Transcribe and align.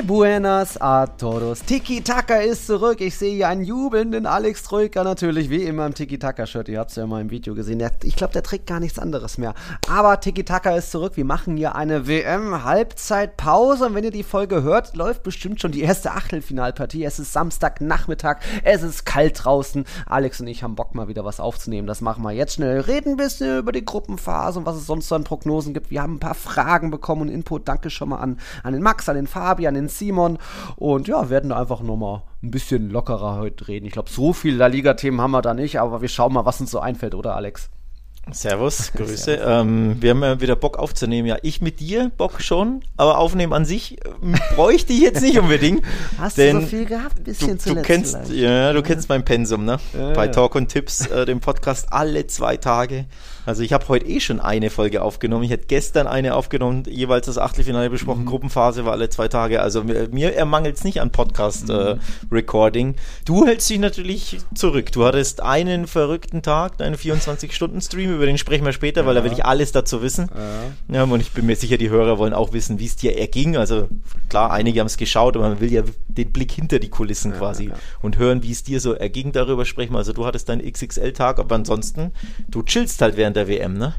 Buenas 0.00 0.80
a 0.80 1.06
todos. 1.06 1.60
Tiki 1.60 2.00
Taka 2.00 2.36
ist 2.36 2.66
zurück. 2.66 3.00
Ich 3.00 3.16
sehe 3.16 3.34
hier 3.34 3.48
einen 3.48 3.62
jubelnden 3.62 4.26
Alex 4.26 4.62
Troika 4.62 5.04
natürlich, 5.04 5.50
wie 5.50 5.62
immer 5.62 5.86
im 5.86 5.94
Tiki 5.94 6.18
Taka 6.18 6.46
Shirt. 6.46 6.68
Ihr 6.68 6.80
habt 6.80 6.90
es 6.90 6.96
ja 6.96 7.06
mal 7.06 7.20
im 7.20 7.30
Video 7.30 7.54
gesehen. 7.54 7.82
Ich 8.02 8.16
glaube, 8.16 8.32
der 8.32 8.42
trägt 8.42 8.66
gar 8.66 8.80
nichts 8.80 8.98
anderes 8.98 9.38
mehr. 9.38 9.54
Aber 9.88 10.18
Tiki 10.18 10.44
Taka 10.44 10.74
ist 10.76 10.90
zurück. 10.90 11.16
Wir 11.16 11.24
machen 11.24 11.56
hier 11.56 11.76
eine 11.76 12.08
WM-Halbzeitpause. 12.08 13.86
Und 13.86 13.94
wenn 13.94 14.04
ihr 14.04 14.10
die 14.10 14.22
Folge 14.22 14.62
hört, 14.62 14.96
läuft 14.96 15.22
bestimmt 15.22 15.60
schon 15.60 15.72
die 15.72 15.82
erste 15.82 16.12
Achtelfinalpartie. 16.12 17.04
Es 17.04 17.18
ist 17.18 17.32
Samstagnachmittag. 17.32 18.38
Es 18.64 18.82
ist 18.82 19.04
kalt 19.04 19.44
draußen. 19.44 19.84
Alex 20.06 20.40
und 20.40 20.46
ich 20.46 20.62
haben 20.62 20.74
Bock, 20.74 20.94
mal 20.94 21.08
wieder 21.08 21.24
was 21.24 21.38
aufzunehmen. 21.38 21.86
Das 21.86 22.00
machen 22.00 22.22
wir 22.24 22.32
jetzt 22.32 22.54
schnell. 22.54 22.80
Reden 22.80 23.10
ein 23.10 23.16
bisschen 23.16 23.58
über 23.58 23.72
die 23.72 23.84
Gruppenphase 23.84 24.58
und 24.58 24.66
was 24.66 24.76
es 24.76 24.86
sonst 24.86 25.08
so 25.08 25.14
an 25.14 25.24
Prognosen 25.24 25.74
gibt. 25.74 25.90
Wir 25.90 26.02
haben 26.02 26.14
ein 26.14 26.20
paar 26.20 26.34
Fragen 26.34 26.90
bekommen 26.90 27.22
und 27.22 27.28
Input. 27.28 27.68
Danke 27.68 27.90
schon 27.90 28.08
mal 28.08 28.18
an, 28.18 28.38
an 28.62 28.72
den 28.72 28.82
Max, 28.82 29.08
an 29.08 29.16
den 29.16 29.26
Fabian, 29.26 29.74
den 29.74 29.81
Simon 29.88 30.38
und 30.76 31.08
ja, 31.08 31.30
werden 31.30 31.50
da 31.50 31.60
einfach 31.60 31.82
nochmal 31.82 32.22
ein 32.42 32.50
bisschen 32.50 32.90
lockerer 32.90 33.36
heute 33.36 33.68
reden. 33.68 33.86
Ich 33.86 33.92
glaube, 33.92 34.10
so 34.10 34.32
viele 34.32 34.56
La 34.56 34.66
Liga-Themen 34.66 35.20
haben 35.20 35.30
wir 35.30 35.42
da 35.42 35.54
nicht, 35.54 35.80
aber 35.80 36.02
wir 36.02 36.08
schauen 36.08 36.32
mal, 36.32 36.44
was 36.44 36.60
uns 36.60 36.70
so 36.70 36.80
einfällt, 36.80 37.14
oder 37.14 37.36
Alex? 37.36 37.70
Servus, 38.30 38.92
Grüße. 38.96 39.16
Servus. 39.16 39.46
Ähm, 39.46 39.96
wir 40.00 40.10
haben 40.10 40.22
ja 40.22 40.40
wieder 40.40 40.54
Bock 40.54 40.78
aufzunehmen. 40.78 41.26
Ja, 41.26 41.38
ich 41.42 41.60
mit 41.60 41.80
dir, 41.80 42.10
Bock 42.16 42.40
schon, 42.40 42.82
aber 42.96 43.18
aufnehmen 43.18 43.52
an 43.52 43.64
sich 43.64 43.98
äh, 44.04 44.10
bräuchte 44.54 44.92
ich 44.92 45.00
jetzt 45.00 45.22
nicht 45.22 45.38
unbedingt. 45.38 45.84
Hast 46.18 46.38
du 46.38 46.52
so 46.52 46.60
viel 46.60 46.84
gehabt? 46.84 47.18
Ein 47.18 47.24
bisschen 47.24 47.58
du, 47.58 47.74
du 47.74 47.82
kennst, 47.82 48.30
ja, 48.30 48.72
du 48.72 48.82
kennst 48.82 49.08
mein 49.08 49.24
Pensum, 49.24 49.64
ne? 49.64 49.78
Ja, 49.92 50.12
Bei 50.12 50.28
Talk 50.28 50.54
und 50.54 50.68
Tipps, 50.68 51.06
äh, 51.06 51.26
dem 51.26 51.40
Podcast 51.40 51.92
alle 51.92 52.26
zwei 52.28 52.56
Tage. 52.56 53.06
Also 53.44 53.62
ich 53.62 53.72
habe 53.72 53.88
heute 53.88 54.06
eh 54.06 54.20
schon 54.20 54.40
eine 54.40 54.70
Folge 54.70 55.02
aufgenommen. 55.02 55.44
Ich 55.44 55.50
hätte 55.50 55.66
gestern 55.66 56.06
eine 56.06 56.34
aufgenommen, 56.34 56.84
jeweils 56.88 57.26
das 57.26 57.38
Achtelfinale 57.38 57.90
besprochen. 57.90 58.22
Mhm. 58.22 58.26
Gruppenphase 58.26 58.84
war 58.84 58.92
alle 58.92 59.08
zwei 59.08 59.28
Tage. 59.28 59.60
Also 59.60 59.82
mir, 59.84 60.08
mir 60.10 60.34
ermangelt 60.34 60.76
es 60.76 60.84
nicht 60.84 61.00
an 61.00 61.10
Podcast-Recording. 61.10 62.88
Mhm. 62.88 62.94
Äh, 62.94 63.24
du 63.24 63.46
hältst 63.46 63.68
dich 63.68 63.78
natürlich 63.78 64.38
zurück. 64.54 64.92
Du 64.92 65.04
hattest 65.04 65.42
einen 65.42 65.86
verrückten 65.86 66.42
Tag, 66.42 66.78
deinen 66.78 66.94
24-Stunden-Stream, 66.94 68.14
über 68.14 68.26
den 68.26 68.38
sprechen 68.38 68.64
wir 68.64 68.72
später, 68.72 69.02
ja. 69.02 69.06
weil 69.06 69.14
da 69.14 69.24
will 69.24 69.32
ich 69.32 69.44
alles 69.44 69.72
dazu 69.72 70.02
wissen. 70.02 70.30
Ja. 70.88 70.96
ja. 70.96 71.02
und 71.02 71.20
ich 71.20 71.32
bin 71.32 71.46
mir 71.46 71.56
sicher, 71.56 71.78
die 71.78 71.90
Hörer 71.90 72.18
wollen 72.18 72.34
auch 72.34 72.52
wissen, 72.52 72.78
wie 72.78 72.86
es 72.86 72.96
dir 72.96 73.18
erging. 73.18 73.56
Also 73.56 73.88
klar, 74.28 74.52
einige 74.52 74.80
haben 74.80 74.86
es 74.86 74.96
geschaut, 74.96 75.36
aber 75.36 75.48
man 75.48 75.60
will 75.60 75.72
ja 75.72 75.82
den 76.08 76.32
Blick 76.32 76.52
hinter 76.52 76.78
die 76.78 76.90
Kulissen 76.90 77.32
ja, 77.32 77.38
quasi 77.38 77.70
und 78.02 78.18
hören, 78.18 78.42
wie 78.42 78.52
es 78.52 78.62
dir 78.62 78.80
so 78.80 78.92
erging. 78.92 79.32
Darüber 79.32 79.64
sprechen 79.64 79.92
wir. 79.92 79.98
Also 79.98 80.12
du 80.12 80.26
hattest 80.26 80.48
deinen 80.48 80.62
XXL-Tag, 80.70 81.38
aber 81.38 81.54
ansonsten, 81.54 82.12
du 82.48 82.62
chillst 82.62 83.00
halt 83.02 83.16
während 83.16 83.31
während 83.34 83.36
der 83.36 83.48
WM, 83.48 83.74
ne? 83.74 83.94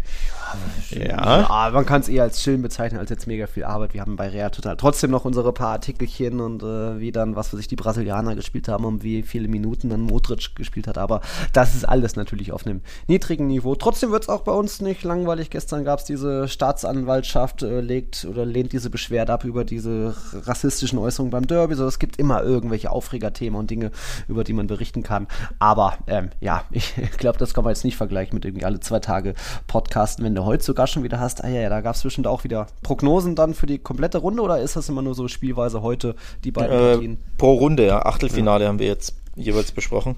Ja. 0.91 1.41
ja. 1.41 1.71
man 1.71 1.85
kann 1.85 2.01
es 2.01 2.09
eher 2.09 2.23
als 2.23 2.41
chillen 2.41 2.61
bezeichnen, 2.61 2.99
als 2.99 3.09
jetzt 3.09 3.27
mega 3.27 3.47
viel 3.47 3.63
Arbeit. 3.63 3.93
Wir 3.93 4.01
haben 4.01 4.15
bei 4.15 4.29
Real 4.29 4.51
total 4.51 4.77
trotzdem 4.77 5.11
noch 5.11 5.25
unsere 5.25 5.51
paar 5.53 5.71
Artikelchen 5.71 6.39
und 6.39 6.63
äh, 6.63 6.99
wie 6.99 7.11
dann, 7.11 7.35
was 7.35 7.49
für 7.49 7.57
sich 7.57 7.67
die 7.67 7.75
Brasilianer 7.75 8.35
gespielt 8.35 8.67
haben 8.67 8.85
und 8.85 9.03
wie 9.03 9.23
viele 9.23 9.47
Minuten 9.47 9.89
dann 9.89 10.01
Modric 10.01 10.55
gespielt 10.55 10.87
hat. 10.87 10.97
Aber 10.97 11.21
das 11.53 11.75
ist 11.75 11.85
alles 11.85 12.15
natürlich 12.15 12.51
auf 12.51 12.65
einem 12.65 12.81
niedrigen 13.07 13.47
Niveau. 13.47 13.75
Trotzdem 13.75 14.11
wird 14.11 14.23
es 14.23 14.29
auch 14.29 14.41
bei 14.41 14.51
uns 14.51 14.81
nicht 14.81 15.03
langweilig. 15.03 15.49
Gestern 15.49 15.83
gab 15.83 15.99
es 15.99 16.05
diese 16.05 16.47
Staatsanwaltschaft, 16.47 17.63
äh, 17.63 17.81
legt 17.81 18.25
oder 18.25 18.45
lehnt 18.45 18.73
diese 18.73 18.89
Beschwerde 18.89 19.33
ab 19.33 19.43
über 19.43 19.63
diese 19.65 20.15
rassistischen 20.33 20.99
Äußerungen 20.99 21.31
beim 21.31 21.47
Derby. 21.47 21.75
So, 21.75 21.87
es 21.87 21.99
gibt 21.99 22.17
immer 22.17 22.43
irgendwelche 22.43 22.91
Aufregerthemen 22.91 23.59
und 23.59 23.71
Dinge, 23.71 23.91
über 24.27 24.43
die 24.43 24.53
man 24.53 24.67
berichten 24.67 25.03
kann. 25.03 25.27
Aber 25.59 25.97
ähm, 26.07 26.29
ja, 26.39 26.63
ich 26.71 26.93
glaube, 27.17 27.37
das 27.37 27.53
kann 27.53 27.63
man 27.63 27.73
jetzt 27.73 27.83
nicht 27.83 27.97
vergleichen 27.97 28.35
mit 28.35 28.45
irgendwie 28.45 28.65
alle 28.65 28.79
zwei 28.79 28.99
Tage 28.99 29.22
Podcasten, 29.67 30.25
wenn 30.25 30.35
du 30.35 30.45
heute 30.45 30.63
sogar 30.63 30.87
schon 30.87 31.03
wieder 31.03 31.19
hast, 31.19 31.43
ah 31.43 31.47
ja, 31.47 31.61
ja 31.61 31.69
da 31.69 31.81
gab 31.81 31.95
es 31.95 32.01
zwischen 32.01 32.25
auch 32.25 32.43
wieder 32.43 32.67
Prognosen 32.81 33.35
dann 33.35 33.53
für 33.53 33.65
die 33.65 33.79
komplette 33.79 34.19
Runde 34.19 34.41
oder 34.41 34.59
ist 34.59 34.75
das 34.75 34.89
immer 34.89 35.01
nur 35.01 35.15
so 35.15 35.27
spielweise 35.27 35.81
heute, 35.81 36.15
die 36.43 36.51
beiden 36.51 36.75
äh, 36.75 36.91
Partien? 36.93 37.17
Pro 37.37 37.53
Runde, 37.53 37.85
ja. 37.85 38.05
Achtelfinale 38.05 38.63
ja. 38.63 38.69
haben 38.69 38.79
wir 38.79 38.87
jetzt 38.87 39.15
jeweils 39.35 39.71
besprochen. 39.71 40.15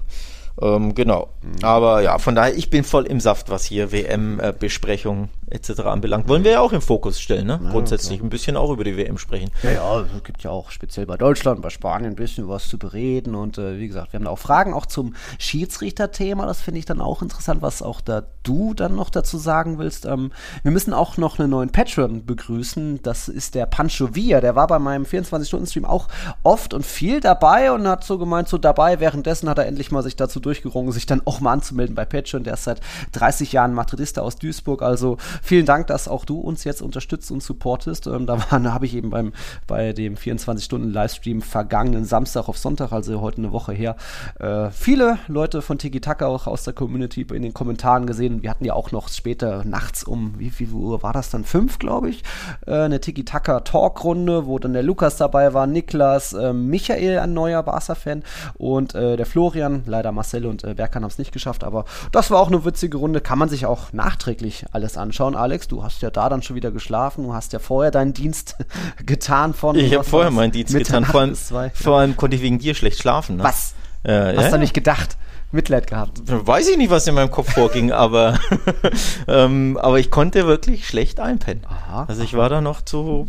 Ähm, 0.60 0.94
genau. 0.94 1.28
Mhm. 1.42 1.64
Aber 1.64 2.02
ja, 2.02 2.18
von 2.18 2.34
daher, 2.34 2.56
ich 2.56 2.70
bin 2.70 2.84
voll 2.84 3.06
im 3.06 3.20
Saft, 3.20 3.50
was 3.50 3.64
hier 3.64 3.92
WM-Besprechung 3.92 5.28
etc. 5.48 5.80
anbelangt. 5.82 6.28
Wollen 6.28 6.44
wir 6.44 6.52
ja 6.52 6.60
auch 6.60 6.72
im 6.72 6.80
Fokus 6.80 7.20
stellen, 7.20 7.46
ne? 7.46 7.60
Ja, 7.62 7.70
Grundsätzlich 7.70 8.18
klar. 8.18 8.26
ein 8.26 8.30
bisschen 8.30 8.56
auch 8.56 8.70
über 8.70 8.82
die 8.82 8.96
WM 8.96 9.18
sprechen. 9.18 9.50
Ja, 9.62 9.72
ja, 9.72 10.00
es 10.00 10.24
gibt 10.24 10.42
ja 10.42 10.50
auch 10.50 10.70
speziell 10.70 11.06
bei 11.06 11.16
Deutschland, 11.16 11.62
bei 11.62 11.70
Spanien 11.70 12.12
ein 12.12 12.16
bisschen 12.16 12.48
was 12.48 12.68
zu 12.68 12.78
bereden. 12.78 13.34
Und 13.34 13.58
äh, 13.58 13.78
wie 13.78 13.86
gesagt, 13.86 14.12
wir 14.12 14.18
haben 14.18 14.24
da 14.24 14.30
auch 14.30 14.38
Fragen 14.38 14.74
auch 14.74 14.86
zum 14.86 15.14
Schiedsrichterthema. 15.38 16.46
Das 16.46 16.60
finde 16.60 16.80
ich 16.80 16.86
dann 16.86 17.00
auch 17.00 17.22
interessant, 17.22 17.62
was 17.62 17.82
auch 17.82 18.00
da 18.00 18.24
du 18.42 18.74
dann 18.74 18.96
noch 18.96 19.10
dazu 19.10 19.38
sagen 19.38 19.78
willst. 19.78 20.04
Ähm, 20.06 20.32
wir 20.62 20.72
müssen 20.72 20.92
auch 20.92 21.16
noch 21.16 21.38
einen 21.38 21.50
neuen 21.50 21.70
Patreon 21.70 22.26
begrüßen. 22.26 23.02
Das 23.02 23.28
ist 23.28 23.54
der 23.54 23.66
Pancho 23.66 24.14
Villa. 24.14 24.40
Der 24.40 24.56
war 24.56 24.66
bei 24.66 24.78
meinem 24.78 25.04
24-Stunden-Stream 25.04 25.84
auch 25.84 26.08
oft 26.42 26.74
und 26.74 26.84
viel 26.84 27.20
dabei 27.20 27.70
und 27.72 27.86
hat 27.86 28.04
so 28.04 28.18
gemeint, 28.18 28.48
so 28.48 28.58
dabei. 28.58 28.98
Währenddessen 28.98 29.48
hat 29.48 29.58
er 29.58 29.66
endlich 29.66 29.92
mal 29.92 30.02
sich 30.02 30.16
dazu 30.16 30.40
durchgerungen, 30.46 30.92
sich 30.92 31.06
dann 31.06 31.22
auch 31.24 31.40
mal 31.40 31.52
anzumelden 31.52 31.94
bei 31.94 32.04
Patreon. 32.04 32.44
Der 32.44 32.54
ist 32.54 32.64
seit 32.64 32.80
30 33.12 33.52
Jahren 33.52 33.74
Madridista 33.74 34.22
aus 34.22 34.36
Duisburg. 34.36 34.82
Also 34.82 35.18
vielen 35.42 35.66
Dank, 35.66 35.88
dass 35.88 36.08
auch 36.08 36.24
du 36.24 36.40
uns 36.40 36.64
jetzt 36.64 36.82
unterstützt 36.82 37.30
und 37.30 37.42
supportest. 37.42 38.06
Ähm, 38.06 38.26
da 38.26 38.50
habe 38.50 38.86
ich 38.86 38.94
eben 38.94 39.10
beim, 39.10 39.32
bei 39.66 39.92
dem 39.92 40.16
24-Stunden-Livestream 40.16 41.42
vergangenen 41.42 42.04
Samstag 42.04 42.48
auf 42.48 42.58
Sonntag, 42.58 42.92
also 42.92 43.20
heute 43.20 43.38
eine 43.38 43.52
Woche 43.52 43.72
her, 43.72 43.96
äh, 44.38 44.70
viele 44.70 45.18
Leute 45.28 45.62
von 45.62 45.78
Tiki 45.78 46.00
Taka 46.00 46.26
auch 46.26 46.46
aus 46.46 46.64
der 46.64 46.72
Community 46.72 47.26
in 47.32 47.42
den 47.42 47.54
Kommentaren 47.54 48.06
gesehen. 48.06 48.42
Wir 48.42 48.50
hatten 48.50 48.64
ja 48.64 48.74
auch 48.74 48.92
noch 48.92 49.08
später 49.08 49.64
nachts 49.64 50.04
um, 50.04 50.38
wie 50.38 50.50
viel 50.50 50.70
Uhr 50.70 51.02
war 51.02 51.12
das 51.12 51.30
dann? 51.30 51.44
Fünf, 51.44 51.78
glaube 51.78 52.10
ich, 52.10 52.22
äh, 52.66 52.72
eine 52.72 53.00
Tiki 53.00 53.24
Taka 53.24 53.60
Talkrunde, 53.60 54.46
wo 54.46 54.58
dann 54.58 54.72
der 54.72 54.82
Lukas 54.82 55.16
dabei 55.16 55.54
war, 55.54 55.66
Niklas, 55.66 56.32
äh, 56.32 56.52
Michael, 56.52 57.18
ein 57.18 57.34
neuer 57.34 57.62
Barca-Fan 57.62 58.22
und 58.54 58.94
äh, 58.94 59.16
der 59.16 59.26
Florian, 59.26 59.82
leider 59.86 60.12
Marcel 60.12 60.35
und 60.44 60.64
äh, 60.64 60.74
Berkan 60.74 61.02
haben 61.02 61.10
es 61.10 61.18
nicht 61.18 61.32
geschafft, 61.32 61.64
aber 61.64 61.84
das 62.12 62.30
war 62.30 62.40
auch 62.40 62.48
eine 62.48 62.64
witzige 62.64 62.98
Runde. 62.98 63.20
Kann 63.20 63.38
man 63.38 63.48
sich 63.48 63.64
auch 63.66 63.92
nachträglich 63.92 64.66
alles 64.72 64.96
anschauen. 64.96 65.34
Alex, 65.34 65.68
du 65.68 65.82
hast 65.82 66.02
ja 66.02 66.10
da 66.10 66.28
dann 66.28 66.42
schon 66.42 66.56
wieder 66.56 66.70
geschlafen. 66.70 67.24
Du 67.24 67.34
hast 67.34 67.52
ja 67.52 67.58
vorher 67.58 67.90
deinen 67.90 68.12
Dienst 68.12 68.56
getan 69.06 69.54
von. 69.54 69.76
Ich 69.76 69.94
habe 69.94 70.04
vorher 70.04 70.30
meinen 70.30 70.52
Dienst 70.52 70.74
getan. 70.74 71.04
Vor 71.04 71.20
allem, 71.20 71.34
vor 71.34 71.98
allem, 71.98 72.16
konnte 72.16 72.36
ich 72.36 72.42
wegen 72.42 72.58
dir 72.58 72.74
schlecht 72.74 73.00
schlafen. 73.00 73.36
Ne? 73.36 73.44
Was? 73.44 73.74
Äh, 74.02 74.36
hast 74.36 74.44
ja, 74.44 74.50
du 74.50 74.58
nicht 74.58 74.74
gedacht? 74.74 75.16
Mitleid 75.52 75.86
gehabt. 75.86 76.20
Weiß 76.26 76.68
ich 76.68 76.76
nicht, 76.76 76.90
was 76.90 77.06
in 77.06 77.14
meinem 77.14 77.30
Kopf 77.30 77.52
vorging, 77.52 77.92
aber, 77.92 78.38
ähm, 79.28 79.78
aber 79.80 79.98
ich 79.98 80.10
konnte 80.10 80.46
wirklich 80.46 80.86
schlecht 80.86 81.20
einpennen. 81.20 81.64
Aha, 81.66 82.04
also 82.08 82.22
ich 82.22 82.34
war 82.34 82.48
da 82.48 82.60
noch 82.60 82.82
zu 82.82 83.26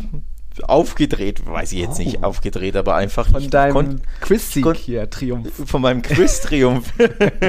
aufgedreht, 0.64 1.46
weiß 1.46 1.72
ich 1.72 1.80
jetzt 1.80 1.98
nicht, 1.98 2.18
oh. 2.22 2.26
aufgedreht, 2.26 2.76
aber 2.76 2.94
einfach. 2.94 3.28
Von 3.28 3.50
deinem 3.50 4.00
Quiz-Sieg 4.20 4.76
hier, 4.76 5.08
Triumph. 5.10 5.48
Von 5.66 5.82
meinem 5.82 6.02
Quiz-Triumph. 6.02 6.92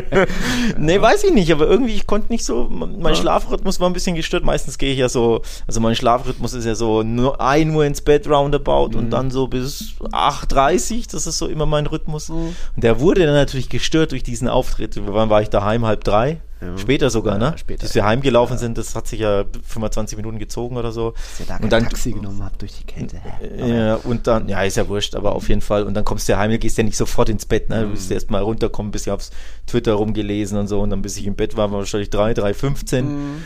nee, 0.78 1.02
weiß 1.02 1.24
ich 1.26 1.34
nicht, 1.34 1.52
aber 1.52 1.68
irgendwie, 1.68 1.96
ich 1.96 2.08
konnte 2.08 2.32
nicht 2.32 2.46
so, 2.46 2.68
mein 2.70 3.02
ja. 3.04 3.16
Schlafrhythmus 3.16 3.80
war 3.80 3.90
ein 3.90 3.94
bisschen 3.94 4.16
gestört. 4.16 4.44
Meistens 4.44 4.78
gehe 4.78 4.94
ich 4.94 5.00
ja 5.00 5.10
so, 5.10 5.42
also 5.68 5.80
mein 5.80 5.96
Schlafrhythmus 5.96 6.54
ist 6.54 6.66
ja 6.66 6.76
so 6.76 7.04
nur 7.04 7.42
1 7.42 7.76
Uhr 7.76 7.86
ins 7.86 8.02
Bett 8.02 8.28
roundabout 8.30 8.90
mhm. 8.90 8.98
und 8.98 9.10
dann 9.12 9.32
so 9.32 9.48
bis 9.48 9.96
8.30 10.00 11.10
das 11.12 11.28
ist 11.28 11.38
so 11.38 11.48
immer 11.48 11.66
mein 11.66 11.86
Rhythmus. 11.86 12.30
Mhm. 12.30 12.56
Und 12.76 12.84
der 12.84 13.00
wurde 13.00 13.26
dann 13.26 13.36
natürlich 13.36 13.70
gestört 13.70 14.12
durch 14.12 14.24
diesen 14.24 14.48
Auftritt. 14.48 15.00
Wann 15.06 15.30
war 15.30 15.42
ich 15.42 15.50
daheim? 15.50 15.86
Halb 15.86 16.04
drei? 16.04 16.42
Ja. 16.62 16.78
Später 16.78 17.10
sogar, 17.10 17.38
ne? 17.38 17.46
Ja, 17.46 17.58
später. 17.58 17.84
Dass 17.84 17.96
wir 17.96 18.06
heimgelaufen 18.06 18.56
ja. 18.56 18.60
sind, 18.60 18.78
das 18.78 18.94
hat 18.96 19.08
sich 19.08 19.22
ja 19.22 19.46
25 19.66 20.18
Minuten 20.18 20.40
gezogen 20.40 20.76
oder 20.76 20.92
so. 20.92 21.12
Dass 21.12 21.40
ihr 21.40 21.46
da 21.46 21.58
und 21.58 21.72
dann 21.72 21.84
Taxi 21.84 22.12
genommen 22.12 22.44
habt 22.44 22.62
durch 22.62 22.74
die 22.74 22.84
Kälte. 22.84 23.22
Ja, 23.58 23.96
und 23.96 24.28
dann, 24.28 24.50
ja, 24.50 24.62
ist 24.64 24.76
ja 24.76 24.88
wurscht, 24.90 25.16
aber 25.16 25.36
auf 25.36 25.48
jeden 25.48 25.62
Fall. 25.62 25.84
Und 25.84 25.94
dann 25.94 26.04
kommst 26.04 26.28
du 26.28 26.34
ja 26.34 26.40
heim, 26.40 26.58
gehst 26.60 26.78
ja 26.78 26.84
nicht 26.84 26.98
sofort 26.98 27.30
ins 27.30 27.46
Bett, 27.46 27.70
ne? 27.70 27.84
Du 27.84 27.92
bist 27.92 28.10
mhm. 28.10 28.16
erst 28.16 28.32
mal 28.32 28.42
runterkommen, 28.42 28.92
bis 28.92 29.08
ich 29.08 29.12
aufs 29.12 29.32
Twitter 29.68 29.94
rumgelesen 29.94 30.58
und 30.58 30.68
so. 30.68 30.82
Und 30.82 30.90
dann 30.90 31.02
bis 31.02 31.18
ich 31.18 31.26
im 31.26 31.36
Bett 31.36 31.56
war, 31.56 31.72
war 31.72 31.80
wahrscheinlich 31.80 32.10
3, 32.10 32.34
3, 32.34 32.54
15. 32.54 33.06
Mhm. 33.06 33.44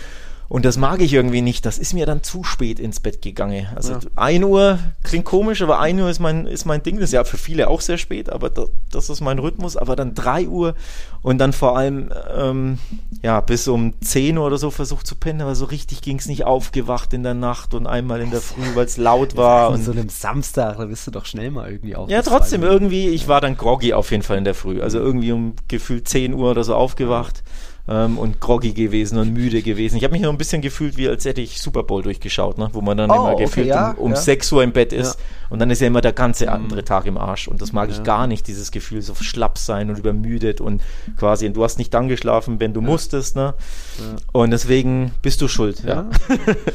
Und 0.49 0.65
das 0.65 0.77
mag 0.77 1.01
ich 1.01 1.13
irgendwie 1.13 1.41
nicht. 1.41 1.65
Das 1.65 1.77
ist 1.77 1.93
mir 1.93 2.05
dann 2.05 2.21
zu 2.23 2.43
spät 2.43 2.79
ins 2.79 2.99
Bett 2.99 3.21
gegangen. 3.21 3.67
Also 3.75 3.93
ja. 3.93 3.99
1 4.15 4.43
Uhr 4.43 4.79
klingt 5.03 5.25
komisch, 5.25 5.61
aber 5.61 5.79
1 5.79 6.01
Uhr 6.01 6.09
ist 6.09 6.19
mein, 6.19 6.45
ist 6.45 6.65
mein 6.65 6.83
Ding. 6.83 6.97
Das 6.97 7.09
ist 7.09 7.13
ja 7.13 7.23
für 7.23 7.37
viele 7.37 7.69
auch 7.69 7.81
sehr 7.81 7.97
spät, 7.97 8.29
aber 8.29 8.49
das, 8.49 8.69
das 8.91 9.09
ist 9.09 9.21
mein 9.21 9.39
Rhythmus. 9.39 9.77
Aber 9.77 9.95
dann 9.95 10.13
3 10.13 10.47
Uhr 10.47 10.75
und 11.21 11.37
dann 11.37 11.53
vor 11.53 11.77
allem 11.77 12.11
ähm, 12.35 12.77
ja, 13.21 13.39
bis 13.41 13.67
um 13.67 13.93
10 14.01 14.37
Uhr 14.37 14.45
oder 14.45 14.57
so 14.57 14.69
versucht 14.69 15.07
zu 15.07 15.15
pennen, 15.15 15.41
aber 15.41 15.55
so 15.55 15.65
richtig 15.65 16.01
ging 16.01 16.19
es 16.19 16.27
nicht 16.27 16.45
aufgewacht 16.45 17.13
in 17.13 17.23
der 17.23 17.33
Nacht 17.33 17.73
und 17.73 17.87
einmal 17.87 18.21
in 18.21 18.31
der 18.31 18.41
Früh, 18.41 18.75
weil 18.75 18.85
es 18.85 18.97
laut 18.97 19.37
war. 19.37 19.71
Und 19.71 19.83
so 19.83 19.91
einem 19.91 20.09
Samstag, 20.09 20.77
da 20.77 20.85
bist 20.85 21.07
du 21.07 21.11
doch 21.11 21.25
schnell 21.25 21.51
mal 21.51 21.71
irgendwie 21.71 21.95
auf. 21.95 22.09
Ja, 22.09 22.21
trotzdem 22.21 22.63
irgendwie, 22.63 23.07
ich 23.09 23.27
war 23.27 23.41
dann 23.41 23.55
groggy 23.57 23.93
auf 23.93 24.11
jeden 24.11 24.23
Fall 24.23 24.37
in 24.37 24.43
der 24.43 24.55
Früh. 24.55 24.81
Also 24.81 24.99
irgendwie 24.99 25.31
um 25.31 25.55
gefühlt 25.67 26.07
10 26.07 26.33
Uhr 26.33 26.51
oder 26.51 26.63
so 26.63 26.75
aufgewacht. 26.75 27.43
Ja 27.45 27.72
ähm, 27.87 28.17
und 28.17 28.39
groggy 28.39 28.71
gewesen 28.71 29.17
und 29.17 29.33
müde 29.33 29.61
gewesen. 29.61 29.97
Ich 29.97 30.03
habe 30.03 30.13
mich 30.13 30.21
noch 30.21 30.31
ein 30.31 30.37
bisschen 30.37 30.61
gefühlt, 30.61 30.97
wie 30.97 31.07
als 31.07 31.25
hätte 31.25 31.41
ich 31.41 31.61
Super 31.61 31.83
Bowl 31.83 32.01
durchgeschaut, 32.01 32.57
ne? 32.57 32.69
wo 32.71 32.81
man 32.81 32.97
dann 32.97 33.11
oh, 33.11 33.15
immer 33.15 33.33
okay, 33.33 33.43
gefühlt 33.43 33.67
ja, 33.67 33.91
um, 33.91 34.05
um 34.05 34.11
ja. 34.11 34.17
6 34.17 34.51
Uhr 34.53 34.63
im 34.63 34.71
Bett 34.71 34.93
ist. 34.93 35.19
Ja. 35.19 35.25
Und 35.53 35.59
dann 35.59 35.69
ist 35.69 35.81
ja 35.81 35.87
immer 35.87 36.01
der 36.01 36.13
ganze 36.13 36.51
andere 36.51 36.81
mhm. 36.81 36.85
Tag 36.85 37.05
im 37.05 37.15
Arsch. 37.15 37.47
Und 37.47 37.61
das 37.61 37.73
mag 37.73 37.87
ja. 37.87 37.95
ich 37.95 38.03
gar 38.03 38.25
nicht, 38.25 38.47
dieses 38.47 38.71
Gefühl, 38.71 39.03
so 39.03 39.13
schlapp 39.13 39.59
sein 39.59 39.91
und 39.91 39.99
übermüdet 39.99 40.61
und 40.61 40.81
quasi, 41.15 41.45
und 41.45 41.53
du 41.53 41.63
hast 41.63 41.77
nicht 41.77 41.93
dann 41.93 42.07
geschlafen, 42.07 42.59
wenn 42.59 42.73
du 42.73 42.81
ja. 42.81 42.87
musstest, 42.87 43.35
ne? 43.35 43.53
Ja. 43.99 44.15
Und 44.31 44.49
deswegen 44.49 45.11
bist 45.21 45.41
du 45.41 45.47
schuld, 45.47 45.83
ja. 45.83 46.09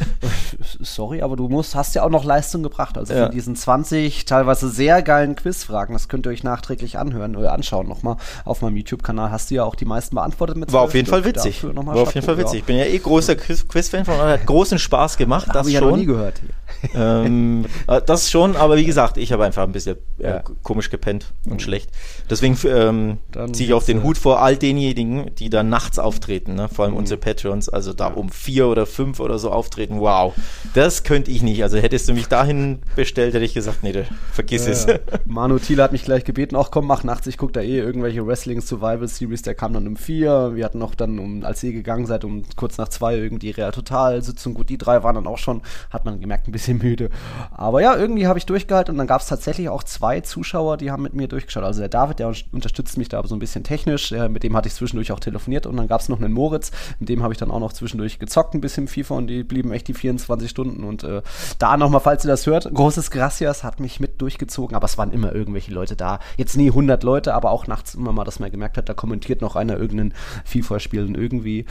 Sorry, 0.81 1.23
aber 1.23 1.35
du 1.35 1.49
musst, 1.49 1.75
hast 1.75 1.97
ja 1.97 2.05
auch 2.05 2.09
noch 2.09 2.23
Leistung 2.23 2.63
gebracht. 2.63 2.97
Also 2.97 3.15
für 3.15 3.31
diesen 3.31 3.57
20 3.57 4.27
teilweise 4.27 4.71
sehr 4.71 5.03
geilen 5.03 5.35
Quizfragen, 5.35 5.93
das 5.93 6.07
könnt 6.07 6.27
ihr 6.27 6.31
euch 6.31 6.45
nachträglich 6.45 6.99
anhören 6.99 7.35
oder 7.35 7.55
anschauen 7.55 7.89
nochmal 7.89 8.15
auf 8.45 8.63
meinem 8.63 8.77
YouTube-Kanal, 8.77 9.33
hast 9.33 9.51
du 9.51 9.57
ja 9.57 9.65
auch 9.65 9.75
die 9.75 9.87
meisten 9.87 10.15
beantwortet 10.15 10.57
mit 10.57 10.73
War 10.73 10.83
auf 10.83 10.95
jeden 10.95 11.09
Fall 11.09 11.25
witzig. 11.25 11.65
War 11.65 11.97
auf 11.97 12.15
jeden 12.15 12.25
Fall 12.25 12.39
witzig. 12.39 12.61
Ich 12.61 12.65
bin 12.65 12.77
ja 12.77 12.85
eh 12.85 12.99
großer 12.99 13.35
Quiz-Fan 13.35 14.05
von 14.05 14.19
hat 14.19 14.47
großen 14.47 14.79
Spaß 14.79 15.17
gemacht. 15.17 15.49
Das 15.49 15.57
habe 15.57 15.69
ich 15.69 15.75
ja 15.75 15.81
noch 15.81 15.97
nie 15.97 16.07
gehört 16.07 16.39
hier. 16.39 16.51
Ähm, 16.95 17.67
äh, 17.87 18.01
das 18.05 18.31
schon, 18.31 18.57
aber 18.57 18.77
wie 18.77 18.85
gesagt, 18.85 19.17
ich 19.17 19.33
habe 19.33 19.45
einfach 19.45 19.63
ein 19.63 19.73
bisschen 19.73 19.97
äh, 20.19 20.29
ja. 20.29 20.43
komisch 20.63 20.91
gepennt 20.91 21.33
und 21.45 21.55
mhm. 21.55 21.61
schlecht. 21.61 21.91
Deswegen 22.31 22.59
ähm, 22.67 23.19
ziehe 23.53 23.69
ich 23.69 23.75
auch 23.75 23.83
den 23.83 24.03
Hut 24.03 24.19
vor 24.19 24.43
all 24.43 24.57
denjenigen, 24.57 25.35
die 25.37 25.51
da 25.51 25.63
nachts 25.63 25.99
auftreten, 25.99 26.55
ne? 26.55 26.69
vor 26.69 26.85
allem 26.85 26.95
mhm. 26.95 27.01
unsere 27.01 27.19
Patreons, 27.19 27.69
also 27.69 27.93
da 27.93 28.09
ja. 28.09 28.15
um 28.15 28.31
vier 28.31 28.69
oder 28.69 28.87
fünf 28.87 29.21
oder 29.21 29.39
so 29.39 29.51
auftreten. 29.51 30.01
Wow, 30.01 30.35
das 30.75 31.03
könnte 31.03 31.31
ich 31.31 31.43
nicht. 31.43 31.63
Also 31.63 31.79
hättest 31.79 32.09
du 32.09 32.15
mich 32.15 32.29
dahin 32.29 32.81
bestellt, 32.97 33.35
hätte 33.35 33.45
ich 33.45 33.55
gesagt, 33.55 33.83
nee, 33.83 34.05
vergiss 34.33 34.67
ja, 34.67 34.73
es. 34.73 34.87
Manu 35.27 35.59
Thiele 35.59 35.83
hat 35.83 35.93
mich 35.93 36.05
gleich 36.05 36.25
gebeten, 36.25 36.57
auch 36.57 36.71
komm, 36.71 36.87
mach 36.87 37.05
nachts, 37.05 37.27
ich 37.27 37.39
gucke 37.39 37.53
da 37.53 37.61
eh 37.61 37.79
irgendwelche 37.79 38.27
Wrestling 38.27 38.61
Survival 38.61 39.09
Series, 39.09 39.43
der 39.43 39.55
kam 39.55 39.73
dann 39.73 39.87
um 39.87 39.97
vier. 39.97 40.55
Wir 40.55 40.65
hatten 40.65 40.79
noch 40.79 40.95
dann, 40.95 41.19
um, 41.19 41.45
als 41.45 41.63
ihr 41.63 41.73
gegangen 41.73 42.07
seid, 42.07 42.25
um 42.25 42.43
kurz 42.57 42.79
nach 42.79 42.89
zwei 42.89 43.17
irgendwie 43.17 43.51
Real 43.51 43.73
Total 43.73 44.23
Sitzung. 44.23 44.55
Gut, 44.55 44.69
die 44.69 44.79
drei 44.79 45.03
waren 45.03 45.15
dann 45.15 45.27
auch 45.27 45.39
schon, 45.39 45.63
hat 45.91 46.05
man 46.05 46.21
gemerkt, 46.21 46.49
ein 46.49 46.53
bisschen 46.53 46.58
müde. 46.67 47.11
Aber 47.51 47.81
ja, 47.81 47.97
irgendwie 47.97 48.27
habe 48.27 48.39
ich 48.39 48.47
durchgehalten 48.47 48.93
und 48.93 48.99
dann 48.99 49.07
gab 49.07 49.21
es 49.21 49.29
tatsächlich 49.29 49.69
auch 49.69 49.83
zwei 49.83 50.21
Zuschauer, 50.21 50.77
die 50.77 50.91
haben 50.91 51.03
mit 51.03 51.15
mir 51.15 51.29
durchgeschaut. 51.29 51.65
Also 51.65 51.81
der 51.81 51.89
David, 51.89 52.19
der 52.19 52.33
unterstützt 52.53 52.99
mich 52.99 53.09
da 53.09 53.25
so 53.27 53.35
ein 53.35 53.39
bisschen 53.39 53.65
technisch, 53.65 54.11
der, 54.11 54.29
mit 54.29 54.43
dem 54.43 54.57
hatte 54.57 54.69
ich 54.69 54.75
zwischendurch 54.75 55.13
auch 55.13 55.21
telefoniert 55.21 55.67
und 55.67 55.77
dann 55.77 55.89
gab 55.89 56.01
es 56.01 56.09
noch 56.09 56.21
einen 56.21 56.33
Moritz, 56.33 56.71
mit 56.99 57.09
dem 57.09 57.23
habe 57.23 57.33
ich 57.33 57.39
dann 57.39 57.51
auch 57.51 57.61
noch 57.61 57.73
zwischendurch 57.73 58.19
gezockt, 58.19 58.55
ein 58.55 58.61
bisschen 58.61 58.89
FIFA 58.89 59.15
und 59.15 59.27
die 59.29 59.45
blieben 59.45 59.73
echt 59.73 59.89
die 59.89 59.95
24 59.95 60.51
Stunden 60.51 60.85
und 60.85 61.05
äh, 61.05 61.23
da 61.59 61.77
nochmal, 61.77 62.01
falls 62.01 62.25
ihr 62.25 62.29
das 62.31 62.47
hört, 62.47 62.73
großes 62.73 63.11
Gracias 63.11 63.65
hat 63.65 63.81
mich 63.81 64.01
mit 64.01 64.21
durchgezogen, 64.21 64.75
aber 64.75 64.87
es 64.87 64.99
waren 64.99 65.13
immer 65.13 65.35
irgendwelche 65.35 65.73
Leute 65.73 65.97
da. 65.97 66.19
Jetzt 66.37 66.57
nie 66.57 66.69
100 66.69 67.03
Leute, 67.03 67.35
aber 67.35 67.51
auch 67.51 67.67
nachts 67.67 67.95
immer 67.95 68.13
mal, 68.13 68.25
dass 68.25 68.41
man 68.41 68.51
gemerkt 68.51 68.77
hat, 68.77 68.89
da 68.89 68.95
kommentiert 68.95 69.41
noch 69.41 69.57
einer 69.57 69.79
irgendein 69.79 70.15
FIFA-Spiel 70.45 71.05
und 71.05 71.17
irgendwie 71.17 71.67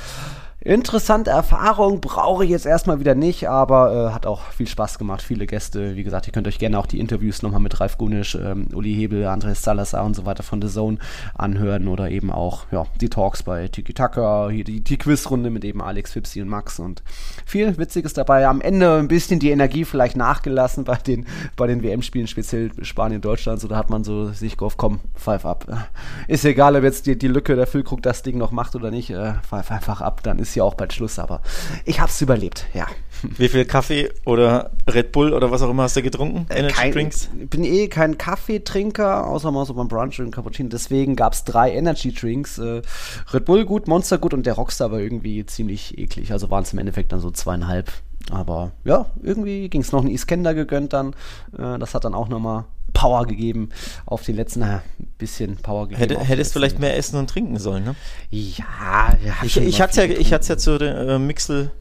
Interessante 0.68 1.30
Erfahrung 1.30 2.02
brauche 2.02 2.44
ich 2.44 2.50
jetzt 2.50 2.66
erstmal 2.66 3.00
wieder 3.00 3.16
nicht, 3.16 3.48
aber 3.48 4.10
äh, 4.10 4.14
hat 4.14 4.25
auch 4.25 4.42
viel 4.52 4.68
Spaß 4.68 5.00
gemacht. 5.00 5.22
Viele 5.22 5.48
Gäste, 5.48 5.96
wie 5.96 6.04
gesagt, 6.04 6.28
ihr 6.28 6.34
könnt 6.34 6.46
euch 6.46 6.60
gerne 6.60 6.78
auch 6.78 6.88
die 6.88 7.00
Interviews 7.00 7.42
nochmal 7.42 7.62
mit 7.62 7.80
Ralf 7.80 7.98
Gunisch, 7.98 8.36
ähm, 8.36 8.68
Uli 8.74 8.94
Hebel, 8.94 9.25
Andres 9.28 9.62
Salazar 9.62 10.04
und 10.04 10.14
so 10.14 10.25
weiter 10.25 10.44
von 10.44 10.62
The 10.62 10.68
Zone 10.68 10.98
anhören 11.36 11.88
oder 11.88 12.12
eben 12.12 12.34
auch 12.34 12.66
ja, 12.74 12.86
die 13.00 13.08
Talks 13.08 13.44
bei 13.44 13.69
Tiki 13.69 13.94
Taka, 13.94 14.50
hier 14.50 14.66
die, 14.66 14.81
die 14.81 14.98
Quizrunde 14.98 15.52
mit 15.52 15.64
eben 15.64 15.81
Alex 15.81 16.12
Fipsi 16.12 16.42
und 16.42 16.50
Max 16.50 16.80
und 16.80 17.02
viel 17.46 17.78
Witziges 17.78 18.12
dabei. 18.12 18.46
Am 18.46 18.60
Ende 18.60 18.98
ein 18.98 19.08
bisschen 19.08 19.40
die 19.40 19.52
Energie 19.52 19.86
vielleicht 19.86 20.18
nachgelassen 20.18 20.84
bei 20.84 20.98
den, 20.98 21.28
bei 21.56 21.68
den 21.68 21.81
WM-Spielen, 21.81 22.28
speziell 22.28 22.72
Spanien, 22.81 23.22
Deutschland. 23.22 23.62
So, 23.62 23.69
da 23.69 23.78
hat 23.78 23.90
man 23.90 24.04
so 24.04 24.34
sich 24.34 24.58
gehofft, 24.58 24.78
komm, 24.78 25.00
pfeif 25.16 25.46
ab. 25.46 25.88
Ist 26.28 26.44
egal, 26.44 26.75
ob 26.75 26.84
jetzt 26.84 27.06
die, 27.06 27.18
die 27.18 27.30
Lücke 27.30 27.56
der 27.56 27.68
Füllkrug 27.68 28.02
das 28.02 28.22
Ding 28.22 28.38
noch 28.38 28.52
macht 28.52 28.75
oder 28.75 28.92
nicht, 28.92 29.12
äh, 29.12 29.36
pfeif 29.48 29.72
einfach 29.72 30.02
ab, 30.02 30.24
dann 30.24 30.40
ist 30.40 30.56
ja 30.57 30.63
auch 30.63 30.75
bald 30.75 30.94
Schluss, 30.94 31.19
aber 31.19 31.42
ich 31.86 32.00
habe 32.00 32.09
es 32.09 32.21
überlebt, 32.21 32.68
ja. 32.74 32.88
Wie 33.38 33.48
viel 33.48 33.65
Kaffee 33.65 34.12
oder 34.25 34.71
Red 34.88 35.12
Bull 35.12 35.33
oder 35.33 35.51
was 35.51 35.62
auch 35.62 35.69
immer 35.69 35.83
hast 35.83 35.95
du 35.95 36.01
getrunken? 36.01 36.45
Äh, 36.50 36.59
Energy 36.59 36.75
kein, 36.75 36.92
Drinks? 36.92 37.30
Ich 37.39 37.50
bin 37.50 37.63
eh 37.63 37.88
kein 37.88 38.18
Kaffeetrinker, 38.18 39.25
außer 39.27 39.51
mal 39.51 39.65
so 39.65 39.74
beim 39.74 39.88
Brunch 39.88 40.19
und 40.19 40.31
Cappuccino. 40.31 40.69
Deswegen 40.69 41.15
gab 41.15 41.33
es 41.33 41.44
drei 41.44 41.74
Energy 41.74 42.13
Drinks. 42.13 42.57
Äh, 42.59 42.81
Red 43.33 43.45
Bull 43.45 43.65
gut, 43.65 43.88
Monster 43.88 44.18
gut 44.18 44.33
und 44.33 44.45
der 44.45 44.54
Rockstar 44.54 44.92
war 44.92 45.00
irgendwie 45.00 45.45
ziemlich 45.45 45.98
eklig. 45.98 46.31
Also 46.31 46.51
waren 46.51 46.63
es 46.63 46.74
im 46.74 46.80
Endeffekt 46.80 47.12
dann 47.12 47.19
so 47.19 47.31
zweieinhalb. 47.31 47.92
Aber 48.32 48.72
ja, 48.84 49.06
irgendwie 49.22 49.70
ging 49.70 49.82
es 49.82 49.92
noch 49.92 50.04
ein 50.04 50.10
Iskender 50.10 50.54
gegönnt 50.54 50.94
dann. 50.94 51.14
Äh, 51.58 51.80
das 51.80 51.94
hat 51.94 52.06
dann 52.06 52.14
auch 52.14 52.28
nochmal 52.28 52.66
Power 52.94 53.26
gegeben 53.26 53.70
auf 54.06 54.24
den 54.24 54.36
letzten, 54.36 54.62
naja, 54.62 54.82
bisschen 55.18 55.58
Power 55.58 55.88
gegeben. 55.88 56.00
Hätte, 56.00 56.20
hättest 56.20 56.54
vielleicht 56.54 56.80
mehr 56.80 56.98
essen 56.98 57.18
und 57.18 57.30
trinken 57.30 57.60
sollen, 57.60 57.84
ne? 57.84 57.96
Ja, 58.30 59.16
ja. 59.24 59.34
Ich, 59.44 59.58
ich 59.58 59.82
hatte 59.82 60.06
ja, 60.06 60.18
ich 60.18 60.34
hatte 60.34 60.48
ja 60.50 60.58
zu 60.58 60.78
der 60.78 60.98
äh, 60.98 61.20
Mixel 61.20 61.72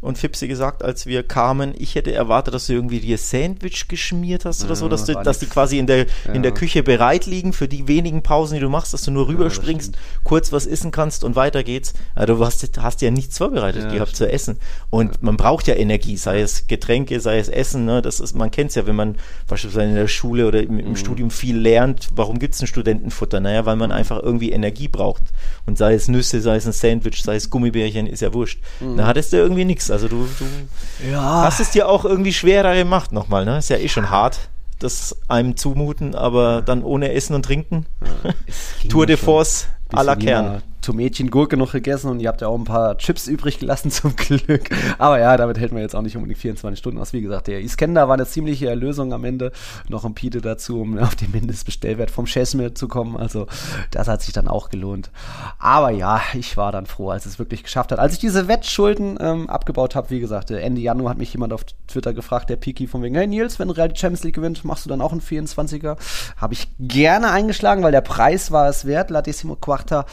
und 0.00 0.18
Fipsi 0.18 0.48
gesagt, 0.48 0.82
als 0.82 1.06
wir 1.06 1.22
kamen, 1.22 1.74
ich 1.76 1.94
hätte 1.94 2.12
erwartet, 2.12 2.54
dass 2.54 2.66
du 2.66 2.72
irgendwie 2.72 3.00
dir 3.00 3.18
Sandwich 3.18 3.88
geschmiert 3.88 4.44
hast 4.44 4.62
oder 4.62 4.72
ja, 4.72 4.76
so, 4.76 4.88
dass, 4.88 5.04
du, 5.04 5.14
dass 5.14 5.38
die 5.38 5.46
quasi 5.46 5.78
in 5.78 5.86
der, 5.86 6.06
ja. 6.26 6.32
in 6.32 6.42
der 6.42 6.52
Küche 6.52 6.82
bereit 6.82 7.26
liegen 7.26 7.52
für 7.52 7.68
die 7.68 7.88
wenigen 7.88 8.22
Pausen, 8.22 8.54
die 8.54 8.60
du 8.60 8.68
machst, 8.68 8.92
dass 8.92 9.02
du 9.02 9.10
nur 9.10 9.28
rüberspringst, 9.28 9.96
kurz 10.24 10.52
was 10.52 10.66
essen 10.66 10.90
kannst 10.90 11.24
und 11.24 11.36
weiter 11.36 11.62
geht's. 11.62 11.94
Also 12.14 12.36
du 12.36 12.44
hast, 12.44 12.78
hast 12.78 13.02
ja 13.02 13.10
nichts 13.10 13.38
vorbereitet 13.38 13.90
gehabt 13.92 14.16
zu 14.16 14.30
essen. 14.30 14.58
Und 14.90 15.22
man 15.22 15.36
braucht 15.36 15.66
ja 15.66 15.74
Energie, 15.74 16.16
sei 16.16 16.40
es 16.40 16.66
Getränke, 16.66 17.20
sei 17.20 17.38
es 17.38 17.48
Essen. 17.48 17.84
Ne? 17.84 18.02
Das 18.02 18.20
ist, 18.20 18.34
man 18.34 18.50
kennt 18.50 18.70
es 18.70 18.76
ja, 18.76 18.86
wenn 18.86 18.96
man 18.96 19.16
beispielsweise 19.46 19.88
in 19.88 19.94
der 19.94 20.08
Schule 20.08 20.46
oder 20.46 20.62
im, 20.62 20.78
im 20.78 20.90
mhm. 20.90 20.96
Studium 20.96 21.30
viel 21.30 21.58
lernt. 21.58 22.08
Warum 22.14 22.38
gibt 22.38 22.54
es 22.54 22.60
ein 22.60 22.66
Studentenfutter? 22.66 23.40
Naja, 23.40 23.66
weil 23.66 23.76
man 23.76 23.92
einfach 23.92 24.22
irgendwie 24.22 24.52
Energie 24.52 24.88
braucht. 24.88 25.22
Und 25.66 25.78
sei 25.78 25.94
es 25.94 26.08
Nüsse, 26.08 26.40
sei 26.40 26.56
es 26.56 26.66
ein 26.66 26.72
Sandwich, 26.72 27.22
sei 27.22 27.36
es 27.36 27.50
Gummibärchen, 27.50 28.06
ist 28.06 28.20
ja 28.20 28.32
wurscht. 28.32 28.60
Mhm. 28.80 28.96
Da 28.96 29.06
hattest 29.06 29.32
du 29.32 29.36
irgendwie 29.36 29.57
irgendwie 29.58 29.64
nichts. 29.64 29.90
Also 29.90 30.08
du, 30.08 30.28
du 30.38 31.10
ja. 31.10 31.42
hast 31.42 31.60
es 31.60 31.70
dir 31.70 31.88
auch 31.88 32.04
irgendwie 32.04 32.32
schwerer 32.32 32.74
gemacht 32.74 33.12
nochmal, 33.12 33.44
ne? 33.44 33.58
Ist 33.58 33.70
ja 33.70 33.76
eh 33.76 33.88
schon 33.88 34.10
hart, 34.10 34.38
das 34.78 35.16
einem 35.28 35.56
zumuten, 35.56 36.14
aber 36.14 36.62
dann 36.62 36.82
ohne 36.82 37.12
Essen 37.12 37.34
und 37.34 37.44
Trinken. 37.44 37.86
Ja, 38.24 38.32
Tour 38.88 39.06
de 39.06 39.16
Force 39.16 39.68
à 39.92 40.02
la 40.04 40.16
Kern. 40.16 40.62
Tomätchen, 40.80 41.30
Gurke 41.30 41.56
noch 41.56 41.72
gegessen 41.72 42.10
und 42.10 42.20
ihr 42.20 42.28
habt 42.28 42.40
ja 42.40 42.48
auch 42.48 42.58
ein 42.58 42.64
paar 42.64 42.96
Chips 42.98 43.26
übrig 43.26 43.58
gelassen 43.58 43.90
zum 43.90 44.16
Glück. 44.16 44.70
Aber 44.98 45.18
ja, 45.18 45.36
damit 45.36 45.58
hält 45.58 45.72
man 45.72 45.82
jetzt 45.82 45.94
auch 45.94 46.02
nicht 46.02 46.16
unbedingt 46.16 46.38
24 46.38 46.78
Stunden 46.78 46.98
aus. 46.98 47.12
Wie 47.12 47.20
gesagt, 47.20 47.46
der 47.46 47.60
Iskender 47.60 48.08
war 48.08 48.14
eine 48.14 48.26
ziemliche 48.26 48.68
Erlösung 48.68 49.12
am 49.12 49.24
Ende. 49.24 49.52
Noch 49.88 50.04
ein 50.04 50.14
Pide 50.14 50.40
dazu, 50.40 50.80
um 50.80 50.98
auf 50.98 51.16
den 51.16 51.30
Mindestbestellwert 51.30 52.10
vom 52.10 52.26
Chesme 52.26 52.74
zu 52.74 52.88
kommen. 52.88 53.16
Also 53.16 53.46
das 53.90 54.08
hat 54.08 54.22
sich 54.22 54.32
dann 54.32 54.48
auch 54.48 54.70
gelohnt. 54.70 55.10
Aber 55.58 55.90
ja, 55.90 56.20
ich 56.34 56.56
war 56.56 56.72
dann 56.72 56.86
froh, 56.86 57.10
als 57.10 57.26
es 57.26 57.38
wirklich 57.38 57.62
geschafft 57.62 57.92
hat. 57.92 57.98
Als 57.98 58.14
ich 58.14 58.18
diese 58.18 58.48
Wettschulden 58.48 59.18
ähm, 59.20 59.50
abgebaut 59.50 59.94
habe, 59.94 60.10
wie 60.10 60.20
gesagt, 60.20 60.50
Ende 60.50 60.80
Januar 60.80 61.10
hat 61.10 61.18
mich 61.18 61.32
jemand 61.32 61.52
auf 61.52 61.64
Twitter 61.86 62.12
gefragt, 62.12 62.50
der 62.50 62.56
Piki 62.56 62.86
von 62.86 63.02
wegen, 63.02 63.14
hey 63.14 63.26
Nils, 63.26 63.58
wenn 63.58 63.70
Real 63.70 63.88
die 63.88 63.98
Champions 63.98 64.24
League 64.24 64.34
gewinnt, 64.34 64.64
machst 64.64 64.84
du 64.84 64.88
dann 64.88 65.00
auch 65.00 65.12
einen 65.12 65.20
24er? 65.20 65.96
Habe 66.36 66.54
ich 66.54 66.68
gerne 66.78 67.30
eingeschlagen, 67.30 67.82
weil 67.82 67.92
der 67.92 68.00
Preis 68.00 68.50
war 68.50 68.68
es 68.68 68.86
wert. 68.86 69.10
Latissimo 69.10 69.56
Quarta 69.56 70.06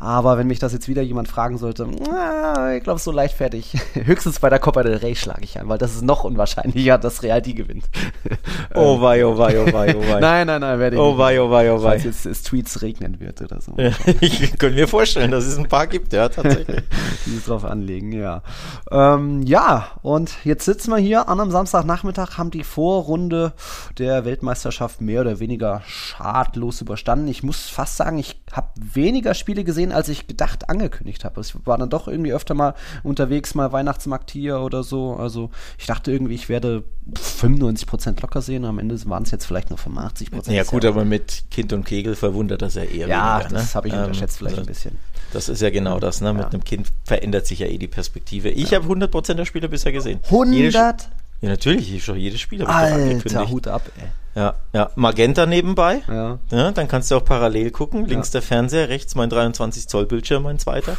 aber 0.00 0.38
wenn 0.38 0.46
mich 0.46 0.58
das 0.58 0.72
jetzt 0.72 0.88
wieder 0.88 1.02
jemand 1.02 1.28
fragen 1.28 1.58
sollte, 1.58 1.86
na, 1.86 2.74
ich 2.74 2.82
glaube, 2.82 2.98
so 2.98 3.12
leichtfertig. 3.12 3.74
Höchstens 3.94 4.40
bei 4.40 4.48
der 4.48 4.58
Copa 4.58 4.82
del 4.82 4.96
Rey 4.96 5.14
schlage 5.14 5.44
ich 5.44 5.60
ein, 5.60 5.68
weil 5.68 5.76
das 5.76 5.94
ist 5.94 6.02
noch 6.02 6.24
unwahrscheinlicher, 6.24 6.96
dass 6.96 7.22
Real 7.22 7.42
die 7.42 7.54
gewinnt. 7.54 7.84
oh 8.74 9.00
wei, 9.02 9.24
oh 9.26 9.36
wei, 9.36 9.60
oh 9.60 9.72
wei, 9.72 9.94
oh 9.94 10.00
wei. 10.00 10.20
nein, 10.20 10.46
nein, 10.46 10.62
nein, 10.62 10.78
werde 10.78 10.96
ich 10.96 11.02
Oh 11.02 11.18
wei, 11.18 11.40
oh 11.40 11.50
wei, 11.50 11.70
oh 11.70 11.82
wei. 11.82 11.90
Falls 11.90 12.04
jetzt 12.04 12.24
es 12.24 12.42
Tweets 12.42 12.80
regnen 12.80 13.20
wird 13.20 13.42
oder 13.42 13.60
so. 13.60 13.74
ich 14.20 14.58
könnte 14.58 14.76
mir 14.76 14.88
vorstellen, 14.88 15.30
dass 15.30 15.44
es 15.44 15.58
ein 15.58 15.68
paar 15.68 15.86
gibt, 15.86 16.14
ja, 16.14 16.30
tatsächlich. 16.30 16.82
Die 17.26 17.36
es 17.36 17.44
drauf 17.44 17.66
anlegen, 17.66 18.12
ja. 18.12 18.42
Ähm, 18.90 19.42
ja, 19.42 19.88
und 20.00 20.32
jetzt 20.44 20.64
sitzen 20.64 20.90
wir 20.92 20.98
hier 20.98 21.28
an 21.28 21.40
einem 21.40 21.50
Samstagnachmittag, 21.50 22.38
haben 22.38 22.50
die 22.50 22.64
Vorrunde 22.64 23.52
der 23.98 24.24
Weltmeisterschaft 24.24 25.02
mehr 25.02 25.20
oder 25.20 25.40
weniger 25.40 25.82
schadlos 25.86 26.80
überstanden. 26.80 27.28
Ich 27.28 27.42
muss 27.42 27.68
fast 27.68 27.98
sagen, 27.98 28.18
ich 28.18 28.40
habe 28.52 28.68
weniger 28.76 29.34
Spiele 29.34 29.62
gesehen, 29.64 29.89
gesehen, 29.90 29.92
als 29.92 30.08
ich 30.08 30.26
gedacht 30.26 30.68
angekündigt 30.68 31.24
habe. 31.24 31.40
Ich 31.40 31.54
war 31.64 31.78
dann 31.78 31.90
doch 31.90 32.08
irgendwie 32.08 32.32
öfter 32.32 32.54
mal 32.54 32.74
unterwegs, 33.02 33.54
mal 33.54 33.72
Weihnachtsmarkt 33.72 34.30
hier 34.30 34.60
oder 34.60 34.82
so. 34.82 35.14
Also 35.14 35.50
ich 35.78 35.86
dachte 35.86 36.12
irgendwie, 36.12 36.34
ich 36.34 36.48
werde 36.48 36.84
95% 37.14 38.20
locker 38.22 38.42
sehen. 38.42 38.64
Am 38.64 38.78
Ende 38.78 38.98
waren 39.06 39.24
es 39.24 39.30
jetzt 39.30 39.46
vielleicht 39.46 39.70
nur 39.70 39.78
85%. 39.78 40.50
Ja 40.50 40.64
gut, 40.64 40.84
aber 40.84 41.04
mit 41.04 41.44
Kind 41.50 41.72
und 41.72 41.84
Kegel 41.84 42.14
verwundert 42.14 42.62
das 42.62 42.74
ja 42.74 42.82
eher 42.82 43.08
ja, 43.08 43.38
weniger. 43.38 43.54
Das 43.54 43.68
ne? 43.68 43.74
habe 43.74 43.88
ich 43.88 43.94
unterschätzt 43.94 44.40
ähm, 44.40 44.46
vielleicht 44.46 44.58
ein 44.60 44.66
bisschen. 44.66 44.98
Das 45.32 45.48
ist 45.48 45.62
ja 45.62 45.70
genau 45.70 46.00
das, 46.00 46.20
ne? 46.20 46.32
Mit 46.32 46.42
ja. 46.42 46.48
einem 46.50 46.64
Kind 46.64 46.88
verändert 47.04 47.46
sich 47.46 47.60
ja 47.60 47.68
eh 47.68 47.78
die 47.78 47.86
Perspektive. 47.86 48.48
Ich 48.48 48.70
ja. 48.70 48.82
habe 48.82 48.92
100% 48.92 49.34
der 49.34 49.44
Spiele 49.44 49.68
bisher 49.68 49.92
gesehen. 49.92 50.18
100? 50.24 51.08
Ja, 51.40 51.48
natürlich. 51.48 51.94
Ich 51.94 52.04
schon 52.04 52.18
jedes 52.18 52.40
Spiel 52.40 52.64
Alter, 52.64 53.48
Hut 53.48 53.66
ab, 53.66 53.82
ey. 53.98 54.08
Ja, 54.34 54.54
ja. 54.72 54.90
Magenta 54.94 55.46
nebenbei. 55.46 56.02
Ja. 56.06 56.38
ja. 56.50 56.70
Dann 56.70 56.86
kannst 56.86 57.10
du 57.10 57.16
auch 57.16 57.24
parallel 57.24 57.70
gucken. 57.70 58.06
Links 58.06 58.28
ja. 58.28 58.32
der 58.32 58.42
Fernseher, 58.42 58.88
rechts 58.88 59.14
mein 59.14 59.30
23 59.30 59.88
Zoll 59.88 60.06
Bildschirm, 60.06 60.44
mein 60.44 60.58
zweiter. 60.58 60.96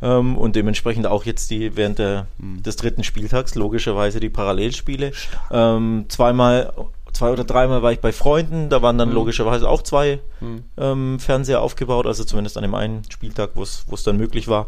Ähm, 0.00 0.36
und 0.38 0.56
dementsprechend 0.56 1.06
auch 1.06 1.24
jetzt 1.24 1.50
die 1.50 1.76
während 1.76 1.98
der, 1.98 2.26
mhm. 2.38 2.62
des 2.62 2.76
dritten 2.76 3.04
Spieltags 3.04 3.54
logischerweise 3.54 4.20
die 4.20 4.30
Parallelspiele. 4.30 5.12
Ähm, 5.50 6.06
zweimal 6.08 6.72
zwei 7.12 7.30
oder 7.30 7.44
dreimal 7.44 7.82
war 7.82 7.92
ich 7.92 8.00
bei 8.00 8.12
Freunden, 8.12 8.68
da 8.68 8.82
waren 8.82 8.98
dann 8.98 9.10
mhm. 9.10 9.14
logischerweise 9.14 9.68
auch 9.68 9.82
zwei 9.82 10.20
mhm. 10.40 10.64
ähm, 10.76 11.18
Fernseher 11.18 11.60
aufgebaut, 11.60 12.06
also 12.06 12.24
zumindest 12.24 12.56
an 12.56 12.62
dem 12.62 12.74
einen 12.74 13.02
Spieltag, 13.10 13.50
wo 13.54 13.62
es 13.62 14.02
dann 14.04 14.16
möglich 14.16 14.48
war, 14.48 14.66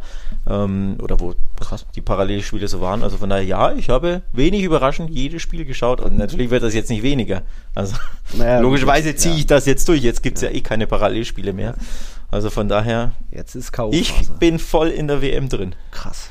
ähm, 0.49 0.97
oder 1.03 1.21
wo 1.21 1.35
krass, 1.59 1.87
die 1.95 2.01
Parallelspiele 2.01 2.69
so 2.69 2.81
waren. 2.81 3.03
Also 3.03 3.17
von 3.17 3.31
daher, 3.31 3.45
ja, 3.45 3.73
ich 3.73 3.89
habe 3.89 4.23
wenig 4.33 4.63
überraschend 4.63 5.11
jedes 5.11 5.43
Spiel 5.43 5.65
geschaut 5.65 6.01
und 6.01 6.17
natürlich 6.17 6.51
wird 6.51 6.63
das 6.63 6.75
jetzt 6.75 6.91
nicht 6.91 7.03
weniger. 7.03 7.43
Also 7.75 7.97
naja, 8.35 8.59
logischerweise 8.61 9.15
ziehe 9.17 9.35
ja. 9.35 9.41
ich 9.41 9.47
das 9.47 9.67
jetzt 9.67 9.89
durch. 9.89 10.03
Jetzt 10.03 10.23
gibt 10.23 10.39
es 10.39 10.43
ja. 10.43 10.51
ja. 10.51 10.57
eh 10.57 10.61
keine 10.61 10.87
Parallelspiele 10.87 11.53
mehr. 11.53 11.75
Also 12.31 12.51
von 12.51 12.69
daher, 12.69 13.13
jetzt 13.31 13.55
ist. 13.55 13.73
Ich 13.93 14.13
bin 14.41 14.59
voll 14.59 14.89
in 14.89 15.07
der 15.09 15.23
WM 15.23 15.49
drin. 15.49 15.75
Krass. 15.93 16.31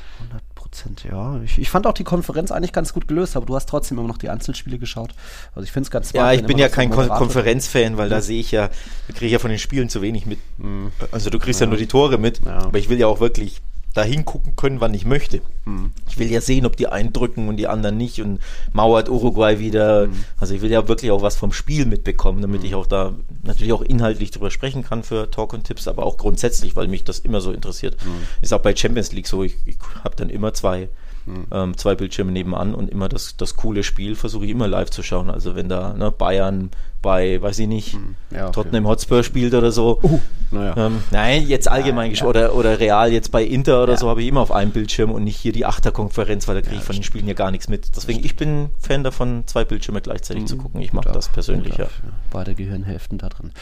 100 0.74 0.94
Prozent, 0.94 1.04
ja. 1.04 1.40
Ich, 1.44 1.58
ich, 1.58 1.70
fand 1.70 1.86
auch 1.86 1.92
die 1.92 2.04
Konferenz 2.04 2.50
eigentlich 2.50 2.72
ganz 2.72 2.92
gut 2.92 3.08
gelöst, 3.08 3.36
aber 3.36 3.46
du 3.46 3.54
hast 3.54 3.68
trotzdem 3.68 3.98
immer 3.98 4.08
noch 4.08 4.18
die 4.18 4.28
Einzelspiele 4.28 4.78
geschaut. 4.78 5.14
Also 5.54 5.64
ich 5.64 5.72
finde 5.72 5.86
es 5.86 5.90
ganz 5.90 6.10
smart. 6.10 6.32
Ja, 6.34 6.40
ich 6.40 6.46
bin 6.46 6.58
ja 6.58 6.68
kein 6.68 6.92
so 6.92 7.06
Konferenzfan, 7.06 7.96
weil 7.96 8.10
ja. 8.10 8.16
da 8.16 8.22
sehe 8.22 8.40
ich 8.40 8.50
ja, 8.50 8.68
kriege 9.08 9.26
ich 9.26 9.32
ja 9.32 9.38
von 9.38 9.50
den 9.50 9.58
Spielen 9.58 9.88
zu 9.88 10.02
wenig 10.02 10.26
mit. 10.26 10.38
Mhm. 10.58 10.92
Also 11.12 11.30
du 11.30 11.38
kriegst 11.38 11.60
ja. 11.60 11.66
ja 11.66 11.70
nur 11.70 11.78
die 11.78 11.86
Tore 11.86 12.18
mit, 12.18 12.46
aber 12.46 12.78
ich 12.78 12.88
will 12.88 12.98
ja 12.98 13.06
auch 13.06 13.20
wirklich 13.20 13.60
da 13.94 14.02
hingucken 14.02 14.56
können, 14.56 14.80
wann 14.80 14.92
ich 14.92 15.06
möchte. 15.06 15.40
Mhm. 15.64 15.92
Ich 16.08 16.18
will 16.18 16.30
ja 16.30 16.40
sehen, 16.40 16.66
ob 16.66 16.76
die 16.76 16.88
eindrücken 16.88 17.48
und 17.48 17.56
die 17.56 17.68
anderen 17.68 17.96
nicht 17.96 18.20
und 18.20 18.40
mauert 18.72 19.08
Uruguay 19.08 19.60
wieder. 19.60 20.08
Mhm. 20.08 20.24
Also 20.38 20.54
ich 20.54 20.60
will 20.60 20.70
ja 20.70 20.86
wirklich 20.88 21.12
auch 21.12 21.22
was 21.22 21.36
vom 21.36 21.52
Spiel 21.52 21.86
mitbekommen, 21.86 22.42
damit 22.42 22.60
mhm. 22.60 22.66
ich 22.66 22.74
auch 22.74 22.86
da 22.86 23.14
natürlich 23.42 23.72
auch 23.72 23.82
inhaltlich 23.82 24.32
drüber 24.32 24.50
sprechen 24.50 24.82
kann 24.82 25.04
für 25.04 25.30
Talk 25.30 25.52
und 25.52 25.64
Tipps, 25.64 25.88
aber 25.88 26.04
auch 26.04 26.18
grundsätzlich, 26.18 26.76
weil 26.76 26.88
mich 26.88 27.04
das 27.04 27.20
immer 27.20 27.40
so 27.40 27.52
interessiert. 27.52 27.96
Mhm. 28.04 28.26
Ist 28.42 28.52
auch 28.52 28.60
bei 28.60 28.74
Champions 28.74 29.12
League 29.12 29.28
so, 29.28 29.44
ich, 29.44 29.56
ich 29.64 29.76
habe 30.02 30.16
dann 30.16 30.28
immer 30.28 30.52
zwei 30.52 30.88
Mhm. 31.26 31.46
Ähm, 31.50 31.76
zwei 31.76 31.94
Bildschirme 31.94 32.32
nebenan 32.32 32.74
und 32.74 32.90
immer 32.90 33.08
das, 33.08 33.36
das 33.36 33.56
coole 33.56 33.82
Spiel 33.82 34.14
versuche 34.14 34.44
ich 34.44 34.50
immer 34.50 34.68
live 34.68 34.90
zu 34.90 35.02
schauen. 35.02 35.30
Also 35.30 35.54
wenn 35.54 35.68
da 35.68 35.94
ne, 35.94 36.10
Bayern 36.10 36.70
bei, 37.04 37.40
weiß 37.40 37.58
ich 37.58 37.68
nicht, 37.68 37.94
mhm. 37.94 38.16
ja, 38.30 38.44
okay. 38.44 38.52
Tottenham 38.52 38.88
Hotspur 38.88 39.22
spielt 39.22 39.52
oder 39.52 39.70
so. 39.70 40.00
Uh, 40.02 40.20
naja. 40.50 40.74
ähm, 40.76 41.02
nein, 41.10 41.46
jetzt 41.46 41.68
allgemein 41.70 42.12
ja, 42.12 42.16
ja. 42.16 42.24
Oder, 42.24 42.54
oder 42.54 42.80
Real 42.80 43.12
jetzt 43.12 43.30
bei 43.30 43.44
Inter 43.44 43.82
oder 43.82 43.96
so 43.98 44.08
habe 44.08 44.22
ich 44.22 44.28
immer 44.28 44.40
auf 44.40 44.50
einem 44.50 44.70
Bildschirm 44.70 45.10
und 45.10 45.22
nicht 45.22 45.36
hier 45.36 45.52
die 45.52 45.66
Achterkonferenz, 45.66 46.48
weil 46.48 46.54
da 46.54 46.62
kriege 46.62 46.76
ich 46.76 46.82
von 46.82 46.96
den 46.96 47.02
Spielen 47.02 47.28
ja 47.28 47.34
gar 47.34 47.50
nichts 47.50 47.68
mit. 47.68 47.94
Deswegen, 47.94 48.24
ich 48.24 48.36
bin 48.36 48.70
Fan 48.80 49.04
davon, 49.04 49.44
zwei 49.46 49.64
Bildschirme 49.64 50.00
gleichzeitig 50.00 50.44
mhm. 50.44 50.46
zu 50.46 50.56
gucken. 50.56 50.80
Ich 50.80 50.94
mag 50.94 51.04
das 51.12 51.28
persönlich, 51.28 51.76
ja. 51.76 51.86
Beide 52.30 52.54
Gehirnhälften 52.54 53.18
da 53.18 53.28
drin. 53.28 53.52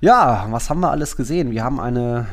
Ja, 0.00 0.48
was 0.50 0.68
haben 0.68 0.80
wir 0.80 0.90
alles 0.90 1.14
gesehen? 1.14 1.52
Wir 1.52 1.62
haben 1.62 1.78
eine 1.78 2.26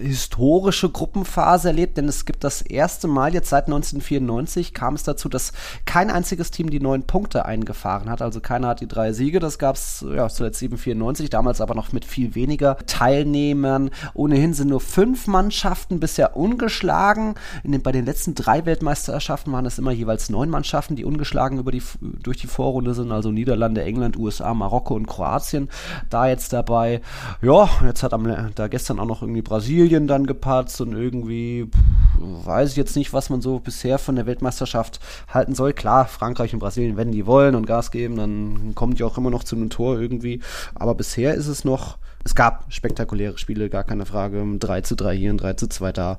historische 0.00 0.90
Gruppenphase 0.90 1.68
erlebt, 1.68 1.98
denn 1.98 2.08
es 2.08 2.24
gibt 2.24 2.42
das 2.42 2.62
erste 2.62 3.06
Mal 3.06 3.32
jetzt 3.32 3.48
seit 3.48 3.66
1994 3.66 4.74
kam 4.74 4.94
es 4.94 5.04
dazu, 5.04 5.28
dass 5.28 5.52
kein 5.84 6.10
einziges 6.10 6.50
Team 6.50 6.70
die 6.70 6.80
neun 6.80 7.04
Punkte 7.04 7.44
eingefahren 7.44 8.10
hat. 8.10 8.22
Also 8.22 8.40
keiner 8.40 8.68
hat 8.68 8.80
die 8.80 8.88
drei 8.88 9.12
Siege. 9.12 9.38
Das 9.38 9.58
gab 9.58 9.76
es 9.76 9.83
ja, 10.02 10.28
zuletzt 10.28 10.58
794, 10.58 11.30
damals 11.30 11.60
aber 11.60 11.74
noch 11.74 11.92
mit 11.92 12.04
viel 12.04 12.34
weniger 12.34 12.76
Teilnehmern. 12.86 13.90
Ohnehin 14.14 14.54
sind 14.54 14.68
nur 14.68 14.80
fünf 14.80 15.26
Mannschaften 15.26 16.00
bisher 16.00 16.36
ungeschlagen. 16.36 17.34
Den, 17.62 17.82
bei 17.82 17.92
den 17.92 18.04
letzten 18.04 18.34
drei 18.34 18.66
Weltmeisterschaften 18.66 19.52
waren 19.52 19.66
es 19.66 19.78
immer 19.78 19.92
jeweils 19.92 20.30
neun 20.30 20.50
Mannschaften, 20.50 20.96
die 20.96 21.04
ungeschlagen 21.04 21.58
über 21.58 21.72
die, 21.72 21.82
durch 22.22 22.38
die 22.38 22.46
Vorrunde 22.46 22.94
sind, 22.94 23.12
also 23.12 23.30
Niederlande, 23.30 23.82
England, 23.82 24.16
USA, 24.16 24.54
Marokko 24.54 24.94
und 24.94 25.06
Kroatien. 25.06 25.68
Da 26.10 26.28
jetzt 26.28 26.52
dabei, 26.52 27.00
ja, 27.42 27.68
jetzt 27.84 28.02
hat 28.02 28.12
am, 28.12 28.52
da 28.54 28.68
gestern 28.68 28.98
auch 28.98 29.06
noch 29.06 29.22
irgendwie 29.22 29.42
Brasilien 29.42 30.06
dann 30.06 30.26
gepatzt 30.26 30.80
und 30.80 30.92
irgendwie 30.92 31.70
weiß 32.18 32.70
ich 32.70 32.76
jetzt 32.76 32.96
nicht, 32.96 33.12
was 33.12 33.30
man 33.30 33.40
so 33.40 33.58
bisher 33.58 33.98
von 33.98 34.16
der 34.16 34.26
Weltmeisterschaft 34.26 35.00
halten 35.28 35.54
soll. 35.54 35.72
Klar, 35.72 36.06
Frankreich 36.06 36.52
und 36.52 36.60
Brasilien, 36.60 36.96
wenn 36.96 37.12
die 37.12 37.26
wollen 37.26 37.54
und 37.54 37.66
Gas 37.66 37.90
geben, 37.90 38.16
dann 38.16 38.74
kommen 38.74 38.94
die 38.94 39.04
auch 39.04 39.18
immer 39.18 39.30
noch 39.30 39.44
zu 39.44 39.56
einem 39.56 39.70
Tor 39.74 40.00
irgendwie. 40.00 40.40
Aber 40.74 40.94
bisher 40.94 41.34
ist 41.34 41.48
es 41.48 41.64
noch, 41.64 41.98
es 42.24 42.34
gab 42.34 42.72
spektakuläre 42.72 43.36
Spiele, 43.38 43.68
gar 43.68 43.84
keine 43.84 44.06
Frage. 44.06 44.42
3 44.58 44.80
zu 44.80 44.96
3 44.96 45.16
hier 45.16 45.30
und 45.30 45.38
3 45.38 45.54
zu 45.54 45.68
2 45.68 45.92
da. 45.92 46.18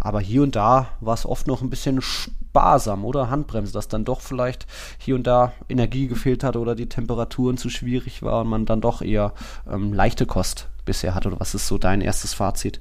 Aber 0.00 0.20
hier 0.20 0.42
und 0.42 0.56
da 0.56 0.88
war 1.00 1.14
es 1.14 1.26
oft 1.26 1.46
noch 1.46 1.62
ein 1.62 1.70
bisschen 1.70 2.00
sparsam 2.00 3.04
oder 3.04 3.28
Handbremse, 3.28 3.72
dass 3.72 3.88
dann 3.88 4.04
doch 4.04 4.20
vielleicht 4.20 4.66
hier 4.98 5.14
und 5.14 5.26
da 5.26 5.52
Energie 5.68 6.08
gefehlt 6.08 6.42
hat 6.42 6.56
oder 6.56 6.74
die 6.74 6.88
Temperaturen 6.88 7.58
zu 7.58 7.68
schwierig 7.68 8.22
waren 8.22 8.42
und 8.42 8.50
man 8.50 8.66
dann 8.66 8.80
doch 8.80 9.02
eher 9.02 9.34
ähm, 9.70 9.92
leichte 9.92 10.26
Kost 10.26 10.68
bisher 10.84 11.14
hat. 11.14 11.26
Oder 11.26 11.40
was 11.40 11.54
ist 11.54 11.66
so 11.66 11.78
dein 11.78 12.00
erstes 12.00 12.34
Fazit? 12.34 12.80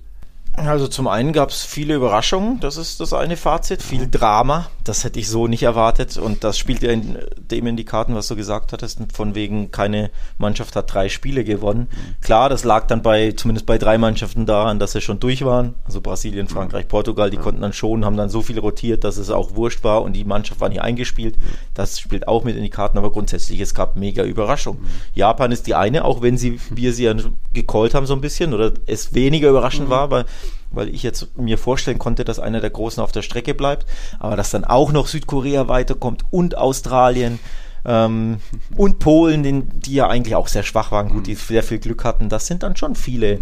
Also 0.53 0.89
zum 0.89 1.08
einen 1.08 1.31
gab 1.31 1.50
es 1.50 1.63
viele 1.63 1.96
Überraschungen, 1.96 2.60
das 2.60 2.75
ist 2.75 3.00
das 3.00 3.13
eine 3.13 3.38
Fazit, 3.38 3.81
viel 3.81 4.10
Drama, 4.12 4.67
das 4.84 5.05
hätte 5.05 5.17
ich 5.17 5.29
so 5.29 5.48
nicht 5.48 5.63
erwartet 5.63 6.17
und 6.17 6.43
das 6.43 6.58
spielt 6.58 6.84
ja 6.84 6.91
in, 6.91 7.20
dem 7.38 7.67
in 7.67 7.77
die 7.77 7.86
Karten, 7.86 8.15
was 8.15 8.27
du 8.27 8.36
gesagt 8.36 8.74
hattest, 8.74 9.00
von 9.13 9.34
wegen 9.34 9.72
keine 9.72 10.12
Mannschaft 10.38 10.75
hat 10.75 10.93
drei 10.93 11.08
Spiele 11.08 11.46
gewonnen. 11.46 11.88
Klar, 12.20 12.50
das 12.50 12.65
lag 12.65 12.86
dann 12.88 13.01
bei, 13.01 13.31
zumindest 13.31 13.65
bei 13.65 13.77
drei 13.77 13.98
Mannschaften 13.98 14.46
daran, 14.46 14.77
dass 14.77 14.91
sie 14.91 15.00
schon 15.00 15.22
durch 15.22 15.46
waren, 15.46 15.75
also 15.86 16.01
Brasilien, 16.01 16.50
Frankreich, 16.50 16.89
Portugal, 16.89 17.29
die 17.29 17.38
konnten 17.38 17.62
dann 17.62 17.74
schon, 17.74 18.03
haben 18.03 18.17
dann 18.17 18.29
so 18.29 18.41
viel 18.41 18.60
rotiert, 18.60 19.05
dass 19.05 19.15
es 19.15 19.29
auch 19.29 19.55
wurscht 19.55 19.86
war 19.86 20.01
und 20.01 20.13
die 20.13 20.25
Mannschaft 20.25 20.60
war 20.60 20.67
nicht 20.67 20.81
eingespielt, 20.81 21.38
das 21.74 21.98
spielt 21.98 22.27
auch 22.27 22.43
mit 22.43 22.58
in 22.58 22.63
die 22.63 22.70
Karten, 22.70 22.98
aber 22.98 23.12
grundsätzlich, 23.12 23.62
es 23.62 23.74
gab 23.74 23.96
mega 23.96 24.24
Überraschungen. 24.24 24.86
Japan 25.13 25.53
ist 25.53 25.65
die 25.65 25.75
eine, 25.75 26.03
auch 26.03 26.22
wenn 26.22 26.38
sie, 26.38 26.60
wir 26.72 26.91
sie 26.91 27.05
ja 27.05 27.15
gecallt 27.53 27.93
haben 27.93 28.05
so 28.05 28.13
ein 28.13 28.22
bisschen 28.22 28.53
oder 28.53 28.74
es 28.86 29.13
weniger 29.13 29.50
überraschend 29.50 29.88
mhm. 29.88 29.91
war, 29.91 30.12
weil 30.12 30.25
weil 30.71 30.89
ich 30.89 31.03
jetzt 31.03 31.38
mir 31.38 31.57
vorstellen 31.57 32.00
konnte, 32.00 32.24
dass 32.24 32.39
einer 32.39 32.62
der 32.62 32.69
Großen 32.69 33.01
auf 33.03 33.12
der 33.12 33.21
Strecke 33.21 33.53
bleibt, 33.53 33.86
aber 34.19 34.36
dass 34.36 34.51
dann 34.51 34.65
auch 34.65 34.91
noch 34.91 35.07
Südkorea 35.07 35.67
weiterkommt 35.67 36.24
und 36.31 36.57
Australien 36.57 37.39
ähm, 37.86 38.39
und 38.75 39.00
Polen, 39.00 39.43
den, 39.43 39.79
die 39.79 39.95
ja 39.95 40.07
eigentlich 40.07 40.36
auch 40.36 40.48
sehr 40.48 40.63
schwach 40.63 40.91
waren, 40.91 41.10
gut, 41.10 41.27
die 41.27 41.36
sehr 41.36 41.63
viel 41.63 41.79
Glück 41.79 42.03
hatten, 42.03 42.29
das 42.29 42.48
sind 42.48 42.63
dann 42.63 42.75
schon 42.75 42.95
viele 42.95 43.39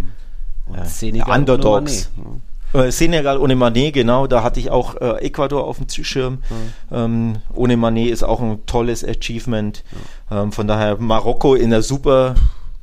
äh, 0.73 1.21
Underdogs. 1.27 2.09
Äh, 2.71 2.91
Senegal 2.91 3.39
ohne 3.39 3.55
Manet, 3.55 3.93
genau, 3.93 4.27
da 4.27 4.43
hatte 4.43 4.59
ich 4.59 4.69
auch 4.69 4.95
äh, 4.95 5.25
Ecuador 5.25 5.65
auf 5.65 5.77
dem 5.79 5.89
Schirm. 5.89 6.33
Mhm. 6.33 6.95
Ähm, 6.95 7.35
ohne 7.53 7.77
Manet 7.77 8.11
ist 8.11 8.23
auch 8.23 8.41
ein 8.41 8.63
tolles 8.67 9.03
Achievement. 9.03 9.83
Mhm. 10.29 10.37
Ähm, 10.37 10.51
von 10.51 10.67
daher 10.67 10.97
Marokko 10.97 11.55
in 11.55 11.71
der 11.71 11.81
super 11.81 12.35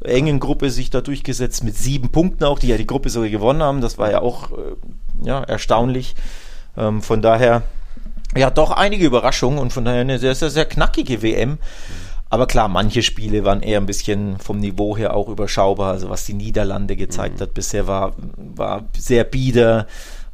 engen 0.06 0.40
Gruppe 0.40 0.70
sich 0.70 0.90
da 0.90 1.00
durchgesetzt 1.00 1.64
mit 1.64 1.76
sieben 1.76 2.10
Punkten 2.10 2.44
auch, 2.44 2.58
die 2.58 2.68
ja 2.68 2.76
die 2.76 2.86
Gruppe 2.86 3.10
sogar 3.10 3.28
gewonnen 3.28 3.62
haben. 3.62 3.80
Das 3.80 3.98
war 3.98 4.10
ja 4.10 4.20
auch 4.20 4.50
äh, 4.52 4.76
ja, 5.22 5.42
erstaunlich. 5.42 6.14
Ähm, 6.76 7.02
von 7.02 7.22
daher, 7.22 7.62
ja, 8.36 8.50
doch 8.50 8.70
einige 8.70 9.06
Überraschungen 9.06 9.58
und 9.58 9.72
von 9.72 9.84
daher 9.84 10.00
eine 10.00 10.18
sehr, 10.18 10.34
sehr, 10.34 10.50
sehr 10.50 10.64
knackige 10.64 11.22
WM. 11.22 11.58
Aber 12.28 12.46
klar, 12.46 12.68
manche 12.68 13.02
Spiele 13.02 13.44
waren 13.44 13.62
eher 13.62 13.80
ein 13.80 13.86
bisschen 13.86 14.38
vom 14.38 14.58
Niveau 14.58 14.96
her 14.96 15.14
auch 15.14 15.28
überschaubar. 15.28 15.92
Also 15.92 16.10
was 16.10 16.24
die 16.24 16.34
Niederlande 16.34 16.96
gezeigt 16.96 17.36
mhm. 17.36 17.42
hat 17.42 17.54
bisher 17.54 17.86
war, 17.86 18.14
war 18.36 18.84
sehr 18.96 19.24
bieder. 19.24 19.86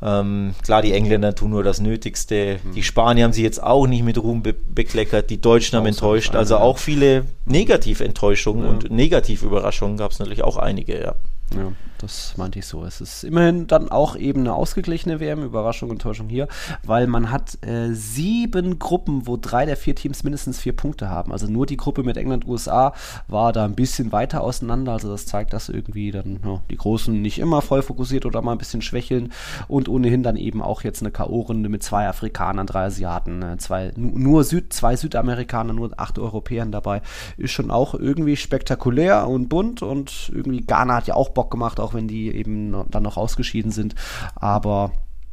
Ähm, 0.05 0.55
klar, 0.65 0.83
die 0.83 0.93
Engländer 0.93 1.35
tun 1.35 1.51
nur 1.51 1.63
das 1.63 1.81
Nötigste. 1.81 2.59
Mhm. 2.63 2.73
Die 2.73 2.83
Spanier 2.83 3.25
haben 3.25 3.33
sie 3.33 3.43
jetzt 3.43 3.63
auch 3.63 3.87
nicht 3.87 4.03
mit 4.03 4.19
Ruhm 4.19 4.43
be 4.43 4.53
bekleckert. 4.53 5.31
Die 5.31 5.41
Deutschen 5.41 5.79
haben 5.79 5.87
enttäuscht. 5.87 6.35
Also 6.35 6.57
auch 6.57 6.79
viele 6.79 7.27
Negativenttäuschungen 7.47 8.65
ja. 8.65 8.71
und 8.71 8.91
Negativüberraschungen 8.91 9.97
gab 9.97 10.11
es 10.11 10.19
natürlich 10.19 10.43
auch 10.43 10.57
einige, 10.57 11.01
ja. 11.01 11.15
Ja, 11.55 11.73
das 12.03 12.37
meinte 12.37 12.59
ich 12.59 12.67
so. 12.67 12.85
Es 12.85 13.01
ist 13.01 13.25
immerhin 13.25 13.67
dann 13.67 13.89
auch 13.91 14.17
eben 14.17 14.41
eine 14.41 14.55
ausgeglichene 14.55 15.21
WM, 15.21 15.43
Überraschung 15.43 15.91
und 15.91 16.03
Täuschung 16.03 16.29
hier, 16.29 16.49
weil 16.85 17.07
man 17.07 17.31
hat 17.31 17.65
äh, 17.65 17.93
sieben 17.93 18.79
Gruppen, 18.79 19.27
wo 19.27 19.37
drei 19.37 19.65
der 19.65 19.77
vier 19.77 19.95
Teams 19.95 20.25
mindestens 20.25 20.59
vier 20.59 20.75
Punkte 20.75 21.09
haben. 21.09 21.33
Also 21.33 21.47
nur 21.47 21.65
die 21.67 21.77
Gruppe 21.77 22.03
mit 22.03 22.17
England, 22.17 22.47
USA 22.47 22.93
war 23.29 23.53
da 23.53 23.65
ein 23.65 23.75
bisschen 23.75 24.13
weiter 24.13 24.43
auseinander. 24.43 24.93
Also 24.93 25.11
das 25.11 25.27
zeigt, 25.27 25.53
dass 25.53 25.69
irgendwie 25.69 26.11
dann 26.11 26.41
ja, 26.45 26.61
die 26.71 26.77
Großen 26.77 27.23
nicht 27.23 27.39
immer 27.39 27.63
voll 27.63 27.83
fokussiert 27.83 28.27
oder 28.27 28.43
mal 28.43 28.53
ein 28.53 28.59
bisschen 28.59 28.83
schwächeln 28.83 29.33
und 29.69 29.89
ohnehin 29.89 30.23
dann 30.23 30.37
eben 30.37 30.61
auch 30.61 30.83
jetzt 30.83 31.03
eine 31.03 31.13
K.O.-Runde 31.13 31.69
mit 31.69 31.83
zwei 31.83 32.09
Afrikanern, 32.09 32.67
drei 32.67 32.87
Asiaten, 32.87 33.43
äh, 33.43 33.57
zwei, 33.59 33.93
nur 33.97 34.45
Süd, 34.45 34.73
zwei 34.73 34.97
Südamerikanern, 34.97 35.77
nur 35.77 35.93
acht 35.97 36.19
Europäern 36.19 36.73
dabei. 36.73 37.03
Ist 37.37 37.53
schon 37.53 37.71
auch 37.71 37.95
irgendwie 37.95 38.37
spektakulär 38.37 39.29
und 39.29 39.49
bunt 39.49 39.83
und 39.83 40.31
irgendwie 40.35 40.63
Ghana 40.63 40.97
hat 40.97 41.07
ja 41.07 41.15
auch 41.15 41.29
Bock 41.29 41.51
gemacht, 41.51 41.79
auch 41.79 41.92
wenn 41.95 42.09
die 42.09 42.35
eben 42.35 42.89
dann 42.91 43.03
noch 43.03 43.17
ausgeschieden 43.17 43.73
sind. 43.73 43.95
Aber 44.35 44.93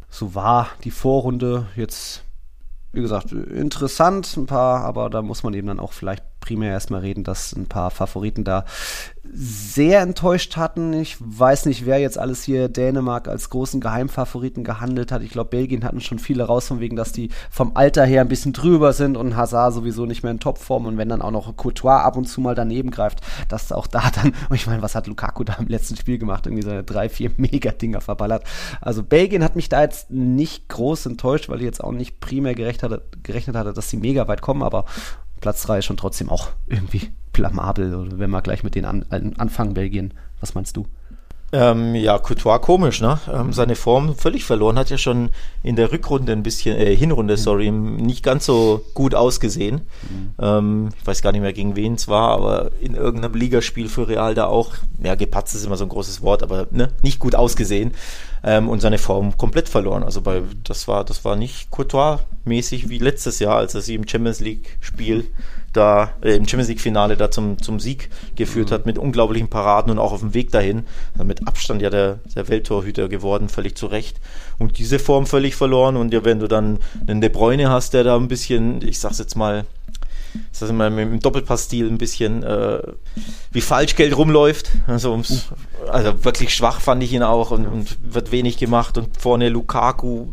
so 0.09 0.35
war 0.35 0.69
die 0.83 0.91
Vorrunde 0.91 1.67
jetzt, 1.75 2.23
wie 2.91 3.01
gesagt, 3.01 3.31
interessant, 3.31 4.35
ein 4.37 4.45
paar, 4.45 4.83
aber 4.83 5.09
da 5.09 5.21
muss 5.21 5.43
man 5.43 5.53
eben 5.53 5.67
dann 5.67 5.79
auch 5.79 5.93
vielleicht 5.93 6.23
primär 6.39 6.71
erstmal 6.71 7.01
reden, 7.01 7.23
dass 7.23 7.53
ein 7.53 7.67
paar 7.67 7.91
Favoriten 7.91 8.43
da 8.43 8.65
sehr 9.31 10.01
enttäuscht 10.01 10.57
hatten. 10.57 10.93
Ich 10.93 11.17
weiß 11.19 11.65
nicht, 11.65 11.85
wer 11.85 11.99
jetzt 11.99 12.17
alles 12.17 12.43
hier 12.43 12.67
Dänemark 12.67 13.27
als 13.27 13.49
großen 13.49 13.79
Geheimfavoriten 13.79 14.63
gehandelt 14.63 15.11
hat. 15.11 15.21
Ich 15.21 15.29
glaube, 15.29 15.51
Belgien 15.51 15.83
hatten 15.83 16.01
schon 16.01 16.19
viele 16.19 16.43
raus, 16.43 16.67
von 16.67 16.79
wegen, 16.79 16.95
dass 16.95 17.11
die 17.11 17.29
vom 17.51 17.75
Alter 17.75 18.05
her 18.05 18.21
ein 18.21 18.27
bisschen 18.27 18.53
drüber 18.53 18.93
sind 18.93 19.17
und 19.17 19.35
Hazard 19.35 19.73
sowieso 19.73 20.05
nicht 20.05 20.23
mehr 20.23 20.31
in 20.31 20.39
Topform. 20.39 20.85
Und 20.85 20.97
wenn 20.97 21.09
dann 21.09 21.21
auch 21.21 21.31
noch 21.31 21.55
Courtois 21.55 22.01
ab 22.01 22.17
und 22.17 22.25
zu 22.25 22.41
mal 22.41 22.55
daneben 22.55 22.91
greift, 22.91 23.21
dass 23.49 23.71
auch 23.71 23.87
da 23.87 24.09
dann, 24.15 24.33
ich 24.53 24.67
meine, 24.67 24.81
was 24.81 24.95
hat 24.95 25.07
Lukaku 25.07 25.43
da 25.43 25.53
im 25.59 25.67
letzten 25.67 25.95
Spiel 25.95 26.17
gemacht? 26.17 26.47
Irgendwie 26.47 26.63
seine 26.63 26.83
drei, 26.83 27.09
vier 27.09 27.31
Mega-Dinger 27.37 28.01
verballert. 28.01 28.43
Also 28.81 29.03
Belgien 29.03 29.43
hat 29.43 29.55
mich 29.55 29.69
da 29.69 29.81
jetzt 29.81 30.09
nicht 30.09 30.69
groß 30.69 31.05
enttäuscht, 31.05 31.49
weil 31.49 31.59
ich 31.59 31.65
jetzt 31.65 31.83
auch 31.83 31.91
nicht 31.91 32.19
primär 32.19 32.55
gerechnet 32.55 32.83
hatte, 32.83 33.03
gerechnet 33.21 33.55
hatte 33.55 33.73
dass 33.73 33.89
sie 33.89 33.97
mega 33.97 34.27
weit 34.27 34.41
kommen, 34.41 34.63
aber 34.63 34.85
Platz 35.41 35.63
3 35.63 35.79
ist 35.79 35.85
schon 35.85 35.97
trotzdem 35.97 36.29
auch 36.29 36.49
irgendwie 36.67 37.09
blamabel, 37.33 38.19
wenn 38.19 38.29
wir 38.29 38.41
gleich 38.41 38.63
mit 38.63 38.75
denen 38.75 38.85
an, 38.85 39.33
anfangen, 39.37 39.73
Belgien. 39.73 40.13
Was 40.39 40.55
meinst 40.55 40.75
du? 40.77 40.85
Ähm, 41.51 41.95
ja, 41.95 42.19
Couture 42.19 42.59
komisch, 42.59 43.01
ne? 43.01 43.19
Ähm, 43.31 43.53
seine 43.53 43.75
Form 43.75 44.15
völlig 44.15 44.45
verloren, 44.45 44.77
hat 44.77 44.91
ja 44.91 44.99
schon 44.99 45.31
in 45.63 45.75
der 45.75 45.91
Rückrunde 45.91 46.31
ein 46.31 46.43
bisschen, 46.43 46.77
äh, 46.77 46.95
Hinrunde, 46.95 47.37
sorry, 47.37 47.71
nicht 47.71 48.23
ganz 48.23 48.45
so 48.45 48.85
gut 48.93 49.15
ausgesehen. 49.15 49.81
Mhm. 50.09 50.33
Ähm, 50.39 50.89
ich 50.99 51.07
weiß 51.07 51.23
gar 51.23 51.31
nicht 51.31 51.41
mehr 51.41 51.53
gegen 51.53 51.75
wen 51.75 51.95
es 51.95 52.07
war, 52.07 52.29
aber 52.29 52.71
in 52.79 52.93
irgendeinem 52.93 53.33
Ligaspiel 53.33 53.89
für 53.89 54.07
Real 54.07 54.35
da 54.35 54.45
auch, 54.45 54.75
ja, 55.01 55.15
gepatzt 55.15 55.55
ist 55.55 55.65
immer 55.65 55.77
so 55.77 55.85
ein 55.85 55.89
großes 55.89 56.21
Wort, 56.21 56.43
aber 56.43 56.67
ne, 56.69 56.89
nicht 57.01 57.17
gut 57.17 57.33
ausgesehen 57.33 57.93
ähm, 58.43 58.69
und 58.69 58.81
seine 58.81 58.97
Form 58.97 59.37
komplett 59.37 59.69
verloren. 59.69 60.03
Also 60.03 60.21
bei, 60.21 60.41
das 60.63 60.87
war, 60.87 61.03
das 61.03 61.25
war 61.25 61.35
nicht 61.35 61.69
Courtois-mäßig 61.71 62.89
wie 62.89 62.99
letztes 62.99 63.39
Jahr, 63.39 63.57
als 63.57 63.75
er 63.75 63.81
sie 63.81 63.95
im 63.95 64.07
Champions 64.07 64.39
League-Spiel 64.39 65.25
da 65.73 66.13
äh, 66.21 66.35
im 66.35 66.47
Champions 66.47 66.69
League 66.69 66.81
Finale 66.81 67.17
da 67.17 67.31
zum, 67.31 67.61
zum 67.61 67.79
Sieg 67.79 68.09
geführt 68.35 68.69
mhm. 68.69 68.73
hat 68.73 68.85
mit 68.85 68.97
unglaublichen 68.97 69.49
Paraden 69.49 69.91
und 69.91 69.99
auch 69.99 70.11
auf 70.11 70.21
dem 70.21 70.33
Weg 70.33 70.51
dahin. 70.51 70.85
Mit 71.23 71.47
Abstand 71.47 71.81
ja 71.81 71.89
der, 71.89 72.19
der 72.35 72.47
Welttorhüter 72.47 73.07
geworden, 73.09 73.49
völlig 73.49 73.77
zu 73.77 73.87
Recht. 73.87 74.17
Und 74.57 74.77
diese 74.77 74.99
Form 74.99 75.25
völlig 75.25 75.55
verloren. 75.55 75.95
Und 75.95 76.13
ja, 76.13 76.25
wenn 76.25 76.39
du 76.39 76.47
dann 76.47 76.79
einen 77.07 77.21
De 77.21 77.29
Bruyne 77.29 77.69
hast, 77.69 77.93
der 77.93 78.03
da 78.03 78.15
ein 78.15 78.27
bisschen, 78.27 78.81
ich 78.81 78.99
sag's 78.99 79.19
jetzt 79.19 79.35
mal, 79.35 79.65
das 80.51 80.61
heißt 80.61 80.71
immer 80.71 80.89
mit 80.89 81.05
dem 81.05 81.19
Doppelpassstil 81.19 81.87
ein 81.87 81.97
bisschen 81.97 82.43
äh, 82.43 82.81
wie 83.51 83.61
Falschgeld 83.61 84.15
rumläuft. 84.15 84.71
Also, 84.87 85.11
ums, 85.11 85.47
also 85.89 86.23
wirklich 86.23 86.53
schwach 86.53 86.81
fand 86.81 87.03
ich 87.03 87.13
ihn 87.13 87.23
auch 87.23 87.51
und, 87.51 87.65
und 87.65 87.97
wird 88.01 88.31
wenig 88.31 88.57
gemacht. 88.57 88.97
Und 88.97 89.19
vorne 89.19 89.49
Lukaku. 89.49 90.27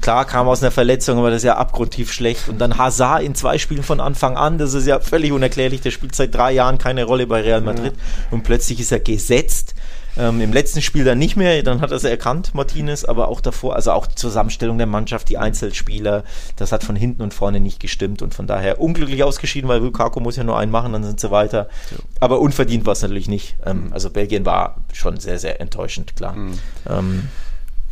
Klar 0.00 0.24
kam 0.24 0.48
aus 0.48 0.62
einer 0.62 0.70
Verletzung, 0.70 1.18
aber 1.18 1.30
das 1.30 1.38
ist 1.38 1.46
ja 1.46 1.56
abgrundtief 1.56 2.12
schlecht. 2.12 2.48
Und 2.48 2.58
dann 2.58 2.78
Hazard 2.78 3.22
in 3.22 3.34
zwei 3.34 3.58
Spielen 3.58 3.82
von 3.82 4.00
Anfang 4.00 4.36
an, 4.36 4.58
das 4.58 4.74
ist 4.74 4.86
ja 4.86 5.00
völlig 5.00 5.32
unerklärlich. 5.32 5.82
Der 5.82 5.90
spielt 5.90 6.14
seit 6.14 6.34
drei 6.34 6.52
Jahren 6.52 6.78
keine 6.78 7.04
Rolle 7.04 7.26
bei 7.26 7.42
Real 7.42 7.60
Madrid 7.60 7.92
und 8.30 8.42
plötzlich 8.42 8.80
ist 8.80 8.92
er 8.92 9.00
gesetzt. 9.00 9.74
Ähm, 10.16 10.40
Im 10.40 10.52
letzten 10.52 10.82
Spiel 10.82 11.04
dann 11.04 11.18
nicht 11.18 11.36
mehr, 11.36 11.62
dann 11.62 11.80
hat 11.80 11.90
er 11.90 11.96
es 11.96 12.04
erkannt, 12.04 12.54
Martinez, 12.54 13.04
aber 13.04 13.28
auch 13.28 13.40
davor, 13.40 13.76
also 13.76 13.92
auch 13.92 14.06
die 14.06 14.14
Zusammenstellung 14.14 14.78
der 14.78 14.86
Mannschaft, 14.86 15.28
die 15.28 15.38
Einzelspieler, 15.38 16.24
das 16.56 16.72
hat 16.72 16.84
von 16.84 16.96
hinten 16.96 17.22
und 17.22 17.32
vorne 17.32 17.60
nicht 17.60 17.80
gestimmt 17.80 18.22
und 18.22 18.34
von 18.34 18.46
daher 18.46 18.80
unglücklich 18.80 19.24
ausgeschieden, 19.24 19.68
weil 19.68 19.80
Lukaku 19.80 20.20
muss 20.20 20.36
ja 20.36 20.44
nur 20.44 20.58
einen 20.58 20.70
machen, 20.70 20.92
dann 20.92 21.04
sind 21.04 21.20
sie 21.20 21.30
weiter. 21.30 21.68
Ja. 21.90 21.96
Aber 22.20 22.40
unverdient 22.40 22.84
war 22.84 22.92
es 22.92 23.02
natürlich 23.02 23.28
nicht. 23.28 23.56
Ähm. 23.64 23.88
Also 23.92 24.10
Belgien 24.10 24.44
war 24.44 24.76
schon 24.92 25.18
sehr, 25.18 25.38
sehr 25.38 25.60
enttäuschend, 25.60 26.16
klar. 26.16 26.34
Mhm. 26.34 26.58
Ähm, 26.88 27.28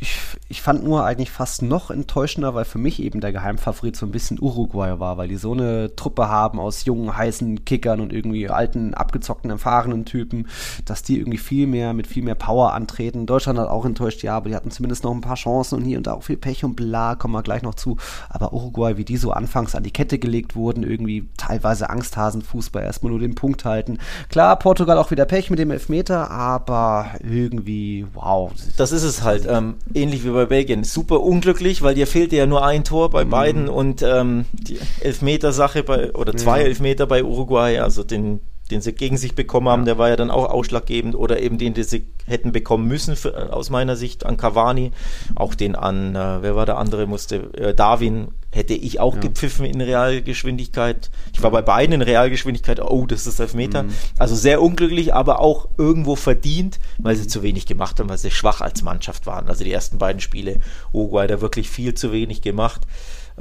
ich, 0.00 0.18
ich 0.48 0.62
fand 0.62 0.82
nur 0.82 1.04
eigentlich 1.04 1.30
fast 1.30 1.60
noch 1.60 1.90
enttäuschender, 1.90 2.54
weil 2.54 2.64
für 2.64 2.78
mich 2.78 3.02
eben 3.02 3.20
der 3.20 3.32
Geheimfavorit 3.32 3.96
so 3.96 4.06
ein 4.06 4.12
bisschen 4.12 4.40
Uruguay 4.40 4.98
war, 4.98 5.18
weil 5.18 5.28
die 5.28 5.36
so 5.36 5.52
eine 5.52 5.94
Truppe 5.94 6.28
haben 6.28 6.58
aus 6.58 6.86
jungen, 6.86 7.14
heißen 7.14 7.66
Kickern 7.66 8.00
und 8.00 8.10
irgendwie 8.10 8.48
alten, 8.48 8.94
abgezockten, 8.94 9.50
erfahrenen 9.50 10.06
Typen, 10.06 10.48
dass 10.86 11.02
die 11.02 11.18
irgendwie 11.18 11.36
viel 11.36 11.66
mehr, 11.66 11.92
mit 11.92 12.06
viel 12.06 12.22
mehr 12.22 12.34
Power 12.34 12.72
antreten. 12.72 13.26
Deutschland 13.26 13.58
hat 13.58 13.68
auch 13.68 13.84
enttäuscht, 13.84 14.22
ja, 14.22 14.38
aber 14.38 14.48
die 14.48 14.56
hatten 14.56 14.70
zumindest 14.70 15.04
noch 15.04 15.12
ein 15.12 15.20
paar 15.20 15.36
Chancen 15.36 15.76
und 15.76 15.84
hier 15.84 15.98
und 15.98 16.06
da 16.06 16.14
auch 16.14 16.22
viel 16.22 16.38
Pech 16.38 16.64
und 16.64 16.76
bla, 16.76 17.14
kommen 17.14 17.34
wir 17.34 17.42
gleich 17.42 17.62
noch 17.62 17.74
zu. 17.74 17.98
Aber 18.30 18.54
Uruguay, 18.54 18.96
wie 18.96 19.04
die 19.04 19.18
so 19.18 19.32
anfangs 19.32 19.74
an 19.74 19.82
die 19.82 19.92
Kette 19.92 20.18
gelegt 20.18 20.56
wurden, 20.56 20.82
irgendwie 20.82 21.28
teilweise 21.36 21.90
Angsthasenfußball, 21.90 22.82
erstmal 22.82 23.10
nur 23.10 23.20
den 23.20 23.34
Punkt 23.34 23.66
halten. 23.66 23.98
Klar, 24.30 24.58
Portugal 24.58 24.96
auch 24.96 25.10
wieder 25.10 25.26
Pech 25.26 25.50
mit 25.50 25.58
dem 25.58 25.70
Elfmeter, 25.70 26.30
aber 26.30 27.10
irgendwie, 27.22 28.06
wow. 28.14 28.50
Das 28.78 28.92
ist 28.92 29.02
es 29.02 29.22
halt. 29.22 29.46
Ähm, 29.46 29.74
ähnlich 29.94 30.24
wie 30.24 30.30
bei 30.30 30.46
Belgien. 30.46 30.84
Super 30.84 31.20
unglücklich, 31.20 31.82
weil 31.82 31.94
dir 31.94 32.06
fehlte 32.06 32.36
ja 32.36 32.46
nur 32.46 32.64
ein 32.64 32.84
Tor 32.84 33.10
bei 33.10 33.24
mhm. 33.24 33.30
beiden 33.30 33.68
und 33.68 34.02
ähm, 34.02 34.46
die 34.52 34.78
Elfmeter-Sache 35.00 35.82
bei, 35.82 36.12
oder 36.12 36.34
zwei 36.36 36.60
ja. 36.60 36.66
Elfmeter 36.66 37.06
bei 37.06 37.24
Uruguay, 37.24 37.78
also 37.78 38.04
den, 38.04 38.40
den 38.70 38.80
sie 38.80 38.92
gegen 38.92 39.16
sich 39.16 39.34
bekommen 39.34 39.68
haben, 39.68 39.84
der 39.84 39.98
war 39.98 40.08
ja 40.08 40.16
dann 40.16 40.30
auch 40.30 40.50
ausschlaggebend 40.50 41.14
oder 41.14 41.40
eben 41.40 41.58
den, 41.58 41.74
den 41.74 41.84
sie 41.84 42.06
hätten 42.26 42.52
bekommen 42.52 42.86
müssen, 42.86 43.16
für, 43.16 43.52
aus 43.52 43.70
meiner 43.70 43.96
Sicht, 43.96 44.24
an 44.24 44.36
Cavani. 44.36 44.92
Auch 45.34 45.54
den 45.54 45.74
an, 45.74 46.14
äh, 46.14 46.42
wer 46.42 46.56
war 46.56 46.66
der 46.66 46.78
andere, 46.78 47.06
musste, 47.06 47.52
äh, 47.54 47.74
Darwin 47.74 48.28
hätte 48.52 48.74
ich 48.74 48.98
auch 48.98 49.14
ja. 49.14 49.20
gepfiffen 49.20 49.64
in 49.64 49.80
Realgeschwindigkeit. 49.80 51.10
Ich 51.32 51.42
war 51.42 51.50
bei 51.50 51.62
beiden 51.62 51.94
in 51.94 52.02
Realgeschwindigkeit, 52.02 52.80
oh, 52.80 53.06
das 53.06 53.26
ist 53.26 53.38
Elfmeter. 53.38 53.84
Mhm. 53.84 53.94
Also 54.18 54.34
sehr 54.34 54.60
unglücklich, 54.60 55.14
aber 55.14 55.40
auch 55.40 55.68
irgendwo 55.78 56.16
verdient, 56.16 56.80
weil 56.98 57.14
sie 57.16 57.28
zu 57.28 57.42
wenig 57.42 57.66
gemacht 57.66 58.00
haben, 58.00 58.08
weil 58.08 58.18
sie 58.18 58.30
schwach 58.30 58.60
als 58.60 58.82
Mannschaft 58.82 59.26
waren. 59.26 59.48
Also 59.48 59.62
die 59.62 59.72
ersten 59.72 59.98
beiden 59.98 60.20
Spiele, 60.20 60.60
Uruguay 60.92 61.26
da 61.26 61.40
wirklich 61.40 61.70
viel 61.70 61.94
zu 61.94 62.12
wenig 62.12 62.42
gemacht. 62.42 62.82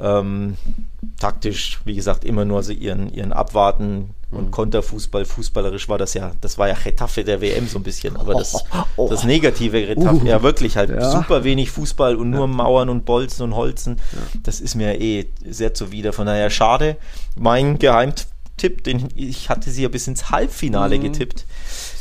Ähm, 0.02 0.56
taktisch, 1.18 1.80
wie 1.84 1.94
gesagt, 1.94 2.24
immer 2.24 2.44
nur 2.44 2.62
so 2.62 2.72
ihren, 2.72 3.12
ihren 3.12 3.32
Abwarten, 3.32 4.14
und 4.32 4.46
mhm. 4.46 4.50
Konterfußball, 4.52 5.24
fußballerisch 5.24 5.88
war 5.88 5.98
das 5.98 6.14
ja, 6.14 6.32
das 6.40 6.56
war 6.56 6.68
ja 6.68 6.74
Getafe 6.74 7.24
der 7.24 7.40
WM 7.40 7.66
so 7.66 7.78
ein 7.78 7.82
bisschen, 7.82 8.16
aber 8.16 8.34
das, 8.34 8.54
oh, 8.54 8.84
oh, 8.96 9.08
das 9.08 9.24
negative 9.24 9.86
Getafe, 9.86 10.22
uh, 10.22 10.26
ja 10.26 10.42
wirklich 10.42 10.76
halt 10.76 10.90
ja. 10.90 11.10
super 11.10 11.42
wenig 11.42 11.70
Fußball 11.70 12.14
und 12.14 12.30
nur 12.30 12.42
ja. 12.42 12.46
Mauern 12.46 12.88
und 12.88 13.04
Bolzen 13.04 13.42
und 13.42 13.56
Holzen, 13.56 13.96
ja. 14.12 14.40
das 14.44 14.60
ist 14.60 14.76
mir 14.76 15.00
eh 15.00 15.26
sehr 15.44 15.74
zuwider, 15.74 16.12
von 16.12 16.26
daher 16.26 16.50
schade. 16.50 16.96
Mein 17.36 17.80
Geheimtipp, 17.80 18.84
den 18.84 19.08
ich 19.16 19.48
hatte 19.48 19.70
sie 19.70 19.82
ja 19.82 19.88
bis 19.88 20.06
ins 20.06 20.30
Halbfinale 20.30 20.98
mhm. 20.98 21.02
getippt, 21.02 21.44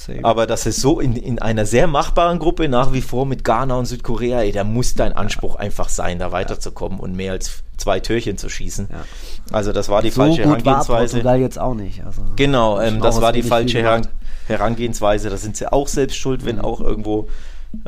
Same. 0.10 0.26
Aber 0.26 0.48
das 0.48 0.66
ist 0.66 0.82
so 0.82 1.00
in, 1.00 1.16
in 1.16 1.40
einer 1.40 1.66
sehr 1.66 1.88
machbaren 1.88 2.40
Gruppe 2.40 2.68
nach 2.70 2.94
wie 2.94 3.02
vor 3.02 3.26
mit 3.26 3.44
Ghana 3.44 3.76
und 3.76 3.86
Südkorea, 3.86 4.42
ey, 4.42 4.52
da 4.52 4.64
muss 4.64 4.96
dein 4.96 5.14
Anspruch 5.14 5.56
ja. 5.56 5.62
einfach 5.62 5.90
sein, 5.90 6.20
da 6.20 6.32
weiterzukommen 6.32 7.00
und 7.00 7.16
mehr 7.16 7.34
als 7.34 7.64
zwei 7.78 8.00
Türchen 8.00 8.38
zu 8.38 8.50
schießen. 8.50 8.90
Ja. 8.92 9.06
Also 9.52 9.72
das 9.72 9.90
war 9.90 10.02
die 10.02 10.10
so 10.10 10.22
falsche 10.22 10.44
gut 10.44 10.66
Herangehensweise. 10.66 10.90
War 10.90 11.00
Portugal 11.00 11.40
jetzt 11.40 11.60
auch 11.60 11.74
nicht. 11.74 12.06
Also 12.06 12.22
genau, 12.36 12.80
ähm, 12.80 13.02
das 13.02 13.22
war 13.22 13.32
die 13.32 13.44
falsche 13.44 14.02
Herangehensweise. 14.48 15.30
Da 15.30 15.38
sind 15.38 15.58
sie 15.58 15.72
auch 15.72 15.88
selbst 15.88 16.18
schuld, 16.18 16.46
wenn 16.46 16.58
mhm. 16.58 16.66
auch 16.66 16.82
irgendwo 16.82 17.28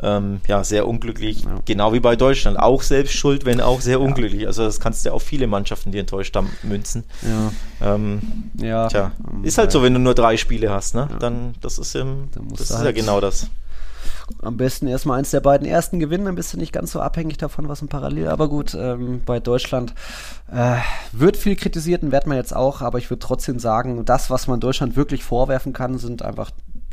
ähm, 0.00 0.40
ja, 0.46 0.62
sehr 0.62 0.86
unglücklich. 0.86 1.44
Ja. 1.44 1.60
Genau 1.64 1.92
wie 1.92 2.00
bei 2.00 2.16
Deutschland. 2.16 2.58
Auch 2.58 2.82
selbst 2.82 3.14
schuld, 3.14 3.44
wenn 3.44 3.60
auch 3.60 3.80
sehr 3.80 4.00
unglücklich. 4.00 4.46
Also 4.46 4.64
das 4.64 4.80
kannst 4.80 5.04
du 5.04 5.12
auf 5.12 5.22
viele 5.22 5.46
Mannschaften, 5.46 5.90
die 5.90 5.98
enttäuscht 5.98 6.36
haben, 6.36 6.50
münzen. 6.62 7.04
Ja. 7.22 7.94
Ähm, 7.94 8.20
ja. 8.54 8.88
Tja, 8.88 9.12
ist 9.42 9.58
halt 9.58 9.72
so, 9.72 9.82
wenn 9.82 9.94
du 9.94 10.00
nur 10.00 10.14
drei 10.14 10.36
Spiele 10.36 10.70
hast, 10.70 10.94
ne? 10.94 11.08
Dann, 11.18 11.54
das 11.60 11.78
ist, 11.78 11.94
im, 11.96 12.28
das 12.50 12.70
ist 12.70 12.76
halt 12.76 12.86
ja 12.86 12.92
genau 12.92 13.20
das. 13.20 13.48
Am 14.40 14.56
besten 14.56 14.86
erstmal 14.86 15.18
eins 15.18 15.30
der 15.30 15.40
beiden 15.40 15.66
ersten 15.66 15.98
gewinnen, 15.98 16.24
dann 16.24 16.36
bist 16.36 16.52
du 16.52 16.58
nicht 16.58 16.72
ganz 16.72 16.92
so 16.92 17.00
abhängig 17.00 17.38
davon, 17.38 17.68
was 17.68 17.82
im 17.82 17.88
Parallel. 17.88 18.28
Aber 18.28 18.48
gut, 18.48 18.74
ähm, 18.74 19.20
bei 19.26 19.40
Deutschland 19.40 19.94
äh, 20.50 20.76
wird 21.12 21.36
viel 21.36 21.56
kritisiert 21.56 22.02
und 22.02 22.12
werden 22.12 22.30
wir 22.30 22.36
jetzt 22.36 22.54
auch, 22.54 22.82
aber 22.82 22.98
ich 22.98 23.10
würde 23.10 23.20
trotzdem 23.20 23.58
sagen, 23.58 24.04
das, 24.04 24.30
was 24.30 24.46
man 24.46 24.60
Deutschland 24.60 24.96
wirklich 24.96 25.24
vorwerfen 25.24 25.72
kann, 25.72 25.98
sind 25.98 26.22
einfach 26.22 26.50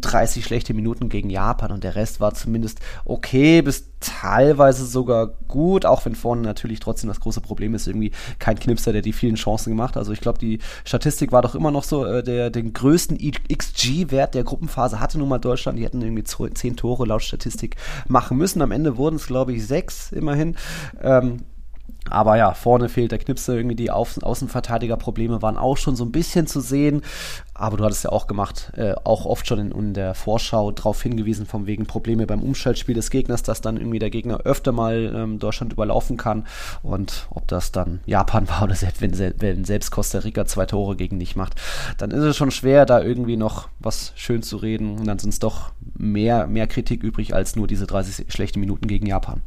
30 0.09 0.43
schlechte 0.43 0.73
Minuten 0.73 1.09
gegen 1.09 1.29
Japan 1.29 1.71
und 1.71 1.83
der 1.83 1.95
Rest 1.95 2.19
war 2.19 2.33
zumindest 2.33 2.79
okay 3.05 3.61
bis 3.61 3.89
teilweise 3.99 4.85
sogar 4.85 5.27
gut, 5.47 5.85
auch 5.85 6.05
wenn 6.05 6.15
vorne 6.15 6.41
natürlich 6.41 6.79
trotzdem 6.79 7.09
das 7.09 7.19
große 7.19 7.41
Problem 7.41 7.75
ist, 7.75 7.87
irgendwie 7.87 8.11
kein 8.39 8.57
Knipser, 8.57 8.93
der 8.93 9.01
die 9.01 9.13
vielen 9.13 9.35
Chancen 9.35 9.71
gemacht. 9.71 9.97
Also 9.97 10.11
ich 10.11 10.21
glaube, 10.21 10.39
die 10.39 10.59
Statistik 10.85 11.31
war 11.31 11.41
doch 11.41 11.53
immer 11.53 11.71
noch 11.71 11.83
so, 11.83 12.05
äh, 12.05 12.23
der 12.23 12.49
den 12.49 12.73
größten 12.73 13.17
XG-Wert 13.17 14.35
der 14.35 14.43
Gruppenphase 14.43 14.99
hatte 14.99 15.19
nun 15.19 15.29
mal 15.29 15.37
Deutschland. 15.37 15.77
Die 15.77 15.83
hätten 15.83 16.01
irgendwie 16.01 16.23
zehn 16.23 16.75
Tore 16.75 17.05
laut 17.05 17.23
Statistik 17.23 17.75
machen 18.07 18.37
müssen. 18.37 18.61
Am 18.61 18.71
Ende 18.71 18.97
wurden 18.97 19.17
es, 19.17 19.27
glaube 19.27 19.53
ich, 19.53 19.67
sechs 19.67 20.11
immerhin. 20.11 20.55
Ähm, 21.01 21.43
aber 22.09 22.37
ja, 22.37 22.53
vorne 22.53 22.89
fehlt 22.89 23.11
der 23.11 23.19
Knipse, 23.19 23.55
irgendwie 23.55 23.75
die 23.75 23.91
Außen 23.91 24.23
Außenverteidigerprobleme 24.23 25.41
waren 25.41 25.57
auch 25.57 25.77
schon 25.77 25.95
so 25.95 26.05
ein 26.05 26.11
bisschen 26.11 26.47
zu 26.47 26.59
sehen. 26.59 27.01
Aber 27.53 27.75
du 27.75 27.83
hattest 27.83 28.05
ja 28.05 28.11
auch 28.11 28.27
gemacht, 28.27 28.71
äh, 28.77 28.93
auch 29.03 29.25
oft 29.25 29.45
schon 29.45 29.59
in, 29.59 29.71
in 29.71 29.93
der 29.93 30.15
Vorschau 30.15 30.71
darauf 30.71 31.01
hingewiesen, 31.03 31.45
von 31.45 31.67
wegen 31.67 31.85
Probleme 31.85 32.25
beim 32.25 32.41
Umschaltspiel 32.41 32.95
des 32.95 33.09
Gegners, 33.09 33.43
dass 33.43 33.59
dann 33.59 33.75
irgendwie 33.75 33.99
der 33.99 34.09
Gegner 34.09 34.41
öfter 34.45 34.71
mal 34.71 35.13
ähm, 35.13 35.39
Deutschland 35.39 35.73
überlaufen 35.73 36.15
kann. 36.15 36.47
Und 36.83 37.27
ob 37.31 37.47
das 37.47 37.71
dann 37.71 37.99
Japan 38.05 38.47
war 38.49 38.63
oder 38.63 38.75
selbst, 38.75 39.01
wenn, 39.01 39.17
wenn 39.39 39.65
selbst 39.65 39.91
Costa 39.91 40.19
Rica 40.19 40.45
zwei 40.45 40.65
Tore 40.65 40.95
gegen 40.95 41.19
dich 41.19 41.35
macht, 41.35 41.55
dann 41.97 42.11
ist 42.11 42.23
es 42.23 42.37
schon 42.37 42.51
schwer, 42.51 42.85
da 42.85 43.01
irgendwie 43.01 43.37
noch 43.37 43.67
was 43.79 44.13
schön 44.15 44.41
zu 44.41 44.57
reden. 44.57 44.97
Und 44.97 45.05
dann 45.05 45.19
sind 45.19 45.31
es 45.31 45.39
doch 45.39 45.71
mehr, 45.97 46.47
mehr 46.47 46.67
Kritik 46.67 47.03
übrig 47.03 47.35
als 47.35 47.55
nur 47.55 47.67
diese 47.67 47.87
30 47.87 48.31
schlechten 48.31 48.61
Minuten 48.61 48.87
gegen 48.87 49.05
Japan. 49.05 49.41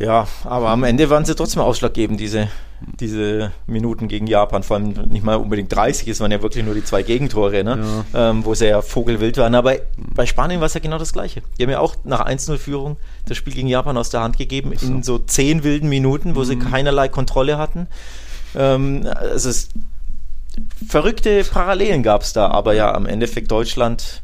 Ja, 0.00 0.26
aber 0.44 0.70
am 0.70 0.82
Ende 0.82 1.10
waren 1.10 1.26
sie 1.26 1.34
trotzdem 1.34 1.60
ausschlaggebend, 1.60 2.18
diese, 2.18 2.48
diese 2.98 3.52
Minuten 3.66 4.08
gegen 4.08 4.26
Japan. 4.26 4.62
Vor 4.62 4.78
allem 4.78 4.94
nicht 5.10 5.24
mal 5.24 5.36
unbedingt 5.36 5.70
30, 5.74 6.08
es 6.08 6.20
waren 6.20 6.32
ja 6.32 6.40
wirklich 6.40 6.64
nur 6.64 6.74
die 6.74 6.82
zwei 6.82 7.02
Gegentore, 7.02 7.62
ne? 7.62 8.04
Ja. 8.14 8.30
Ähm, 8.30 8.46
wo 8.46 8.54
sie 8.54 8.68
ja 8.68 8.80
vogelwild 8.80 9.36
waren. 9.36 9.54
Aber 9.54 9.74
bei 9.98 10.24
Spanien 10.24 10.60
war 10.60 10.66
es 10.66 10.74
ja 10.74 10.80
genau 10.80 10.96
das 10.96 11.12
Gleiche. 11.12 11.42
Die 11.58 11.64
haben 11.64 11.70
ja 11.70 11.80
auch 11.80 11.96
nach 12.04 12.26
1-0-Führung 12.26 12.96
das 13.26 13.36
Spiel 13.36 13.52
gegen 13.52 13.68
Japan 13.68 13.98
aus 13.98 14.08
der 14.08 14.22
Hand 14.22 14.38
gegeben, 14.38 14.72
so. 14.74 14.86
in 14.86 15.02
so 15.02 15.18
zehn 15.18 15.64
wilden 15.64 15.90
Minuten, 15.90 16.34
wo 16.34 16.40
mhm. 16.40 16.44
sie 16.44 16.56
keinerlei 16.56 17.08
Kontrolle 17.08 17.58
hatten. 17.58 17.86
Ähm, 18.56 19.06
also 19.14 19.50
es, 19.50 19.68
verrückte 20.88 21.44
Parallelen 21.44 22.02
gab 22.02 22.22
es 22.22 22.32
da, 22.32 22.48
aber 22.48 22.72
ja, 22.72 22.94
am 22.94 23.04
Endeffekt 23.04 23.50
Deutschland 23.50 24.22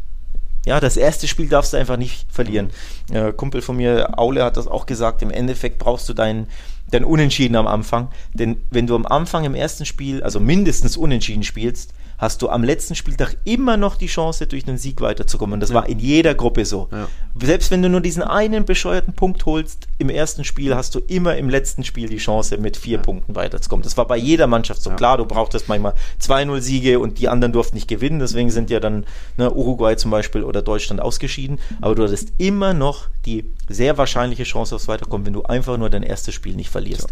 ja, 0.67 0.81
das 0.81 0.97
erste 0.97 1.29
Spiel 1.29 1.49
darfst 1.49 1.73
du 1.73 1.77
einfach 1.77 1.97
nicht 1.97 2.27
verlieren. 2.31 2.71
Äh, 3.13 3.33
Kumpel 3.33 3.63
von 3.63 3.77
mir, 3.77 4.19
Aule, 4.19 4.45
hat 4.45 4.57
das 4.57 4.67
auch 4.67 4.85
gesagt. 4.85 5.23
Im 5.23 5.31
Endeffekt 5.31 5.79
brauchst 5.79 6.09
du 6.09 6.13
deinen 6.13 6.49
dann 6.91 7.05
unentschieden 7.05 7.57
am 7.57 7.67
Anfang. 7.67 8.09
Denn 8.35 8.57
wenn 8.71 8.87
du 8.87 8.95
am 8.95 9.07
Anfang 9.07 9.45
im 9.45 9.55
ersten 9.55 9.87
Spiel, 9.87 10.23
also 10.23 10.41
mindestens 10.41 10.97
unentschieden 10.97 11.45
spielst, 11.45 11.95
hast 12.19 12.43
du 12.43 12.49
am 12.49 12.65
letzten 12.65 12.95
Spieltag 12.95 13.37
immer 13.45 13.77
noch 13.77 13.97
die 13.97 14.07
Chance, 14.07 14.47
durch 14.47 14.67
einen 14.67 14.79
Sieg 14.79 15.01
weiterzukommen. 15.01 15.55
Und 15.55 15.61
das 15.61 15.71
ja. 15.71 15.77
war 15.77 15.89
in 15.89 15.99
jeder 15.99 16.35
Gruppe 16.35 16.65
so. 16.65 16.89
Ja. 16.91 17.09
Selbst 17.41 17.71
wenn 17.71 17.83
du 17.83 17.89
nur 17.89 18.01
diesen 18.01 18.23
einen 18.23 18.65
bescheuerten 18.65 19.15
Punkt 19.15 19.45
holst 19.47 19.89
im 19.99 20.09
ersten 20.09 20.45
Spiel, 20.45 20.75
hast 20.75 20.95
du 20.95 21.01
immer 21.01 21.37
im 21.37 21.51
letzten 21.51 21.85
Spiel 21.85 22.09
die 22.09 22.17
Chance, 22.17 22.59
mit 22.59 22.77
vier 22.77 22.97
ja. 22.97 23.03
Punkten 23.03 23.35
weiterzukommen. 23.35 23.83
Das 23.83 23.97
war 23.97 24.07
bei 24.07 24.17
jeder 24.17 24.47
Mannschaft 24.47 24.83
so. 24.83 24.91
Klar, 24.91 25.19
du 25.19 25.27
brauchtest 25.27 25.69
manchmal 25.69 25.95
2-0 26.23 26.61
Siege 26.61 26.99
und 26.99 27.19
die 27.19 27.29
anderen 27.29 27.53
durften 27.53 27.77
nicht 27.77 27.89
gewinnen. 27.89 28.19
Deswegen 28.19 28.51
sind 28.51 28.71
ja 28.71 28.81
dann 28.81 29.05
ne, 29.37 29.53
Uruguay 29.53 29.97
zum 29.97 30.11
Beispiel 30.11 30.43
oder 30.43 30.63
Deutschland 30.63 31.01
ausgeschieden. 31.01 31.59
Aber 31.81 31.95
du 31.95 32.05
hattest 32.05 32.33
immer 32.39 32.73
noch 32.73 33.09
die 33.27 33.45
sehr 33.69 33.99
wahrscheinliche 33.99 34.45
Chance 34.45 34.75
aufs 34.75 34.89
Weiterkommen, 34.89 35.27
wenn 35.27 35.33
du 35.33 35.43
einfach 35.43 35.77
nur 35.77 35.91
dein 35.91 36.03
erstes 36.03 36.35
Spiel 36.35 36.55
nicht 36.55 36.71
verlierst. 36.71 37.09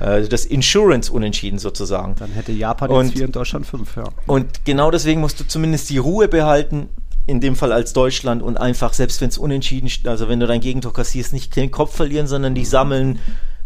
Äh, 0.00 0.22
das 0.28 0.46
Insurance-Unentschieden 0.46 1.58
sozusagen. 1.58 2.14
Dann 2.18 2.30
hätte 2.30 2.52
Japan 2.52 2.90
jetzt 2.90 3.12
vier 3.12 3.26
und 3.26 3.36
Deutschland 3.36 3.66
fünf, 3.66 3.96
ja. 3.96 4.04
Und 4.26 4.64
genau 4.64 4.90
deswegen 4.90 5.20
musst 5.20 5.40
du 5.40 5.44
zumindest 5.44 5.90
die 5.90 5.98
Ruhe 5.98 6.28
behalten, 6.28 6.88
in 7.26 7.40
dem 7.40 7.56
Fall 7.56 7.72
als 7.72 7.92
Deutschland 7.92 8.40
und 8.40 8.56
einfach, 8.56 8.92
selbst 8.92 9.20
wenn 9.20 9.28
es 9.28 9.38
unentschieden, 9.38 9.90
also 10.04 10.28
wenn 10.28 10.38
du 10.38 10.46
dein 10.46 10.60
Gegentor 10.60 10.92
kassierst, 10.92 11.32
nicht 11.32 11.56
den 11.56 11.72
Kopf 11.72 11.96
verlieren, 11.96 12.28
sondern 12.28 12.54
die 12.54 12.64
sammeln, 12.64 13.18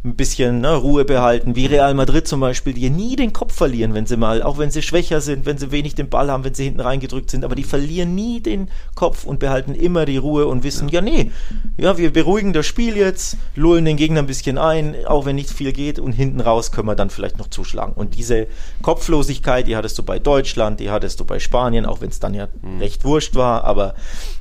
ein 0.02 0.16
bisschen 0.16 0.62
ne, 0.62 0.74
Ruhe 0.76 1.04
behalten, 1.04 1.56
wie 1.56 1.66
Real 1.66 1.92
Madrid 1.92 2.26
zum 2.26 2.40
Beispiel, 2.40 2.72
die 2.72 2.88
nie 2.88 3.16
den 3.16 3.34
Kopf 3.34 3.54
verlieren, 3.54 3.92
wenn 3.92 4.06
sie 4.06 4.16
mal, 4.16 4.42
auch 4.42 4.56
wenn 4.56 4.70
sie 4.70 4.80
schwächer 4.80 5.20
sind, 5.20 5.44
wenn 5.44 5.58
sie 5.58 5.72
wenig 5.72 5.94
den 5.94 6.08
Ball 6.08 6.30
haben, 6.30 6.42
wenn 6.42 6.54
sie 6.54 6.64
hinten 6.64 6.80
reingedrückt 6.80 7.30
sind, 7.30 7.44
aber 7.44 7.54
die 7.54 7.64
verlieren 7.64 8.14
nie 8.14 8.40
den 8.40 8.70
Kopf 8.94 9.24
und 9.24 9.40
behalten 9.40 9.74
immer 9.74 10.06
die 10.06 10.16
Ruhe 10.16 10.46
und 10.46 10.64
wissen, 10.64 10.88
ja, 10.88 11.02
nee, 11.02 11.30
ja, 11.76 11.98
wir 11.98 12.14
beruhigen 12.14 12.54
das 12.54 12.64
Spiel 12.64 12.96
jetzt, 12.96 13.36
lullen 13.54 13.84
den 13.84 13.98
Gegner 13.98 14.20
ein 14.20 14.26
bisschen 14.26 14.56
ein, 14.56 14.96
auch 15.06 15.26
wenn 15.26 15.36
nicht 15.36 15.50
viel 15.50 15.72
geht 15.72 15.98
und 15.98 16.12
hinten 16.12 16.40
raus 16.40 16.72
können 16.72 16.88
wir 16.88 16.96
dann 16.96 17.10
vielleicht 17.10 17.36
noch 17.36 17.48
zuschlagen. 17.48 17.92
Und 17.92 18.14
diese 18.14 18.46
Kopflosigkeit, 18.80 19.66
die 19.66 19.76
hattest 19.76 19.98
du 19.98 20.02
bei 20.02 20.18
Deutschland, 20.18 20.80
die 20.80 20.90
hattest 20.90 21.20
du 21.20 21.26
bei 21.26 21.38
Spanien, 21.38 21.84
auch 21.84 22.00
wenn 22.00 22.08
es 22.08 22.20
dann 22.20 22.32
ja 22.32 22.48
mhm. 22.62 22.78
recht 22.78 23.04
wurscht 23.04 23.34
war, 23.34 23.64
aber 23.64 23.94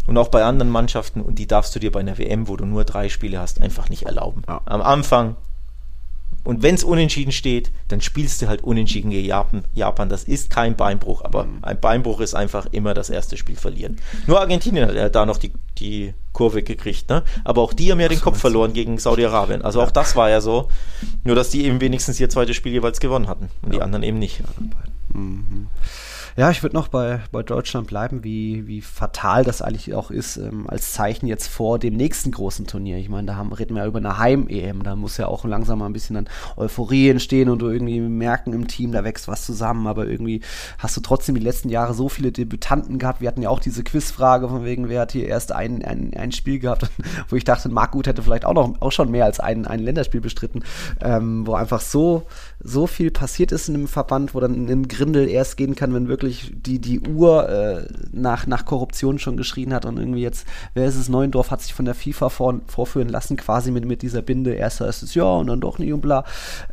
und 0.07 0.17
auch 0.17 0.29
bei 0.29 0.43
anderen 0.43 0.71
Mannschaften 0.71 1.21
und 1.21 1.37
die 1.37 1.47
darfst 1.47 1.75
du 1.75 1.79
dir 1.79 1.91
bei 1.91 1.99
einer 1.99 2.17
WM, 2.17 2.47
wo 2.47 2.55
du 2.55 2.65
nur 2.65 2.85
drei 2.85 3.09
Spiele 3.09 3.39
hast, 3.39 3.61
einfach 3.61 3.89
nicht 3.89 4.03
erlauben. 4.03 4.41
Ja. 4.47 4.61
Am 4.65 4.81
Anfang 4.81 5.35
und 6.49 6.63
wenn 6.63 6.73
es 6.73 6.83
unentschieden 6.83 7.31
steht, 7.31 7.71
dann 7.89 8.01
spielst 8.01 8.41
du 8.41 8.47
halt 8.47 8.63
unentschieden 8.63 9.11
gegen 9.11 9.27
Japan. 9.27 9.65
Japan. 9.75 10.09
Das 10.09 10.23
ist 10.23 10.49
kein 10.49 10.75
Beinbruch, 10.75 11.23
aber 11.23 11.43
mhm. 11.43 11.59
ein 11.61 11.79
Beinbruch 11.79 12.21
ist 12.21 12.33
einfach 12.33 12.65
immer 12.71 12.95
das 12.95 13.11
erste 13.11 13.37
Spiel 13.37 13.55
verlieren. 13.55 13.97
Nur 14.25 14.39
Argentinien 14.39 14.89
hat 14.89 15.13
da 15.13 15.27
noch 15.27 15.37
die, 15.37 15.53
die 15.77 16.15
Kurve 16.33 16.63
gekriegt, 16.63 17.07
ne? 17.07 17.21
Aber 17.43 17.61
auch 17.61 17.71
die 17.71 17.91
haben 17.91 17.99
ja 17.99 18.07
den 18.07 18.19
Kopf 18.19 18.39
verloren 18.39 18.73
gegen 18.73 18.97
Saudi-Arabien. 18.97 19.61
Also 19.61 19.79
auch 19.79 19.91
das 19.91 20.15
war 20.15 20.31
ja 20.31 20.41
so. 20.41 20.69
Nur 21.23 21.35
dass 21.35 21.51
die 21.51 21.65
eben 21.65 21.81
wenigstens 21.81 22.19
ihr 22.19 22.31
zweites 22.31 22.55
Spiel 22.55 22.71
jeweils 22.71 22.99
gewonnen 22.99 23.27
hatten 23.27 23.51
und 23.61 23.71
ja. 23.71 23.77
die 23.77 23.83
anderen 23.83 24.01
eben 24.01 24.17
nicht. 24.17 24.41
Mhm. 25.13 25.67
Ja, 26.39 26.49
ich 26.51 26.63
würde 26.63 26.77
noch 26.77 26.87
bei, 26.87 27.19
bei 27.33 27.43
Deutschland 27.43 27.87
bleiben, 27.87 28.23
wie, 28.23 28.65
wie 28.65 28.79
fatal 28.79 29.43
das 29.43 29.61
eigentlich 29.61 29.93
auch 29.93 30.09
ist, 30.09 30.37
ähm, 30.37 30.69
als 30.69 30.93
Zeichen 30.93 31.27
jetzt 31.27 31.49
vor 31.49 31.79
dem 31.79 31.97
nächsten 31.97 32.31
großen 32.31 32.65
Turnier. 32.65 32.95
Ich 32.95 33.09
meine, 33.09 33.27
da 33.27 33.35
haben, 33.35 33.51
reden 33.51 33.75
wir 33.75 33.81
ja 33.81 33.87
über 33.89 33.99
eine 33.99 34.17
Heim-EM, 34.17 34.83
da 34.83 34.95
muss 34.95 35.17
ja 35.17 35.27
auch 35.27 35.43
langsam 35.43 35.79
mal 35.79 35.87
ein 35.87 35.91
bisschen 35.91 36.13
dann 36.13 36.29
Euphorie 36.55 37.09
entstehen 37.09 37.49
und 37.49 37.59
du 37.59 37.67
irgendwie 37.67 37.99
merken 37.99 38.53
im 38.53 38.69
Team, 38.69 38.93
da 38.93 39.03
wächst 39.03 39.27
was 39.27 39.45
zusammen, 39.45 39.85
aber 39.85 40.07
irgendwie 40.07 40.39
hast 40.77 40.95
du 40.95 41.01
trotzdem 41.01 41.35
die 41.35 41.41
letzten 41.41 41.67
Jahre 41.67 41.93
so 41.93 42.07
viele 42.07 42.31
Debütanten 42.31 42.99
gehabt. 42.99 43.19
Wir 43.19 43.27
hatten 43.27 43.41
ja 43.41 43.49
auch 43.49 43.59
diese 43.59 43.83
Quizfrage 43.83 44.47
von 44.47 44.63
wegen, 44.63 44.87
wer 44.87 45.01
hat 45.01 45.11
hier 45.11 45.27
erst 45.27 45.51
ein, 45.51 45.83
ein, 45.83 46.13
ein 46.15 46.31
Spiel 46.31 46.59
gehabt, 46.59 46.89
wo 47.27 47.35
ich 47.35 47.43
dachte, 47.43 47.67
Marc 47.67 47.91
Gut 47.91 48.07
hätte 48.07 48.23
vielleicht 48.23 48.45
auch 48.45 48.53
noch 48.53 48.81
auch 48.81 48.93
schon 48.93 49.11
mehr 49.11 49.25
als 49.25 49.41
ein, 49.41 49.67
ein 49.67 49.81
Länderspiel 49.81 50.21
bestritten, 50.21 50.63
ähm, 51.01 51.45
wo 51.45 51.55
einfach 51.55 51.81
so, 51.81 52.23
so 52.61 52.87
viel 52.87 53.11
passiert 53.11 53.51
ist 53.51 53.67
in 53.67 53.73
dem 53.73 53.89
Verband, 53.89 54.33
wo 54.33 54.39
dann 54.39 54.69
ein 54.69 54.87
Grindel 54.87 55.27
erst 55.27 55.57
gehen 55.57 55.75
kann, 55.75 55.93
wenn 55.93 56.07
wirklich 56.07 56.28
wirklich 56.29 56.53
die, 56.55 56.79
die 56.79 56.99
Uhr 57.01 57.49
äh, 57.49 57.87
nach, 58.11 58.47
nach 58.47 58.65
Korruption 58.65 59.19
schon 59.19 59.37
geschrien 59.37 59.73
hat 59.73 59.85
und 59.85 59.97
irgendwie 59.97 60.21
jetzt, 60.21 60.47
wer 60.73 60.85
ist 60.85 60.95
es, 60.95 61.09
Neuendorf 61.09 61.51
hat 61.51 61.61
sich 61.61 61.73
von 61.73 61.85
der 61.85 61.95
FIFA 61.95 62.29
vor, 62.29 62.59
vorführen 62.67 63.09
lassen, 63.09 63.37
quasi 63.37 63.71
mit, 63.71 63.85
mit 63.85 64.01
dieser 64.01 64.21
Binde, 64.21 64.53
erst 64.53 64.81
ist 64.81 65.03
es 65.03 65.15
ja 65.15 65.23
und 65.23 65.47
dann 65.47 65.59
doch 65.59 65.79
nicht 65.79 65.91
und 65.91 66.01
bla. 66.01 66.23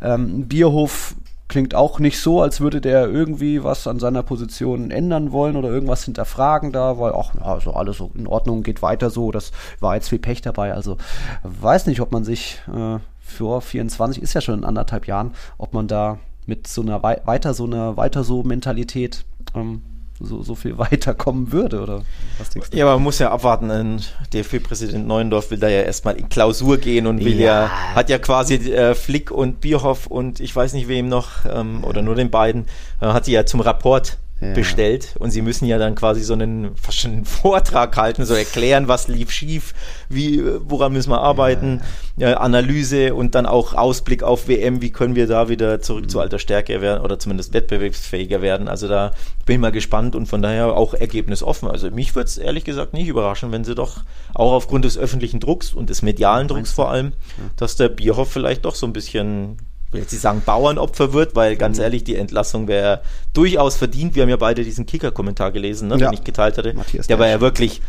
Ähm, 0.01 0.47
Bierhof 0.47 1.17
klingt 1.49 1.75
auch 1.75 2.01
nicht 2.01 2.19
so, 2.19 2.43
als 2.43 2.61
würde 2.61 2.81
der 2.81 3.09
irgendwie 3.09 3.63
was 3.63 3.87
an 3.87 4.01
seiner 4.01 4.23
Position 4.23 4.91
ändern 4.91 5.31
wollen 5.33 5.57
oder 5.57 5.69
irgendwas 5.69 6.05
hinterfragen 6.05 6.73
da, 6.73 6.99
weil 6.99 7.13
auch 7.13 7.35
ja, 7.35 7.61
so 7.61 7.73
alles 7.73 7.99
so 7.99 8.11
in 8.15 8.27
Ordnung, 8.27 8.63
geht 8.63 8.83
weiter 8.83 9.11
so, 9.11 9.31
das 9.31 9.53
war 9.81 9.95
jetzt 9.95 10.09
viel 10.09 10.19
Pech 10.19 10.43
dabei, 10.43 10.75
also 10.75 10.97
weiß 11.45 11.87
nicht, 11.87 12.01
ob 12.01 12.13
man 12.13 12.25
sich 12.25 12.61
äh, 12.69 12.99
für 13.21 13.61
24 13.61 14.23
ist 14.23 14.35
ja 14.35 14.41
schon 14.41 14.59
in 14.59 14.65
anderthalb 14.65 15.07
Jahren, 15.07 15.33
ob 15.59 15.73
man 15.73 15.89
da 15.89 16.19
mit 16.47 16.69
so 16.69 16.81
einer 16.81 17.03
weiter 17.03 17.55
so 17.55 17.65
einer 17.65 17.97
weiter 17.97 18.23
so 18.23 18.45
Mentalität 18.45 19.25
ähm, 19.57 19.83
so, 20.21 20.43
so 20.43 20.55
viel 20.55 20.79
weiterkommen 20.79 21.53
würde, 21.53 21.81
oder 21.81 22.03
was 22.39 22.51
denkst 22.51 22.71
du? 22.71 22.77
Ja, 22.77 22.87
man 22.87 23.03
muss 23.03 23.19
ja 23.19 23.31
abwarten. 23.31 24.03
DFB-Präsident 24.33 25.07
Neuendorf 25.07 25.51
will 25.51 25.59
da 25.59 25.69
ja 25.69 25.83
erstmal 25.83 26.17
in 26.17 26.29
Klausur 26.29 26.79
gehen 26.79 27.07
und 27.07 27.25
will 27.25 27.39
ja, 27.39 27.65
ja 27.65 27.71
hat 27.95 28.11
ja 28.11 28.19
quasi 28.19 28.55
äh, 28.55 28.95
Flick 28.95 29.31
und 29.31 29.61
Bierhoff 29.61 30.07
und 30.07 30.41
ich 30.41 30.55
weiß 30.55 30.73
nicht 30.73 30.89
wem 30.89 31.09
noch, 31.09 31.45
ähm, 31.51 31.85
oder 31.85 32.03
nur 32.03 32.15
den 32.15 32.31
beiden, 32.31 32.67
äh, 33.01 33.07
hat 33.07 33.25
sie 33.27 33.33
ja 33.33 33.47
zum 33.47 33.61
Rapport 33.61 34.19
ja. 34.41 34.53
bestellt 34.53 35.15
und 35.19 35.31
sie 35.31 35.43
müssen 35.43 35.67
ja 35.67 35.79
dann 35.79 35.95
quasi 35.95 36.23
so 36.23 36.35
einen, 36.35 36.77
fast 36.77 36.99
schon 36.99 37.13
einen 37.13 37.25
Vortrag 37.25 37.97
halten, 37.97 38.25
so 38.25 38.35
erklären, 38.35 38.89
was 38.89 39.09
lief 39.09 39.31
schief, 39.31 39.75
wie, 40.09 40.43
woran 40.61 40.93
müssen 40.93 41.11
wir 41.11 41.21
arbeiten, 41.21 41.81
ja. 42.17 42.31
Ja, 42.31 42.39
Analyse 42.39 43.15
und 43.15 43.35
dann 43.35 43.45
auch 43.45 43.75
Ausblick 43.75 44.23
auf 44.23 44.49
WM, 44.49 44.81
wie 44.81 44.91
können 44.91 45.17
wir 45.17 45.27
da 45.27 45.51
wieder 45.51 45.83
zurück 45.83 46.05
mhm. 46.05 46.09
zu 46.09 46.21
alter 46.21 46.39
Stärke 46.39 46.81
werden 46.81 47.03
oder 47.03 47.19
zumindest 47.19 47.53
wettbewerbsfähiger 47.53 48.41
werden. 48.41 48.69
Also 48.69 48.89
da 48.89 49.13
bin 49.45 49.57
ich 49.57 49.61
mal 49.61 49.73
gespannt 49.73 50.17
und 50.17 50.27
von 50.27 50.41
daher 50.41 50.75
auch 50.77 50.95
ergebnisoffen. 50.95 51.71
Also 51.71 51.91
mich 51.91 52.15
würde 52.15 52.29
es 52.29 52.39
ehrlich 52.39 52.65
gesagt 52.65 52.95
nicht 52.95 53.09
überraschen, 53.09 53.53
wenn 53.53 53.65
sie 53.65 53.75
doch 53.75 53.99
auch 54.35 54.53
aufgrund 54.53 54.87
des 54.87 54.97
öffentlichen 54.97 55.41
Drucks 55.41 55.75
und 55.75 55.91
des 55.91 56.01
medialen 56.01 56.49
Drucks 56.49 56.73
vor 56.73 56.91
allem, 56.91 57.13
dass 57.57 57.77
der 57.77 57.91
Bierhoff 57.91 58.33
vielleicht 58.33 58.65
doch 58.65 58.75
so 58.75 58.87
ein 58.87 58.95
bisschen 58.95 59.59
will 59.93 60.01
jetzt 60.01 60.13
nicht 60.13 60.21
sagen 60.23 60.43
Bauernopfer 60.45 61.13
wird, 61.13 61.35
weil 61.35 61.57
ganz 61.57 61.79
mhm. 61.79 61.85
ehrlich, 61.85 62.05
die 62.05 62.17
Entlassung 62.17 62.69
wäre 62.69 63.03
durchaus 63.33 63.77
verdient. 63.77 64.15
Wir 64.15 64.23
haben 64.23 64.31
ja 64.31 64.37
beide 64.37 64.65
diesen 64.65 64.87
Kicker-Kommentar 64.87 65.53
gelesen, 65.53 65.89
ne, 65.89 65.99
ja. 65.99 66.11
den 66.11 66.15
ich 66.15 66.25
geteilt 66.25 66.59
hatte. 66.59 66.75
Matthias 66.75 67.07
der 67.07 67.19
war 67.19 67.29
ja 67.29 67.41
wirklich 67.41 67.81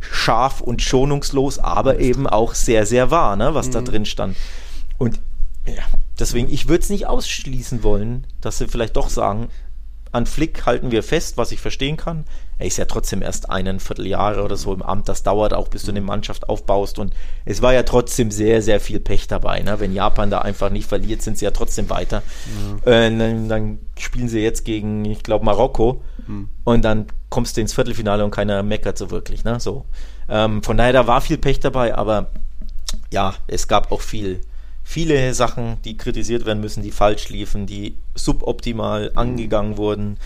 scharf 0.00 0.60
und 0.60 0.82
schonungslos, 0.82 1.58
aber 1.58 1.98
eben 1.98 2.26
auch 2.26 2.54
sehr, 2.54 2.86
sehr 2.86 3.10
wahr, 3.10 3.36
ne, 3.36 3.54
was 3.54 3.68
mhm. 3.68 3.72
da 3.72 3.80
drin 3.82 4.04
stand. 4.04 4.36
Und 4.98 5.20
ja, 5.66 5.82
deswegen, 6.18 6.50
ich 6.50 6.68
würde 6.68 6.82
es 6.82 6.90
nicht 6.90 7.06
ausschließen 7.06 7.82
wollen, 7.82 8.26
dass 8.40 8.58
sie 8.58 8.68
vielleicht 8.68 8.96
doch 8.96 9.08
sagen, 9.08 9.48
an 10.12 10.26
Flick 10.26 10.66
halten 10.66 10.90
wir 10.90 11.02
fest, 11.02 11.36
was 11.36 11.52
ich 11.52 11.60
verstehen 11.60 11.96
kann. 11.96 12.24
Er 12.58 12.66
ist 12.66 12.76
ja 12.76 12.84
trotzdem 12.84 13.22
erst 13.22 13.50
einen 13.50 13.80
Vierteljahre 13.80 14.42
oder 14.42 14.56
so 14.56 14.72
im 14.72 14.82
Amt. 14.82 15.08
Das 15.08 15.22
dauert 15.22 15.54
auch, 15.54 15.68
bis 15.68 15.82
du 15.82 15.90
eine 15.90 16.00
Mannschaft 16.00 16.48
aufbaust. 16.48 16.98
Und 16.98 17.14
es 17.44 17.62
war 17.62 17.72
ja 17.72 17.82
trotzdem 17.82 18.30
sehr, 18.30 18.62
sehr 18.62 18.80
viel 18.80 19.00
Pech 19.00 19.26
dabei. 19.26 19.60
Ne? 19.60 19.80
Wenn 19.80 19.92
Japan 19.92 20.30
da 20.30 20.40
einfach 20.40 20.70
nicht 20.70 20.88
verliert, 20.88 21.22
sind 21.22 21.38
sie 21.38 21.44
ja 21.44 21.50
trotzdem 21.50 21.90
weiter. 21.90 22.22
Ja. 22.84 22.92
Äh, 22.92 23.16
dann, 23.16 23.48
dann, 23.48 23.78
spielen 23.98 24.28
sie 24.28 24.40
jetzt 24.40 24.64
gegen, 24.64 25.04
ich 25.04 25.22
glaube, 25.22 25.44
Marokko. 25.44 26.02
Mhm. 26.26 26.48
Und 26.64 26.84
dann 26.84 27.06
kommst 27.28 27.56
du 27.56 27.60
ins 27.60 27.72
Viertelfinale 27.72 28.24
und 28.24 28.30
keiner 28.30 28.62
meckert 28.62 28.98
so 28.98 29.10
wirklich. 29.10 29.44
Ne? 29.44 29.60
So. 29.60 29.84
Ähm, 30.28 30.62
von 30.62 30.76
daher, 30.76 30.92
da 30.92 31.06
war 31.06 31.20
viel 31.20 31.38
Pech 31.38 31.60
dabei. 31.60 31.94
Aber 31.94 32.30
ja, 33.12 33.34
es 33.46 33.68
gab 33.68 33.92
auch 33.92 34.00
viel 34.00 34.40
viele 34.84 35.32
Sachen, 35.32 35.78
die 35.84 35.96
kritisiert 35.96 36.44
werden 36.44 36.60
müssen, 36.60 36.82
die 36.82 36.92
falsch 36.92 37.30
liefen, 37.30 37.66
die 37.66 37.96
suboptimal 38.14 39.10
mhm. 39.10 39.18
angegangen 39.18 39.76
wurden. 39.78 40.18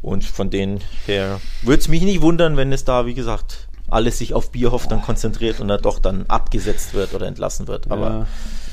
Und 0.00 0.24
von 0.24 0.50
denen 0.50 0.80
her 1.06 1.40
würde 1.62 1.80
es 1.80 1.88
mich 1.88 2.02
nicht 2.02 2.20
wundern, 2.20 2.56
wenn 2.56 2.72
es 2.72 2.84
da, 2.84 3.06
wie 3.06 3.14
gesagt, 3.14 3.68
alles 3.90 4.18
sich 4.18 4.34
auf 4.34 4.52
Bierhoff 4.52 4.86
dann 4.86 5.02
konzentriert 5.02 5.60
und 5.60 5.70
er 5.70 5.78
doch 5.78 5.98
dann 5.98 6.26
abgesetzt 6.26 6.94
wird 6.94 7.14
oder 7.14 7.26
entlassen 7.26 7.66
wird. 7.66 7.90
Aber 7.90 8.10
ja. 8.10 8.26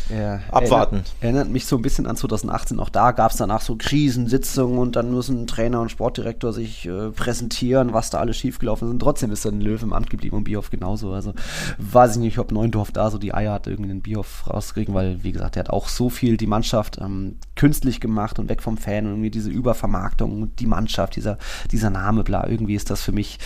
Ja, 0.09 0.39
Abwarten. 0.51 0.95
Erinnert, 0.95 1.13
erinnert, 1.21 1.49
mich 1.49 1.65
so 1.65 1.75
ein 1.75 1.81
bisschen 1.81 2.05
an 2.05 2.15
2018. 2.15 2.79
Auch 2.79 2.89
da 2.89 3.11
gab 3.11 3.31
es 3.31 3.37
danach 3.37 3.61
so 3.61 3.75
Krisensitzungen 3.75 4.77
und 4.77 4.95
dann 4.95 5.11
müssen 5.11 5.47
Trainer 5.47 5.81
und 5.81 5.89
Sportdirektor 5.89 6.53
sich 6.53 6.85
äh, 6.85 7.09
präsentieren, 7.09 7.93
was 7.93 8.09
da 8.09 8.19
alles 8.19 8.37
schiefgelaufen 8.37 8.87
ist. 8.87 8.91
Und 8.93 8.99
trotzdem 8.99 9.31
ist 9.31 9.45
dann 9.45 9.61
Löw 9.61 9.81
im 9.81 9.93
Amt 9.93 10.09
geblieben 10.09 10.37
und 10.37 10.43
Bierhoff 10.43 10.69
genauso. 10.69 11.11
Also 11.11 11.33
weiß 11.77 12.17
ich 12.17 12.21
nicht, 12.21 12.37
ob 12.37 12.51
Neundorf 12.51 12.91
da 12.91 13.09
so 13.09 13.17
die 13.17 13.33
Eier 13.33 13.53
hat, 13.53 13.67
irgendwie 13.67 13.89
den 13.89 14.01
Bierhoff 14.01 14.49
rauszukriegen, 14.49 14.93
weil, 14.93 15.23
wie 15.23 15.31
gesagt, 15.31 15.55
der 15.55 15.61
hat 15.61 15.69
auch 15.69 15.87
so 15.87 16.09
viel 16.09 16.37
die 16.37 16.47
Mannschaft 16.47 16.99
ähm, 17.01 17.37
künstlich 17.55 17.99
gemacht 17.99 18.37
und 18.37 18.49
weg 18.49 18.61
vom 18.61 18.77
Fan 18.77 19.05
und 19.05 19.13
irgendwie 19.13 19.31
diese 19.31 19.49
Übervermarktung 19.49 20.41
und 20.41 20.59
die 20.59 20.67
Mannschaft, 20.67 21.15
dieser, 21.15 21.37
dieser 21.71 21.89
Name, 21.89 22.23
bla. 22.23 22.47
Irgendwie 22.47 22.75
ist 22.75 22.89
das 22.89 23.01
für 23.01 23.11
mich 23.11 23.39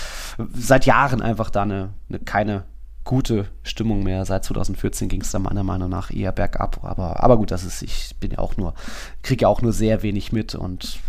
seit 0.53 0.85
Jahren 0.85 1.21
einfach 1.21 1.49
da 1.49 1.63
eine, 1.63 1.93
eine 2.09 2.19
keine 2.19 2.63
gute 3.09 3.47
Stimmung 3.63 4.03
mehr. 4.03 4.23
Seit 4.23 4.45
2014 4.45 5.09
ging 5.09 5.21
es 5.21 5.31
da 5.31 5.39
meiner 5.39 5.63
Meinung 5.63 5.89
nach 5.89 6.11
eher 6.11 6.31
bergab. 6.31 6.83
Aber, 6.83 7.23
aber 7.23 7.37
gut, 7.37 7.49
das 7.49 7.63
ist, 7.63 7.81
ich 7.81 8.15
bin 8.19 8.29
ja 8.29 8.37
auch 8.37 8.55
nur, 8.55 8.75
kriege 9.23 9.41
ja 9.43 9.47
auch 9.47 9.63
nur 9.63 9.73
sehr 9.73 10.03
wenig 10.03 10.31
mit 10.31 10.53
und 10.53 10.99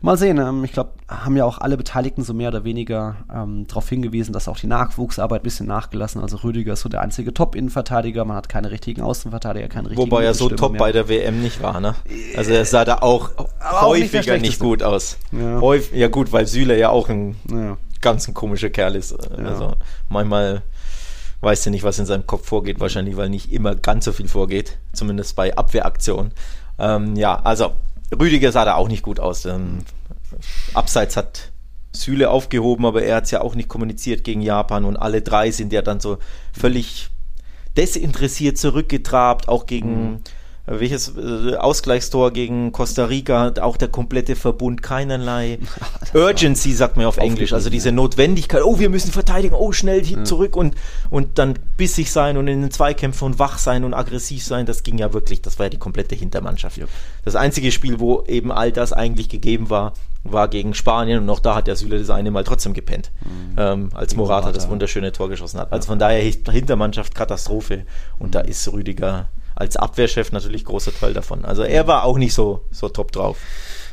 Mal 0.00 0.18
sehen, 0.18 0.38
ähm, 0.38 0.64
ich 0.64 0.72
glaube, 0.72 0.90
haben 1.06 1.36
ja 1.36 1.44
auch 1.44 1.58
alle 1.58 1.76
Beteiligten 1.76 2.24
so 2.24 2.34
mehr 2.34 2.48
oder 2.48 2.64
weniger 2.64 3.14
ähm, 3.32 3.64
darauf 3.68 3.88
hingewiesen, 3.88 4.32
dass 4.32 4.48
auch 4.48 4.58
die 4.58 4.66
Nachwuchsarbeit 4.66 5.40
ein 5.40 5.44
bisschen 5.44 5.68
nachgelassen. 5.68 6.20
Also 6.20 6.38
Rüdiger 6.38 6.72
ist 6.72 6.80
so 6.80 6.88
der 6.88 7.00
einzige 7.00 7.32
Top-Innenverteidiger, 7.32 8.24
man 8.24 8.36
hat 8.36 8.48
keine 8.48 8.72
richtigen 8.72 9.02
Außenverteidiger, 9.02 9.68
keinen 9.68 9.86
richtigen 9.86 10.10
Wobei 10.10 10.24
er 10.24 10.34
so 10.34 10.48
top 10.48 10.72
mehr. 10.72 10.80
bei 10.80 10.90
der 10.90 11.08
WM 11.08 11.40
nicht 11.40 11.62
war, 11.62 11.80
ne? 11.80 11.94
Also 12.36 12.50
er 12.50 12.64
sah 12.64 12.84
da 12.84 12.96
auch 12.96 13.30
Aber 13.60 13.82
häufiger 13.82 14.32
auch 14.32 14.38
nicht, 14.38 14.42
nicht, 14.42 14.58
gut 14.58 14.82
aus. 14.82 15.16
Ja. 15.30 15.60
Häuf, 15.60 15.94
ja 15.94 16.08
gut, 16.08 16.32
weil 16.32 16.48
Süle 16.48 16.76
ja 16.76 16.88
auch 16.88 17.08
ein 17.08 17.36
ja. 17.48 17.76
ganz 18.00 18.26
ein 18.26 18.34
komischer 18.34 18.70
Kerl 18.70 18.96
ist. 18.96 19.12
Ja. 19.12 19.44
Also 19.44 19.74
manchmal 20.08 20.62
weiß 21.42 21.64
ja 21.64 21.70
nicht, 21.70 21.82
was 21.82 21.98
in 21.98 22.06
seinem 22.06 22.26
Kopf 22.26 22.46
vorgeht, 22.46 22.80
wahrscheinlich, 22.80 23.16
weil 23.16 23.28
nicht 23.28 23.52
immer 23.52 23.74
ganz 23.74 24.04
so 24.04 24.12
viel 24.12 24.28
vorgeht, 24.28 24.78
zumindest 24.92 25.36
bei 25.36 25.56
Abwehraktionen. 25.56 26.32
Ähm, 26.78 27.16
ja, 27.16 27.36
also 27.36 27.72
Rüdiger 28.18 28.52
sah 28.52 28.64
da 28.64 28.76
auch 28.76 28.88
nicht 28.88 29.02
gut 29.02 29.20
aus. 29.20 29.44
Ähm, 29.44 29.78
Abseits 30.72 31.16
hat 31.16 31.52
Süle 31.92 32.30
aufgehoben, 32.30 32.86
aber 32.86 33.02
er 33.02 33.16
hat 33.16 33.24
es 33.24 33.32
ja 33.32 33.40
auch 33.42 33.54
nicht 33.54 33.68
kommuniziert 33.68 34.24
gegen 34.24 34.40
Japan 34.40 34.84
und 34.84 34.96
alle 34.96 35.20
drei 35.20 35.50
sind 35.50 35.72
ja 35.72 35.82
dann 35.82 36.00
so 36.00 36.18
völlig 36.52 37.10
desinteressiert 37.76 38.56
zurückgetrabt, 38.56 39.48
auch 39.48 39.66
gegen. 39.66 40.12
Mhm 40.12 40.20
welches 40.66 41.12
äh, 41.16 41.56
Ausgleichstor 41.56 42.30
gegen 42.30 42.70
Costa 42.70 43.06
Rica, 43.06 43.52
auch 43.60 43.76
der 43.76 43.88
komplette 43.88 44.36
Verbund, 44.36 44.82
keinerlei 44.82 45.58
Urgency, 46.14 46.72
sagt 46.72 46.96
man 46.96 47.06
auf 47.06 47.16
Englisch, 47.16 47.52
also 47.52 47.68
diese 47.68 47.90
Notwendigkeit, 47.90 48.62
oh, 48.62 48.78
wir 48.78 48.88
müssen 48.88 49.10
verteidigen, 49.10 49.56
oh, 49.56 49.72
schnell 49.72 50.04
ja. 50.04 50.22
zurück 50.22 50.56
und, 50.56 50.76
und 51.10 51.38
dann 51.38 51.58
bissig 51.76 52.12
sein 52.12 52.36
und 52.36 52.46
in 52.46 52.60
den 52.62 52.70
Zweikämpfen 52.70 53.26
und 53.26 53.38
wach 53.38 53.58
sein 53.58 53.82
und 53.82 53.92
aggressiv 53.92 54.44
sein, 54.44 54.64
das 54.64 54.84
ging 54.84 54.98
ja 54.98 55.12
wirklich, 55.12 55.42
das 55.42 55.58
war 55.58 55.66
ja 55.66 55.70
die 55.70 55.78
komplette 55.78 56.14
Hintermannschaft. 56.14 56.76
Ja. 56.76 56.86
Das 57.24 57.34
einzige 57.34 57.72
Spiel, 57.72 57.98
wo 57.98 58.22
eben 58.28 58.52
all 58.52 58.70
das 58.70 58.92
eigentlich 58.92 59.28
gegeben 59.28 59.68
war, 59.68 59.94
war 60.24 60.46
gegen 60.46 60.74
Spanien 60.74 61.20
und 61.20 61.28
auch 61.30 61.40
da 61.40 61.56
hat 61.56 61.66
der 61.66 61.74
Süle 61.74 61.98
das 61.98 62.10
eine 62.10 62.30
Mal 62.30 62.44
trotzdem 62.44 62.74
gepennt, 62.74 63.10
mhm. 63.24 63.56
ähm, 63.56 63.88
als 63.94 64.14
Morata 64.14 64.52
das 64.52 64.68
wunderschöne 64.68 65.10
Tor 65.10 65.28
geschossen 65.28 65.58
hat. 65.58 65.72
Also 65.72 65.88
von 65.88 65.98
daher 65.98 66.22
Hintermannschaft 66.22 67.16
Katastrophe 67.16 67.84
und 68.20 68.28
mhm. 68.28 68.32
da 68.32 68.40
ist 68.40 68.72
Rüdiger 68.72 69.28
als 69.54 69.76
Abwehrchef 69.76 70.32
natürlich 70.32 70.64
großer 70.64 70.92
Teil 70.94 71.14
davon. 71.14 71.44
Also 71.44 71.62
er 71.62 71.86
war 71.86 72.04
auch 72.04 72.18
nicht 72.18 72.34
so, 72.34 72.64
so 72.70 72.88
top 72.88 73.12
drauf. 73.12 73.38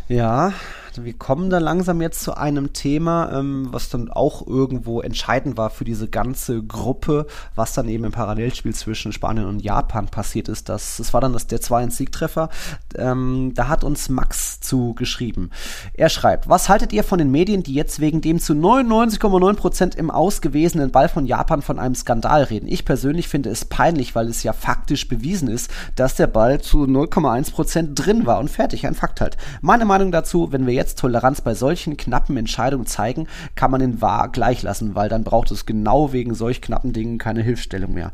Ja, 0.07 0.53
wir 0.97 1.13
kommen 1.13 1.49
da 1.49 1.59
langsam 1.59 2.01
jetzt 2.01 2.21
zu 2.21 2.35
einem 2.35 2.73
Thema, 2.73 3.31
ähm, 3.31 3.67
was 3.71 3.89
dann 3.89 4.09
auch 4.09 4.45
irgendwo 4.45 5.01
entscheidend 5.01 5.57
war 5.57 5.69
für 5.69 5.83
diese 5.83 6.07
ganze 6.07 6.63
Gruppe, 6.63 7.27
was 7.55 7.73
dann 7.73 7.87
eben 7.87 8.03
im 8.03 8.11
Parallelspiel 8.11 8.73
zwischen 8.73 9.11
Spanien 9.11 9.45
und 9.45 9.61
Japan 9.61 10.07
passiert 10.07 10.47
ist. 10.47 10.69
Das, 10.69 10.97
das 10.97 11.13
war 11.13 11.21
dann 11.21 11.33
das, 11.33 11.47
der 11.47 11.59
2-1-Siegtreffer. 11.59 12.49
Ähm, 12.95 13.53
da 13.55 13.67
hat 13.67 13.83
uns 13.83 14.09
Max 14.09 14.59
zugeschrieben. 14.59 15.51
Er 15.93 16.09
schreibt, 16.09 16.49
was 16.49 16.69
haltet 16.69 16.93
ihr 16.93 17.03
von 17.03 17.19
den 17.19 17.31
Medien, 17.31 17.63
die 17.63 17.73
jetzt 17.73 17.99
wegen 17.99 18.21
dem 18.21 18.39
zu 18.39 18.53
99,9% 18.53 19.95
im 19.95 20.09
ausgewesenen 20.09 20.91
Ball 20.91 21.09
von 21.09 21.25
Japan 21.25 21.61
von 21.61 21.79
einem 21.79 21.95
Skandal 21.95 22.43
reden? 22.43 22.67
Ich 22.67 22.85
persönlich 22.85 23.27
finde 23.27 23.49
es 23.49 23.65
peinlich, 23.65 24.15
weil 24.15 24.27
es 24.27 24.43
ja 24.43 24.53
faktisch 24.53 25.07
bewiesen 25.07 25.49
ist, 25.49 25.69
dass 25.95 26.15
der 26.15 26.27
Ball 26.27 26.61
zu 26.61 26.83
0,1% 26.83 27.93
drin 27.93 28.25
war 28.25 28.39
und 28.39 28.49
fertig, 28.49 28.87
ein 28.87 28.95
Fakt 28.95 29.21
halt. 29.21 29.37
Meine 29.61 29.85
Meinung 29.85 30.11
dazu, 30.11 30.51
wenn 30.51 30.65
wir 30.65 30.73
jetzt 30.79 30.99
Toleranz 30.99 31.41
bei 31.41 31.53
solchen 31.53 31.97
knappen 31.97 32.37
Entscheidungen 32.37 32.85
zeigen, 32.85 33.27
kann 33.55 33.71
man 33.71 33.81
den 33.81 34.01
wahr 34.01 34.29
gleich 34.29 34.63
lassen, 34.63 34.95
weil 34.95 35.09
dann 35.09 35.23
braucht 35.23 35.51
es 35.51 35.65
genau 35.65 36.13
wegen 36.13 36.33
solch 36.33 36.61
knappen 36.61 36.93
Dingen 36.93 37.17
keine 37.17 37.43
Hilfsstellung 37.43 37.93
mehr. 37.93 38.11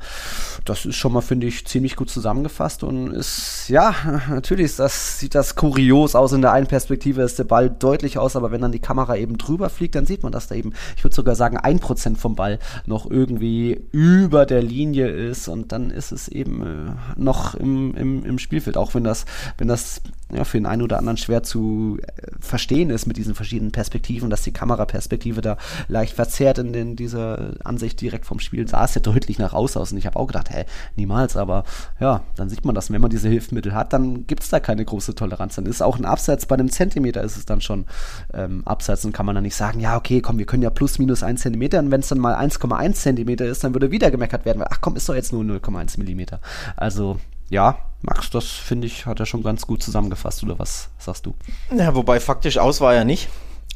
Das 0.65 0.85
ist 0.85 0.95
schon 0.95 1.13
mal, 1.13 1.21
finde 1.21 1.47
ich, 1.47 1.65
ziemlich 1.65 1.95
gut 1.95 2.09
zusammengefasst 2.09 2.83
und 2.83 3.11
ist, 3.11 3.69
ja, 3.69 3.95
natürlich 4.29 4.65
ist 4.65 4.79
das, 4.79 5.19
sieht 5.19 5.35
das 5.35 5.55
kurios 5.55 6.15
aus. 6.15 6.33
In 6.33 6.41
der 6.41 6.51
einen 6.51 6.67
Perspektive 6.67 7.21
ist 7.21 7.39
der 7.39 7.43
Ball 7.45 7.69
deutlich 7.69 8.17
aus, 8.17 8.35
aber 8.35 8.51
wenn 8.51 8.61
dann 8.61 8.71
die 8.71 8.79
Kamera 8.79 9.15
eben 9.15 9.37
drüber 9.37 9.69
fliegt, 9.69 9.95
dann 9.95 10.05
sieht 10.05 10.23
man, 10.23 10.31
dass 10.31 10.47
da 10.47 10.55
eben, 10.55 10.73
ich 10.97 11.03
würde 11.03 11.15
sogar 11.15 11.35
sagen, 11.35 11.57
ein 11.57 11.79
Prozent 11.79 12.17
vom 12.17 12.35
Ball 12.35 12.59
noch 12.85 13.09
irgendwie 13.09 13.79
über 13.91 14.45
der 14.45 14.61
Linie 14.61 15.07
ist 15.07 15.47
und 15.47 15.71
dann 15.71 15.91
ist 15.91 16.11
es 16.11 16.27
eben 16.27 16.61
äh, 16.61 16.91
noch 17.15 17.55
im, 17.55 17.95
im, 17.95 18.25
im 18.25 18.39
Spielfeld, 18.39 18.77
auch 18.77 18.95
wenn 18.95 19.03
das, 19.03 19.25
wenn 19.57 19.67
das 19.67 20.01
ja, 20.33 20.43
für 20.43 20.57
den 20.57 20.65
einen 20.65 20.81
oder 20.81 20.97
anderen 20.97 21.17
schwer 21.17 21.43
zu 21.43 21.99
äh, 22.01 22.31
verstehen 22.39 22.89
ist 22.89 23.05
mit 23.05 23.17
diesen 23.17 23.35
verschiedenen 23.35 23.71
Perspektiven, 23.71 24.29
dass 24.29 24.41
die 24.41 24.51
Kameraperspektive 24.51 25.41
da 25.41 25.57
leicht 25.87 26.15
verzerrt 26.15 26.57
in, 26.57 26.73
in 26.73 26.95
dieser 26.95 27.53
Ansicht 27.63 28.01
direkt 28.01 28.25
vom 28.25 28.39
Spiel 28.39 28.67
sah 28.67 28.85
es 28.85 28.95
ja 28.95 29.01
deutlich 29.01 29.37
nach 29.37 29.53
außen 29.53 29.79
aus. 29.79 29.91
Und 29.91 29.99
ich 29.99 30.07
habe 30.07 30.17
auch 30.17 30.25
gedacht, 30.25 30.49
hä, 30.49 30.65
niemals, 30.95 31.37
aber 31.37 31.63
ja, 31.99 32.23
dann 32.35 32.49
sieht 32.49 32.65
man 32.65 32.73
das, 32.73 32.91
wenn 32.91 33.01
man 33.01 33.11
diese 33.11 33.29
Hilfsmittel 33.29 33.75
hat, 33.75 33.93
dann 33.93 34.25
gibt 34.25 34.43
es 34.43 34.49
da 34.49 34.59
keine 34.59 34.83
große 34.83 35.13
Toleranz. 35.13 35.55
Dann 35.55 35.67
ist 35.67 35.83
auch 35.83 35.97
ein 35.97 36.05
Abseits 36.05 36.47
bei 36.47 36.55
einem 36.55 36.71
Zentimeter 36.71 37.21
ist 37.21 37.37
es 37.37 37.45
dann 37.45 37.61
schon 37.61 37.85
ähm, 38.33 38.63
Abseits 38.65 39.05
und 39.05 39.11
kann 39.11 39.27
man 39.27 39.35
dann 39.35 39.43
nicht 39.43 39.55
sagen, 39.55 39.79
ja, 39.79 39.95
okay, 39.95 40.21
komm, 40.21 40.39
wir 40.39 40.45
können 40.45 40.63
ja 40.63 40.71
plus 40.71 40.97
minus 40.97 41.21
ein 41.21 41.37
Zentimeter. 41.37 41.79
Und 41.79 41.91
wenn 41.91 42.01
es 42.01 42.07
dann 42.07 42.19
mal 42.19 42.35
1,1 42.35 42.93
Zentimeter 42.93 43.45
ist, 43.45 43.63
dann 43.63 43.75
würde 43.75 43.91
wieder 43.91 44.09
gemeckert 44.09 44.45
werden, 44.45 44.59
weil, 44.59 44.69
ach 44.71 44.81
komm, 44.81 44.95
ist 44.95 45.07
doch 45.07 45.15
jetzt 45.15 45.33
nur 45.33 45.43
0,1 45.43 45.99
Millimeter. 45.99 46.39
Also 46.75 47.17
ja, 47.49 47.77
Max, 48.01 48.29
das 48.29 48.45
finde 48.45 48.87
ich, 48.87 49.05
hat 49.05 49.19
er 49.19 49.25
schon 49.25 49.43
ganz 49.43 49.65
gut 49.65 49.81
zusammengefasst, 49.81 50.43
oder 50.43 50.59
was 50.59 50.89
sagst 50.99 51.25
du? 51.25 51.33
Ja, 51.75 51.95
wobei 51.95 52.19
faktisch 52.19 52.57
aus 52.57 52.81
war 52.81 52.93
er 52.93 53.03
nicht. 53.03 53.29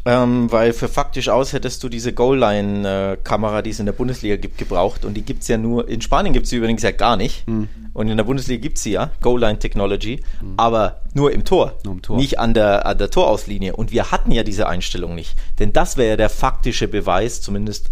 Ähm, 0.06 0.50
weil 0.50 0.72
für 0.72 0.88
faktisch 0.88 1.28
aus 1.28 1.52
hättest 1.52 1.84
du 1.84 1.90
diese 1.90 2.14
Goal-Line-Kamera, 2.14 3.62
die 3.62 3.72
es 3.72 3.80
in 3.80 3.86
der 3.86 3.94
Bundesliga 3.94 4.38
gibt, 4.38 4.58
gebraucht. 4.58 5.04
Und 5.04 5.16
die 5.16 5.24
gibt 5.24 5.42
es 5.42 5.50
ja 5.50 5.58
nur, 5.58 5.90
in 5.90 6.00
Spanien 6.00 6.34
gibt 6.34 6.46
es 6.46 6.52
sie 6.52 6.56
übrigens 6.56 6.84
ja 6.84 6.92
gar 6.92 7.18
nicht. 7.18 7.46
Mhm. 7.48 7.68
Und 7.94 8.08
in 8.08 8.16
der 8.16 8.24
Bundesliga 8.24 8.62
gibt 8.62 8.78
es 8.78 8.84
sie 8.84 8.92
ja, 8.94 9.12
Goal-Line-Technology, 9.22 10.24
mhm. 10.42 10.54
aber 10.56 11.02
nur 11.14 11.34
im 11.34 11.44
Tor, 11.44 11.74
nur 11.84 11.96
im 11.96 12.02
Tor. 12.02 12.16
nicht 12.16 12.40
an 12.40 12.54
der, 12.54 12.86
an 12.86 12.98
der 12.98 13.10
Torauslinie. 13.10 13.76
Und 13.76 13.92
wir 13.92 14.10
hatten 14.12 14.32
ja 14.32 14.44
diese 14.44 14.70
Einstellung 14.70 15.16
nicht. 15.16 15.36
Denn 15.60 15.74
das 15.74 15.98
wäre 15.98 16.12
ja 16.12 16.18
der 16.18 16.30
faktische 16.30 16.88
Beweis, 16.88 17.42
zumindest 17.42 17.92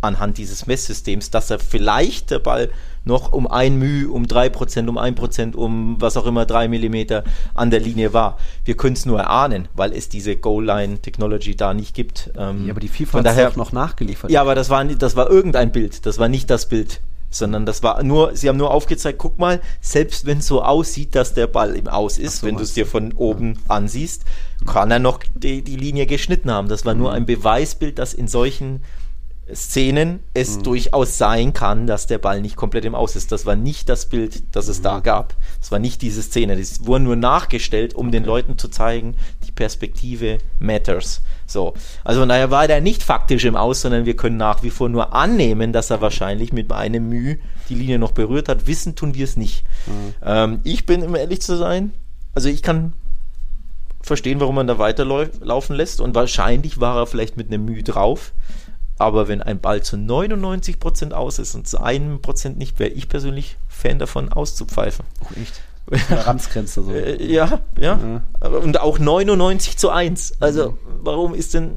anhand 0.00 0.38
dieses 0.38 0.66
Messsystems, 0.66 1.30
dass 1.30 1.50
er 1.50 1.58
vielleicht 1.58 2.30
der 2.30 2.38
Ball 2.38 2.70
noch 3.04 3.32
um 3.32 3.46
ein 3.46 3.78
Müh, 3.78 4.08
um 4.10 4.26
drei 4.26 4.48
Prozent, 4.48 4.88
um 4.88 4.98
ein 4.98 5.14
Prozent, 5.14 5.54
um 5.54 6.00
was 6.00 6.16
auch 6.16 6.26
immer, 6.26 6.44
drei 6.44 6.68
Millimeter 6.68 7.24
an 7.54 7.70
der 7.70 7.80
Linie 7.80 8.12
war. 8.12 8.36
Wir 8.64 8.76
können 8.76 8.94
es 8.94 9.06
nur 9.06 9.20
erahnen, 9.20 9.68
weil 9.74 9.92
es 9.92 10.08
diese 10.08 10.36
Goal-Line-Technology 10.36 11.56
da 11.56 11.72
nicht 11.72 11.94
gibt. 11.94 12.30
Ähm, 12.36 12.66
ja, 12.66 12.72
aber 12.72 12.80
die 12.80 12.88
FIFA 12.88 13.22
hat 13.24 13.36
es 13.36 13.56
noch 13.56 13.72
nachgeliefert. 13.72 14.30
Ja, 14.30 14.40
aber 14.40 14.54
das 14.54 14.70
war, 14.70 14.84
das 14.84 15.14
war 15.14 15.30
irgendein 15.30 15.70
Bild, 15.70 16.04
das 16.04 16.18
war 16.18 16.28
nicht 16.28 16.50
das 16.50 16.68
Bild 16.68 17.00
sondern 17.28 17.66
das 17.66 17.82
war 17.82 18.02
nur, 18.02 18.36
sie 18.36 18.48
haben 18.48 18.56
nur 18.56 18.70
aufgezeigt, 18.70 19.18
guck 19.18 19.38
mal, 19.38 19.60
selbst 19.80 20.26
wenn 20.26 20.38
es 20.38 20.46
so 20.46 20.62
aussieht, 20.62 21.14
dass 21.14 21.34
der 21.34 21.46
Ball 21.46 21.74
im 21.74 21.88
Aus 21.88 22.18
ist, 22.18 22.40
so, 22.40 22.46
wenn 22.46 22.56
du 22.56 22.62
es 22.62 22.74
dir 22.74 22.86
von 22.86 23.12
oben 23.12 23.54
ja. 23.54 23.60
ansiehst, 23.68 24.24
kann 24.64 24.90
er 24.90 24.98
noch 24.98 25.20
die, 25.34 25.62
die 25.62 25.76
Linie 25.76 26.06
geschnitten 26.06 26.50
haben. 26.50 26.68
Das 26.68 26.84
war 26.84 26.94
nur 26.94 27.10
mhm. 27.10 27.16
ein 27.16 27.26
Beweisbild, 27.26 27.98
dass 27.98 28.14
in 28.14 28.28
solchen 28.28 28.82
Szenen 29.54 30.20
es 30.34 30.58
mhm. 30.58 30.62
durchaus 30.64 31.18
sein 31.18 31.52
kann, 31.52 31.86
dass 31.86 32.06
der 32.06 32.18
Ball 32.18 32.40
nicht 32.40 32.56
komplett 32.56 32.84
im 32.84 32.96
Aus 32.96 33.14
ist. 33.14 33.30
Das 33.30 33.46
war 33.46 33.54
nicht 33.54 33.88
das 33.88 34.06
Bild, 34.06 34.42
das 34.52 34.66
es 34.66 34.80
mhm. 34.80 34.84
da 34.84 35.00
gab. 35.00 35.34
Das 35.60 35.70
war 35.70 35.78
nicht 35.78 36.02
diese 36.02 36.22
Szene. 36.22 36.56
Das 36.56 36.84
wurde 36.84 37.04
nur 37.04 37.16
nachgestellt, 37.16 37.94
um 37.94 38.10
den 38.10 38.24
Leuten 38.24 38.58
zu 38.58 38.68
zeigen, 38.68 39.14
die 39.46 39.52
Perspektive 39.52 40.38
matters. 40.58 41.22
So. 41.46 41.74
Also 42.02 42.20
von 42.20 42.28
daher 42.28 42.50
war 42.50 42.68
er 42.68 42.80
nicht 42.80 43.04
faktisch 43.04 43.44
im 43.44 43.54
Aus, 43.54 43.82
sondern 43.82 44.04
wir 44.04 44.16
können 44.16 44.36
nach 44.36 44.64
wie 44.64 44.70
vor 44.70 44.88
nur 44.88 45.14
annehmen, 45.14 45.72
dass 45.72 45.90
er 45.90 46.00
wahrscheinlich 46.00 46.52
mit 46.52 46.72
einem 46.72 47.08
Mühe 47.08 47.38
die 47.68 47.76
Linie 47.76 48.00
noch 48.00 48.12
berührt 48.12 48.48
hat. 48.48 48.66
Wissen 48.66 48.96
tun 48.96 49.14
wir 49.14 49.24
es 49.24 49.36
nicht. 49.36 49.64
Mhm. 49.86 50.14
Ähm, 50.24 50.60
ich 50.64 50.86
bin, 50.86 51.04
um 51.04 51.14
ehrlich 51.14 51.40
zu 51.40 51.56
sein, 51.56 51.92
also 52.34 52.48
ich 52.48 52.62
kann 52.62 52.94
verstehen, 54.06 54.38
warum 54.38 54.54
man 54.54 54.68
da 54.68 54.78
weiterlaufen 54.78 55.74
lässt 55.74 56.00
und 56.00 56.14
wahrscheinlich 56.14 56.80
war 56.80 56.96
er 56.96 57.06
vielleicht 57.06 57.36
mit 57.36 57.48
einem 57.48 57.64
Mühe 57.64 57.82
drauf. 57.82 58.32
Aber 58.98 59.28
wenn 59.28 59.42
ein 59.42 59.60
Ball 59.60 59.82
zu 59.82 59.96
99% 59.96 61.12
aus 61.12 61.38
ist 61.38 61.54
und 61.54 61.68
zu 61.68 61.80
einem 61.80 62.22
Prozent 62.22 62.58
nicht, 62.58 62.78
wäre 62.78 62.90
ich 62.90 63.08
persönlich 63.08 63.56
Fan 63.68 63.98
davon, 63.98 64.32
auszupfeifen. 64.32 65.04
Oh, 65.22 65.40
echt? 65.40 65.60
Toleranzgrenze 66.08 66.82
so. 66.82 66.90
Äh, 66.92 67.22
ja, 67.24 67.60
ja, 67.78 67.98
ja. 68.40 68.48
Und 68.48 68.80
auch 68.80 68.98
99 68.98 69.76
zu 69.76 69.90
1. 69.90 70.34
Also, 70.40 70.70
mhm. 70.70 70.76
warum 71.02 71.34
ist 71.34 71.54
denn. 71.54 71.76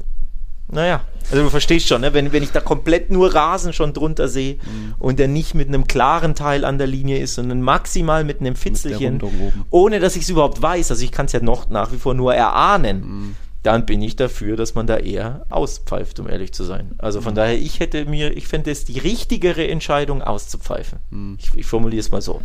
Naja, 0.72 1.00
also 1.32 1.42
du 1.42 1.50
verstehst 1.50 1.88
schon, 1.88 2.00
ne? 2.00 2.14
wenn, 2.14 2.30
wenn 2.32 2.44
ich 2.44 2.52
da 2.52 2.60
komplett 2.60 3.10
nur 3.10 3.34
Rasen 3.34 3.72
schon 3.72 3.92
drunter 3.92 4.28
sehe 4.28 4.54
mhm. 4.54 4.94
und 5.00 5.18
der 5.18 5.26
nicht 5.26 5.52
mit 5.56 5.66
einem 5.66 5.88
klaren 5.88 6.36
Teil 6.36 6.64
an 6.64 6.78
der 6.78 6.86
Linie 6.86 7.18
ist, 7.18 7.34
sondern 7.34 7.60
maximal 7.60 8.22
mit 8.22 8.40
einem 8.40 8.54
Fitzelchen, 8.54 9.14
mit 9.14 9.24
ohne 9.70 9.98
dass 9.98 10.14
ich 10.14 10.22
es 10.22 10.28
überhaupt 10.28 10.62
weiß, 10.62 10.92
also 10.92 11.02
ich 11.02 11.10
kann 11.10 11.26
es 11.26 11.32
ja 11.32 11.40
noch 11.40 11.70
nach 11.70 11.90
wie 11.90 11.96
vor 11.96 12.14
nur 12.14 12.36
erahnen. 12.36 13.00
Mhm 13.00 13.36
dann 13.62 13.84
bin 13.86 14.00
ich 14.00 14.16
dafür, 14.16 14.56
dass 14.56 14.74
man 14.74 14.86
da 14.86 14.96
eher 14.96 15.46
auspfeift, 15.50 16.18
um 16.20 16.28
ehrlich 16.28 16.52
zu 16.52 16.64
sein. 16.64 16.92
Also 16.98 17.20
von 17.20 17.32
mhm. 17.32 17.36
daher, 17.36 17.58
ich 17.58 17.80
hätte 17.80 18.06
mir, 18.06 18.36
ich 18.36 18.48
fände 18.48 18.70
es 18.70 18.84
die 18.84 18.98
richtigere 18.98 19.68
Entscheidung, 19.68 20.22
auszupfeifen. 20.22 20.98
Mhm. 21.10 21.38
Ich, 21.40 21.54
ich 21.54 21.66
formuliere 21.66 22.00
es 22.00 22.10
mal 22.10 22.22
so. 22.22 22.40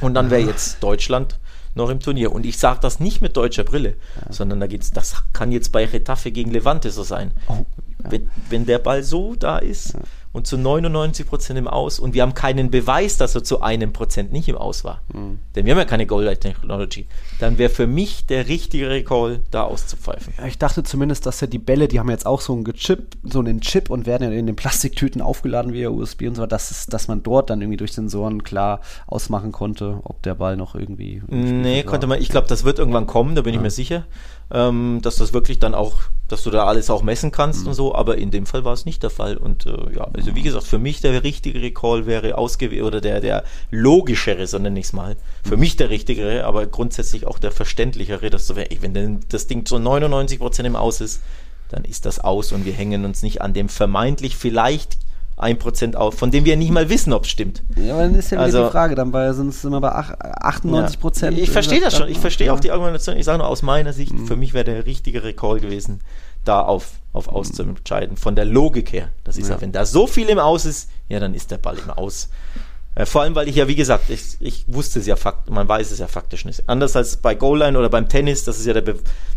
Und 0.00 0.14
dann 0.14 0.30
wäre 0.30 0.42
jetzt 0.42 0.82
Deutschland 0.82 1.38
noch 1.74 1.90
im 1.90 2.00
Turnier. 2.00 2.32
Und 2.32 2.46
ich 2.46 2.58
sage 2.58 2.80
das 2.80 3.00
nicht 3.00 3.20
mit 3.20 3.36
deutscher 3.36 3.64
Brille, 3.64 3.96
ja. 4.16 4.32
sondern 4.32 4.60
da 4.60 4.66
geht's, 4.66 4.90
das 4.90 5.22
kann 5.32 5.52
jetzt 5.52 5.72
bei 5.72 5.84
Retafe 5.84 6.32
gegen 6.32 6.50
Levante 6.50 6.90
so 6.90 7.02
sein. 7.02 7.32
Oh, 7.48 7.64
ja. 8.02 8.10
wenn, 8.10 8.30
wenn 8.48 8.66
der 8.66 8.78
Ball 8.78 9.02
so 9.02 9.34
da 9.34 9.58
ist 9.58 9.92
ja. 9.92 10.00
Und 10.36 10.46
zu 10.46 10.58
99 10.58 11.26
Prozent 11.26 11.58
im 11.58 11.66
Aus 11.66 11.98
und 11.98 12.12
wir 12.12 12.20
haben 12.20 12.34
keinen 12.34 12.70
Beweis, 12.70 13.16
dass 13.16 13.34
er 13.34 13.42
zu 13.42 13.62
einem 13.62 13.94
Prozent 13.94 14.32
nicht 14.32 14.48
im 14.50 14.56
Aus 14.56 14.84
war, 14.84 15.00
mhm. 15.12 15.38
denn 15.54 15.64
wir 15.64 15.72
haben 15.72 15.78
ja 15.78 15.86
keine 15.86 16.04
Line 16.04 16.38
Technology, 16.38 17.06
dann 17.40 17.56
wäre 17.56 17.70
für 17.70 17.86
mich 17.86 18.26
der 18.26 18.46
richtige 18.46 19.02
Call, 19.02 19.40
da 19.50 19.62
auszupfeifen. 19.62 20.34
Ja, 20.36 20.46
ich 20.46 20.58
dachte 20.58 20.82
zumindest, 20.82 21.24
dass 21.24 21.40
ja 21.40 21.46
die 21.46 21.58
Bälle, 21.58 21.88
die 21.88 21.98
haben 21.98 22.10
jetzt 22.10 22.26
auch 22.26 22.42
so 22.42 22.52
einen 22.52 22.64
Chip, 22.74 23.16
so 23.24 23.38
einen 23.38 23.62
Chip 23.62 23.88
und 23.88 24.04
werden 24.04 24.30
ja 24.30 24.38
in 24.38 24.46
den 24.46 24.56
Plastiktüten 24.56 25.22
aufgeladen 25.22 25.72
via 25.72 25.88
USB 25.88 26.24
und 26.24 26.34
so, 26.34 26.44
dass, 26.44 26.70
es, 26.70 26.86
dass 26.86 27.08
man 27.08 27.22
dort 27.22 27.48
dann 27.48 27.62
irgendwie 27.62 27.78
durch 27.78 27.94
Sensoren 27.94 28.42
klar 28.42 28.82
ausmachen 29.06 29.52
konnte, 29.52 30.00
ob 30.04 30.22
der 30.22 30.34
Ball 30.34 30.58
noch 30.58 30.74
irgendwie. 30.74 31.22
Nee, 31.28 31.82
konnte 31.82 32.06
man, 32.06 32.20
ich 32.20 32.28
glaube, 32.28 32.46
das 32.46 32.64
wird 32.64 32.78
irgendwann 32.78 33.06
kommen, 33.06 33.34
da 33.34 33.40
bin 33.40 33.54
ja. 33.54 33.60
ich 33.60 33.62
mir 33.62 33.70
sicher 33.70 34.04
ähm, 34.50 35.00
dass 35.02 35.16
das 35.16 35.32
wirklich 35.32 35.58
dann 35.58 35.74
auch, 35.74 35.94
dass 36.28 36.42
du 36.42 36.50
da 36.50 36.66
alles 36.66 36.90
auch 36.90 37.02
messen 37.02 37.30
kannst 37.30 37.62
mhm. 37.62 37.68
und 37.68 37.74
so, 37.74 37.94
aber 37.94 38.18
in 38.18 38.30
dem 38.30 38.46
Fall 38.46 38.64
war 38.64 38.72
es 38.72 38.84
nicht 38.84 39.02
der 39.02 39.10
Fall. 39.10 39.36
Und 39.36 39.66
äh, 39.66 39.94
ja, 39.94 40.08
also 40.12 40.34
wie 40.34 40.42
gesagt, 40.42 40.64
für 40.64 40.78
mich 40.78 41.00
der 41.00 41.22
richtigere 41.24 41.70
Call 41.70 42.06
wäre 42.06 42.38
ausgewählt, 42.38 42.82
oder 42.82 43.00
der, 43.00 43.20
der 43.20 43.44
logischere, 43.70 44.46
so 44.46 44.58
nenne 44.58 44.78
ich 44.78 44.86
es 44.86 44.92
mal. 44.92 45.16
Für 45.44 45.54
mhm. 45.54 45.60
mich 45.60 45.76
der 45.76 45.90
richtigere, 45.90 46.44
aber 46.44 46.66
grundsätzlich 46.66 47.26
auch 47.26 47.38
der 47.38 47.52
verständlichere, 47.52 48.30
dass 48.30 48.46
du, 48.46 48.54
ey, 48.54 48.78
wenn 48.80 48.94
denn 48.94 49.20
das 49.28 49.46
Ding 49.46 49.66
zu 49.66 49.76
99% 49.76 50.64
im 50.64 50.76
Aus 50.76 51.00
ist, 51.00 51.22
dann 51.68 51.84
ist 51.84 52.06
das 52.06 52.20
aus 52.20 52.52
und 52.52 52.64
wir 52.64 52.72
hängen 52.72 53.04
uns 53.04 53.22
nicht 53.22 53.42
an 53.42 53.52
dem 53.52 53.68
vermeintlich 53.68 54.36
vielleicht 54.36 54.98
1% 55.38 55.96
auf, 55.96 56.14
von 56.14 56.30
dem 56.30 56.44
wir 56.44 56.56
nicht 56.56 56.70
mal 56.70 56.88
wissen, 56.88 57.12
ob 57.12 57.24
es 57.24 57.30
stimmt. 57.30 57.62
Ja, 57.76 57.94
aber 57.94 58.04
dann 58.04 58.14
ist 58.14 58.30
ja 58.30 58.38
wieder 58.38 58.44
also, 58.44 58.64
die 58.64 58.70
Frage, 58.70 58.94
dann 58.94 59.12
sind 59.34 59.48
es 59.48 59.64
immer 59.64 59.80
bei 59.80 59.90
98 59.90 60.98
Prozent. 60.98 61.36
Ja, 61.36 61.42
ich 61.42 61.50
verstehe 61.50 61.80
das 61.80 61.96
schon, 61.96 62.08
ich 62.08 62.18
verstehe 62.18 62.46
ja. 62.46 62.52
auch 62.54 62.60
die 62.60 62.70
Argumentation. 62.70 63.16
Ich 63.16 63.26
sage 63.26 63.38
nur 63.38 63.46
aus 63.46 63.62
meiner 63.62 63.92
Sicht, 63.92 64.12
mhm. 64.12 64.26
für 64.26 64.36
mich 64.36 64.54
wäre 64.54 64.64
der 64.64 64.86
richtigere 64.86 65.34
Call 65.34 65.60
gewesen, 65.60 66.00
da 66.44 66.62
auf, 66.62 66.92
auf 67.12 67.28
Aus 67.28 67.52
zu 67.52 67.62
entscheiden, 67.64 68.16
von 68.16 68.34
der 68.34 68.46
Logik 68.46 68.92
her. 68.92 69.10
Dass 69.24 69.36
ich 69.36 69.46
ja. 69.46 69.60
wenn 69.60 69.72
da 69.72 69.84
so 69.84 70.06
viel 70.06 70.28
im 70.28 70.38
Aus 70.38 70.64
ist, 70.64 70.88
ja, 71.08 71.20
dann 71.20 71.34
ist 71.34 71.50
der 71.50 71.58
Ball 71.58 71.76
im 71.76 71.90
Aus. 71.90 72.30
Äh, 72.96 73.04
vor 73.04 73.22
allem, 73.22 73.34
weil 73.34 73.46
ich 73.46 73.56
ja, 73.56 73.68
wie 73.68 73.76
gesagt, 73.76 74.08
ich, 74.08 74.38
ich 74.40 74.64
wusste 74.66 74.98
es 74.98 75.06
ja 75.06 75.16
fakt, 75.16 75.50
man 75.50 75.68
weiß 75.68 75.92
es 75.92 75.98
ja 75.98 76.08
faktisch 76.08 76.44
nicht. 76.46 76.64
Anders 76.66 76.96
als 76.96 77.18
bei 77.18 77.34
Goal-Line 77.34 77.78
oder 77.78 77.90
beim 77.90 78.08
Tennis, 78.08 78.42
das 78.44 78.58
ist 78.58 78.66
ja 78.66 78.72
der, 78.72 78.94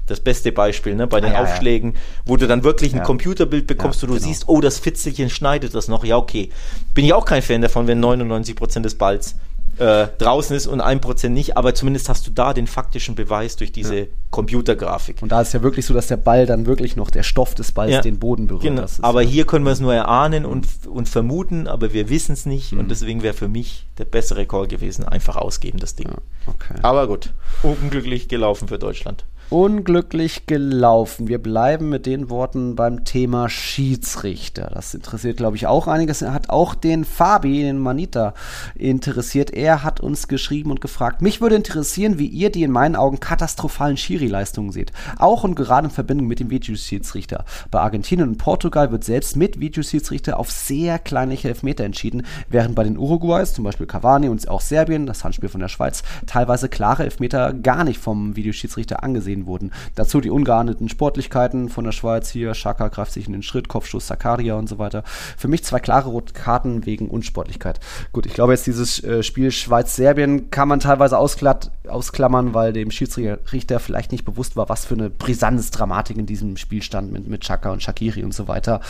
das 0.08 0.22
beste 0.22 0.54
Beispiel, 0.54 0.96
ne, 0.96 1.08
bei 1.08 1.20
den 1.20 1.32
ah, 1.32 1.36
ja, 1.36 1.44
Aufschlägen, 1.44 1.92
ja. 1.92 2.00
wo 2.26 2.38
du 2.38 2.48
dann 2.48 2.64
wirklich 2.64 2.96
ein 2.96 3.04
Computerbild 3.04 3.68
bekommst, 3.68 4.02
wo 4.02 4.08
du 4.08 4.14
genau. 4.14 4.26
siehst, 4.26 4.48
oh, 4.48 4.62
das 4.62 4.80
Fitzelchen 4.80 5.30
schneidet 5.30 5.76
das 5.76 5.90
noch. 5.90 6.06
Ja, 6.06 6.16
okay. 6.16 6.50
Bin 6.94 7.04
ich 7.04 7.14
auch 7.14 7.26
kein 7.26 7.42
Fan 7.42 7.62
davon, 7.62 7.86
wenn 7.88 8.04
99% 8.04 8.80
des 8.80 8.96
Balls 8.96 9.36
äh, 9.80 10.08
draußen 10.18 10.56
ist 10.56 10.68
und 10.68 10.82
ein 10.82 11.02
Prozent 11.02 11.34
nicht, 11.34 11.58
aber 11.58 11.74
zumindest 11.74 12.10
hast 12.10 12.28
du 12.28 12.32
da 12.32 12.54
den 12.54 12.68
faktischen 12.68 13.16
Beweis 13.16 13.56
durch 13.56 13.72
diese 13.72 14.00
ja. 14.00 14.06
Computergrafik. 14.30 15.22
Und 15.22 15.32
da 15.32 15.42
ist 15.42 15.54
ja 15.54 15.62
wirklich 15.64 15.86
so, 15.86 15.94
dass 15.94 16.08
der 16.08 16.18
Ball 16.18 16.46
dann 16.46 16.66
wirklich 16.66 16.96
noch, 16.96 17.10
der 17.10 17.24
Stoff 17.24 17.56
des 17.56 17.72
Balls 17.72 17.92
ja. 17.92 18.02
den 18.02 18.20
Boden 18.20 18.48
berührt. 18.48 18.64
Genau. 18.64 18.86
Aber 19.02 19.22
ja 19.22 19.30
hier 19.30 19.46
können 19.46 19.66
wir 19.66 19.72
es 19.72 19.80
nur 19.80 19.94
erahnen 19.94 20.46
und, 20.46 20.68
und 20.88 21.08
vermuten, 21.08 21.68
aber 21.68 21.94
wir 21.94 22.10
wissen 22.10 22.34
es 22.34 22.46
nicht 22.46 22.74
mhm. 22.74 22.80
und 22.80 22.92
deswegen 22.92 23.24
wäre 23.24 23.34
für 23.34 23.48
mich 23.48 23.88
der 23.98 24.06
bessere 24.06 24.46
Call 24.46 24.68
gewesen, 24.68 25.06
einfach 25.06 25.38
ausgeben 25.38 25.80
das 25.80 25.96
Ding. 25.96 26.10
Okay. 26.46 26.76
Aber 26.82 27.08
gut, 27.08 27.32
unglücklich 27.64 28.28
gelaufen 28.28 28.68
für 28.68 28.80
Deutschland 28.80 29.26
unglücklich 29.50 30.46
gelaufen. 30.46 31.28
Wir 31.28 31.42
bleiben 31.42 31.90
mit 31.90 32.06
den 32.06 32.30
Worten 32.30 32.76
beim 32.76 33.04
Thema 33.04 33.50
Schiedsrichter. 33.50 34.70
Das 34.74 34.94
interessiert, 34.94 35.38
glaube 35.38 35.58
ich, 35.58 35.66
auch 35.66 35.88
einiges. 35.88 36.22
Hat 36.22 36.50
auch 36.50 36.76
den 36.76 37.04
Fabi, 37.04 37.64
den 37.64 37.80
Manita, 37.80 38.36
interessiert. 38.76 39.52
Er 39.52 39.84
hat 39.84 40.02
uns 40.02 40.28
geschrieben 40.28 40.70
und 40.70 40.82
gefragt, 40.82 41.24
mich 41.24 41.42
würde 41.42 41.56
interessieren, 41.56 42.20
wie 42.20 42.28
ihr 42.28 42.52
die 42.52 42.62
in 42.62 42.72
meinen 42.72 42.96
Augen 42.96 43.20
katastrophalen 43.20 43.98
Schiri-Leistungen 43.98 44.72
seht. 44.72 44.92
Auch 45.18 45.44
und 45.44 45.56
gerade 45.56 45.88
in 45.88 45.94
Verbindung 45.94 46.28
mit 46.28 46.40
dem 46.40 46.52
Videoschiedsrichter. 46.52 47.44
Bei 47.72 47.80
Argentinien 47.80 48.30
und 48.30 48.38
Portugal 48.38 48.92
wird 48.92 49.04
selbst 49.04 49.36
mit 49.36 49.60
Videoschiedsrichter 49.60 50.38
auf 50.40 50.52
sehr 50.52 51.00
kleinliche 51.00 51.50
Elfmeter 51.50 51.86
entschieden, 51.86 52.26
während 52.50 52.76
bei 52.76 52.84
den 52.84 52.98
Uruguays, 52.98 53.54
zum 53.54 53.64
Beispiel 53.64 53.88
Cavani 53.88 54.30
und 54.30 54.48
auch 54.48 54.62
Serbien, 54.62 55.08
das 55.08 55.24
Handspiel 55.24 55.50
von 55.50 55.62
der 55.62 55.70
Schweiz, 55.70 56.04
teilweise 56.28 56.70
klare 56.70 57.04
Elfmeter 57.04 57.54
gar 57.54 57.84
nicht 57.84 58.00
vom 58.00 58.36
Videoschiedsrichter 58.36 59.04
angesehen 59.04 59.39
gesehen 59.40 59.46
wurden. 59.46 59.72
Dazu 59.96 60.22
die 60.22 60.30
ungeahndeten 60.30 60.90
Sportlichkeiten 60.90 61.70
von 61.70 61.86
der 61.86 61.92
Schweiz 61.92 62.30
hier. 62.30 62.54
Schaka 62.54 62.88
greift 62.90 63.14
sich 63.14 63.28
in 63.28 63.34
den 63.34 63.44
Schritt, 63.44 63.68
Kopfstoß 63.68 64.08
Sakaria 64.08 64.56
und 64.56 64.68
so 64.68 64.78
weiter. 64.78 65.04
Für 65.38 65.48
mich 65.48 65.64
zwei 65.64 65.80
klare 65.80 66.10
rote 66.10 66.34
Karten 66.34 66.86
wegen 66.86 67.10
Unsportlichkeit. 67.10 67.80
Gut, 68.12 68.26
ich 68.26 68.34
glaube 68.34 68.54
jetzt 68.54 68.68
dieses 68.68 69.04
äh, 69.04 69.24
Spiel 69.24 69.52
Schweiz-Serbien 69.52 70.50
kann 70.50 70.68
man 70.68 70.80
teilweise 70.80 71.18
ausklammern, 71.18 72.54
weil 72.54 72.74
dem 72.74 72.92
Schiedsrichter 72.92 73.80
vielleicht 73.80 74.12
nicht 74.12 74.26
bewusst 74.26 74.56
war, 74.56 74.70
was 74.70 74.86
für 74.86 74.96
eine 74.96 75.10
Brisanz, 75.10 75.72
Dramatik 75.72 76.18
in 76.18 76.26
diesem 76.26 76.58
Spiel 76.58 76.82
stand 76.82 77.12
mit, 77.12 77.28
mit 77.28 77.42
Chaka 77.42 77.72
und 77.72 77.84
Shakiri 77.84 78.24
und 78.24 78.34
so 78.34 78.48
weiter. 78.48 78.82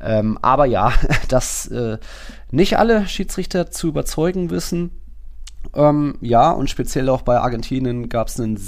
Ähm, 0.00 0.38
aber 0.42 0.66
ja, 0.66 0.92
dass 1.28 1.66
äh, 1.68 1.98
nicht 2.50 2.78
alle 2.78 3.06
Schiedsrichter 3.06 3.70
zu 3.70 3.88
überzeugen 3.88 4.50
wissen, 4.50 4.90
ähm, 5.74 6.16
ja, 6.20 6.50
und 6.50 6.70
speziell 6.70 7.08
auch 7.08 7.22
bei 7.22 7.38
Argentinien 7.38 8.08
gab 8.08 8.28
es 8.28 8.40
einen 8.40 8.58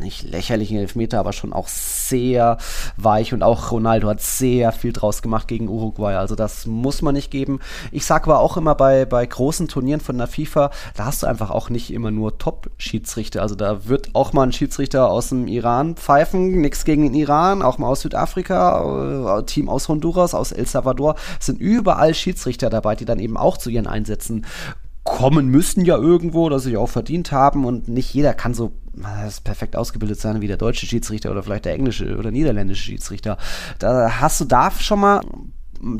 nicht 0.00 0.22
lächerlichen 0.22 0.78
Elfmeter, 0.78 1.18
aber 1.18 1.32
schon 1.32 1.52
auch 1.52 1.68
sehr 1.68 2.58
weich 2.96 3.32
und 3.32 3.42
auch 3.42 3.70
Ronaldo 3.70 4.08
hat 4.08 4.20
sehr 4.20 4.72
viel 4.72 4.92
draus 4.92 5.22
gemacht 5.22 5.48
gegen 5.48 5.68
Uruguay. 5.68 6.14
Also 6.14 6.34
das 6.34 6.66
muss 6.66 7.02
man 7.02 7.14
nicht 7.14 7.30
geben. 7.30 7.60
Ich 7.90 8.06
sage 8.06 8.24
aber 8.24 8.40
auch 8.40 8.56
immer 8.56 8.74
bei, 8.74 9.04
bei 9.04 9.24
großen 9.24 9.68
Turnieren 9.68 10.00
von 10.00 10.18
der 10.18 10.26
FIFA, 10.26 10.70
da 10.94 11.06
hast 11.06 11.22
du 11.22 11.26
einfach 11.26 11.50
auch 11.50 11.70
nicht 11.70 11.92
immer 11.92 12.10
nur 12.10 12.38
Top-Schiedsrichter. 12.38 13.42
Also 13.42 13.54
da 13.54 13.86
wird 13.86 14.14
auch 14.14 14.32
mal 14.32 14.44
ein 14.44 14.52
Schiedsrichter 14.52 15.10
aus 15.10 15.30
dem 15.30 15.48
Iran 15.48 15.96
pfeifen, 15.96 16.60
nichts 16.60 16.84
gegen 16.84 17.02
den 17.02 17.14
Iran, 17.14 17.62
auch 17.62 17.78
mal 17.78 17.88
aus 17.88 18.02
Südafrika, 18.02 19.38
äh, 19.40 19.42
Team 19.44 19.68
aus 19.68 19.88
Honduras, 19.88 20.34
aus 20.34 20.52
El 20.52 20.66
Salvador. 20.66 21.16
Es 21.40 21.46
sind 21.46 21.60
überall 21.60 22.14
Schiedsrichter 22.14 22.70
dabei, 22.70 22.96
die 22.96 23.04
dann 23.04 23.18
eben 23.18 23.36
auch 23.36 23.56
zu 23.56 23.70
ihren 23.70 23.86
Einsätzen 23.86 24.46
kommen 25.06 25.48
müssen 25.48 25.84
ja 25.84 25.96
irgendwo, 25.96 26.48
dass 26.48 26.64
sie 26.64 26.76
auch 26.76 26.90
verdient 26.90 27.32
haben 27.32 27.64
und 27.64 27.88
nicht 27.88 28.12
jeder 28.12 28.34
kann 28.34 28.52
so 28.52 28.72
perfekt 29.44 29.76
ausgebildet 29.76 30.20
sein 30.20 30.40
wie 30.40 30.46
der 30.46 30.56
deutsche 30.56 30.86
Schiedsrichter 30.86 31.30
oder 31.30 31.42
vielleicht 31.42 31.64
der 31.64 31.74
englische 31.74 32.16
oder 32.16 32.30
niederländische 32.30 32.82
Schiedsrichter. 32.82 33.38
Da 33.78 34.20
hast 34.20 34.40
du 34.40 34.44
da 34.44 34.70
schon 34.70 35.00
mal 35.00 35.20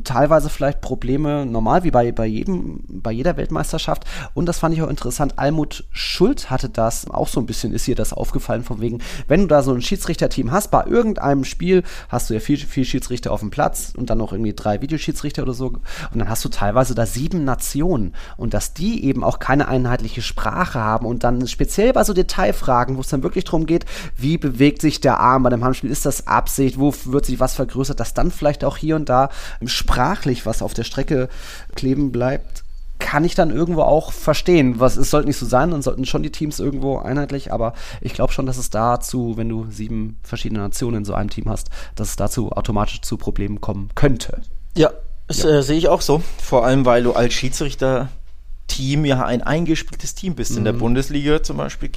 teilweise 0.04 0.50
vielleicht 0.50 0.80
Probleme, 0.80 1.46
normal 1.46 1.84
wie 1.84 1.90
bei, 1.90 2.12
bei 2.12 2.26
jedem, 2.26 2.80
bei 2.88 3.12
jeder 3.12 3.36
Weltmeisterschaft. 3.36 4.04
Und 4.34 4.46
das 4.46 4.58
fand 4.58 4.74
ich 4.74 4.82
auch 4.82 4.88
interessant. 4.88 5.38
Almut 5.38 5.84
Schuld 5.90 6.50
hatte 6.50 6.68
das, 6.68 7.08
auch 7.10 7.28
so 7.28 7.40
ein 7.40 7.46
bisschen 7.46 7.72
ist 7.72 7.88
ihr 7.88 7.94
das 7.94 8.12
aufgefallen, 8.12 8.64
von 8.64 8.80
wegen, 8.80 9.00
wenn 9.28 9.40
du 9.40 9.46
da 9.46 9.62
so 9.62 9.72
ein 9.72 9.82
Schiedsrichterteam 9.82 10.50
hast, 10.50 10.70
bei 10.70 10.84
irgendeinem 10.84 11.44
Spiel 11.44 11.82
hast 12.08 12.30
du 12.30 12.34
ja 12.34 12.40
vier, 12.40 12.58
vier 12.58 12.84
Schiedsrichter 12.84 13.32
auf 13.32 13.40
dem 13.40 13.50
Platz 13.50 13.92
und 13.96 14.10
dann 14.10 14.18
noch 14.18 14.32
irgendwie 14.32 14.54
drei 14.54 14.80
Videoschiedsrichter 14.80 15.42
oder 15.42 15.54
so. 15.54 15.66
Und 15.66 15.82
dann 16.18 16.28
hast 16.28 16.44
du 16.44 16.48
teilweise 16.48 16.94
da 16.94 17.06
sieben 17.06 17.44
Nationen 17.44 18.14
und 18.36 18.54
dass 18.54 18.74
die 18.74 19.04
eben 19.04 19.24
auch 19.24 19.38
keine 19.38 19.68
einheitliche 19.68 20.22
Sprache 20.22 20.80
haben 20.80 21.06
und 21.06 21.24
dann 21.24 21.46
speziell 21.46 21.92
bei 21.92 22.04
so 22.04 22.12
Detailfragen, 22.12 22.96
wo 22.96 23.00
es 23.00 23.08
dann 23.08 23.22
wirklich 23.22 23.44
darum 23.44 23.66
geht, 23.66 23.84
wie 24.16 24.38
bewegt 24.38 24.80
sich 24.80 25.00
der 25.00 25.20
Arm 25.20 25.42
bei 25.42 25.50
dem 25.50 25.64
Handspiel, 25.64 25.90
ist 25.90 26.06
das 26.06 26.26
Absicht, 26.26 26.78
wo 26.78 26.94
wird 27.04 27.26
sich 27.26 27.40
was 27.40 27.54
vergrößert, 27.54 28.00
dass 28.00 28.14
dann 28.14 28.30
vielleicht 28.30 28.64
auch 28.64 28.76
hier 28.76 28.96
und 28.96 29.08
da 29.08 29.28
sprachlich 29.68 30.46
was 30.46 30.62
auf 30.62 30.74
der 30.74 30.84
Strecke 30.84 31.28
kleben 31.74 32.12
bleibt, 32.12 32.64
kann 32.98 33.24
ich 33.24 33.34
dann 33.34 33.50
irgendwo 33.50 33.82
auch 33.82 34.12
verstehen. 34.12 34.80
Was, 34.80 34.96
es 34.96 35.10
sollte 35.10 35.28
nicht 35.28 35.36
so 35.36 35.46
sein, 35.46 35.70
dann 35.70 35.82
sollten 35.82 36.06
schon 36.06 36.22
die 36.22 36.30
Teams 36.30 36.58
irgendwo 36.58 36.98
einheitlich, 36.98 37.52
aber 37.52 37.74
ich 38.00 38.14
glaube 38.14 38.32
schon, 38.32 38.46
dass 38.46 38.56
es 38.56 38.70
dazu, 38.70 39.36
wenn 39.36 39.48
du 39.48 39.66
sieben 39.70 40.18
verschiedene 40.22 40.60
Nationen 40.60 40.98
in 40.98 41.04
so 41.04 41.14
einem 41.14 41.30
Team 41.30 41.48
hast, 41.48 41.68
dass 41.94 42.10
es 42.10 42.16
dazu 42.16 42.52
automatisch 42.52 43.02
zu 43.02 43.16
Problemen 43.16 43.60
kommen 43.60 43.90
könnte. 43.94 44.40
Ja, 44.76 44.90
das 45.26 45.42
ja. 45.42 45.58
äh, 45.58 45.62
sehe 45.62 45.76
ich 45.76 45.88
auch 45.88 46.00
so. 46.00 46.22
Vor 46.38 46.64
allem, 46.64 46.84
weil 46.84 47.02
du 47.02 47.12
als 47.12 47.34
Schiedsrichter-Team 47.34 49.04
ja 49.04 49.24
ein 49.24 49.42
eingespieltes 49.42 50.14
Team 50.14 50.34
bist. 50.34 50.52
Mhm. 50.52 50.58
In 50.58 50.64
der 50.64 50.72
mhm. 50.72 50.78
Bundesliga 50.78 51.42
zum 51.42 51.58
Beispiel 51.58 51.90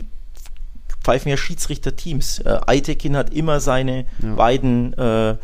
pfeifen 1.04 1.30
ja 1.30 1.38
Schiedsrichter-Teams. 1.38 2.40
Äh, 2.40 2.60
Eitekin 2.68 3.16
hat 3.16 3.34
immer 3.34 3.60
seine 3.60 4.06
ja. 4.22 4.36
beiden 4.36 4.94
äh, 4.94 5.38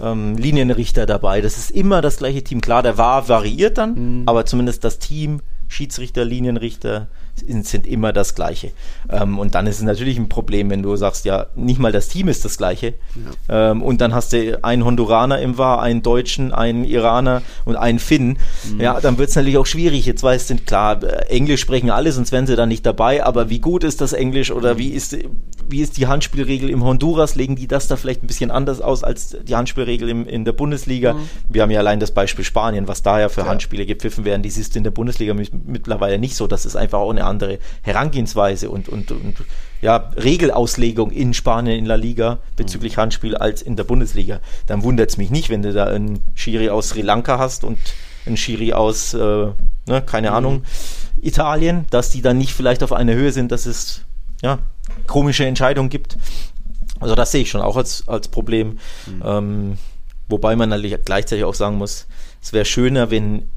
ähm, 0.00 0.36
Linienrichter 0.36 1.06
dabei. 1.06 1.40
Das 1.40 1.56
ist 1.56 1.70
immer 1.70 2.00
das 2.00 2.18
gleiche 2.18 2.42
Team. 2.42 2.60
Klar, 2.60 2.82
der 2.82 2.98
war 2.98 3.28
variiert 3.28 3.78
dann, 3.78 3.94
mhm. 3.94 4.22
aber 4.26 4.46
zumindest 4.46 4.84
das 4.84 4.98
Team, 4.98 5.40
Schiedsrichter, 5.68 6.24
Linienrichter, 6.24 7.08
sind 7.36 7.86
immer 7.86 8.12
das 8.12 8.34
Gleiche. 8.34 8.72
Ähm, 9.10 9.38
und 9.38 9.54
dann 9.54 9.66
ist 9.66 9.76
es 9.76 9.82
natürlich 9.82 10.18
ein 10.18 10.28
Problem, 10.28 10.70
wenn 10.70 10.82
du 10.82 10.96
sagst, 10.96 11.24
ja, 11.24 11.46
nicht 11.54 11.78
mal 11.78 11.92
das 11.92 12.08
Team 12.08 12.28
ist 12.28 12.44
das 12.44 12.58
Gleiche. 12.58 12.94
Ja. 13.48 13.70
Ähm, 13.70 13.82
und 13.82 14.00
dann 14.00 14.14
hast 14.14 14.32
du 14.32 14.62
einen 14.64 14.84
Honduraner 14.84 15.38
im 15.40 15.58
War, 15.58 15.80
einen 15.82 16.02
Deutschen, 16.02 16.52
einen 16.52 16.84
Iraner 16.84 17.42
und 17.64 17.76
einen 17.76 17.98
Finn. 17.98 18.38
Mhm. 18.70 18.80
Ja, 18.80 19.00
dann 19.00 19.18
wird 19.18 19.28
es 19.28 19.36
natürlich 19.36 19.58
auch 19.58 19.66
schwierig. 19.66 20.06
Jetzt 20.06 20.22
weißt 20.22 20.50
du, 20.50 20.56
klar, 20.56 21.00
Englisch 21.30 21.60
sprechen 21.60 21.90
alle, 21.90 22.10
sonst 22.12 22.32
wären 22.32 22.46
sie 22.46 22.56
dann 22.56 22.68
nicht 22.68 22.86
dabei. 22.86 23.24
Aber 23.24 23.50
wie 23.50 23.58
gut 23.58 23.84
ist 23.84 24.00
das 24.00 24.12
Englisch 24.12 24.50
oder 24.50 24.74
mhm. 24.74 24.78
wie 24.78 24.88
ist, 24.90 25.16
wie 25.68 25.80
ist 25.80 25.96
die 25.96 26.06
Handspielregel 26.06 26.70
im 26.70 26.84
Honduras? 26.84 27.34
Legen 27.34 27.56
die 27.56 27.68
das 27.68 27.88
da 27.88 27.96
vielleicht 27.96 28.22
ein 28.22 28.26
bisschen 28.26 28.50
anders 28.50 28.80
aus 28.80 29.04
als 29.04 29.36
die 29.46 29.54
Handspielregel 29.54 30.08
im, 30.08 30.26
in 30.26 30.44
der 30.44 30.52
Bundesliga? 30.52 31.14
Mhm. 31.14 31.28
Wir 31.48 31.62
haben 31.62 31.70
ja 31.70 31.80
allein 31.80 32.00
das 32.00 32.12
Beispiel 32.12 32.44
Spanien, 32.44 32.88
was 32.88 33.02
da 33.02 33.20
ja 33.20 33.28
für 33.28 33.42
ja. 33.42 33.46
Handspiele 33.48 33.84
gepfiffen 33.84 34.24
werden. 34.24 34.42
Die 34.42 34.48
ist 34.48 34.76
in 34.76 34.84
der 34.84 34.90
Bundesliga 34.90 35.34
mittlerweile 35.34 36.18
nicht 36.18 36.36
so. 36.36 36.46
Das 36.46 36.64
ist 36.64 36.76
einfach 36.76 36.98
auch 36.98 37.10
eine 37.10 37.25
andere 37.26 37.58
Herangehensweise 37.82 38.70
und, 38.70 38.88
und, 38.88 39.10
und 39.10 39.36
ja, 39.82 40.10
Regelauslegung 40.16 41.10
in 41.10 41.34
Spanien 41.34 41.78
in 41.78 41.86
La 41.86 41.96
Liga 41.96 42.38
bezüglich 42.56 42.96
mhm. 42.96 43.02
Handspiel 43.02 43.36
als 43.36 43.62
in 43.62 43.76
der 43.76 43.84
Bundesliga. 43.84 44.40
Dann 44.66 44.82
wundert 44.82 45.10
es 45.10 45.16
mich 45.16 45.30
nicht, 45.30 45.50
wenn 45.50 45.62
du 45.62 45.72
da 45.72 45.84
einen 45.84 46.22
Schiri 46.34 46.70
aus 46.70 46.90
Sri 46.90 47.02
Lanka 47.02 47.38
hast 47.38 47.64
und 47.64 47.78
ein 48.26 48.36
Schiri 48.36 48.72
aus, 48.72 49.14
äh, 49.14 49.18
ne, 49.18 50.02
keine 50.04 50.30
mhm. 50.30 50.36
Ahnung, 50.36 50.62
Italien, 51.20 51.86
dass 51.90 52.10
die 52.10 52.22
dann 52.22 52.38
nicht 52.38 52.52
vielleicht 52.52 52.82
auf 52.82 52.92
einer 52.92 53.14
Höhe 53.14 53.32
sind, 53.32 53.52
dass 53.52 53.66
es 53.66 54.02
ja, 54.42 54.58
komische 55.06 55.46
Entscheidungen 55.46 55.88
gibt. 55.88 56.16
Also 57.00 57.14
das 57.14 57.32
sehe 57.32 57.42
ich 57.42 57.50
schon 57.50 57.60
auch 57.60 57.76
als, 57.76 58.08
als 58.08 58.28
Problem. 58.28 58.78
Mhm. 59.06 59.22
Ähm, 59.24 59.78
wobei 60.28 60.56
man 60.56 60.68
natürlich 60.68 60.96
gleichzeitig 61.04 61.44
auch 61.44 61.54
sagen 61.54 61.76
muss, 61.76 62.06
es 62.42 62.52
wäre 62.52 62.64
schöner, 62.64 63.10
wenn 63.10 63.48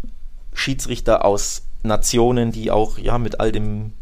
Schiedsrichter 0.54 1.26
aus 1.26 1.64
Nationen, 1.84 2.52
die 2.52 2.72
auch 2.72 2.98
ja 2.98 3.18
mit 3.18 3.40
all 3.40 3.52
dem 3.52 3.94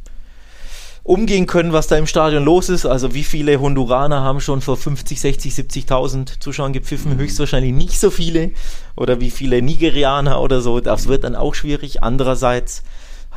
umgehen 1.08 1.46
können, 1.46 1.72
was 1.72 1.88
da 1.88 1.98
im 1.98 2.06
Stadion 2.06 2.44
los 2.44 2.68
ist. 2.68 2.86
Also 2.86 3.14
wie 3.14 3.24
viele 3.24 3.62
Honduraner 3.62 4.22
haben 4.22 4.42
schon 4.42 4.62
vor 4.62 4.76
50, 4.76 5.22
60, 5.22 5.54
70.000 5.54 6.42
Zuschauern 6.42 6.74
gepfiffen? 6.74 7.14
Mhm. 7.14 7.20
Höchstwahrscheinlich 7.20 7.72
nicht 7.72 7.98
so 7.98 8.12
viele. 8.12 8.52
Oder 8.98 9.22
wie 9.22 9.32
viele 9.32 9.62
Nigerianer 9.62 10.42
oder 10.42 10.60
so. 10.60 10.82
Das 10.82 11.08
wird 11.08 11.24
dann 11.24 11.38
auch 11.38 11.56
schwierig. 11.56 12.04
Andererseits 12.04 12.84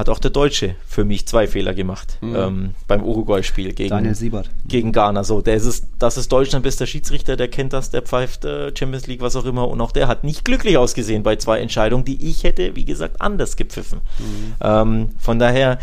hat 0.00 0.08
auch 0.08 0.18
der 0.18 0.30
Deutsche 0.30 0.74
für 0.86 1.04
mich 1.04 1.28
zwei 1.28 1.46
Fehler 1.46 1.74
gemacht 1.74 2.18
mhm. 2.20 2.34
ähm, 2.34 2.74
beim 2.88 3.04
Uruguay-Spiel 3.04 3.74
gegen, 3.74 3.90
Daniel 3.90 4.14
Siebert. 4.14 4.50
gegen 4.66 4.92
Ghana. 4.92 5.22
So, 5.22 5.42
der 5.42 5.54
ist 5.54 5.66
es, 5.66 5.82
das 5.98 6.16
ist 6.16 6.32
Deutschland 6.32 6.64
bester 6.64 6.86
Schiedsrichter, 6.86 7.36
der 7.36 7.48
kennt 7.48 7.72
das, 7.72 7.90
der 7.90 8.02
pfeift 8.02 8.44
äh, 8.44 8.72
Champions 8.76 9.06
League, 9.06 9.20
was 9.20 9.36
auch 9.36 9.44
immer. 9.44 9.68
Und 9.68 9.80
auch 9.80 9.92
der 9.92 10.08
hat 10.08 10.24
nicht 10.24 10.44
glücklich 10.44 10.78
ausgesehen 10.78 11.22
bei 11.22 11.36
zwei 11.36 11.60
Entscheidungen, 11.60 12.04
die 12.04 12.28
ich 12.28 12.42
hätte, 12.44 12.74
wie 12.74 12.84
gesagt, 12.84 13.20
anders 13.20 13.56
gepfiffen. 13.56 14.00
Mhm. 14.18 14.54
Ähm, 14.60 15.10
von 15.18 15.38
daher 15.38 15.78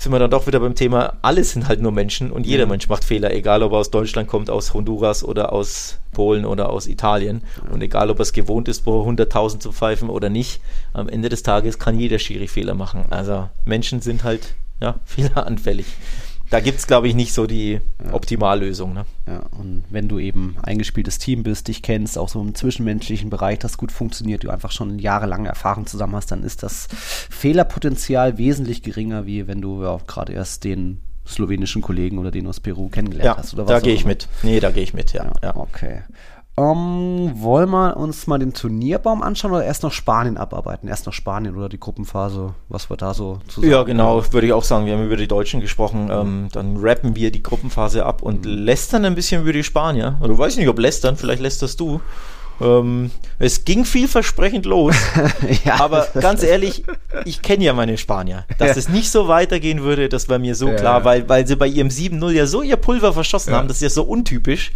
sind 0.00 0.12
wir 0.12 0.18
dann 0.18 0.30
doch 0.30 0.46
wieder 0.46 0.60
beim 0.60 0.74
Thema, 0.74 1.18
alles 1.20 1.52
sind 1.52 1.68
halt 1.68 1.82
nur 1.82 1.92
Menschen 1.92 2.30
und 2.30 2.46
jeder 2.46 2.62
ja. 2.62 2.66
Mensch 2.66 2.88
macht 2.88 3.04
Fehler, 3.04 3.34
egal 3.34 3.62
ob 3.62 3.72
er 3.72 3.78
aus 3.78 3.90
Deutschland 3.90 4.28
kommt, 4.28 4.48
aus 4.48 4.72
Honduras 4.72 5.22
oder 5.22 5.52
aus 5.52 5.98
Polen 6.12 6.46
oder 6.46 6.70
aus 6.70 6.86
Italien. 6.86 7.42
Ja. 7.62 7.74
Und 7.74 7.82
egal 7.82 8.08
ob 8.08 8.18
er 8.18 8.22
es 8.22 8.32
gewohnt 8.32 8.68
ist, 8.68 8.84
vor 8.84 9.06
100.000 9.06 9.58
zu 9.58 9.72
pfeifen 9.72 10.08
oder 10.08 10.30
nicht, 10.30 10.62
am 10.94 11.10
Ende 11.10 11.28
des 11.28 11.42
Tages 11.42 11.78
kann 11.78 12.00
jeder 12.00 12.18
Schiri 12.18 12.48
Fehler 12.48 12.72
machen. 12.72 13.04
Also 13.10 13.50
Menschen 13.66 14.00
sind 14.00 14.24
halt 14.24 14.54
ja, 14.80 14.94
fehleranfällig 15.04 15.84
da 16.50 16.60
gibt 16.60 16.80
es, 16.80 16.86
glaube 16.86 17.08
ich, 17.08 17.14
nicht 17.14 17.32
so 17.32 17.46
die 17.46 17.80
ja. 18.04 18.12
Optimallösung. 18.12 18.92
Ne? 18.92 19.06
Ja, 19.26 19.44
und 19.58 19.84
wenn 19.88 20.08
du 20.08 20.18
eben 20.18 20.56
eingespieltes 20.62 21.18
Team 21.18 21.44
bist, 21.44 21.68
dich 21.68 21.80
kennst, 21.82 22.18
auch 22.18 22.28
so 22.28 22.40
im 22.40 22.54
zwischenmenschlichen 22.54 23.30
Bereich, 23.30 23.60
das 23.60 23.78
gut 23.78 23.92
funktioniert, 23.92 24.44
du 24.44 24.50
einfach 24.50 24.72
schon 24.72 24.98
jahrelange 24.98 25.48
Erfahrung 25.48 25.86
zusammen 25.86 26.16
hast, 26.16 26.32
dann 26.32 26.42
ist 26.42 26.62
das 26.62 26.88
Fehlerpotenzial 26.90 28.36
wesentlich 28.36 28.82
geringer, 28.82 29.26
wie 29.26 29.46
wenn 29.46 29.62
du 29.62 29.82
ja, 29.82 29.98
gerade 30.06 30.32
erst 30.32 30.64
den 30.64 31.00
slowenischen 31.26 31.82
Kollegen 31.82 32.18
oder 32.18 32.32
den 32.32 32.46
aus 32.48 32.58
Peru 32.58 32.88
kennengelernt 32.88 33.26
ja, 33.26 33.36
hast. 33.36 33.54
Oder 33.54 33.64
was 33.64 33.70
da 33.70 33.80
gehe 33.80 33.94
ich 33.94 34.04
mit. 34.04 34.28
Nee, 34.42 34.58
da 34.58 34.72
gehe 34.72 34.82
ich 34.82 34.92
mit, 34.92 35.12
ja. 35.12 35.24
ja, 35.24 35.32
ja. 35.42 35.56
Okay. 35.56 36.02
Um, 36.56 37.30
ähm, 37.30 37.42
wollen 37.42 37.70
wir 37.70 37.96
uns 37.96 38.26
mal 38.26 38.38
den 38.38 38.52
Turnierbaum 38.52 39.22
anschauen 39.22 39.52
oder 39.52 39.64
erst 39.64 39.82
noch 39.82 39.92
Spanien 39.92 40.36
abarbeiten? 40.36 40.88
Erst 40.88 41.06
noch 41.06 41.12
Spanien 41.12 41.56
oder 41.56 41.68
die 41.68 41.80
Gruppenphase, 41.80 42.54
was 42.68 42.90
wir 42.90 42.96
da 42.96 43.14
so 43.14 43.38
zu 43.48 43.60
sagen 43.60 43.72
Ja, 43.72 43.82
genau, 43.82 44.22
würde 44.32 44.46
ich 44.46 44.52
auch 44.52 44.64
sagen. 44.64 44.84
Wir 44.84 44.94
haben 44.94 45.04
über 45.04 45.16
die 45.16 45.28
Deutschen 45.28 45.60
gesprochen. 45.60 46.06
Mhm. 46.06 46.10
Ähm, 46.10 46.48
dann 46.52 46.76
rappen 46.76 47.16
wir 47.16 47.30
die 47.30 47.42
Gruppenphase 47.42 48.04
ab 48.04 48.22
und 48.22 48.44
mhm. 48.44 48.50
lästern 48.50 49.04
ein 49.04 49.14
bisschen 49.14 49.42
über 49.42 49.52
die 49.52 49.64
Spanier. 49.64 50.18
Oder 50.20 50.36
weiß 50.36 50.56
nicht, 50.56 50.68
ob 50.68 50.78
lästern, 50.78 51.16
vielleicht 51.16 51.40
lästerst 51.40 51.80
du. 51.80 52.00
Ähm, 52.60 53.10
es 53.38 53.64
ging 53.64 53.84
vielversprechend 53.84 54.66
los. 54.66 54.94
ja, 55.64 55.80
aber 55.80 56.08
ganz 56.20 56.42
ehrlich, 56.42 56.84
ich 57.24 57.40
kenne 57.42 57.64
ja 57.64 57.72
meine 57.72 57.96
Spanier. 57.96 58.44
Dass 58.58 58.70
ja. 58.70 58.76
es 58.76 58.88
nicht 58.88 59.10
so 59.10 59.28
weitergehen 59.28 59.82
würde, 59.82 60.08
das 60.08 60.28
war 60.28 60.38
mir 60.38 60.54
so 60.54 60.68
ja, 60.68 60.74
klar, 60.74 61.04
Weil, 61.04 61.28
weil 61.28 61.46
sie 61.46 61.56
bei 61.56 61.66
ihrem 61.66 61.88
7-0 61.88 62.30
ja 62.32 62.46
so 62.46 62.62
ihr 62.62 62.76
Pulver 62.76 63.12
verschossen 63.12 63.54
haben. 63.54 63.68
Das 63.68 63.78
ist 63.78 63.82
ja 63.82 63.90
so 63.90 64.02
untypisch, 64.02 64.72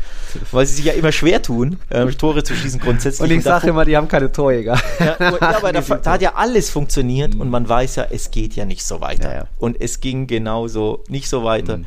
weil 0.50 0.66
sie 0.66 0.74
sich 0.74 0.84
ja 0.86 0.94
immer 0.94 1.12
schwer 1.12 1.42
tun, 1.42 1.78
äh, 1.90 2.06
Tore 2.06 2.42
zu 2.42 2.54
schießen 2.54 2.80
grundsätzlich. 2.80 3.30
Und 3.30 3.36
ich 3.36 3.44
sage 3.44 3.68
immer, 3.68 3.84
die 3.84 3.96
haben 3.96 4.08
keine 4.08 4.32
Torjäger. 4.32 4.80
Ja, 4.98 5.16
aber 5.40 5.72
da, 5.72 5.80
da, 6.02 6.12
hat 6.12 6.22
ja 6.22 6.34
alles 6.34 6.70
funktioniert 6.70 7.34
mhm. 7.34 7.42
und 7.42 7.50
man 7.50 7.68
weiß 7.68 7.96
ja, 7.96 8.06
es 8.10 8.30
geht 8.30 8.56
ja 8.56 8.64
nicht 8.64 8.84
so 8.84 9.00
weiter. 9.00 9.48
Und 9.58 9.80
es 9.80 10.00
ging 10.00 10.26
genauso 10.26 11.04
nicht 11.08 11.28
so 11.28 11.44
weiter. 11.44 11.78
Mhm. 11.78 11.86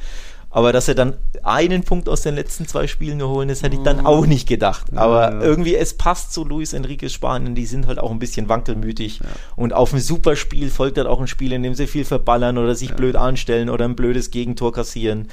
Aber 0.58 0.74
dass 0.74 0.88
er 0.88 0.96
dann 0.96 1.14
einen 1.44 1.84
Punkt 1.84 2.10
aus 2.10 2.22
den 2.22 2.34
letzten 2.34 2.68
zwei 2.68 2.88
Spielen 2.88 3.20
nur 3.20 3.30
holen, 3.30 3.48
das 3.48 3.62
hätte 3.62 3.76
ich 3.76 3.84
dann 3.84 4.08
auch 4.08 4.26
nicht 4.26 4.48
gedacht. 4.48 4.88
Aber 4.96 5.30
ja, 5.30 5.34
ja. 5.36 5.42
irgendwie, 5.42 5.76
es 5.76 5.94
passt 5.94 6.34
zu 6.34 6.44
Luis 6.46 6.74
Enriquez 6.74 7.14
Spanien, 7.14 7.54
die 7.54 7.68
sind 7.68 7.86
halt 7.86 8.00
auch 8.00 8.10
ein 8.10 8.18
bisschen 8.18 8.50
wankelmütig. 8.50 9.20
Ja. 9.20 9.28
Und 9.56 9.74
auf 9.74 9.94
ein 9.94 10.00
super 10.00 10.36
Spiel 10.36 10.72
folgt 10.72 10.98
halt 10.98 11.06
auch 11.06 11.22
ein 11.22 11.28
Spiel, 11.28 11.54
in 11.54 11.62
dem 11.62 11.76
sie 11.76 11.86
viel 11.86 12.06
verballern 12.06 12.58
oder 12.58 12.74
sich 12.74 12.96
blöd 12.96 13.16
anstellen 13.16 13.70
oder 13.70 13.86
ein 13.86 13.96
blödes 13.96 14.32
Gegentor 14.32 14.74
kassieren. 14.74 15.28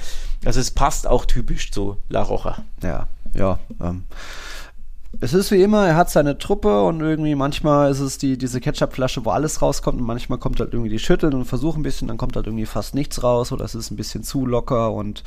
Also 0.45 0.59
es 0.59 0.69
passt 0.69 1.07
auch 1.07 1.25
typisch 1.25 1.71
zu 1.71 1.97
La 2.07 2.21
Roja. 2.21 2.57
Ja, 2.83 3.07
ja. 3.33 3.57
Ähm 3.81 4.03
es 5.21 5.33
ist 5.33 5.51
wie 5.51 5.61
immer, 5.61 5.87
er 5.87 5.95
hat 5.95 6.09
seine 6.09 6.37
Truppe 6.37 6.83
und 6.83 7.01
irgendwie 7.01 7.35
manchmal 7.35 7.91
ist 7.91 7.99
es 7.99 8.17
die, 8.17 8.37
diese 8.37 8.59
Ketchupflasche, 8.59 9.25
wo 9.25 9.31
alles 9.31 9.61
rauskommt 9.61 9.99
und 9.99 10.05
manchmal 10.05 10.39
kommt 10.39 10.59
halt 10.59 10.73
irgendwie 10.73 10.91
die 10.91 10.99
Schütteln 10.99 11.33
und 11.33 11.45
versuchen 11.45 11.79
ein 11.79 11.83
bisschen, 11.83 12.07
dann 12.07 12.17
kommt 12.17 12.35
halt 12.35 12.47
irgendwie 12.47 12.65
fast 12.65 12.95
nichts 12.95 13.23
raus 13.23 13.51
oder 13.51 13.65
es 13.65 13.75
ist 13.75 13.91
ein 13.91 13.95
bisschen 13.95 14.23
zu 14.23 14.45
locker 14.45 14.91
und 14.91 15.23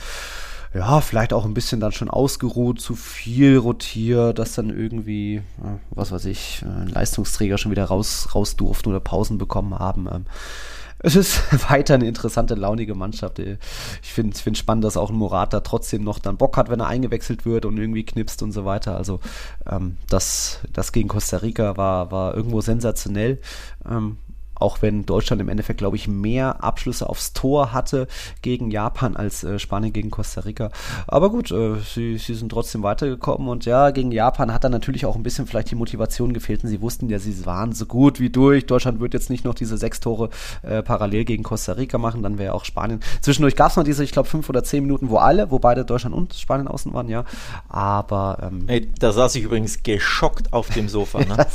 ja, 0.75 1.01
vielleicht 1.01 1.33
auch 1.33 1.47
ein 1.47 1.55
bisschen 1.55 1.81
dann 1.81 1.93
schon 1.93 2.11
ausgeruht, 2.11 2.81
zu 2.81 2.95
viel 2.95 3.57
rotiert, 3.57 4.39
dass 4.39 4.55
dann 4.55 4.69
irgendwie, 4.69 5.43
was 5.91 6.13
weiß 6.13 6.27
ich, 6.27 6.63
Leistungsträger 6.87 7.57
schon 7.57 7.71
wieder 7.71 7.87
raus, 7.87 8.29
raus 8.35 8.55
durften 8.57 8.91
oder 8.91 9.01
Pausen 9.01 9.39
bekommen 9.39 9.79
haben. 9.79 10.27
Es 11.01 11.17
ist 11.17 11.41
weiter 11.71 11.95
eine 11.95 12.07
interessante, 12.07 12.55
launige 12.55 12.95
Mannschaft. 12.95 13.39
Ich 13.39 14.13
finde 14.13 14.35
es 14.35 14.41
find 14.41 14.59
spannend, 14.59 14.85
dass 14.85 14.97
auch 14.97 15.11
ein 15.11 15.17
Morata 15.17 15.61
trotzdem 15.61 16.03
noch 16.03 16.19
dann 16.19 16.37
Bock 16.37 16.57
hat, 16.57 16.71
wenn 16.71 16.81
er 16.81 16.89
eingewechselt 16.89 17.47
wird 17.47 17.65
und 17.65 17.79
irgendwie 17.79 18.05
knipst 18.05 18.43
und 18.43 18.53
so 18.53 18.65
weiter. 18.65 18.97
Also 18.97 19.21
ähm, 19.67 19.97
das, 20.09 20.61
das 20.73 20.93
gegen 20.93 21.09
Costa 21.09 21.39
Rica 21.39 21.77
war, 21.77 22.11
war 22.11 22.35
irgendwo 22.35 22.61
sensationell. 22.61 23.41
Ähm, 23.89 24.19
auch 24.59 24.83
wenn 24.83 25.07
Deutschland 25.07 25.41
im 25.41 25.49
Endeffekt, 25.49 25.79
glaube 25.79 25.97
ich, 25.97 26.09
mehr 26.09 26.63
Abschlüsse 26.63 27.09
aufs 27.09 27.33
Tor 27.33 27.73
hatte 27.73 28.09
gegen 28.43 28.71
Japan 28.71 29.17
als 29.17 29.45
äh, 29.45 29.59
Spanien 29.59 29.93
gegen 29.93 30.11
Costa 30.11 30.43
Rica. 30.43 30.71
Aber 31.07 31.31
gut, 31.31 31.51
äh, 31.51 31.77
sie, 31.95 32.19
sie 32.19 32.35
sind 32.35 32.51
trotzdem 32.51 32.83
weitergekommen 32.83 33.49
und 33.49 33.65
ja, 33.65 33.91
gegen 33.91 34.13
Japan 34.13 34.53
hat 34.53 34.65
dann 34.65 34.73
natürlich 34.73 35.07
auch 35.07 35.17
ein 35.17 35.23
bisschen 35.23 35.47
vielleicht 35.47 35.71
die 35.71 35.75
Motivation 35.75 36.33
gefehlt 36.33 36.65
und 36.65 36.71
sie 36.71 36.81
wussten 36.81 37.09
ja, 37.09 37.19
sie 37.19 37.47
waren 37.47 37.73
so 37.73 37.87
gut 37.87 38.21
wie 38.21 38.31
durch. 38.31 38.67
Deutschland 38.67 39.01
wird 39.01 39.15
jetzt 39.15 39.31
nicht 39.31 39.45
noch 39.45 39.55
diese 39.55 39.77
sechs 39.77 40.01
Tore 40.01 40.31
äh, 40.63 40.83
parallel 40.83 41.25
gegen 41.25 41.43
Costa 41.43 41.73
Rica 41.73 41.99
machen, 41.99 42.23
dann 42.23 42.39
wäre 42.39 42.55
auch 42.55 42.65
Spanien. 42.65 43.01
Zwischendurch 43.21 43.57
gab 43.57 43.71
es 43.71 43.77
noch 43.77 43.85
diese, 43.85 44.05
ich 44.05 44.13
glaube, 44.13 44.29
fünf 44.29 44.49
oder 44.49 44.65
zehn 44.65 44.83
Minuten, 44.83 45.11
wo 45.11 45.17
alle, 45.17 45.51
wo 45.51 45.59
beide 45.59 45.85
Deutschland 45.85 46.15
und 46.15 46.35
Spanien 46.35 46.69
außen 46.69 46.93
waren, 46.93 47.09
ja. 47.09 47.25
Aber 47.69 48.39
ähm, 48.43 48.65
hey, 48.67 48.89
da 48.99 49.13
saß 49.13 49.35
ich 49.37 49.45
übrigens 49.45 49.83
geschockt 49.83 50.53
auf 50.53 50.69
dem 50.71 50.89
Sofa. 50.89 51.19
Ne? 51.29 51.47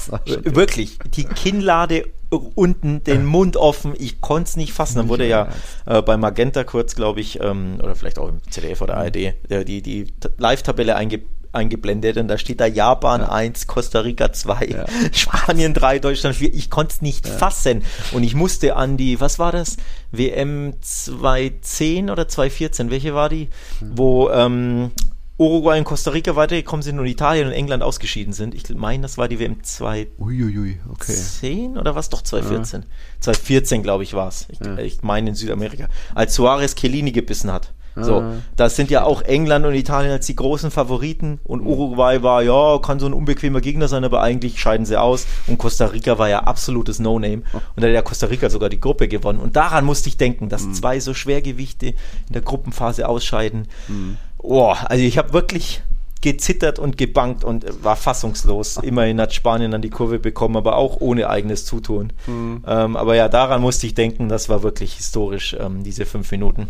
Wirklich, 0.43 0.99
die 1.15 1.23
Kinnlade 1.23 2.05
unten 2.37 3.03
den 3.03 3.25
Mund 3.25 3.57
offen. 3.57 3.93
Ich 3.97 4.21
konnte 4.21 4.49
es 4.49 4.55
nicht 4.55 4.73
fassen. 4.73 4.97
Dann 4.97 5.09
wurde 5.09 5.27
ja 5.27 5.49
äh, 5.85 6.01
bei 6.01 6.17
Magenta 6.17 6.63
kurz, 6.63 6.95
glaube 6.95 7.21
ich, 7.21 7.39
ähm, 7.39 7.79
oder 7.81 7.95
vielleicht 7.95 8.19
auch 8.19 8.29
im 8.29 8.41
ZDF 8.49 8.81
oder 8.81 8.97
ARD, 8.97 9.15
äh, 9.15 9.33
die, 9.65 9.81
die 9.81 10.13
Live-Tabelle 10.37 10.95
einge 10.95 11.21
eingeblendet 11.53 12.17
und 12.17 12.27
da 12.27 12.37
steht 12.37 12.59
da 12.59 12.65
Japan 12.65 13.21
ja. 13.21 13.31
1, 13.31 13.67
Costa 13.67 13.99
Rica 13.99 14.33
2, 14.33 14.65
ja. 14.65 14.85
Spanien 15.11 15.73
3, 15.73 15.99
Deutschland 15.99 16.35
4. 16.35 16.53
Ich 16.53 16.69
konnte 16.69 16.95
es 16.95 17.01
nicht 17.01 17.27
ja. 17.27 17.33
fassen. 17.33 17.83
Und 18.11 18.23
ich 18.23 18.33
musste 18.33 18.75
an 18.75 18.97
die, 18.97 19.21
was 19.21 19.39
war 19.39 19.51
das? 19.51 19.77
WM 20.11 20.73
2010 20.81 22.09
oder 22.09 22.27
2014, 22.27 22.89
welche 22.89 23.13
war 23.13 23.29
die? 23.29 23.49
Hm. 23.79 23.91
Wo 23.95 24.29
ähm, 24.31 24.91
Uruguay 25.37 25.79
und 25.79 25.85
Costa 25.85 26.11
Rica 26.11 26.35
weitergekommen 26.35 26.83
sind 26.83 26.99
und 26.99 27.07
Italien 27.07 27.47
und 27.47 27.53
England 27.53 27.81
ausgeschieden 27.81 28.33
sind. 28.33 28.53
Ich 28.53 28.69
meine, 28.75 29.01
das 29.01 29.17
war 29.17 29.27
die 29.27 29.39
WM 29.39 29.63
2010 29.63 30.81
okay. 30.89 31.79
oder 31.79 31.95
was? 31.95 32.09
Doch 32.09 32.21
2014. 32.21 32.81
Ja. 32.81 32.87
2014, 33.21 33.83
glaube 33.83 34.03
ich, 34.03 34.13
war 34.13 34.27
es. 34.27 34.47
Ich, 34.49 34.59
ja. 34.59 34.77
ich 34.77 35.01
meine 35.01 35.29
in 35.29 35.35
Südamerika. 35.35 35.87
Als 36.13 36.35
Suarez 36.35 36.75
Chiellini 36.75 37.11
gebissen 37.11 37.51
hat. 37.51 37.73
So, 37.95 38.21
ah. 38.21 38.33
das 38.55 38.75
sind 38.75 38.89
ja 38.89 39.03
auch 39.03 39.21
England 39.21 39.65
und 39.65 39.75
Italien 39.75 40.11
als 40.11 40.25
die 40.25 40.35
großen 40.35 40.71
Favoriten 40.71 41.39
und 41.43 41.61
mhm. 41.61 41.67
Uruguay 41.67 42.23
war, 42.23 42.41
ja, 42.41 42.79
kann 42.79 42.99
so 42.99 43.05
ein 43.05 43.13
unbequemer 43.13 43.61
Gegner 43.61 43.87
sein, 43.87 44.03
aber 44.03 44.21
eigentlich 44.21 44.59
scheiden 44.59 44.85
sie 44.85 44.99
aus 44.99 45.27
und 45.45 45.59
Costa 45.59 45.85
Rica 45.85 46.17
war 46.17 46.27
ja 46.27 46.39
absolutes 46.39 46.99
No-Name 46.99 47.43
oh. 47.53 47.57
und 47.57 47.83
da 47.83 47.87
hat 47.87 47.93
ja 47.93 48.01
Costa 48.01 48.27
Rica 48.27 48.49
sogar 48.49 48.69
die 48.69 48.79
Gruppe 48.79 49.07
gewonnen 49.07 49.39
und 49.39 49.55
daran 49.55 49.85
musste 49.85 50.09
ich 50.09 50.17
denken, 50.17 50.49
dass 50.49 50.63
mhm. 50.63 50.73
zwei 50.73 50.99
so 50.99 51.13
Schwergewichte 51.13 51.87
in 51.87 52.33
der 52.33 52.41
Gruppenphase 52.41 53.07
ausscheiden. 53.07 53.67
Mhm. 53.87 54.17
Oh, 54.43 54.73
also 54.73 55.03
ich 55.03 55.17
habe 55.17 55.33
wirklich 55.33 55.81
gezittert 56.21 56.79
und 56.79 56.97
gebankt 56.97 57.43
und 57.43 57.65
war 57.83 57.95
fassungslos. 57.95 58.77
Immerhin 58.77 59.19
hat 59.19 59.33
Spanien 59.33 59.71
dann 59.71 59.81
die 59.81 59.89
Kurve 59.89 60.19
bekommen, 60.19 60.55
aber 60.55 60.77
auch 60.77 61.01
ohne 61.01 61.29
eigenes 61.29 61.65
Zutun. 61.65 62.13
Mhm. 62.27 62.63
Ähm, 62.65 62.95
aber 62.95 63.15
ja, 63.15 63.27
daran 63.27 63.61
musste 63.61 63.87
ich 63.87 63.93
denken, 63.93 64.29
das 64.29 64.47
war 64.47 64.63
wirklich 64.63 64.93
historisch, 64.93 65.55
ähm, 65.59 65.83
diese 65.83 66.05
fünf 66.05 66.31
Minuten. 66.31 66.69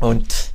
Und 0.00 0.52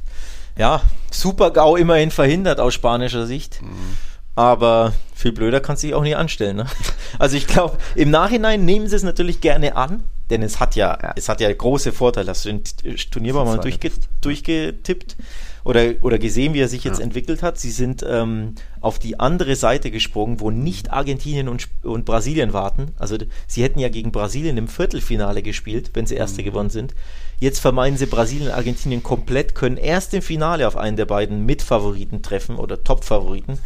ja, 0.57 0.81
super 1.11 1.51
GAU 1.51 1.75
immerhin 1.75 2.11
verhindert 2.11 2.61
aus 2.61 2.73
spanischer 2.73 3.25
Sicht. 3.25 3.61
Mhm. 3.61 3.97
Aber 4.35 4.93
viel 5.13 5.33
blöder 5.33 5.59
kann 5.59 5.75
sich 5.75 5.93
auch 5.93 6.03
nicht 6.03 6.17
anstellen. 6.17 6.57
Ne? 6.57 6.65
Also 7.19 7.37
ich 7.37 7.45
glaube, 7.45 7.77
im 7.93 8.09
Nachhinein 8.09 8.65
nehmen 8.65 8.87
sie 8.87 8.95
es 8.95 9.03
natürlich 9.03 9.39
gerne 9.39 9.75
an, 9.75 10.03
denn 10.31 10.41
es 10.41 10.59
hat 10.59 10.75
ja, 10.75 10.97
ja. 10.99 11.13
es 11.15 11.29
hat 11.29 11.41
ja 11.41 11.53
große 11.53 11.91
Vorteile. 11.91 12.31
Hast 12.31 12.45
du 12.45 12.49
den 12.49 12.63
Turnierbaum 13.11 13.47
mal 13.47 13.59
durchge 13.59 13.91
durchgetippt? 14.21 15.15
Oder, 15.63 15.93
oder 16.01 16.19
gesehen, 16.19 16.53
wie 16.53 16.59
er 16.59 16.67
sich 16.67 16.83
jetzt 16.83 16.99
ja. 16.99 17.03
entwickelt 17.03 17.41
hat. 17.41 17.57
Sie 17.57 17.71
sind 17.71 18.05
ähm, 18.07 18.55
auf 18.81 18.99
die 18.99 19.19
andere 19.19 19.55
Seite 19.55 19.91
gesprungen, 19.91 20.39
wo 20.39 20.51
nicht 20.51 20.91
Argentinien 20.91 21.47
und, 21.47 21.67
und 21.83 22.05
Brasilien 22.05 22.53
warten. 22.53 22.93
Also 22.97 23.17
sie 23.47 23.63
hätten 23.63 23.79
ja 23.79 23.89
gegen 23.89 24.11
Brasilien 24.11 24.57
im 24.57 24.67
Viertelfinale 24.67 25.41
gespielt, 25.41 25.91
wenn 25.93 26.05
sie 26.05 26.15
Erste 26.15 26.41
mhm. 26.41 26.45
gewonnen 26.45 26.69
sind. 26.69 26.93
Jetzt 27.39 27.59
vermeiden 27.59 27.97
sie 27.97 28.05
Brasilien 28.05 28.47
und 28.47 28.53
Argentinien 28.53 29.03
komplett, 29.03 29.55
können 29.55 29.77
erst 29.77 30.13
im 30.13 30.21
Finale 30.21 30.67
auf 30.67 30.77
einen 30.77 30.97
der 30.97 31.05
beiden 31.05 31.45
Mitfavoriten 31.45 32.21
treffen 32.21 32.57
oder 32.57 32.83
Top-Favoriten. 32.83 33.57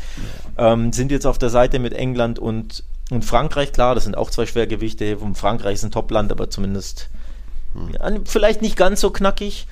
Ja. 0.58 0.74
Ähm, 0.74 0.94
sind 0.94 1.12
jetzt 1.12 1.26
auf 1.26 1.38
der 1.38 1.50
Seite 1.50 1.80
mit 1.80 1.94
England 1.94 2.40
und, 2.40 2.84
und 3.12 3.26
Frankreich, 3.26 3.74
klar, 3.74 3.96
das 3.96 4.06
sind 4.06 4.18
auch 4.18 4.30
zwei 4.30 4.46
Schwergewichte. 4.46 5.18
Frankreich 5.34 5.76
ist 5.76 5.84
ein 5.84 5.92
Top-Land, 5.92 6.32
aber 6.32 6.50
zumindest 6.50 7.10
hm. 7.74 8.26
vielleicht 8.26 8.62
nicht 8.62 8.78
ganz 8.78 9.02
so 9.02 9.12
knackig. 9.12 9.68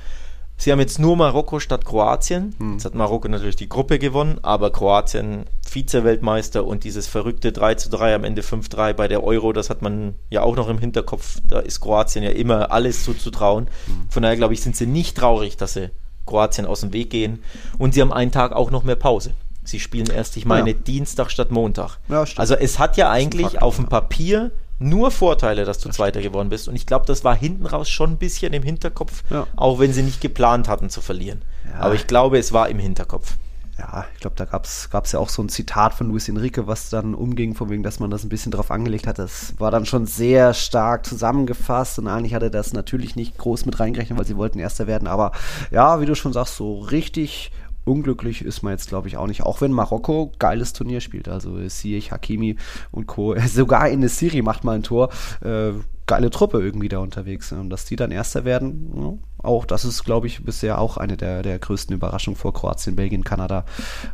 Sie 0.57 0.71
haben 0.71 0.79
jetzt 0.79 0.99
nur 0.99 1.17
Marokko 1.17 1.59
statt 1.59 1.85
Kroatien. 1.85 2.55
Hm. 2.57 2.73
Jetzt 2.73 2.85
hat 2.85 2.95
Marokko 2.95 3.27
natürlich 3.27 3.57
die 3.57 3.69
Gruppe 3.69 3.99
gewonnen, 3.99 4.39
aber 4.41 4.71
Kroatien 4.71 5.45
Vize-Weltmeister 5.67 6.65
und 6.65 6.83
dieses 6.83 7.07
verrückte 7.07 7.51
3 7.51 7.75
zu 7.75 7.89
3 7.89 8.15
am 8.15 8.23
Ende 8.23 8.41
5-3 8.41 8.93
bei 8.93 9.07
der 9.07 9.23
Euro, 9.23 9.51
das 9.51 9.69
hat 9.69 9.81
man 9.81 10.15
ja 10.29 10.43
auch 10.43 10.55
noch 10.55 10.69
im 10.69 10.79
Hinterkopf. 10.79 11.39
Da 11.47 11.59
ist 11.59 11.81
Kroatien 11.81 12.23
ja 12.23 12.31
immer 12.31 12.71
alles 12.71 13.03
zuzutrauen. 13.03 13.67
Hm. 13.85 14.07
Von 14.09 14.23
daher 14.23 14.37
glaube 14.37 14.53
ich, 14.53 14.61
sind 14.61 14.75
sie 14.75 14.87
nicht 14.87 15.17
traurig, 15.17 15.57
dass 15.57 15.73
sie 15.73 15.91
Kroatien 16.25 16.65
aus 16.65 16.81
dem 16.81 16.93
Weg 16.93 17.09
gehen. 17.09 17.43
Und 17.77 17.93
sie 17.93 18.01
haben 18.01 18.13
einen 18.13 18.31
Tag 18.31 18.53
auch 18.53 18.71
noch 18.71 18.83
mehr 18.83 18.95
Pause. 18.95 19.33
Sie 19.63 19.79
spielen 19.79 20.09
erst, 20.09 20.37
ich 20.37 20.45
meine, 20.45 20.71
ja. 20.71 20.77
Dienstag 20.77 21.31
statt 21.31 21.51
Montag. 21.51 21.97
Ja, 22.07 22.23
also 22.35 22.55
es 22.55 22.77
hat 22.77 22.97
ja 22.97 23.09
eigentlich 23.09 23.61
auf 23.61 23.77
dem 23.77 23.87
Papier 23.87 24.51
nur 24.79 25.11
Vorteile, 25.11 25.65
dass 25.65 25.79
du 25.79 25.89
das 25.89 25.97
Zweiter 25.97 26.19
stimmt. 26.19 26.33
geworden 26.33 26.49
bist. 26.49 26.67
Und 26.67 26.75
ich 26.75 26.85
glaube, 26.85 27.05
das 27.05 27.23
war 27.23 27.35
hinten 27.35 27.65
raus 27.65 27.89
schon 27.89 28.11
ein 28.11 28.17
bisschen 28.17 28.53
im 28.53 28.63
Hinterkopf, 28.63 29.23
ja. 29.29 29.47
auch 29.55 29.79
wenn 29.79 29.93
sie 29.93 30.03
nicht 30.03 30.21
geplant 30.21 30.67
hatten 30.67 30.89
zu 30.89 31.01
verlieren. 31.01 31.43
Ja. 31.65 31.79
Aber 31.79 31.95
ich 31.95 32.07
glaube, 32.07 32.37
es 32.37 32.53
war 32.53 32.69
im 32.69 32.79
Hinterkopf. 32.79 33.37
Ja, 33.77 34.05
ich 34.13 34.21
glaube, 34.21 34.37
da 34.37 34.45
gab 34.45 34.63
es 34.65 35.11
ja 35.11 35.19
auch 35.19 35.27
so 35.27 35.43
ein 35.43 35.49
Zitat 35.49 35.93
von 35.93 36.07
Luis 36.07 36.29
Enrique, 36.29 36.65
was 36.65 36.89
dann 36.89 37.13
umging, 37.13 37.55
von 37.55 37.69
wegen, 37.69 37.83
dass 37.83 37.99
man 37.99 38.09
das 38.09 38.23
ein 38.23 38.29
bisschen 38.29 38.53
drauf 38.53 38.71
angelegt 38.71 39.05
hat. 39.05 39.19
Das 39.19 39.53
war 39.57 39.69
dann 39.69 39.85
schon 39.85 40.05
sehr 40.05 40.53
stark 40.53 41.05
zusammengefasst 41.05 41.99
und 41.99 42.07
eigentlich 42.07 42.33
hatte 42.33 42.49
das 42.49 42.71
natürlich 42.71 43.17
nicht 43.17 43.37
groß 43.37 43.65
mit 43.65 43.77
reingerechnet, 43.77 44.17
weil 44.17 44.25
sie 44.25 44.37
wollten 44.37 44.59
Erster 44.59 44.87
werden. 44.87 45.09
Aber 45.09 45.33
ja, 45.71 45.99
wie 45.99 46.05
du 46.05 46.15
schon 46.15 46.31
sagst, 46.31 46.55
so 46.55 46.79
richtig 46.79 47.51
unglücklich 47.85 48.43
ist 48.43 48.63
man 48.63 48.73
jetzt, 48.73 48.89
glaube 48.89 49.07
ich, 49.07 49.17
auch 49.17 49.27
nicht. 49.27 49.43
Auch 49.43 49.61
wenn 49.61 49.71
Marokko 49.71 50.31
geiles 50.39 50.73
Turnier 50.73 51.01
spielt. 51.01 51.29
Also 51.29 51.57
Ziyech, 51.67 52.11
Hakimi 52.11 52.57
und 52.91 53.07
Co. 53.07 53.35
Sogar 53.47 53.89
in 53.89 54.01
der 54.01 54.09
Serie 54.09 54.43
macht 54.43 54.63
mal 54.63 54.75
ein 54.75 54.83
Tor. 54.83 55.09
Äh, 55.41 55.73
geile 56.05 56.29
Truppe 56.29 56.61
irgendwie 56.61 56.89
da 56.89 56.99
unterwegs. 56.99 57.51
Und 57.51 57.69
dass 57.69 57.85
die 57.85 57.95
dann 57.95 58.11
Erster 58.11 58.45
werden, 58.45 58.91
ja, 58.95 59.13
auch, 59.45 59.65
das 59.65 59.85
ist, 59.85 60.03
glaube 60.03 60.27
ich, 60.27 60.43
bisher 60.43 60.79
auch 60.79 60.97
eine 60.97 61.17
der, 61.17 61.43
der 61.43 61.59
größten 61.59 61.95
Überraschungen 61.95 62.37
vor 62.37 62.53
Kroatien, 62.53 62.95
Belgien, 62.95 63.23
Kanada. 63.23 63.65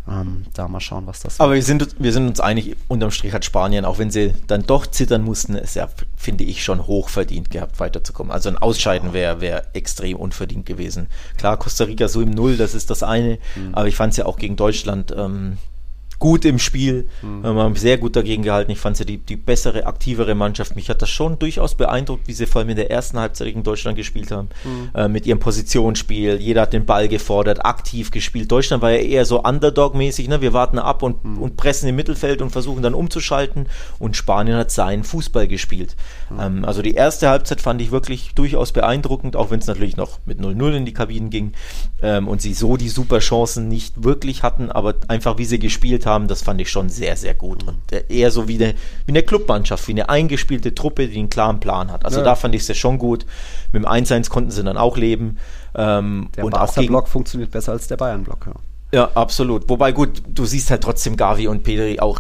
Ähm, 0.08 0.46
da 0.54 0.68
mal 0.68 0.80
schauen, 0.80 1.08
was 1.08 1.22
das 1.22 1.40
Aber 1.40 1.54
wir 1.54 1.64
sind, 1.64 1.96
wir 2.00 2.12
sind 2.12 2.28
uns 2.28 2.40
einig, 2.40 2.76
unterm 2.88 3.12
Strich 3.12 3.34
hat 3.34 3.46
Spanien, 3.46 3.86
auch 3.86 3.98
wenn 3.98 4.12
sie 4.12 4.34
dann 4.48 4.64
doch 4.64 4.86
zittern 4.86 5.24
mussten, 5.24 5.56
ist 5.56 5.76
ja, 5.76 5.88
finde 6.16 6.44
ich, 6.44 6.64
schon 6.64 6.86
hoch 6.86 7.10
verdient 7.10 7.50
gehabt, 7.50 7.80
weiterzukommen. 7.80 8.32
Also 8.32 8.50
ein 8.50 8.58
Ausscheiden 8.58 9.14
wäre 9.14 9.42
wär 9.42 9.76
extrem 9.76 10.18
unverdient 10.18 10.66
gewesen. 10.66 11.08
Klar, 11.38 11.58
Costa 11.58 11.86
Rica 11.86 12.08
so 12.08 12.22
im 12.22 12.32
Null, 12.32 12.58
das 12.58 12.76
ist 12.76 12.90
das 12.90 13.04
eine, 13.04 13.40
mhm. 13.56 13.74
aber 13.74 13.88
ich 13.88 13.96
fand 13.96 14.12
es 14.12 14.18
ja 14.18 14.26
auch 14.26 14.38
gegen 14.38 14.56
Deutschland 14.56 15.14
ähm, 15.18 15.58
gut 16.22 16.46
im 16.46 16.60
Spiel. 16.60 17.08
Mhm. 17.24 17.42
Wir 17.42 17.56
haben 17.56 17.76
sehr 17.76 17.98
gut 17.98 18.16
dagegen 18.16 18.44
gehalten. 18.44 18.72
Ich 18.72 18.78
fand 18.78 18.96
sie 18.96 19.06
die, 19.06 19.18
die 19.18 19.36
bessere, 19.36 19.88
aktivere 19.88 20.36
Mannschaft. 20.36 20.76
Mich 20.76 20.88
hat 20.88 21.02
das 21.02 21.10
schon 21.10 21.40
durchaus 21.40 21.74
beeindruckt, 21.74 22.28
wie 22.28 22.34
sie 22.34 22.46
vor 22.46 22.60
allem 22.60 22.70
in 22.70 22.76
der 22.76 22.92
ersten 22.92 23.20
Halbzeit 23.20 23.48
gegen 23.48 23.64
Deutschland 23.64 23.98
gespielt 23.98 24.30
haben. 24.30 24.50
Mhm. 24.64 24.90
Äh, 24.94 25.08
mit 25.08 25.26
ihrem 25.26 25.40
Positionsspiel. 25.40 26.36
Jeder 26.36 26.62
hat 26.62 26.74
den 26.74 26.86
Ball 26.86 27.08
gefordert, 27.08 27.66
aktiv 27.66 28.12
gespielt. 28.12 28.52
Deutschland 28.52 28.84
war 28.84 28.92
ja 28.92 29.00
eher 29.00 29.26
so 29.26 29.42
Underdog-mäßig. 29.42 30.30
Ne? 30.30 30.42
Wir 30.42 30.54
warten 30.54 30.78
ab 30.78 31.02
und, 31.02 31.26
mhm. 31.26 31.40
und 31.40 31.58
pressen 31.58 31.90
im 31.90 31.96
Mittelfeld 31.96 32.44
und 32.44 32.52
versuchen 32.52 32.84
dann 32.84 32.94
umzuschalten. 32.94 33.66
Und 33.98 34.16
Spanien 34.16 34.58
hat 34.58 34.70
seinen 34.70 35.04
Fußball 35.04 35.48
gespielt. 35.48 35.96
Mhm. 36.30 36.40
Ähm, 36.40 36.66
also 36.66 36.84
die 36.84 36.94
erste 36.94 37.30
Halbzeit 37.30 37.62
fand 37.62 37.82
ich 37.82 37.90
wirklich 37.90 38.36
durchaus 38.36 38.74
beeindruckend, 38.74 39.36
auch 39.36 39.50
wenn 39.50 39.60
es 39.60 39.66
natürlich 39.66 39.98
noch 39.98 40.20
mit 40.28 40.40
0-0 40.40 40.72
in 40.76 40.86
die 40.86 40.94
Kabinen 40.94 41.32
ging 41.32 41.54
ähm, 42.04 42.28
und 42.28 42.44
sie 42.44 42.54
so 42.54 42.78
die 42.78 42.90
super 42.90 43.18
Chancen 43.18 43.68
nicht 43.68 44.04
wirklich 44.04 44.44
hatten, 44.44 44.72
aber 44.72 44.94
einfach 45.08 45.40
wie 45.40 45.46
sie 45.46 45.58
gespielt 45.58 46.06
haben 46.06 46.11
haben, 46.12 46.28
das 46.28 46.42
fand 46.42 46.62
ich 46.62 46.70
schon 46.70 46.90
sehr, 46.90 47.16
sehr 47.18 47.34
gut. 47.34 47.64
Und 47.64 47.78
eher 48.10 48.32
so 48.32 48.48
wie 48.48 48.64
eine, 48.64 48.76
wie 49.06 49.12
eine 49.12 49.24
Clubmannschaft, 49.24 49.88
wie 49.88 49.94
eine 49.94 50.10
eingespielte 50.10 50.76
Truppe, 50.76 51.08
die 51.08 51.18
einen 51.18 51.30
klaren 51.30 51.60
Plan 51.60 51.92
hat. 51.92 52.06
Also 52.06 52.20
ja. 52.20 52.26
da 52.26 52.36
fand 52.36 52.56
ich 52.56 52.62
es 52.62 52.68
ja 52.68 52.76
schon 52.76 52.98
gut. 52.98 53.26
Mit 53.72 53.84
dem 53.84 53.90
1-1 53.90 54.30
konnten 54.30 54.52
sie 54.52 54.64
dann 54.64 54.78
auch 54.78 54.98
leben. 54.98 55.38
Ähm, 55.76 56.30
der 56.36 56.44
Barca-Block 56.44 57.08
funktioniert 57.08 57.52
besser 57.52 57.72
als 57.72 57.88
der 57.88 57.98
Bayern-Block, 57.98 58.48
ja. 58.48 58.54
Ja, 58.94 59.10
absolut. 59.16 59.70
Wobei 59.70 59.94
gut, 59.94 60.22
du 60.28 60.46
siehst 60.46 60.70
halt 60.70 60.84
trotzdem 60.84 61.16
Gavi 61.16 61.48
und 61.48 61.64
Pedri 61.64 62.00
auch 62.00 62.20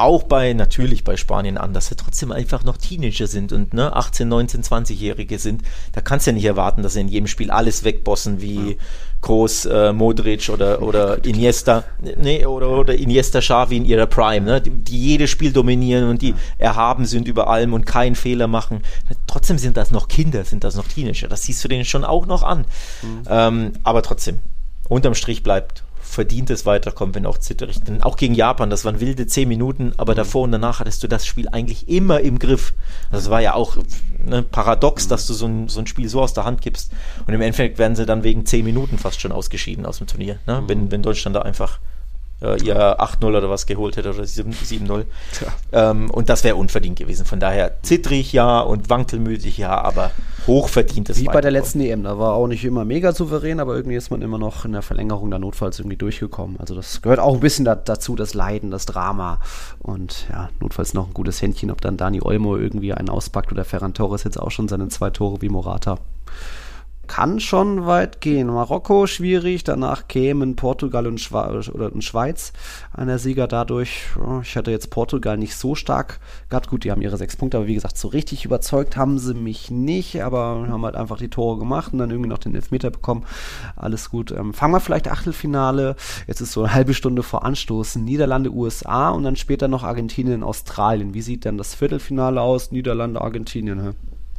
auch 0.00 0.22
bei, 0.22 0.54
natürlich 0.54 1.04
bei 1.04 1.16
Spanien 1.16 1.58
an, 1.58 1.74
dass 1.74 1.88
sie 1.88 1.94
trotzdem 1.94 2.32
einfach 2.32 2.64
noch 2.64 2.78
Teenager 2.78 3.26
sind 3.26 3.52
und 3.52 3.74
ne, 3.74 3.94
18, 3.94 4.26
19, 4.28 4.62
20-Jährige 4.62 5.38
sind. 5.38 5.62
Da 5.92 6.00
kannst 6.00 6.26
du 6.26 6.30
ja 6.30 6.34
nicht 6.34 6.44
erwarten, 6.44 6.82
dass 6.82 6.94
sie 6.94 7.02
in 7.02 7.08
jedem 7.08 7.26
Spiel 7.26 7.50
alles 7.50 7.84
wegbossen 7.84 8.40
wie 8.40 8.78
Groß, 9.22 9.66
äh, 9.66 9.92
Modric 9.92 10.48
oder, 10.48 10.80
oder 10.80 11.22
Iniesta, 11.24 11.84
nee, 12.16 12.46
oder, 12.46 12.70
oder 12.70 12.94
Iniesta 12.94 13.40
Xavi 13.40 13.76
in 13.76 13.84
ihrer 13.84 14.06
Prime, 14.06 14.46
ne, 14.46 14.60
die, 14.62 14.70
die 14.70 14.98
jedes 14.98 15.28
Spiel 15.28 15.52
dominieren 15.52 16.08
und 16.08 16.22
die 16.22 16.34
erhaben 16.56 17.04
sind 17.04 17.28
über 17.28 17.48
allem 17.48 17.74
und 17.74 17.84
keinen 17.84 18.14
Fehler 18.14 18.46
machen. 18.46 18.82
Trotzdem 19.26 19.58
sind 19.58 19.76
das 19.76 19.90
noch 19.90 20.08
Kinder, 20.08 20.44
sind 20.44 20.64
das 20.64 20.74
noch 20.74 20.88
Teenager. 20.88 21.28
Das 21.28 21.42
siehst 21.42 21.62
du 21.62 21.68
denen 21.68 21.84
schon 21.84 22.04
auch 22.04 22.24
noch 22.24 22.42
an. 22.42 22.64
Mhm. 23.02 23.22
Ähm, 23.28 23.72
aber 23.82 24.02
trotzdem, 24.02 24.38
unterm 24.88 25.14
Strich 25.14 25.42
bleibt 25.42 25.82
verdientes 26.00 26.66
Weiterkommen, 26.66 27.14
wenn 27.14 27.26
auch 27.26 27.38
zitterig. 27.38 27.82
Denn 27.82 28.02
auch 28.02 28.16
gegen 28.16 28.34
Japan, 28.34 28.70
das 28.70 28.84
waren 28.84 29.00
wilde 29.00 29.26
zehn 29.26 29.48
Minuten, 29.48 29.92
aber 29.96 30.14
davor 30.14 30.42
und 30.42 30.52
danach 30.52 30.80
hattest 30.80 31.02
du 31.02 31.08
das 31.08 31.26
Spiel 31.26 31.48
eigentlich 31.48 31.88
immer 31.88 32.20
im 32.20 32.38
Griff. 32.38 32.74
Das 33.12 33.30
war 33.30 33.40
ja 33.40 33.54
auch 33.54 33.76
ne, 34.18 34.42
paradox, 34.42 35.08
dass 35.08 35.26
du 35.26 35.34
so 35.34 35.46
ein, 35.46 35.68
so 35.68 35.80
ein 35.80 35.86
Spiel 35.86 36.08
so 36.08 36.20
aus 36.20 36.34
der 36.34 36.44
Hand 36.44 36.62
gibst. 36.62 36.92
Und 37.26 37.34
im 37.34 37.40
Endeffekt 37.40 37.78
werden 37.78 37.96
sie 37.96 38.06
dann 38.06 38.24
wegen 38.24 38.46
zehn 38.46 38.64
Minuten 38.64 38.98
fast 38.98 39.20
schon 39.20 39.32
ausgeschieden 39.32 39.86
aus 39.86 39.98
dem 39.98 40.06
Turnier. 40.06 40.38
Ne? 40.46 40.62
Wenn, 40.66 40.90
wenn 40.90 41.02
Deutschland 41.02 41.36
da 41.36 41.42
einfach 41.42 41.78
äh, 42.42 42.62
ihr 42.62 43.00
8-0 43.00 43.24
oder 43.26 43.50
was 43.50 43.66
geholt 43.66 43.96
hätte 43.96 44.10
oder 44.10 44.22
7-0. 44.22 45.04
Ähm, 45.72 46.10
und 46.10 46.28
das 46.28 46.44
wäre 46.44 46.56
unverdient 46.56 46.98
gewesen. 46.98 47.24
Von 47.24 47.40
daher 47.40 47.82
zittrig 47.82 48.32
ja 48.32 48.60
und 48.60 48.90
wankelmütig 48.90 49.58
ja, 49.58 49.80
aber 49.80 50.10
hochverdientes 50.46 51.18
Wie 51.18 51.26
bei 51.26 51.40
der 51.40 51.50
letzten 51.50 51.80
EM, 51.80 52.02
da 52.02 52.18
war 52.18 52.34
auch 52.34 52.46
nicht 52.46 52.64
immer 52.64 52.84
mega 52.84 53.12
souverän, 53.12 53.60
aber 53.60 53.74
irgendwie 53.76 53.96
ist 53.96 54.10
man 54.10 54.22
immer 54.22 54.38
noch 54.38 54.64
in 54.64 54.72
der 54.72 54.82
Verlängerung 54.82 55.30
da 55.30 55.38
notfalls 55.38 55.78
irgendwie 55.78 55.96
durchgekommen. 55.96 56.58
Also 56.58 56.74
das 56.74 57.02
gehört 57.02 57.20
auch 57.20 57.34
ein 57.34 57.40
bisschen 57.40 57.64
da, 57.64 57.74
dazu, 57.74 58.16
das 58.16 58.34
Leiden, 58.34 58.70
das 58.70 58.86
Drama 58.86 59.40
und 59.80 60.26
ja, 60.30 60.48
notfalls 60.60 60.94
noch 60.94 61.08
ein 61.08 61.14
gutes 61.14 61.42
Händchen, 61.42 61.70
ob 61.70 61.80
dann 61.80 61.96
Dani 61.96 62.20
Olmo 62.22 62.56
irgendwie 62.56 62.94
einen 62.94 63.08
auspackt 63.08 63.52
oder 63.52 63.64
Ferran 63.64 63.94
Torres 63.94 64.24
jetzt 64.24 64.40
auch 64.40 64.50
schon 64.50 64.68
seine 64.68 64.88
zwei 64.88 65.10
Tore 65.10 65.42
wie 65.42 65.48
Morata 65.48 65.98
kann 67.10 67.40
schon 67.40 67.86
weit 67.86 68.20
gehen. 68.20 68.46
Marokko 68.46 69.08
schwierig, 69.08 69.64
danach 69.64 70.06
kämen 70.06 70.54
Portugal 70.54 71.08
und, 71.08 71.20
Schwa 71.20 71.50
oder 71.50 71.92
und 71.92 72.04
Schweiz 72.04 72.52
einer 72.92 73.18
Sieger 73.18 73.48
dadurch. 73.48 74.04
Ich 74.42 74.56
hatte 74.56 74.70
jetzt 74.70 74.90
Portugal 74.90 75.36
nicht 75.36 75.56
so 75.56 75.74
stark 75.74 76.20
gehabt. 76.50 76.68
Gut, 76.68 76.84
die 76.84 76.92
haben 76.92 77.02
ihre 77.02 77.16
sechs 77.16 77.34
Punkte, 77.34 77.56
aber 77.56 77.66
wie 77.66 77.74
gesagt, 77.74 77.98
so 77.98 78.06
richtig 78.06 78.44
überzeugt 78.44 78.96
haben 78.96 79.18
sie 79.18 79.34
mich 79.34 79.72
nicht, 79.72 80.22
aber 80.22 80.68
haben 80.68 80.84
halt 80.84 80.94
einfach 80.94 81.18
die 81.18 81.28
Tore 81.28 81.58
gemacht 81.58 81.92
und 81.92 81.98
dann 81.98 82.10
irgendwie 82.12 82.30
noch 82.30 82.38
den 82.38 82.54
Elfmeter 82.54 82.90
bekommen. 82.90 83.24
Alles 83.74 84.08
gut. 84.10 84.30
Ähm, 84.30 84.54
fangen 84.54 84.74
wir 84.74 84.80
vielleicht 84.80 85.10
Achtelfinale. 85.10 85.96
Jetzt 86.28 86.40
ist 86.40 86.52
so 86.52 86.62
eine 86.62 86.72
halbe 86.72 86.94
Stunde 86.94 87.24
vor 87.24 87.44
Anstoß. 87.44 87.96
Niederlande, 87.96 88.52
USA 88.52 89.10
und 89.10 89.24
dann 89.24 89.34
später 89.34 89.66
noch 89.66 89.82
Argentinien, 89.82 90.44
Australien. 90.44 91.12
Wie 91.12 91.22
sieht 91.22 91.44
denn 91.44 91.58
das 91.58 91.74
Viertelfinale 91.74 92.40
aus? 92.40 92.70
Niederlande, 92.70 93.20
Argentinien. 93.20 93.82
Hä? 93.82 93.90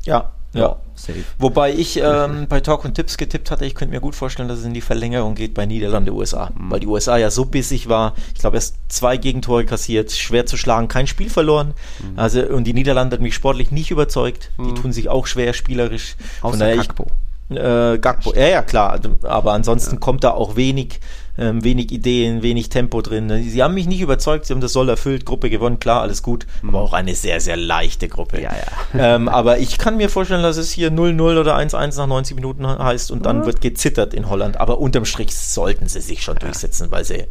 Ja, 0.06 0.32
ja, 0.54 0.76
safe. 0.96 1.24
Wobei 1.40 1.74
ich 1.74 1.98
ähm, 1.98 2.48
bei 2.50 2.60
Talk 2.60 2.84
und 2.84 2.94
Tipps 2.94 3.18
getippt 3.18 3.52
hatte, 3.52 3.66
ich 3.66 3.74
könnte 3.74 3.94
mir 3.94 4.02
gut 4.02 4.16
vorstellen, 4.16 4.50
dass 4.50 4.60
es 4.60 4.66
in 4.66 4.74
die 4.74 4.82
Verlängerung 4.82 5.36
geht 5.36 5.54
bei 5.54 5.66
Niederlande, 5.66 6.14
USA. 6.14 6.52
Mhm. 6.54 6.72
Weil 6.72 6.80
die 6.82 6.88
USA 6.88 7.18
ja 7.18 7.32
so 7.32 7.46
bissig 7.46 7.88
war. 7.88 8.16
Ich 8.34 8.42
glaube, 8.42 8.58
erst 8.58 8.76
zwei 8.90 9.18
Gegentore 9.18 9.66
kassiert, 9.66 10.12
schwer 10.12 10.46
zu 10.46 10.58
schlagen, 10.58 10.90
kein 10.90 11.08
Spiel 11.08 11.30
verloren. 11.30 11.74
Mhm. 12.00 12.20
Also, 12.20 12.42
und 12.42 12.66
die 12.66 12.74
Niederlande 12.74 13.16
hat 13.16 13.22
mich 13.22 13.34
sportlich 13.34 13.72
nicht 13.72 13.92
überzeugt. 13.92 14.52
Mhm. 14.58 14.64
Die 14.68 14.82
tun 14.82 14.92
sich 14.92 15.08
auch 15.08 15.26
schwer 15.26 15.54
spielerisch. 15.54 16.18
Außer 16.42 16.52
Von 16.52 16.60
daher, 16.60 16.78
Kakpo. 16.78 17.08
Äh, 17.50 17.98
Gakpo, 18.00 18.34
ja, 18.34 18.48
ja, 18.48 18.62
klar. 18.62 19.00
Aber 19.24 19.54
ansonsten 19.54 19.96
ja. 19.96 20.00
kommt 20.00 20.24
da 20.24 20.32
auch 20.32 20.56
wenig 20.56 21.00
ähm, 21.38 21.64
wenig 21.64 21.92
Ideen, 21.92 22.42
wenig 22.42 22.70
Tempo 22.70 23.02
drin. 23.02 23.44
Sie 23.50 23.64
haben 23.64 23.74
mich 23.74 23.88
nicht 23.88 24.02
überzeugt, 24.02 24.46
sie 24.46 24.54
haben 24.54 24.62
das 24.62 24.74
Soll 24.74 24.90
erfüllt, 24.90 25.26
Gruppe 25.26 25.50
gewonnen, 25.50 25.80
klar, 25.80 26.02
alles 26.02 26.24
gut, 26.24 26.46
mhm. 26.62 26.70
aber 26.70 26.82
auch 26.82 26.94
eine 26.94 27.16
sehr, 27.16 27.40
sehr 27.40 27.58
leichte 27.58 28.08
Gruppe. 28.08 28.42
Ja, 28.42 28.52
ja. 28.52 29.16
ähm, 29.16 29.28
aber 29.28 29.60
ich 29.60 29.78
kann 29.78 29.98
mir 29.98 30.10
vorstellen, 30.10 30.44
dass 30.44 30.58
es 30.58 30.72
hier 30.72 30.92
0-0 30.92 31.40
oder 31.40 31.58
1-1 31.58 31.98
nach 31.98 32.08
90 32.08 32.36
Minuten 32.36 32.68
heißt 32.68 33.12
und 33.12 33.26
dann 33.26 33.42
ja. 33.42 33.46
wird 33.46 33.62
gezittert 33.62 34.14
in 34.14 34.30
Holland. 34.30 34.60
Aber 34.60 34.80
unterm 34.80 35.06
Strich 35.06 35.36
sollten 35.36 35.88
sie 35.88 36.02
sich 36.02 36.24
schon 36.24 36.38
durchsetzen, 36.38 36.92
weil 36.92 37.06
sie 37.06 37.26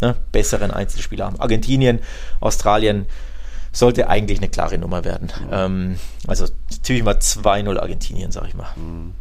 ne, 0.00 0.16
besseren 0.32 0.70
Einzelspieler 0.70 1.26
haben. 1.26 1.40
Argentinien, 1.40 2.00
Australien, 2.40 3.06
sollte 3.72 4.08
eigentlich 4.08 4.38
eine 4.38 4.48
klare 4.48 4.78
Nummer 4.78 5.04
werden. 5.04 5.30
Ähm, 5.50 5.96
also 6.26 6.46
tippe 6.82 6.98
ich 6.98 7.04
mal 7.04 7.16
2-0 7.16 7.78
Argentinien, 7.78 8.32
sag 8.32 8.48
ich 8.48 8.54
mal. 8.54 8.68
Mhm. 8.76 9.12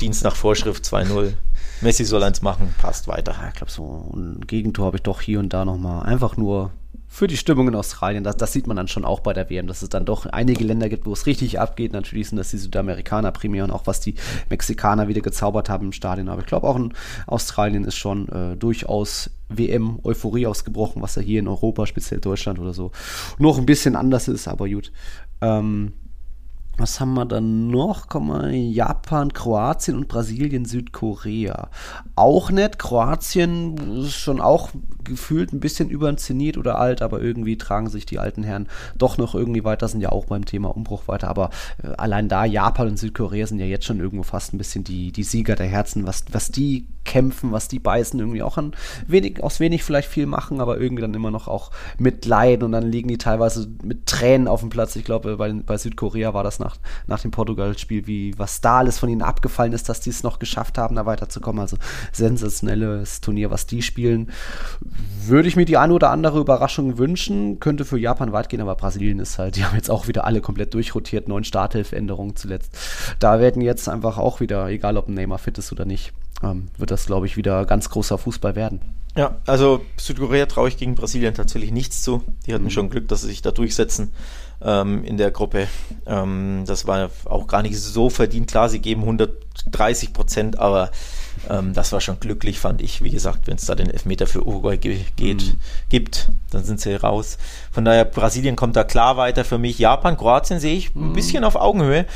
Dienst 0.00 0.24
nach 0.24 0.36
Vorschrift 0.36 0.84
2-0. 0.84 1.32
Messi 1.80 2.04
soll 2.04 2.22
eins 2.22 2.42
machen, 2.42 2.74
passt 2.78 3.08
weiter. 3.08 3.32
Ja, 3.40 3.48
ich 3.48 3.54
glaube, 3.54 3.72
so 3.72 4.10
ein 4.14 4.40
Gegentor 4.46 4.86
habe 4.86 4.96
ich 4.96 5.02
doch 5.02 5.20
hier 5.20 5.38
und 5.38 5.52
da 5.52 5.64
nochmal. 5.64 6.04
Einfach 6.04 6.36
nur 6.36 6.70
für 7.06 7.26
die 7.26 7.36
Stimmung 7.36 7.68
in 7.68 7.74
Australien. 7.74 8.24
Das, 8.24 8.36
das, 8.36 8.52
sieht 8.52 8.66
man 8.66 8.76
dann 8.76 8.88
schon 8.88 9.04
auch 9.04 9.20
bei 9.20 9.32
der 9.32 9.48
WM, 9.50 9.66
dass 9.66 9.82
es 9.82 9.88
dann 9.88 10.04
doch 10.04 10.26
einige 10.26 10.64
Länder 10.64 10.88
gibt, 10.88 11.06
wo 11.06 11.12
es 11.12 11.26
richtig 11.26 11.60
abgeht. 11.60 11.92
Natürlich 11.92 12.28
sind 12.28 12.38
das 12.38 12.50
die 12.50 12.58
Südamerikaner 12.58 13.32
primär 13.32 13.64
und 13.64 13.70
auch 13.70 13.86
was 13.86 14.00
die 14.00 14.14
Mexikaner 14.50 15.08
wieder 15.08 15.20
gezaubert 15.20 15.68
haben 15.68 15.86
im 15.86 15.92
Stadion. 15.92 16.28
Aber 16.28 16.40
ich 16.40 16.46
glaube 16.46 16.66
auch 16.66 16.76
in 16.76 16.92
Australien 17.26 17.84
ist 17.84 17.96
schon 17.96 18.28
äh, 18.28 18.56
durchaus 18.56 19.30
WM-Euphorie 19.48 20.46
ausgebrochen, 20.46 21.02
was 21.02 21.14
ja 21.16 21.22
hier 21.22 21.40
in 21.40 21.48
Europa, 21.48 21.86
speziell 21.86 22.20
Deutschland 22.20 22.58
oder 22.58 22.74
so, 22.74 22.90
noch 23.38 23.58
ein 23.58 23.66
bisschen 23.66 23.96
anders 23.96 24.28
ist. 24.28 24.48
Aber 24.48 24.68
gut. 24.68 24.92
Ähm, 25.40 25.92
was 26.76 27.00
haben 27.00 27.14
wir 27.14 27.24
dann 27.24 27.68
noch? 27.68 28.08
Komm 28.08 28.28
mal, 28.28 28.52
Japan, 28.52 29.32
Kroatien 29.32 29.96
und 29.96 30.08
Brasilien, 30.08 30.64
Südkorea. 30.64 31.68
Auch 32.16 32.50
nett. 32.50 32.78
Kroatien 32.78 33.76
ist 33.98 34.14
schon 34.14 34.40
auch 34.40 34.70
gefühlt 35.04 35.52
ein 35.52 35.60
bisschen 35.60 35.90
überinszeniert 35.90 36.56
oder 36.56 36.78
alt, 36.78 37.02
aber 37.02 37.20
irgendwie 37.20 37.56
tragen 37.58 37.88
sich 37.88 38.06
die 38.06 38.18
alten 38.18 38.42
Herren 38.42 38.68
doch 38.96 39.18
noch 39.18 39.34
irgendwie 39.34 39.64
weiter, 39.64 39.86
sind 39.86 40.00
ja 40.00 40.10
auch 40.10 40.26
beim 40.26 40.44
Thema 40.44 40.74
Umbruch 40.74 41.06
weiter. 41.08 41.28
Aber 41.28 41.50
äh, 41.82 41.88
allein 41.96 42.28
da, 42.28 42.44
Japan 42.44 42.88
und 42.88 42.98
Südkorea 42.98 43.46
sind 43.46 43.58
ja 43.58 43.66
jetzt 43.66 43.84
schon 43.84 44.00
irgendwo 44.00 44.24
fast 44.24 44.52
ein 44.52 44.58
bisschen 44.58 44.84
die, 44.84 45.12
die 45.12 45.22
Sieger 45.22 45.56
der 45.56 45.66
Herzen, 45.66 46.06
was, 46.06 46.24
was 46.32 46.50
die 46.50 46.86
kämpfen, 47.04 47.52
was 47.52 47.68
die 47.68 47.78
beißen, 47.78 48.18
irgendwie 48.18 48.42
auch 48.42 48.56
an 48.56 48.72
wenig, 49.06 49.42
aus 49.42 49.60
wenig 49.60 49.84
vielleicht 49.84 50.08
viel 50.08 50.26
machen, 50.26 50.60
aber 50.60 50.80
irgendwie 50.80 51.02
dann 51.02 51.14
immer 51.14 51.30
noch 51.30 51.48
auch 51.48 51.70
mitleiden 51.98 52.64
und 52.64 52.72
dann 52.72 52.90
liegen 52.90 53.08
die 53.08 53.18
teilweise 53.18 53.68
mit 53.82 54.06
Tränen 54.06 54.48
auf 54.48 54.60
dem 54.60 54.70
Platz. 54.70 54.96
Ich 54.96 55.04
glaube, 55.04 55.36
bei, 55.36 55.52
bei 55.52 55.76
Südkorea 55.76 56.34
war 56.34 56.44
das 56.44 56.58
nach, 56.64 56.76
nach 57.06 57.20
dem 57.20 57.30
Portugal-Spiel, 57.30 58.06
wie 58.06 58.36
was 58.38 58.60
da 58.60 58.78
alles 58.78 58.98
von 58.98 59.08
ihnen 59.08 59.22
abgefallen 59.22 59.72
ist, 59.72 59.88
dass 59.88 60.00
die 60.00 60.10
es 60.10 60.22
noch 60.22 60.38
geschafft 60.38 60.78
haben, 60.78 60.96
da 60.96 61.06
weiterzukommen. 61.06 61.60
Also 61.60 61.76
sensationelles 62.12 63.20
Turnier, 63.20 63.50
was 63.50 63.66
die 63.66 63.82
spielen. 63.82 64.30
Würde 65.24 65.48
ich 65.48 65.56
mir 65.56 65.64
die 65.64 65.76
eine 65.76 65.92
oder 65.92 66.10
andere 66.10 66.40
Überraschung 66.40 66.98
wünschen, 66.98 67.60
könnte 67.60 67.84
für 67.84 67.98
Japan 67.98 68.32
weit 68.32 68.48
gehen, 68.48 68.60
aber 68.60 68.74
Brasilien 68.74 69.20
ist 69.20 69.38
halt, 69.38 69.56
die 69.56 69.64
haben 69.64 69.76
jetzt 69.76 69.90
auch 69.90 70.08
wieder 70.08 70.24
alle 70.24 70.40
komplett 70.40 70.74
durchrotiert, 70.74 71.28
neun 71.28 71.44
Starthilfänderungen 71.44 72.36
zuletzt. 72.36 72.76
Da 73.20 73.38
werden 73.38 73.62
jetzt 73.62 73.88
einfach 73.88 74.18
auch 74.18 74.40
wieder, 74.40 74.68
egal 74.68 74.96
ob 74.96 75.08
ein 75.08 75.14
Neymar 75.14 75.38
fit 75.38 75.58
ist 75.58 75.70
oder 75.70 75.84
nicht, 75.84 76.12
ähm, 76.42 76.68
wird 76.78 76.90
das, 76.90 77.06
glaube 77.06 77.26
ich, 77.26 77.36
wieder 77.36 77.64
ganz 77.66 77.90
großer 77.90 78.18
Fußball 78.18 78.56
werden. 78.56 78.80
Ja, 79.16 79.36
also 79.46 79.80
Südkorea 79.96 80.46
traue 80.46 80.68
ich 80.68 80.76
gegen 80.76 80.96
Brasilien 80.96 81.34
tatsächlich 81.34 81.70
nichts 81.70 82.02
zu. 82.02 82.24
Die 82.46 82.54
hatten 82.54 82.64
mhm. 82.64 82.70
schon 82.70 82.90
Glück, 82.90 83.06
dass 83.06 83.20
sie 83.20 83.28
sich 83.28 83.42
da 83.42 83.52
durchsetzen 83.52 84.12
ähm, 84.62 85.04
in 85.04 85.16
der 85.16 85.30
Gruppe. 85.30 85.68
Ähm, 86.06 86.64
das 86.66 86.86
war 86.86 87.10
auch 87.24 87.46
gar 87.46 87.62
nicht 87.62 87.78
so 87.78 88.10
verdient. 88.10 88.50
Klar, 88.50 88.68
sie 88.68 88.80
geben 88.80 89.02
130 89.02 90.12
Prozent, 90.12 90.58
aber 90.58 90.90
ähm, 91.48 91.74
das 91.74 91.92
war 91.92 92.00
schon 92.00 92.20
glücklich, 92.20 92.58
fand 92.58 92.82
ich. 92.82 93.02
Wie 93.02 93.10
gesagt, 93.10 93.46
wenn 93.46 93.56
es 93.56 93.66
da 93.66 93.74
den 93.74 93.90
Elfmeter 93.90 94.26
für 94.26 94.46
Uruguay 94.46 94.76
ge 94.76 95.00
geht, 95.16 95.42
mhm. 95.42 95.58
gibt, 95.88 96.28
dann 96.50 96.64
sind 96.64 96.80
sie 96.80 96.94
raus. 96.94 97.38
Von 97.70 97.84
daher, 97.84 98.04
Brasilien 98.04 98.56
kommt 98.56 98.76
da 98.76 98.84
klar 98.84 99.16
weiter 99.16 99.44
für 99.44 99.58
mich. 99.58 99.78
Japan, 99.78 100.16
Kroatien 100.16 100.60
sehe 100.60 100.76
ich 100.76 100.94
mhm. 100.94 101.10
ein 101.10 101.12
bisschen 101.12 101.44
auf 101.44 101.56
Augenhöhe. 101.56 102.06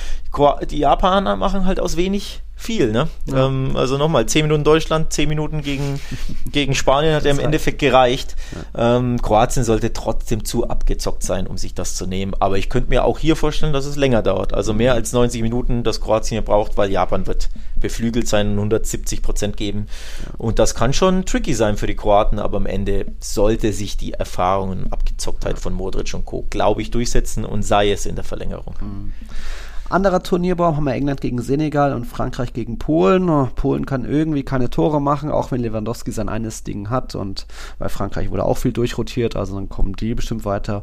Die 0.70 0.78
Japaner 0.78 1.36
machen 1.36 1.66
halt 1.66 1.80
aus 1.80 1.97
wenig 1.97 2.43
viel, 2.59 2.90
ne? 2.90 3.09
Ja. 3.26 3.46
Ähm, 3.46 3.76
also 3.76 3.96
nochmal, 3.96 4.26
10 4.26 4.42
Minuten 4.42 4.64
Deutschland, 4.64 5.12
10 5.12 5.28
Minuten 5.28 5.62
gegen, 5.62 6.00
gegen 6.52 6.74
Spanien 6.74 7.14
hat 7.14 7.24
ja 7.24 7.30
im 7.30 7.38
Endeffekt 7.38 7.78
gereicht. 7.78 8.34
Ja. 8.76 8.96
Ähm, 8.96 9.22
Kroatien 9.22 9.62
sollte 9.62 9.92
trotzdem 9.92 10.44
zu 10.44 10.68
abgezockt 10.68 11.22
sein, 11.22 11.46
um 11.46 11.56
sich 11.56 11.74
das 11.74 11.94
zu 11.94 12.06
nehmen. 12.06 12.34
Aber 12.40 12.59
ich 12.59 12.68
könnte 12.68 12.90
mir 12.90 13.04
auch 13.04 13.20
hier 13.20 13.36
vorstellen, 13.36 13.72
dass 13.72 13.86
es 13.86 13.94
länger 13.94 14.22
dauert. 14.22 14.52
Also 14.52 14.74
mehr 14.74 14.94
als 14.94 15.12
90 15.12 15.40
Minuten, 15.42 15.84
das 15.84 16.00
Kroatien 16.00 16.36
hier 16.36 16.44
braucht, 16.44 16.76
weil 16.76 16.90
Japan 16.90 17.28
wird 17.28 17.48
beflügelt 17.78 18.26
sein 18.26 18.48
und 18.48 18.59
170 18.59 19.22
Prozent 19.22 19.56
geben. 19.56 19.86
Ja. 20.24 20.32
Und 20.38 20.59
das 20.59 20.74
kann 20.74 20.92
schon 20.92 21.24
tricky 21.24 21.54
sein 21.54 21.76
für 21.76 21.86
die 21.86 21.94
Kroaten, 21.94 22.40
aber 22.40 22.56
am 22.56 22.66
Ende 22.66 23.06
sollte 23.20 23.72
sich 23.72 23.96
die 23.96 24.14
Erfahrung 24.14 24.70
und 24.70 24.92
Abgezocktheit 24.92 25.61
von 25.61 25.74
Modric 25.74 26.12
und 26.12 26.24
Co., 26.24 26.44
glaube 26.50 26.82
ich, 26.82 26.90
durchsetzen 26.90 27.44
und 27.44 27.62
sei 27.62 27.92
es 27.92 28.04
in 28.04 28.16
der 28.16 28.24
Verlängerung. 28.24 28.74
Mhm. 28.80 29.12
Anderer 29.91 30.22
Turnierbaum 30.22 30.76
haben 30.76 30.84
wir 30.84 30.93
England 30.93 31.22
gegen 31.22 31.41
Senegal 31.41 31.95
und 31.95 32.05
Frankreich 32.05 32.53
gegen 32.53 32.78
Polen. 32.78 33.30
Oh, 33.30 33.49
Polen 33.55 33.86
kann 33.86 34.05
irgendwie 34.05 34.43
keine 34.43 34.68
Tore 34.68 35.01
machen, 35.01 35.30
auch 35.30 35.51
wenn 35.51 35.62
Lewandowski 35.62 36.12
sein 36.12 36.28
eines 36.28 36.62
Ding 36.62 36.91
hat 36.91 37.14
und 37.14 37.47
bei 37.78 37.89
Frankreich 37.89 38.30
wurde 38.30 38.45
auch 38.45 38.59
viel 38.59 38.72
durchrotiert, 38.72 39.34
also 39.34 39.55
dann 39.55 39.70
kommen 39.70 39.95
die 39.95 40.14
bestimmt 40.14 40.45
weiter. 40.45 40.82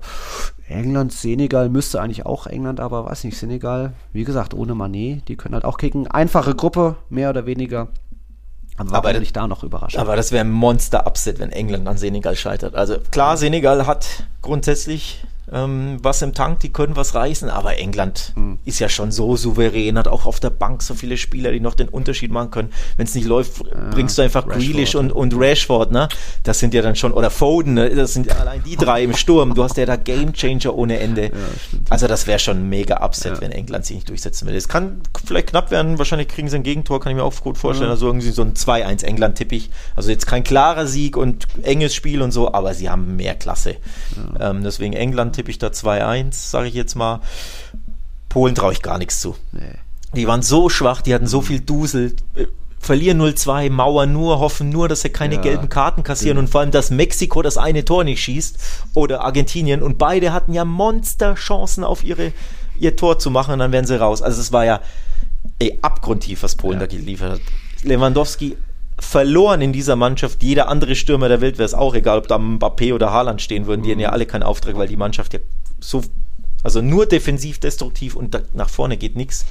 England, 0.68 1.12
Senegal 1.12 1.70
müsste 1.70 2.01
eigentlich 2.01 2.26
auch 2.26 2.47
England, 2.47 2.80
aber 2.80 3.06
weiß 3.06 3.24
nicht, 3.26 3.38
Senegal, 3.38 3.93
wie 4.12 4.24
gesagt, 4.24 4.56
ohne 4.56 4.74
Manet, 4.74 5.28
die 5.28 5.36
können 5.36 5.53
halt 5.53 5.66
auch 5.66 5.78
gegen 5.78 6.08
einfache 6.08 6.56
Gruppe, 6.56 6.95
mehr 7.10 7.30
oder 7.30 7.45
weniger. 7.45 7.89
Aber, 8.78 8.93
aber 8.95 9.20
nicht 9.20 9.36
da 9.36 9.47
noch 9.47 9.64
überrascht. 9.64 9.97
Aber 9.97 10.16
das 10.16 10.32
wäre 10.32 10.43
ein 10.43 10.51
Monster-Upset, 10.51 11.39
wenn 11.39 11.51
England 11.51 11.88
an 11.88 11.97
Senegal 11.97 12.36
scheitert. 12.36 12.76
Also 12.76 12.97
klar, 13.12 13.38
Senegal 13.38 13.88
hat 13.88 14.26
grundsätzlich 14.41 15.24
ähm, 15.51 15.97
was 16.01 16.21
im 16.21 16.33
Tank, 16.33 16.59
die 16.61 16.69
können 16.69 16.95
was 16.95 17.13
reißen, 17.13 17.49
aber 17.49 17.77
England 17.77 18.33
mhm. 18.35 18.57
ist 18.65 18.79
ja 18.79 18.89
schon 18.89 19.11
so 19.11 19.35
souverän, 19.35 19.97
hat 19.97 20.07
auch 20.07 20.25
auf 20.25 20.39
der 20.39 20.49
Bank 20.49 20.81
so 20.81 20.95
viele 20.95 21.17
Spieler, 21.17 21.51
die 21.51 21.59
noch 21.59 21.75
den 21.75 21.87
Unterschied 21.87 22.31
machen 22.31 22.51
können. 22.51 22.69
Wenn 22.97 23.05
es 23.05 23.13
nicht 23.13 23.27
läuft, 23.27 23.65
ja, 23.65 23.89
bringst 23.91 24.17
du 24.17 24.23
einfach 24.23 24.47
Grealish 24.47 24.95
und, 24.95 25.11
und 25.11 25.33
Rashford, 25.35 25.91
ne? 25.91 26.09
Das 26.43 26.59
sind 26.59 26.73
ja 26.73 26.81
dann 26.81 26.95
schon, 26.95 27.11
oder 27.13 27.29
Foden, 27.29 27.75
ne? 27.75 27.89
das 27.89 28.13
sind 28.13 28.35
allein 28.35 28.63
die 28.63 28.75
drei 28.75 29.03
im 29.03 29.15
Sturm. 29.15 29.53
Du 29.53 29.63
hast 29.63 29.77
ja 29.77 29.85
da 29.85 29.95
Gamechanger 29.95 30.73
ohne 30.73 30.99
Ende. 30.99 31.25
Ja, 31.25 31.31
also 31.89 32.07
das 32.07 32.25
wäre 32.27 32.39
schon 32.39 32.57
ein 32.57 32.69
mega 32.69 33.03
Upset, 33.03 33.33
ja. 33.33 33.41
wenn 33.41 33.51
England 33.51 33.85
sich 33.85 33.97
nicht 33.97 34.09
durchsetzen 34.09 34.47
will. 34.47 34.55
Es 34.55 34.67
kann 34.67 35.01
vielleicht 35.25 35.47
knapp 35.47 35.71
werden, 35.71 35.99
wahrscheinlich 35.99 36.27
kriegen 36.27 36.49
sie 36.49 36.55
ein 36.55 36.63
Gegentor, 36.63 36.99
kann 36.99 37.11
ich 37.11 37.17
mir 37.17 37.23
auch 37.23 37.35
gut 37.41 37.57
vorstellen. 37.57 37.89
Also 37.89 38.07
irgendwie 38.07 38.31
so 38.31 38.41
ein 38.41 38.53
2-1 38.53 39.03
England 39.03 39.37
tippig. 39.37 39.69
Also 39.95 40.09
jetzt 40.09 40.25
kein 40.25 40.43
klarer 40.43 40.87
Sieg 40.87 41.17
und 41.17 41.47
enges 41.61 41.93
Spiel 41.93 42.21
und 42.21 42.31
so, 42.31 42.51
aber 42.51 42.73
sie 42.73 42.89
haben 42.89 43.15
mehr 43.15 43.35
Klasse. 43.35 43.75
Ähm, 44.39 44.63
deswegen 44.63 44.93
England 44.93 45.34
tippe 45.36 45.51
ich 45.51 45.59
da 45.59 45.67
2-1, 45.67 46.31
sage 46.31 46.67
ich 46.67 46.73
jetzt 46.73 46.95
mal. 46.95 47.21
Polen 48.29 48.55
traue 48.55 48.73
ich 48.73 48.81
gar 48.81 48.97
nichts 48.97 49.19
zu. 49.19 49.36
Nee. 49.51 49.61
Die 50.15 50.27
waren 50.27 50.41
so 50.41 50.69
schwach, 50.69 51.01
die 51.01 51.13
hatten 51.13 51.27
so 51.27 51.41
viel 51.41 51.59
Dusel. 51.59 52.15
Verlieren 52.79 53.21
0-2, 53.21 53.69
Mauer 53.69 54.05
nur, 54.05 54.39
hoffen 54.39 54.69
nur, 54.69 54.88
dass 54.88 55.01
sie 55.01 55.09
keine 55.09 55.36
ja, 55.36 55.41
gelben 55.41 55.69
Karten 55.69 56.03
kassieren 56.03 56.38
und 56.38 56.49
vor 56.49 56.61
allem, 56.61 56.71
dass 56.71 56.91
Mexiko 56.91 57.41
das 57.41 57.57
eine 57.57 57.83
Tor 57.83 58.03
nicht 58.03 58.21
schießt 58.21 58.57
oder 58.93 59.21
Argentinien 59.21 59.81
und 59.81 59.97
beide 59.97 60.33
hatten 60.33 60.53
ja 60.53 60.65
Monsterchancen 60.65 61.83
auf 61.83 62.03
ihre, 62.03 62.31
ihr 62.79 62.95
Tor 62.95 63.17
zu 63.17 63.31
machen 63.31 63.53
und 63.53 63.59
dann 63.59 63.71
wären 63.71 63.86
sie 63.86 63.99
raus. 63.99 64.21
Also 64.21 64.39
es 64.39 64.51
war 64.51 64.65
ja 64.65 64.81
ey, 65.59 65.79
abgrundtief, 65.81 66.43
was 66.43 66.55
Polen 66.55 66.79
ja. 66.79 66.86
da 66.86 66.95
geliefert 66.95 67.33
hat. 67.33 67.41
Lewandowski 67.83 68.55
verloren 68.99 69.61
in 69.61 69.73
dieser 69.73 69.95
Mannschaft. 69.95 70.41
Jeder 70.43 70.67
andere 70.67 70.95
Stürmer 70.95 71.27
der 71.27 71.41
Welt 71.41 71.57
wäre 71.57 71.65
es 71.65 71.73
auch 71.73 71.95
egal, 71.95 72.17
ob 72.17 72.27
da 72.27 72.37
Mbappé 72.37 72.93
oder 72.93 73.11
Haaland 73.11 73.41
stehen 73.41 73.67
würden. 73.67 73.83
Die 73.83 73.91
haben 73.91 73.99
ja 73.99 74.09
alle 74.09 74.25
keinen 74.25 74.43
Auftrag, 74.43 74.77
weil 74.77 74.87
die 74.87 74.97
Mannschaft 74.97 75.33
ja 75.33 75.39
so 75.79 76.01
also 76.63 76.81
nur 76.81 77.05
defensiv 77.05 77.59
destruktiv 77.59 78.15
und 78.15 78.55
nach 78.55 78.69
vorne 78.69 78.97
geht 78.97 79.15
nichts. 79.15 79.45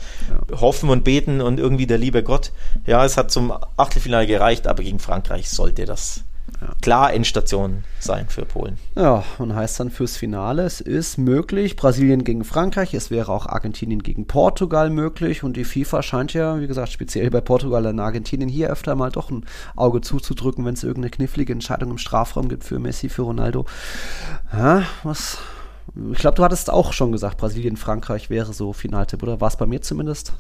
Ja. 0.51 0.61
Hoffen 0.61 0.91
und 0.91 1.05
beten 1.05 1.41
und 1.41 1.61
irgendwie 1.61 1.87
der 1.87 1.97
liebe 1.97 2.25
Gott. 2.25 2.51
Ja, 2.87 3.05
es 3.05 3.17
hat 3.17 3.31
zum 3.31 3.53
Achtelfinale 3.77 4.27
gereicht, 4.27 4.67
aber 4.67 4.83
gegen 4.83 4.99
Frankreich 4.99 5.49
sollte 5.49 5.85
das 5.85 6.25
ja. 6.61 6.75
klar 6.81 7.13
Endstation 7.13 7.85
sein 7.99 8.27
für 8.29 8.45
Polen. 8.45 8.79
Ja, 8.95 9.25
und 9.39 9.55
heißt 9.55 9.81
dann 9.81 9.91
fürs 9.91 10.17
Finale, 10.17 10.63
es 10.65 10.81
ist 10.81 11.19
möglich, 11.19 11.77
Brasilien 11.77 12.25
gegen 12.25 12.45
Frankreich, 12.45 12.95
es 12.95 13.11
wäre 13.11 13.33
auch 13.33 13.47
Argentinien 13.47 14.03
gegen 14.03 14.27
Portugal 14.27 14.91
möglich 14.91 15.43
und 15.43 15.57
die 15.57 15.65
FIFA 15.65 16.03
scheint 16.03 16.33
ja, 16.35 16.61
wie 16.61 16.67
gesagt, 16.67 16.93
speziell 16.93 17.31
bei 17.31 17.41
Portugal 17.41 17.87
und 17.87 17.99
Argentinien 18.01 18.49
hier 18.49 18.71
öfter 18.71 18.95
mal 18.95 19.11
doch 19.11 19.31
ein 19.31 19.45
Auge 19.77 20.01
zuzudrücken, 20.01 20.65
wenn 20.65 20.75
es 20.75 20.85
irgendeine 20.85 21.11
knifflige 21.11 21.53
Entscheidung 21.53 21.91
im 21.91 21.99
Strafraum 21.99 22.49
gibt 22.49 22.65
für 22.65 22.79
Messi, 22.79 23.09
für 23.09 23.23
Ronaldo. 23.23 23.67
Ja, 24.53 24.83
was 25.03 25.39
ich 26.13 26.19
glaube, 26.19 26.35
du 26.35 26.43
hattest 26.43 26.71
auch 26.71 26.93
schon 26.93 27.13
gesagt, 27.13 27.37
Brasilien, 27.37 27.77
Frankreich 27.77 28.31
wäre 28.31 28.53
so 28.53 28.73
Finaltipp, 28.73 29.23
oder? 29.23 29.41
War 29.41 29.49
es 29.49 29.57
bei 29.57 29.67
mir 29.67 29.81
zumindest? 29.81 30.33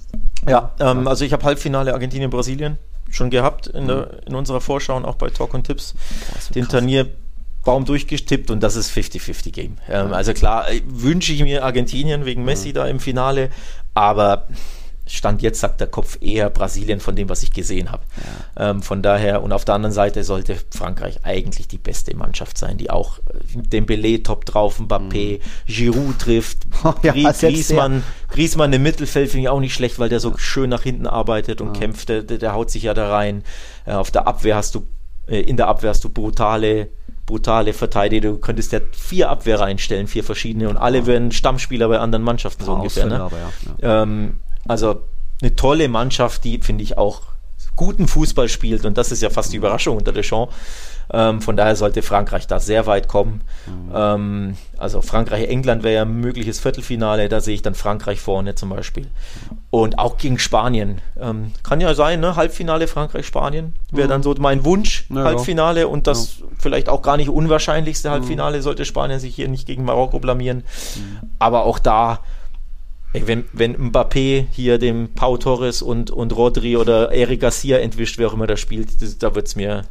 Ja, 0.48 0.72
ähm, 0.80 1.06
also 1.06 1.24
ich 1.24 1.32
habe 1.32 1.44
Halbfinale 1.44 1.92
Argentinien, 1.92 2.30
Brasilien 2.30 2.78
schon 3.14 3.30
gehabt 3.30 3.66
in, 3.66 3.86
der, 3.86 3.96
mhm. 3.96 4.26
in 4.26 4.34
unserer 4.34 4.60
Vorschau 4.60 4.96
und 4.96 5.04
auch 5.04 5.16
bei 5.16 5.30
Talk 5.30 5.54
und 5.54 5.64
Tipps. 5.64 5.94
Den 6.54 6.68
Turnierbaum 6.68 7.84
durchgestippt 7.84 8.50
und 8.50 8.62
das 8.62 8.76
ist 8.76 8.90
50-50 8.90 9.50
Game. 9.52 9.76
Ähm, 9.88 10.12
also 10.12 10.34
klar, 10.34 10.70
äh, 10.70 10.82
wünsche 10.86 11.32
ich 11.32 11.42
mir 11.42 11.64
Argentinien 11.64 12.24
wegen 12.24 12.44
Messi 12.44 12.70
mhm. 12.70 12.74
da 12.74 12.86
im 12.86 13.00
Finale, 13.00 13.50
aber 13.94 14.48
Stand 15.06 15.42
jetzt 15.42 15.60
sagt 15.60 15.80
der 15.80 15.86
Kopf 15.86 16.18
eher 16.22 16.48
Brasilien 16.48 16.98
von 16.98 17.14
dem, 17.14 17.28
was 17.28 17.42
ich 17.42 17.52
gesehen 17.52 17.92
habe. 17.92 18.02
Ja. 18.56 18.70
Ähm, 18.70 18.82
von 18.82 19.02
daher, 19.02 19.42
und 19.42 19.52
auf 19.52 19.64
der 19.64 19.74
anderen 19.74 19.92
Seite 19.92 20.24
sollte 20.24 20.56
Frankreich 20.70 21.20
eigentlich 21.24 21.68
die 21.68 21.78
beste 21.78 22.16
Mannschaft 22.16 22.56
sein, 22.56 22.78
die 22.78 22.90
auch 22.90 23.18
äh, 23.18 23.22
den 23.54 23.84
Belay 23.84 24.22
top 24.22 24.46
drauf, 24.46 24.80
Mbappé, 24.80 25.38
mhm. 25.38 25.40
Giroud 25.66 26.18
trifft, 26.18 26.58
oh, 26.84 26.94
ja, 27.02 27.12
Griezmann, 27.12 28.02
Griezmann 28.30 28.72
im 28.72 28.82
Mittelfeld 28.82 29.30
finde 29.30 29.42
ich 29.42 29.48
auch 29.50 29.60
nicht 29.60 29.74
schlecht, 29.74 29.98
weil 29.98 30.08
der 30.08 30.20
so 30.20 30.30
ja. 30.30 30.38
schön 30.38 30.70
nach 30.70 30.82
hinten 30.82 31.06
arbeitet 31.06 31.60
und 31.60 31.74
ja. 31.74 31.80
kämpft, 31.80 32.08
der, 32.08 32.22
der, 32.22 32.54
haut 32.54 32.70
sich 32.70 32.84
ja 32.84 32.94
da 32.94 33.10
rein. 33.10 33.44
Äh, 33.84 33.92
auf 33.92 34.10
der 34.10 34.26
Abwehr 34.26 34.56
hast 34.56 34.74
du, 34.74 34.86
äh, 35.26 35.40
in 35.40 35.58
der 35.58 35.68
Abwehr 35.68 35.90
hast 35.90 36.04
du 36.04 36.08
brutale 36.08 36.88
brutale 37.26 37.72
Verteidiger. 37.72 38.32
Du 38.32 38.38
könntest 38.38 38.72
ja 38.72 38.80
vier 38.92 39.30
Abwehrer 39.30 39.64
einstellen, 39.64 40.06
vier 40.06 40.24
verschiedene 40.24 40.68
und 40.68 40.76
alle 40.76 41.06
wären 41.06 41.32
Stammspieler 41.32 41.88
bei 41.88 41.98
anderen 41.98 42.22
Mannschaften 42.22 42.64
so 42.64 42.74
ungefähr. 42.74 43.06
Ne? 43.06 43.20
Aber, 43.20 43.38
ja. 43.80 44.02
Ähm, 44.02 44.34
also 44.66 45.02
eine 45.40 45.56
tolle 45.56 45.88
Mannschaft, 45.88 46.44
die 46.44 46.60
finde 46.62 46.84
ich 46.84 46.96
auch 46.98 47.22
guten 47.76 48.06
Fußball 48.06 48.48
spielt 48.48 48.84
und 48.84 48.96
das 48.96 49.10
ist 49.10 49.22
ja 49.22 49.30
fast 49.30 49.52
die 49.52 49.56
Überraschung 49.56 49.96
unter 49.96 50.12
Deschamps. 50.12 50.54
Ähm, 51.12 51.42
von 51.42 51.56
daher 51.56 51.76
sollte 51.76 52.02
Frankreich 52.02 52.46
da 52.46 52.60
sehr 52.60 52.86
weit 52.86 53.08
kommen. 53.08 53.42
Mhm. 53.66 53.92
Ähm, 53.94 54.56
also 54.78 55.02
Frankreich-England 55.02 55.82
wäre 55.82 55.94
ja 55.94 56.02
ein 56.02 56.20
mögliches 56.20 56.60
Viertelfinale, 56.60 57.28
da 57.28 57.40
sehe 57.40 57.54
ich 57.54 57.62
dann 57.62 57.74
Frankreich 57.74 58.20
vorne 58.20 58.54
zum 58.54 58.70
Beispiel. 58.70 59.08
Und 59.70 59.98
auch 59.98 60.16
gegen 60.16 60.38
Spanien. 60.38 61.02
Ähm, 61.20 61.52
kann 61.62 61.80
ja 61.82 61.94
sein, 61.94 62.20
ne? 62.20 62.36
Halbfinale 62.36 62.86
Frankreich-Spanien 62.88 63.74
wäre 63.90 64.06
mhm. 64.06 64.10
dann 64.10 64.22
so 64.22 64.34
mein 64.38 64.64
Wunsch, 64.64 65.06
ja, 65.10 65.24
Halbfinale 65.24 65.80
ja. 65.80 65.86
und 65.86 66.06
das 66.06 66.38
ja. 66.38 66.46
vielleicht 66.58 66.88
auch 66.88 67.02
gar 67.02 67.18
nicht 67.18 67.28
unwahrscheinlichste 67.28 68.10
Halbfinale, 68.10 68.58
mhm. 68.58 68.62
sollte 68.62 68.84
Spanien 68.86 69.20
sich 69.20 69.34
hier 69.34 69.48
nicht 69.48 69.66
gegen 69.66 69.84
Marokko 69.84 70.20
blamieren. 70.20 70.58
Mhm. 70.96 71.30
Aber 71.38 71.64
auch 71.64 71.78
da 71.78 72.20
wenn, 73.22 73.44
wenn 73.52 73.90
Mbappé 73.90 74.46
hier 74.50 74.78
dem 74.78 75.14
Pau 75.14 75.36
Torres 75.36 75.82
und, 75.82 76.10
und 76.10 76.34
Rodri 76.34 76.76
oder 76.76 77.12
Eric 77.12 77.40
Garcia 77.40 77.78
entwischt, 77.78 78.18
wer 78.18 78.28
auch 78.28 78.34
immer 78.34 78.48
da 78.48 78.56
spielt, 78.56 79.00
das, 79.00 79.18
da 79.18 79.34
wird 79.34 79.46
es 79.46 79.56
mir, 79.56 79.84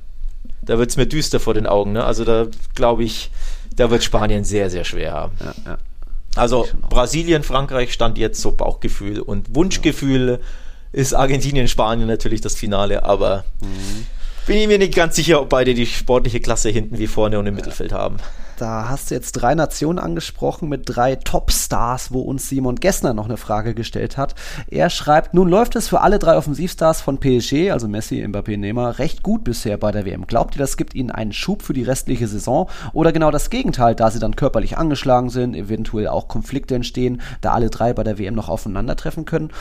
mir 0.68 1.06
düster 1.06 1.40
vor 1.40 1.54
den 1.54 1.66
Augen. 1.66 1.94
Ne? 1.94 2.04
Also 2.04 2.26
da 2.26 2.48
glaube 2.76 3.04
ich, 3.04 3.32
da 3.76 3.90
wird 3.90 4.04
Spanien 4.04 4.44
sehr, 4.44 4.70
sehr 4.70 4.84
schwer 4.84 5.14
haben. 5.14 5.34
Ja, 5.40 5.54
ja. 5.66 5.78
Also 6.36 6.68
Brasilien, 6.90 7.44
Frankreich 7.44 7.94
stand 7.94 8.18
jetzt 8.18 8.42
so 8.42 8.52
Bauchgefühl 8.54 9.22
und 9.22 9.56
Wunschgefühl 9.56 10.40
ja. 10.42 11.00
ist 11.00 11.14
Argentinien, 11.14 11.68
Spanien 11.68 12.08
natürlich 12.08 12.42
das 12.42 12.56
Finale, 12.56 13.04
aber 13.04 13.46
mhm. 13.62 14.08
bin 14.48 14.58
ich 14.58 14.68
mir 14.68 14.80
nicht 14.80 14.96
ganz 14.96 15.16
sicher, 15.16 15.42
ob 15.42 15.50
beide 15.50 15.76
die 15.76 15.86
sportliche 15.86 16.40
Klasse 16.40 16.70
hinten 16.70 16.98
wie 16.98 17.08
vorne 17.08 17.38
und 17.38 17.46
im 17.46 17.56
Mittelfeld 17.56 17.94
haben. 17.94 18.18
Da 18.64 18.88
hast 18.88 19.12
du 19.12 19.16
jetzt 19.16 19.34
drei 19.34 19.56
Nationen 19.56 20.00
angesprochen 20.00 20.70
mit 20.70 20.84
drei 20.86 21.18
Topstars, 21.18 22.14
wo 22.14 22.22
uns 22.22 22.48
Simon 22.48 22.78
Gessner 22.78 23.14
noch 23.14 23.26
eine 23.26 23.36
Frage 23.36 23.74
gestellt 23.74 24.16
hat. 24.16 24.36
Er 24.70 24.90
schreibt, 24.90 25.34
nun 25.34 25.50
läuft 25.50 25.76
es 25.76 25.90
für 25.90 26.00
alle 26.00 26.18
drei 26.18 26.38
Offensivstars 26.38 27.02
von 27.02 27.20
PSG, 27.20 27.72
also 27.72 27.90
Messi, 27.90 28.26
Mbappé, 28.26 28.56
Neymar, 28.56 29.00
recht 29.00 29.22
gut 29.22 29.44
bisher 29.44 29.76
bei 29.76 29.92
der 29.92 30.06
WM. 30.06 30.28
Glaubt 30.28 30.56
ihr, 30.56 30.60
das 30.60 30.78
gibt 30.78 30.96
ihnen 30.96 31.12
einen 31.12 31.34
Schub 31.34 31.62
für 31.62 31.74
die 31.74 31.84
restliche 31.84 32.30
Saison? 32.30 32.70
Oder 32.94 33.12
genau 33.12 33.32
das 33.32 33.50
Gegenteil, 33.50 33.96
da 33.96 34.10
sie 34.10 34.20
dann 34.20 34.38
körperlich 34.38 34.78
angeschlagen 34.78 35.30
sind, 35.30 35.58
eventuell 35.58 36.08
auch 36.08 36.30
Konflikte 36.30 36.76
entstehen, 36.76 37.20
da 37.42 37.52
alle 37.52 37.70
drei 37.70 37.92
bei 37.92 38.06
der 38.06 38.18
WM 38.18 38.34
noch 38.34 38.48
aufeinandertreffen 38.48 39.26
können? 39.26 39.52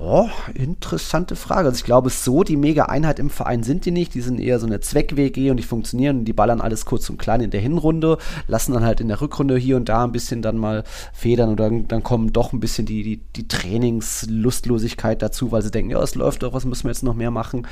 Oh, 0.00 0.28
interessante 0.54 1.34
Frage. 1.34 1.66
Also 1.66 1.78
ich 1.78 1.84
glaube, 1.84 2.10
so 2.10 2.44
die 2.44 2.56
Mega-Einheit 2.56 3.18
im 3.18 3.30
Verein 3.30 3.64
sind 3.64 3.84
die 3.84 3.90
nicht. 3.90 4.14
Die 4.14 4.20
sind 4.20 4.38
eher 4.38 4.60
so 4.60 4.66
eine 4.66 4.78
Zweck-WG 4.78 5.50
und 5.50 5.56
die 5.56 5.64
funktionieren 5.64 6.18
und 6.18 6.24
die 6.24 6.32
ballern 6.32 6.60
alles 6.60 6.84
kurz 6.84 7.10
und 7.10 7.18
klein 7.18 7.40
in 7.40 7.50
der 7.50 7.60
Hinrunde, 7.60 8.18
lassen 8.46 8.74
dann 8.74 8.84
halt 8.84 9.00
in 9.00 9.08
der 9.08 9.20
Rückrunde 9.20 9.56
hier 9.56 9.76
und 9.76 9.88
da 9.88 10.04
ein 10.04 10.12
bisschen 10.12 10.40
dann 10.40 10.56
mal 10.56 10.84
federn 11.12 11.48
und 11.50 11.58
dann, 11.58 11.88
dann 11.88 12.04
kommen 12.04 12.32
doch 12.32 12.52
ein 12.52 12.60
bisschen 12.60 12.86
die, 12.86 13.02
die, 13.02 13.20
die 13.34 13.48
Trainingslustlosigkeit 13.48 15.20
dazu, 15.20 15.50
weil 15.50 15.62
sie 15.62 15.72
denken, 15.72 15.90
ja, 15.90 16.00
es 16.00 16.14
läuft 16.14 16.44
doch, 16.44 16.52
was 16.52 16.64
müssen 16.64 16.84
wir 16.84 16.92
jetzt 16.92 17.02
noch 17.02 17.14
mehr 17.14 17.32
machen? 17.32 17.66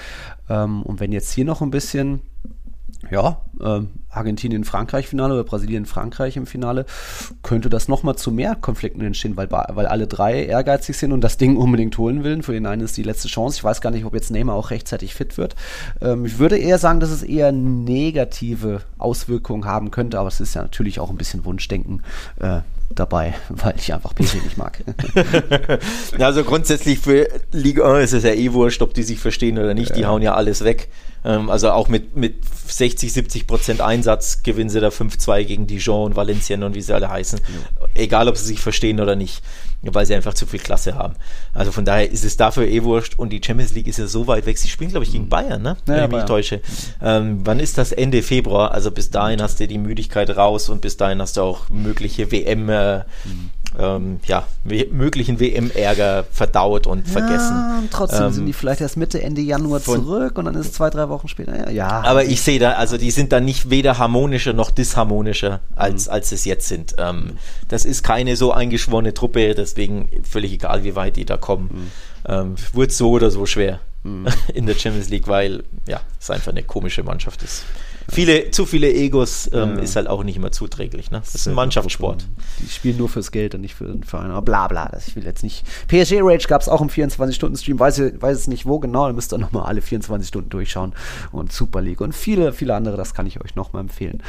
Ähm, 0.48 0.82
und 0.82 0.98
wenn 0.98 1.12
jetzt 1.12 1.30
hier 1.30 1.44
noch 1.44 1.62
ein 1.62 1.70
bisschen 1.70 2.22
ja, 3.10 3.42
ähm, 3.62 3.90
Argentinien-Frankreich-Finale 4.10 5.34
oder 5.34 5.44
Brasilien-Frankreich 5.44 6.36
im 6.36 6.46
Finale, 6.46 6.86
könnte 7.42 7.68
das 7.68 7.88
nochmal 7.88 8.16
zu 8.16 8.32
mehr 8.32 8.54
Konflikten 8.54 9.00
entstehen, 9.02 9.36
weil, 9.36 9.50
weil 9.50 9.86
alle 9.86 10.06
drei 10.06 10.44
ehrgeizig 10.44 10.96
sind 10.96 11.12
und 11.12 11.20
das 11.20 11.36
Ding 11.36 11.56
unbedingt 11.56 11.96
holen 11.98 12.24
wollen. 12.24 12.42
Für 12.42 12.52
den 12.52 12.66
einen 12.66 12.82
ist 12.82 12.96
die 12.96 13.02
letzte 13.02 13.28
Chance. 13.28 13.58
Ich 13.58 13.64
weiß 13.64 13.80
gar 13.80 13.90
nicht, 13.90 14.04
ob 14.04 14.14
jetzt 14.14 14.30
Neymar 14.30 14.56
auch 14.56 14.70
rechtzeitig 14.70 15.14
fit 15.14 15.36
wird. 15.38 15.54
Ähm, 16.00 16.24
ich 16.24 16.38
würde 16.38 16.58
eher 16.58 16.78
sagen, 16.78 17.00
dass 17.00 17.10
es 17.10 17.22
eher 17.22 17.52
negative 17.52 18.82
Auswirkungen 18.98 19.64
haben 19.64 19.90
könnte, 19.90 20.18
aber 20.18 20.28
es 20.28 20.40
ist 20.40 20.54
ja 20.54 20.62
natürlich 20.62 21.00
auch 21.00 21.10
ein 21.10 21.16
bisschen 21.16 21.44
Wunschdenken. 21.44 22.02
Äh, 22.40 22.60
dabei, 22.90 23.34
weil 23.48 23.74
ich 23.76 23.92
einfach 23.92 24.14
PSG 24.14 24.42
nicht 24.42 24.56
mag. 24.56 24.82
also 26.18 26.44
grundsätzlich 26.44 26.98
für 26.98 27.28
Liga 27.52 27.92
1 27.92 28.12
ist 28.12 28.12
es 28.12 28.24
ja 28.24 28.32
eh 28.32 28.52
wurscht, 28.52 28.82
ob 28.82 28.94
die 28.94 29.02
sich 29.02 29.18
verstehen 29.18 29.58
oder 29.58 29.74
nicht. 29.74 29.96
Die 29.96 30.02
ja. 30.02 30.08
hauen 30.08 30.22
ja 30.22 30.34
alles 30.34 30.64
weg. 30.64 30.88
Ähm, 31.24 31.50
also 31.50 31.70
auch 31.70 31.88
mit, 31.88 32.16
mit 32.16 32.36
60, 32.68 33.12
70 33.12 33.46
Prozent 33.46 33.80
Einsatz 33.80 34.42
gewinnen 34.42 34.70
sie 34.70 34.80
da 34.80 34.88
5-2 34.88 35.44
gegen 35.44 35.66
Dijon 35.66 36.06
und 36.06 36.16
Valencien 36.16 36.62
und 36.62 36.74
wie 36.74 36.82
sie 36.82 36.94
alle 36.94 37.10
heißen. 37.10 37.40
Ja. 37.40 37.86
Egal, 37.94 38.28
ob 38.28 38.36
sie 38.36 38.46
sich 38.46 38.60
verstehen 38.60 39.00
oder 39.00 39.16
nicht, 39.16 39.42
weil 39.94 40.06
sie 40.06 40.14
einfach 40.14 40.34
zu 40.34 40.46
viel 40.46 40.60
Klasse 40.60 40.94
haben. 40.94 41.14
Also 41.52 41.72
von 41.72 41.84
daher 41.84 42.10
ist 42.10 42.24
es 42.24 42.36
dafür 42.36 42.66
eh 42.66 42.82
wurscht 42.82 43.18
und 43.18 43.30
die 43.30 43.40
Champions 43.44 43.74
League 43.74 43.86
ist 43.86 43.98
ja 43.98 44.06
so 44.06 44.26
weit 44.26 44.46
weg. 44.46 44.58
Sie 44.58 44.68
spielen, 44.68 44.90
glaube 44.90 45.04
ich, 45.04 45.12
gegen 45.12 45.24
mhm. 45.24 45.28
Bayern, 45.28 45.62
ne? 45.62 45.76
wenn 45.86 45.96
ja, 45.96 46.04
ich 46.04 46.08
mich 46.08 46.16
Bayern. 46.16 46.26
täusche. 46.26 46.60
Ähm, 47.02 47.40
wann 47.44 47.60
ist 47.60 47.78
das? 47.78 47.92
Ende 47.92 48.22
Februar. 48.22 48.72
Also 48.72 48.90
bis 48.90 49.10
dahin 49.10 49.40
hast 49.40 49.60
du 49.60 49.66
die 49.66 49.78
Müdigkeit 49.78 50.36
raus 50.36 50.68
und 50.68 50.80
bis 50.80 50.96
dahin 50.96 51.20
hast 51.20 51.36
du 51.36 51.42
auch 51.42 51.68
mögliche 51.70 52.30
WM 52.30 52.68
äh, 52.68 52.98
mhm 52.98 53.50
ähm, 53.78 54.20
ja, 54.26 54.46
möglichen 54.64 55.40
WM-Ärger 55.40 56.24
verdaut 56.30 56.86
und 56.86 57.06
ja, 57.06 57.12
vergessen. 57.12 57.88
Trotzdem 57.90 58.24
ähm, 58.24 58.32
sind 58.32 58.46
die 58.46 58.52
vielleicht 58.52 58.80
erst 58.80 58.96
Mitte, 58.96 59.22
Ende 59.22 59.40
Januar 59.40 59.80
zurück 59.80 60.38
und 60.38 60.46
dann 60.46 60.54
ist 60.54 60.66
es 60.66 60.72
zwei, 60.72 60.90
drei 60.90 61.08
Wochen 61.08 61.28
später. 61.28 61.70
Ja. 61.70 62.02
Aber 62.02 62.24
ich 62.24 62.40
sehe 62.42 62.58
da, 62.58 62.72
also 62.72 62.96
die 62.96 63.10
sind 63.10 63.32
dann 63.32 63.44
nicht 63.44 63.70
weder 63.70 63.98
harmonischer 63.98 64.52
noch 64.52 64.70
disharmonischer, 64.70 65.60
als, 65.74 66.06
mhm. 66.06 66.12
als 66.12 66.32
es 66.32 66.44
jetzt 66.44 66.68
sind. 66.68 66.94
Ähm, 66.98 67.38
das 67.68 67.84
ist 67.84 68.02
keine 68.02 68.36
so 68.36 68.52
eingeschworene 68.52 69.14
Truppe, 69.14 69.54
deswegen 69.54 70.08
völlig 70.28 70.52
egal, 70.52 70.84
wie 70.84 70.96
weit 70.96 71.16
die 71.16 71.24
da 71.24 71.36
kommen. 71.36 71.70
Mhm. 71.72 71.90
Ähm, 72.28 72.54
wird 72.72 72.92
so 72.92 73.10
oder 73.10 73.30
so 73.30 73.46
schwer 73.46 73.80
mhm. 74.02 74.26
in 74.54 74.66
der 74.66 74.74
Champions 74.74 75.08
League, 75.08 75.28
weil 75.28 75.64
ja, 75.86 76.00
es 76.20 76.30
einfach 76.30 76.52
eine 76.52 76.62
komische 76.62 77.02
Mannschaft 77.02 77.42
ist 77.42 77.64
viele, 78.08 78.50
zu 78.50 78.66
viele 78.66 78.92
Egos 78.92 79.50
ähm, 79.52 79.76
ja. 79.76 79.82
ist 79.82 79.96
halt 79.96 80.08
auch 80.08 80.24
nicht 80.24 80.36
immer 80.36 80.52
zuträglich. 80.52 81.10
Ne? 81.10 81.20
Das 81.20 81.34
ist 81.34 81.48
ein 81.48 81.54
Mannschaftssport. 81.54 82.26
Die 82.60 82.68
spielen 82.68 82.96
nur 82.98 83.08
fürs 83.08 83.30
Geld 83.30 83.54
und 83.54 83.60
nicht 83.60 83.74
für 83.74 83.84
den 83.84 84.04
Verein. 84.04 84.30
Aber 84.30 84.42
bla 84.42 84.68
bla, 84.68 84.88
das, 84.88 85.08
ich 85.08 85.16
will 85.16 85.24
jetzt 85.24 85.42
nicht. 85.42 85.64
PSG 85.88 86.20
Rage 86.20 86.46
gab 86.48 86.60
es 86.60 86.68
auch 86.68 86.80
im 86.80 86.88
24-Stunden-Stream, 86.88 87.78
weiß, 87.78 88.20
weiß 88.20 88.38
es 88.38 88.46
nicht 88.48 88.66
wo 88.66 88.78
genau, 88.78 89.06
da 89.06 89.12
müsst 89.12 89.32
ihr 89.32 89.38
nochmal 89.38 89.64
alle 89.64 89.82
24 89.82 90.28
Stunden 90.28 90.50
durchschauen. 90.50 90.92
Und 91.32 91.52
Super 91.52 91.80
League 91.80 92.00
und 92.00 92.14
viele, 92.14 92.52
viele 92.52 92.74
andere, 92.74 92.96
das 92.96 93.14
kann 93.14 93.26
ich 93.26 93.40
euch 93.42 93.54
nochmal 93.54 93.80
empfehlen. 93.80 94.22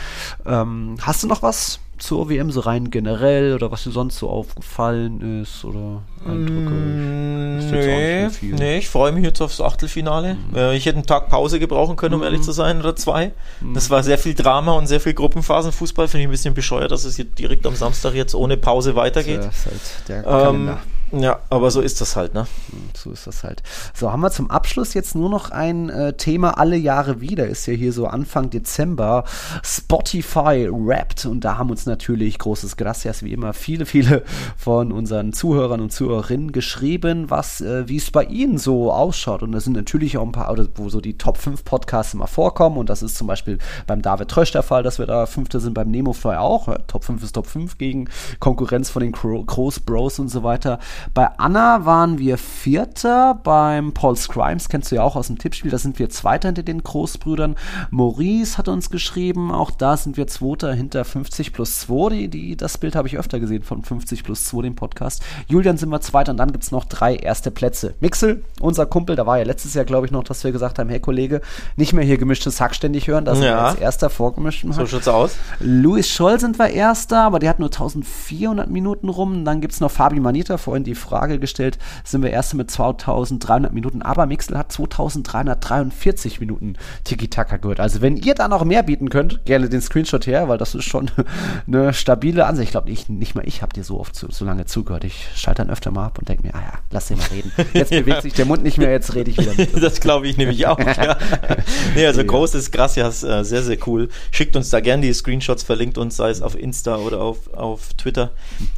Ähm, 0.45 0.95
hast 1.01 1.23
du 1.23 1.27
noch 1.27 1.41
was 1.41 1.79
zur 1.97 2.29
WM 2.29 2.51
so 2.51 2.61
rein 2.61 2.89
generell 2.91 3.53
oder 3.53 3.71
was 3.71 3.83
dir 3.83 3.91
sonst 3.91 4.17
so 4.17 4.29
aufgefallen 4.29 5.41
ist 5.41 5.65
oder 5.65 6.03
Eindrücke? 6.25 6.71
Mm, 6.71 7.57
nee, 7.71 8.29
nee, 8.41 8.77
ich 8.77 8.89
freue 8.89 9.11
mich 9.11 9.23
jetzt 9.23 9.41
aufs 9.41 9.61
Achtelfinale. 9.61 10.35
Mhm. 10.35 10.55
Äh, 10.55 10.75
ich 10.75 10.85
hätte 10.85 10.97
einen 10.97 11.05
Tag 11.05 11.29
Pause 11.29 11.59
gebrauchen 11.59 11.95
können, 11.95 12.15
um 12.15 12.19
mhm. 12.21 12.25
ehrlich 12.25 12.41
zu 12.41 12.51
sein, 12.51 12.79
oder 12.79 12.95
zwei. 12.95 13.31
Mhm. 13.61 13.73
Das 13.73 13.89
war 13.89 14.03
sehr 14.03 14.17
viel 14.17 14.33
Drama 14.33 14.73
und 14.73 14.87
sehr 14.87 14.99
viel 14.99 15.13
Gruppenphasenfußball. 15.13 16.07
Finde 16.07 16.21
ich 16.21 16.27
ein 16.27 16.31
bisschen 16.31 16.53
bescheuert, 16.53 16.91
dass 16.91 17.03
es 17.03 17.15
hier 17.15 17.25
direkt 17.25 17.65
am 17.65 17.75
Samstag 17.75 18.13
jetzt 18.13 18.35
ohne 18.35 18.57
Pause 18.57 18.95
weitergeht. 18.95 19.39
Das 19.39 19.57
ist 19.57 19.65
halt 19.65 19.81
der 20.07 20.23
Kalender. 20.23 20.79
Ja, 21.11 21.39
aber 21.49 21.71
so 21.71 21.79
ist 21.79 22.01
das 22.01 22.17
halt, 22.17 22.33
ne? 22.33 22.47
So 22.93 23.11
ist 23.11 23.27
das 23.27 23.43
halt. 23.43 23.63
So, 23.93 24.11
haben 24.11 24.19
wir 24.19 24.29
zum 24.29 24.51
Abschluss 24.51 24.93
jetzt 24.93 25.15
nur 25.15 25.29
noch 25.29 25.51
ein 25.51 25.89
äh, 25.89 26.13
Thema 26.13 26.57
alle 26.57 26.75
Jahre 26.75 27.21
wieder. 27.21 27.47
Ist 27.47 27.65
ja 27.65 27.73
hier 27.73 27.93
so 27.93 28.07
Anfang 28.07 28.49
Dezember. 28.49 29.23
Spotify 29.63 30.67
rappt. 30.69 31.25
Und 31.25 31.45
da 31.45 31.57
haben 31.57 31.69
uns 31.69 31.85
natürlich 31.85 32.37
großes 32.39 32.75
Gracias 32.75 33.23
wie 33.23 33.31
immer 33.31 33.53
viele, 33.53 33.85
viele 33.85 34.23
von 34.57 34.91
unseren 34.91 35.31
Zuhörern 35.31 35.79
und 35.79 35.93
Zuhörerinnen 35.93 36.51
geschrieben, 36.51 37.29
was, 37.29 37.61
äh, 37.61 37.87
wie 37.87 37.97
es 37.97 38.11
bei 38.11 38.25
ihnen 38.25 38.57
so 38.57 38.91
ausschaut. 38.91 39.43
Und 39.43 39.53
da 39.53 39.61
sind 39.61 39.73
natürlich 39.73 40.17
auch 40.17 40.25
ein 40.25 40.33
paar, 40.33 40.57
wo 40.75 40.89
so 40.89 40.99
die 40.99 41.17
Top 41.17 41.37
5 41.37 41.63
Podcasts 41.63 42.13
immer 42.13 42.27
vorkommen. 42.27 42.77
Und 42.77 42.89
das 42.89 43.01
ist 43.01 43.15
zum 43.15 43.27
Beispiel 43.27 43.59
beim 43.85 44.01
David 44.01 44.27
Trösch 44.27 44.51
der 44.51 44.63
Fall, 44.63 44.83
dass 44.83 44.99
wir 44.99 45.05
da 45.05 45.25
Fünfte 45.25 45.61
sind, 45.61 45.73
beim 45.73 45.89
Nemofly 45.89 46.35
auch. 46.35 46.67
Top 46.87 47.05
5 47.05 47.23
ist 47.23 47.31
Top 47.33 47.47
5 47.47 47.77
gegen 47.77 48.09
Konkurrenz 48.41 48.89
von 48.89 49.01
den 49.01 49.13
Groß 49.13 49.79
Bros 49.79 50.19
und 50.19 50.27
so 50.27 50.43
weiter. 50.43 50.79
Bei 51.13 51.27
Anna 51.37 51.85
waren 51.85 52.17
wir 52.19 52.37
Vierter, 52.37 53.39
beim 53.43 53.93
Paul 53.93 54.15
Scrimes, 54.15 54.69
kennst 54.69 54.91
du 54.91 54.95
ja 54.95 55.03
auch 55.03 55.15
aus 55.15 55.27
dem 55.27 55.37
Tippspiel, 55.37 55.71
da 55.71 55.77
sind 55.77 55.99
wir 55.99 56.09
Zweiter 56.09 56.49
hinter 56.49 56.63
den 56.63 56.83
Großbrüdern. 56.83 57.55
Maurice 57.89 58.57
hat 58.57 58.67
uns 58.67 58.89
geschrieben, 58.89 59.51
auch 59.51 59.71
da 59.71 59.97
sind 59.97 60.17
wir 60.17 60.27
Zweiter 60.27 60.73
hinter 60.73 61.05
50 61.05 61.53
plus 61.53 61.79
2. 61.81 62.09
Die, 62.09 62.27
die, 62.29 62.57
das 62.57 62.77
Bild 62.77 62.95
habe 62.95 63.07
ich 63.07 63.17
öfter 63.17 63.39
gesehen 63.39 63.63
von 63.63 63.83
50 63.83 64.23
plus 64.23 64.45
2, 64.45 64.61
dem 64.63 64.75
Podcast. 64.75 65.23
Julian 65.47 65.77
sind 65.77 65.89
wir 65.89 66.01
Zweiter 66.01 66.31
und 66.31 66.37
dann 66.37 66.51
gibt 66.51 66.63
es 66.63 66.71
noch 66.71 66.85
drei 66.85 67.15
erste 67.15 67.51
Plätze. 67.51 67.95
Mixel, 67.99 68.43
unser 68.59 68.85
Kumpel, 68.85 69.15
da 69.15 69.25
war 69.25 69.37
ja 69.37 69.43
letztes 69.43 69.73
Jahr, 69.73 69.85
glaube 69.85 70.05
ich, 70.05 70.11
noch, 70.11 70.23
dass 70.23 70.43
wir 70.43 70.51
gesagt 70.51 70.79
haben, 70.79 70.89
hey 70.89 70.99
Kollege, 70.99 71.41
nicht 71.75 71.93
mehr 71.93 72.05
hier 72.05 72.17
gemischtes 72.17 72.61
Hack 72.61 72.75
ständig 72.75 73.07
hören, 73.07 73.25
da 73.25 73.35
sind 73.35 73.45
ja. 73.45 73.49
wir 73.49 73.61
als 73.63 73.79
erster 73.79 74.09
vorgemischten 74.09 74.71
So 74.73 74.85
schaut's 74.85 75.07
aus. 75.07 75.35
Louis 75.59 76.07
Scholl 76.07 76.39
sind 76.39 76.59
wir 76.59 76.67
Erster, 76.77 77.21
aber 77.21 77.39
der 77.39 77.49
hat 77.49 77.59
nur 77.59 77.69
1400 77.69 78.69
Minuten 78.69 79.09
rum. 79.09 79.45
Dann 79.45 79.61
gibt 79.61 79.73
es 79.73 79.79
noch 79.79 79.91
Fabi 79.91 80.19
Manita, 80.19 80.57
vorhin 80.57 80.83
die 80.87 80.95
Frage 80.95 81.39
gestellt, 81.39 81.77
sind 82.03 82.23
wir 82.23 82.31
erst 82.31 82.53
mit 82.53 82.71
2300 82.71 83.73
Minuten, 83.73 84.01
aber 84.01 84.25
Mixel 84.25 84.57
hat 84.57 84.71
2343 84.71 86.39
Minuten 86.39 86.75
Tiki-Taka 87.03 87.57
gehört. 87.57 87.79
Also 87.79 88.01
wenn 88.01 88.17
ihr 88.17 88.33
da 88.33 88.47
noch 88.47 88.63
mehr 88.63 88.83
bieten 88.83 89.09
könnt, 89.09 89.45
gerne 89.45 89.69
den 89.69 89.81
Screenshot 89.81 90.25
her, 90.27 90.47
weil 90.47 90.57
das 90.57 90.75
ist 90.75 90.85
schon 90.85 91.11
eine 91.67 91.93
stabile 91.93 92.45
Ansicht. 92.45 92.67
Ich 92.67 92.71
glaube, 92.71 92.89
ich, 92.89 93.09
nicht 93.09 93.35
mal 93.35 93.47
ich 93.47 93.61
habe 93.61 93.73
dir 93.73 93.83
so 93.83 93.99
oft 93.99 94.15
so, 94.15 94.27
so 94.29 94.45
lange 94.45 94.65
zugehört. 94.65 95.03
Ich 95.03 95.27
schalte 95.35 95.61
dann 95.61 95.69
öfter 95.69 95.91
mal 95.91 96.05
ab 96.05 96.17
und 96.19 96.27
denke 96.29 96.45
mir, 96.45 96.53
ah 96.55 96.61
ja, 96.61 96.73
lass 96.91 97.07
den 97.07 97.17
mal 97.17 97.27
reden. 97.27 97.51
Jetzt 97.73 97.91
bewegt 97.91 98.21
sich 98.21 98.33
der 98.33 98.45
Mund 98.45 98.63
nicht 98.63 98.77
mehr, 98.77 98.91
jetzt 98.91 99.15
rede 99.15 99.31
ich 99.31 99.37
wieder 99.37 99.53
mit. 99.55 99.71
das 99.81 99.99
glaube 99.99 100.27
ich 100.27 100.37
nämlich 100.37 100.67
auch, 100.67 100.79
ja. 100.79 101.17
nee, 101.95 102.05
also 102.05 102.21
ja. 102.21 102.27
großes 102.27 102.71
Gracias, 102.71 103.23
äh, 103.23 103.43
sehr, 103.43 103.63
sehr 103.63 103.77
cool. 103.87 104.09
Schickt 104.31 104.55
uns 104.55 104.69
da 104.69 104.79
gerne 104.79 105.03
die 105.03 105.13
Screenshots, 105.13 105.63
verlinkt 105.63 105.97
uns, 105.97 106.17
sei 106.17 106.29
es 106.29 106.41
auf 106.41 106.57
Insta 106.57 106.97
oder 106.97 107.21
auf, 107.21 107.53
auf 107.53 107.93
Twitter. 107.93 108.31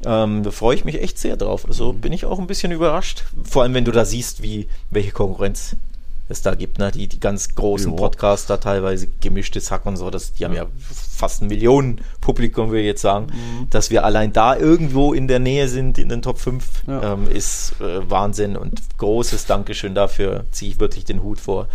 Ähm, 0.05 0.43
da 0.43 0.51
freue 0.51 0.75
ich 0.75 0.85
mich 0.85 1.01
echt 1.01 1.17
sehr 1.17 1.37
drauf. 1.37 1.65
Also 1.67 1.93
bin 1.99 2.13
ich 2.13 2.25
auch 2.25 2.39
ein 2.39 2.47
bisschen 2.47 2.71
überrascht. 2.71 3.23
Vor 3.43 3.63
allem, 3.63 3.73
wenn 3.73 3.85
du 3.85 3.91
da 3.91 4.05
siehst, 4.05 4.43
wie, 4.43 4.67
welche 4.89 5.11
Konkurrenz 5.11 5.75
es 6.29 6.43
da 6.43 6.53
gibt, 6.53 6.77
ne? 6.77 6.91
Die, 6.91 7.07
die 7.07 7.19
ganz 7.19 7.55
großen 7.55 7.91
jo. 7.91 7.95
Podcaster, 7.95 8.59
teilweise 8.59 9.07
gemischtes 9.19 9.71
Hack 9.71 9.85
und 9.87 9.97
so, 9.97 10.11
das, 10.11 10.33
die 10.33 10.45
haben 10.45 10.53
ja 10.53 10.67
fast 10.79 11.41
ein 11.41 11.47
Millionen-Publikum, 11.47 12.69
würde 12.69 12.81
ich 12.81 12.85
jetzt 12.85 13.01
sagen. 13.01 13.27
Mhm. 13.27 13.69
Dass 13.71 13.89
wir 13.89 14.05
allein 14.05 14.31
da 14.31 14.55
irgendwo 14.55 15.13
in 15.13 15.27
der 15.27 15.39
Nähe 15.39 15.67
sind, 15.67 15.97
in 15.97 16.07
den 16.07 16.21
Top 16.21 16.37
5, 16.37 16.83
ja. 16.87 17.13
ähm, 17.13 17.27
ist 17.29 17.73
äh, 17.81 18.07
Wahnsinn 18.09 18.55
und 18.55 18.79
großes 18.97 19.47
Dankeschön 19.47 19.95
dafür, 19.95 20.45
ziehe 20.51 20.71
ich 20.71 20.79
wirklich 20.79 21.03
den 21.03 21.23
Hut 21.23 21.39
vor. 21.39 21.67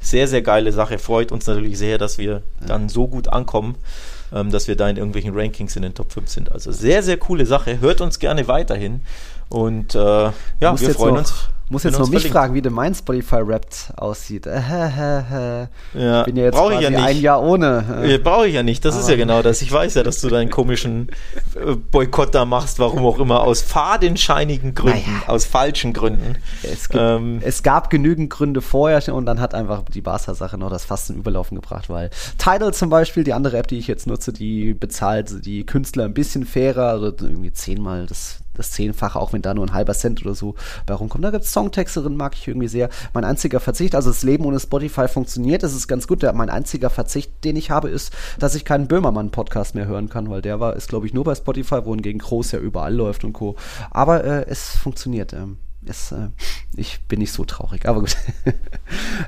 Sehr, 0.00 0.26
sehr 0.26 0.42
geile 0.42 0.72
Sache, 0.72 0.98
freut 0.98 1.30
uns 1.30 1.46
natürlich 1.46 1.78
sehr, 1.78 1.98
dass 1.98 2.18
wir 2.18 2.32
ja. 2.32 2.66
dann 2.66 2.88
so 2.88 3.06
gut 3.06 3.28
ankommen. 3.28 3.76
Ähm, 4.32 4.50
dass 4.50 4.68
wir 4.68 4.76
da 4.76 4.88
in 4.88 4.96
irgendwelchen 4.96 5.36
Rankings 5.36 5.76
in 5.76 5.82
den 5.82 5.94
Top 5.94 6.12
5 6.12 6.28
sind. 6.28 6.52
Also 6.52 6.72
sehr, 6.72 7.02
sehr 7.02 7.16
coole 7.16 7.46
Sache. 7.46 7.80
Hört 7.80 8.00
uns 8.00 8.18
gerne 8.18 8.46
weiterhin. 8.48 9.00
Und 9.48 9.94
äh, 9.94 9.98
ja, 9.98 10.32
wir 10.60 10.94
freuen 10.94 11.16
uns 11.18 11.48
muss 11.70 11.84
jetzt 11.84 11.98
noch 11.98 12.00
mich 12.00 12.22
verlinkt. 12.22 12.32
fragen, 12.32 12.54
wie 12.54 12.62
denn 12.62 12.72
mein 12.72 12.94
Spotify-Rapt 12.94 13.92
aussieht. 13.96 14.46
Äh, 14.46 14.60
ja, 15.94 16.22
bin 16.24 16.36
ja 16.36 16.44
jetzt 16.44 16.56
quasi 16.56 16.84
ja 16.84 17.04
ein 17.04 17.20
Jahr 17.20 17.42
ohne. 17.42 18.02
Äh. 18.02 18.18
Brauche 18.18 18.48
ich 18.48 18.54
ja 18.54 18.62
nicht. 18.62 18.84
Das 18.84 18.94
Aber 18.94 19.02
ist 19.02 19.08
ja 19.08 19.16
genau 19.16 19.40
das. 19.42 19.62
Ich 19.62 19.70
weiß 19.70 19.94
ja, 19.94 20.02
dass 20.02 20.20
du 20.20 20.28
deinen 20.28 20.50
komischen 20.50 21.08
äh, 21.54 21.76
Boykott 21.76 22.34
da 22.34 22.44
machst, 22.44 22.78
warum 22.80 23.06
auch 23.06 23.18
immer, 23.20 23.42
aus 23.42 23.62
fadenscheinigen 23.62 24.74
Gründen, 24.74 25.12
naja. 25.12 25.28
aus 25.28 25.44
falschen 25.44 25.92
Gründen. 25.92 26.36
Es, 26.62 26.88
gibt, 26.88 27.02
ähm, 27.02 27.38
es, 27.42 27.62
gab 27.62 27.88
genügend 27.88 28.30
Gründe 28.30 28.60
vorher 28.60 29.00
und 29.14 29.24
dann 29.24 29.40
hat 29.40 29.54
einfach 29.54 29.84
die 29.84 30.02
Barca-Sache 30.02 30.58
noch 30.58 30.70
das 30.70 30.84
fast 30.84 31.06
zum 31.06 31.16
Überlaufen 31.16 31.54
gebracht, 31.54 31.88
weil 31.88 32.10
Tidal 32.36 32.74
zum 32.74 32.90
Beispiel, 32.90 33.24
die 33.24 33.32
andere 33.32 33.56
App, 33.56 33.68
die 33.68 33.78
ich 33.78 33.86
jetzt 33.86 34.06
nutze, 34.06 34.32
die 34.32 34.74
bezahlt 34.74 35.46
die 35.46 35.64
Künstler 35.64 36.04
ein 36.04 36.14
bisschen 36.14 36.44
fairer, 36.44 36.88
also 36.88 37.06
irgendwie 37.06 37.52
zehnmal 37.52 38.06
das 38.06 38.40
das 38.60 38.70
Zehnfache, 38.70 39.18
auch 39.18 39.32
wenn 39.32 39.42
da 39.42 39.54
nur 39.54 39.66
ein 39.66 39.72
halber 39.72 39.94
Cent 39.94 40.24
oder 40.24 40.34
so 40.34 40.54
bei 40.86 40.94
rumkommt. 40.94 41.24
Da 41.24 41.30
gibt 41.30 41.44
es 41.44 41.52
Songtexterin, 41.52 42.16
mag 42.16 42.34
ich 42.34 42.46
irgendwie 42.46 42.68
sehr. 42.68 42.88
Mein 43.12 43.24
einziger 43.24 43.60
Verzicht, 43.60 43.94
also 43.94 44.10
das 44.10 44.22
Leben 44.22 44.44
ohne 44.44 44.60
Spotify 44.60 45.08
funktioniert, 45.08 45.62
das 45.62 45.74
ist 45.74 45.88
ganz 45.88 46.06
gut. 46.06 46.22
Der, 46.22 46.32
mein 46.32 46.50
einziger 46.50 46.90
Verzicht, 46.90 47.32
den 47.44 47.56
ich 47.56 47.70
habe, 47.70 47.88
ist, 47.88 48.12
dass 48.38 48.54
ich 48.54 48.64
keinen 48.64 48.88
Böhmermann-Podcast 48.88 49.74
mehr 49.74 49.86
hören 49.86 50.08
kann, 50.08 50.30
weil 50.30 50.42
der 50.42 50.60
war, 50.60 50.76
ist, 50.76 50.88
glaube 50.88 51.06
ich, 51.06 51.14
nur 51.14 51.24
bei 51.24 51.34
Spotify, 51.34 51.84
wohingegen 51.84 52.20
Groß 52.20 52.52
ja 52.52 52.58
überall 52.58 52.94
läuft 52.94 53.24
und 53.24 53.32
Co. 53.32 53.56
Aber 53.90 54.24
äh, 54.24 54.44
es 54.48 54.76
funktioniert. 54.76 55.32
Ähm 55.32 55.58
ist, 55.82 56.12
äh, 56.12 56.28
ich 56.76 57.00
bin 57.08 57.20
nicht 57.20 57.32
so 57.32 57.44
traurig, 57.44 57.88
aber 57.88 58.00
gut. 58.00 58.16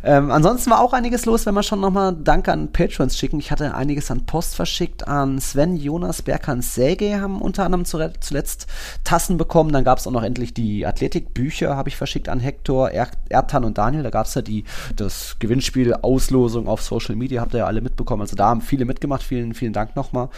ähm, 0.04 0.30
ansonsten 0.30 0.70
war 0.70 0.80
auch 0.80 0.92
einiges 0.92 1.24
los, 1.24 1.46
wenn 1.46 1.54
wir 1.54 1.62
schon 1.62 1.80
nochmal 1.80 2.14
Danke 2.14 2.52
an 2.52 2.72
Patrons 2.72 3.16
schicken. 3.16 3.38
Ich 3.38 3.50
hatte 3.50 3.74
einiges 3.74 4.10
an 4.10 4.26
Post 4.26 4.54
verschickt 4.54 5.08
an 5.08 5.40
Sven, 5.40 5.76
Jonas, 5.76 6.22
Berkan, 6.22 6.60
Säge 6.60 7.20
haben 7.20 7.40
unter 7.40 7.64
anderem 7.64 7.84
zuletzt 7.84 8.66
Tassen 9.02 9.38
bekommen. 9.38 9.72
Dann 9.72 9.84
gab 9.84 9.98
es 9.98 10.06
auch 10.06 10.12
noch 10.12 10.22
endlich 10.22 10.52
die 10.52 10.86
Athletikbücher, 10.86 11.74
habe 11.74 11.88
ich 11.88 11.96
verschickt 11.96 12.28
an 12.28 12.40
Hector, 12.40 12.90
er 12.90 13.08
Ertan 13.30 13.64
und 13.64 13.78
Daniel. 13.78 14.02
Da 14.02 14.10
gab 14.10 14.26
es 14.26 14.34
ja 14.34 14.42
die, 14.42 14.64
das 14.96 15.36
Gewinnspiel 15.38 15.94
Auslosung 15.94 16.68
auf 16.68 16.82
Social 16.82 17.16
Media, 17.16 17.40
habt 17.40 17.54
ihr 17.54 17.58
ja 17.58 17.66
alle 17.66 17.80
mitbekommen. 17.80 18.22
Also 18.22 18.36
da 18.36 18.48
haben 18.48 18.60
viele 18.60 18.84
mitgemacht. 18.84 19.22
Vielen, 19.22 19.54
vielen 19.54 19.72
Dank 19.72 19.96
nochmal. 19.96 20.28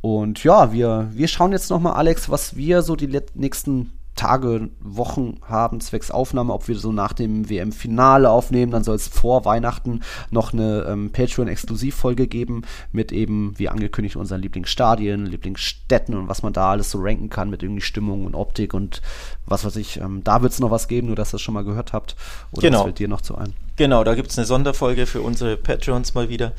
Und 0.00 0.42
ja, 0.42 0.72
wir, 0.72 1.08
wir 1.12 1.28
schauen 1.28 1.52
jetzt 1.52 1.70
nochmal, 1.70 1.94
Alex, 1.94 2.28
was 2.30 2.56
wir 2.56 2.82
so 2.82 2.96
die 2.96 3.08
nächsten 3.34 3.92
Tage, 4.14 4.68
Wochen 4.80 5.38
haben 5.48 5.80
zwecks 5.80 6.10
Aufnahme, 6.10 6.52
ob 6.52 6.68
wir 6.68 6.76
so 6.76 6.92
nach 6.92 7.12
dem 7.12 7.48
WM-Finale 7.48 8.28
aufnehmen. 8.28 8.72
Dann 8.72 8.84
soll 8.84 8.96
es 8.96 9.08
vor 9.08 9.44
Weihnachten 9.44 10.00
noch 10.30 10.52
eine 10.52 10.86
ähm, 10.88 11.10
Patreon-Exklusivfolge 11.10 12.26
geben 12.26 12.62
mit 12.92 13.10
eben, 13.10 13.58
wie 13.58 13.68
angekündigt, 13.68 14.16
unseren 14.16 14.42
Lieblingsstadien, 14.42 15.26
Lieblingsstädten 15.26 16.14
und 16.14 16.28
was 16.28 16.42
man 16.42 16.52
da 16.52 16.70
alles 16.70 16.90
so 16.90 16.98
ranken 17.00 17.30
kann 17.30 17.50
mit 17.50 17.62
irgendwie 17.62 17.80
Stimmung 17.80 18.26
und 18.26 18.34
Optik 18.34 18.74
und 18.74 19.00
was 19.46 19.64
weiß 19.64 19.76
ich. 19.76 19.98
Ähm, 19.98 20.22
da 20.24 20.42
wird 20.42 20.52
es 20.52 20.60
noch 20.60 20.70
was 20.70 20.88
geben, 20.88 21.06
nur 21.06 21.16
dass 21.16 21.30
ihr 21.30 21.32
das 21.32 21.42
schon 21.42 21.54
mal 21.54 21.64
gehört 21.64 21.92
habt. 21.92 22.16
Oder 22.52 22.62
genau. 22.62 22.78
was 22.78 22.84
fällt 22.84 22.98
dir 22.98 23.08
noch 23.08 23.22
zu 23.22 23.36
ein? 23.36 23.54
Genau, 23.76 24.04
da 24.04 24.14
gibt 24.14 24.30
es 24.30 24.38
eine 24.38 24.46
Sonderfolge 24.46 25.06
für 25.06 25.22
unsere 25.22 25.56
Patreons 25.56 26.14
mal 26.14 26.28
wieder. 26.28 26.52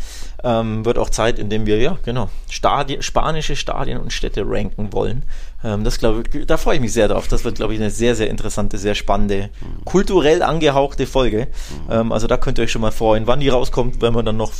Ähm, 0.44 0.84
wird 0.84 0.98
auch 0.98 1.12
Zeit, 1.12 1.38
in 1.38 1.50
dem 1.50 1.68
wir, 1.68 1.78
ja, 1.78 1.98
genau, 2.04 2.30
Stadien, 2.50 3.04
spanische 3.04 3.56
Stadien 3.56 4.00
und 4.00 4.12
Städte 4.12 4.44
ranken 4.46 4.92
wollen. 4.94 5.24
Ähm, 5.64 5.84
das 5.84 5.98
glaube 5.98 6.24
ich, 6.32 6.46
da 6.46 6.58
freue 6.58 6.76
ich 6.76 6.82
mich 6.82 6.94
sehr 6.94 7.08
drauf. 7.08 7.28
Das 7.28 7.44
wird, 7.44 7.56
glaube 7.56 7.74
ich, 7.74 7.80
eine 7.80 7.90
sehr, 7.90 8.16
sehr 8.16 8.30
interessante, 8.30 8.78
sehr 8.78 8.96
spannende, 8.96 9.50
kulturell 9.86 10.42
angehauchte 10.42 11.08
Folge. 11.08 11.48
Ähm, 11.90 12.12
also 12.12 12.28
da 12.28 12.38
könnt 12.38 12.58
ihr 12.58 12.64
euch 12.64 12.72
schon 12.72 12.82
mal 12.82 12.92
freuen. 12.92 13.28
Wann 13.28 13.40
die 13.40 13.50
rauskommt, 13.50 14.02
werden 14.02 14.16
wir 14.16 14.24
dann 14.24 14.38
noch 14.38 14.52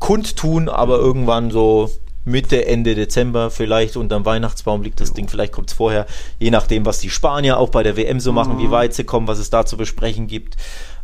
kundtun, 0.00 0.68
aber 0.68 0.98
irgendwann 0.98 1.50
so 1.50 1.90
Mitte, 2.24 2.66
Ende 2.66 2.94
Dezember 2.94 3.50
vielleicht 3.50 3.96
unterm 3.96 4.24
Weihnachtsbaum 4.24 4.82
liegt 4.82 5.00
das 5.00 5.12
Ding, 5.12 5.28
vielleicht 5.28 5.52
kommt 5.52 5.68
es 5.68 5.76
vorher, 5.76 6.06
je 6.38 6.50
nachdem, 6.50 6.86
was 6.86 6.98
die 6.98 7.10
Spanier 7.10 7.58
auch 7.58 7.68
bei 7.68 7.82
der 7.82 7.96
WM 7.96 8.18
so 8.18 8.32
machen, 8.32 8.54
mhm. 8.54 8.60
wie 8.60 8.70
weit 8.70 8.94
sie 8.94 9.04
kommen, 9.04 9.28
was 9.28 9.38
es 9.38 9.50
da 9.50 9.66
zu 9.66 9.76
besprechen 9.76 10.26
gibt. 10.26 10.56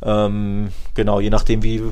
Ähm, 0.03 0.73
genau, 0.95 1.21
je 1.21 1.29
nachdem, 1.29 1.63
wie 1.63 1.83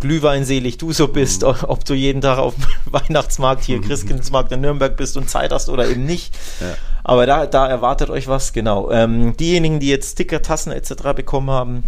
glühweinselig 0.00 0.78
du 0.78 0.92
so 0.92 1.08
bist, 1.08 1.42
mhm. 1.42 1.54
ob 1.62 1.84
du 1.84 1.94
jeden 1.94 2.20
Tag 2.20 2.38
auf 2.38 2.54
dem 2.54 2.64
Weihnachtsmarkt 2.92 3.64
hier, 3.64 3.80
Christkindlesmarkt 3.80 4.52
in 4.52 4.60
Nürnberg 4.60 4.96
bist 4.96 5.16
und 5.16 5.30
Zeit 5.30 5.52
hast 5.52 5.68
oder 5.68 5.88
eben 5.88 6.04
nicht. 6.04 6.34
Ja. 6.60 6.74
Aber 7.04 7.26
da, 7.26 7.46
da 7.46 7.66
erwartet 7.66 8.10
euch 8.10 8.28
was, 8.28 8.52
genau. 8.52 8.90
Ähm, 8.90 9.36
diejenigen, 9.36 9.80
die 9.80 9.88
jetzt 9.88 10.12
Sticker, 10.12 10.42
Tassen 10.42 10.72
etc. 10.72 11.14
bekommen 11.14 11.50
haben, 11.50 11.84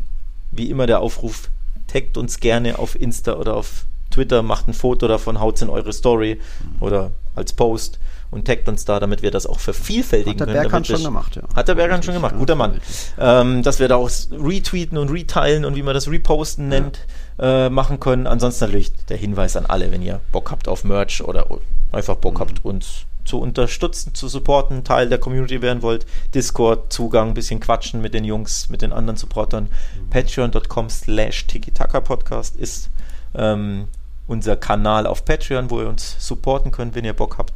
wie 0.52 0.70
immer 0.70 0.86
der 0.86 1.00
Aufruf, 1.00 1.50
taggt 1.86 2.16
uns 2.16 2.40
gerne 2.40 2.78
auf 2.78 3.00
Insta 3.00 3.34
oder 3.34 3.56
auf 3.56 3.84
Twitter, 4.10 4.42
macht 4.42 4.68
ein 4.68 4.74
Foto 4.74 5.08
davon, 5.08 5.40
haut 5.40 5.56
es 5.56 5.62
in 5.62 5.70
eure 5.70 5.92
Story 5.92 6.40
oder 6.80 7.10
als 7.34 7.52
Post 7.52 7.98
und 8.30 8.46
taggt 8.46 8.68
uns 8.68 8.84
da, 8.84 9.00
damit 9.00 9.22
wir 9.22 9.30
das 9.30 9.46
auch 9.46 9.58
vervielfältigen 9.58 10.38
können. 10.38 10.50
Hat 10.50 10.56
der 10.56 10.62
Berghahn 10.62 10.84
schon 10.84 11.02
gemacht, 11.02 11.36
ja. 11.36 11.42
Hat 11.54 11.68
der 11.68 11.74
Berghahn 11.74 12.02
schon 12.02 12.14
gemacht, 12.14 12.34
guter 12.38 12.54
Mann. 12.54 12.80
Ähm, 13.18 13.62
dass 13.62 13.78
wir 13.78 13.88
da 13.88 13.96
auch 13.96 14.10
retweeten 14.32 14.98
und 14.98 15.10
reteilen 15.10 15.64
und 15.64 15.76
wie 15.76 15.82
man 15.82 15.94
das 15.94 16.08
reposten 16.08 16.68
nennt, 16.68 16.98
ja. 16.98 17.02
Äh, 17.38 17.68
machen 17.68 18.00
können. 18.00 18.26
Ansonsten 18.26 18.64
natürlich 18.64 18.92
der 19.06 19.16
Hinweis 19.16 19.56
an 19.56 19.66
alle, 19.66 19.90
wenn 19.90 20.02
ihr 20.02 20.20
Bock 20.32 20.50
habt 20.50 20.68
auf 20.68 20.84
Merch 20.84 21.22
oder 21.22 21.46
einfach 21.92 22.16
Bock 22.16 22.34
mhm. 22.34 22.40
habt, 22.40 22.64
uns 22.64 23.04
zu 23.24 23.38
unterstützen, 23.40 24.14
zu 24.14 24.26
supporten, 24.26 24.84
Teil 24.84 25.08
der 25.08 25.18
Community 25.18 25.60
werden 25.60 25.82
wollt, 25.82 26.06
Discord, 26.34 26.92
Zugang, 26.92 27.34
bisschen 27.34 27.60
quatschen 27.60 28.00
mit 28.00 28.14
den 28.14 28.24
Jungs, 28.24 28.70
mit 28.70 28.80
den 28.80 28.92
anderen 28.92 29.18
Supportern. 29.18 29.64
Mhm. 29.64 30.10
Patreon.com 30.10 30.88
slash 30.88 31.46
Tiki-Taka-Podcast 31.46 32.56
ist 32.56 32.90
ähm, 33.34 33.88
unser 34.26 34.56
Kanal 34.56 35.06
auf 35.06 35.24
Patreon, 35.24 35.70
wo 35.70 35.80
ihr 35.80 35.88
uns 35.88 36.16
supporten 36.18 36.72
könnt, 36.72 36.94
wenn 36.94 37.04
ihr 37.04 37.12
Bock 37.12 37.36
habt. 37.38 37.52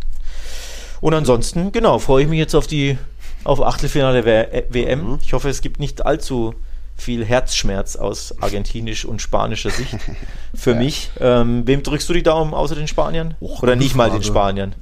Und 1.01 1.15
ansonsten, 1.15 1.73
genau, 1.73 1.99
freue 1.99 2.25
ich 2.25 2.29
mich 2.29 2.39
jetzt 2.39 2.55
auf 2.55 2.67
die 2.67 2.99
auf 3.45 3.61
Achtelfinale 3.61 4.25
WM. 4.25 4.73
Äh, 4.73 4.97
mhm. 4.97 5.19
Ich 5.23 5.33
hoffe, 5.33 5.49
es 5.49 5.61
gibt 5.61 5.81
nicht 5.81 6.07
allzu 6.07 6.55
viel 6.97 7.25
Herzschmerz 7.25 7.97
aus 7.97 8.41
argentinisch 8.41 9.05
und 9.05 9.21
spanischer 9.21 9.71
Sicht 9.71 9.97
für 10.55 10.71
ja. 10.75 10.79
mich. 10.79 11.11
Ähm, 11.21 11.67
wem 11.67 11.83
drückst 11.83 12.09
du 12.09 12.13
die 12.13 12.23
Daumen 12.23 12.55
außer 12.55 12.75
den 12.75 12.89
Spaniern? 12.89 13.35
Och, 13.41 13.63
Oder 13.63 13.77
nicht 13.77 13.95
mal 13.95 14.11
den 14.11 14.23
Spaniern? 14.23 14.75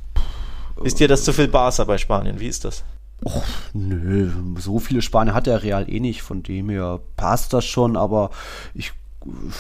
Ist 0.83 1.01
dir 1.01 1.09
das 1.09 1.25
zu 1.25 1.33
viel 1.33 1.49
Barca 1.49 1.85
bei 1.85 1.99
Spanien? 1.99 2.41
Wie 2.41 2.49
ist 2.49 2.65
das? 2.65 2.85
Och, 3.25 3.45
nö, 3.75 4.31
so 4.59 4.79
viele 4.79 5.03
Spanier 5.03 5.35
hat 5.35 5.47
der 5.47 5.63
Real 5.63 5.89
eh 5.91 6.01
nicht, 6.01 6.23
von 6.23 6.43
dem 6.43 6.71
her 6.71 7.01
passt 7.17 7.53
das 7.53 7.67
schon, 7.67 7.97
aber 7.97 8.31
ich 8.73 8.93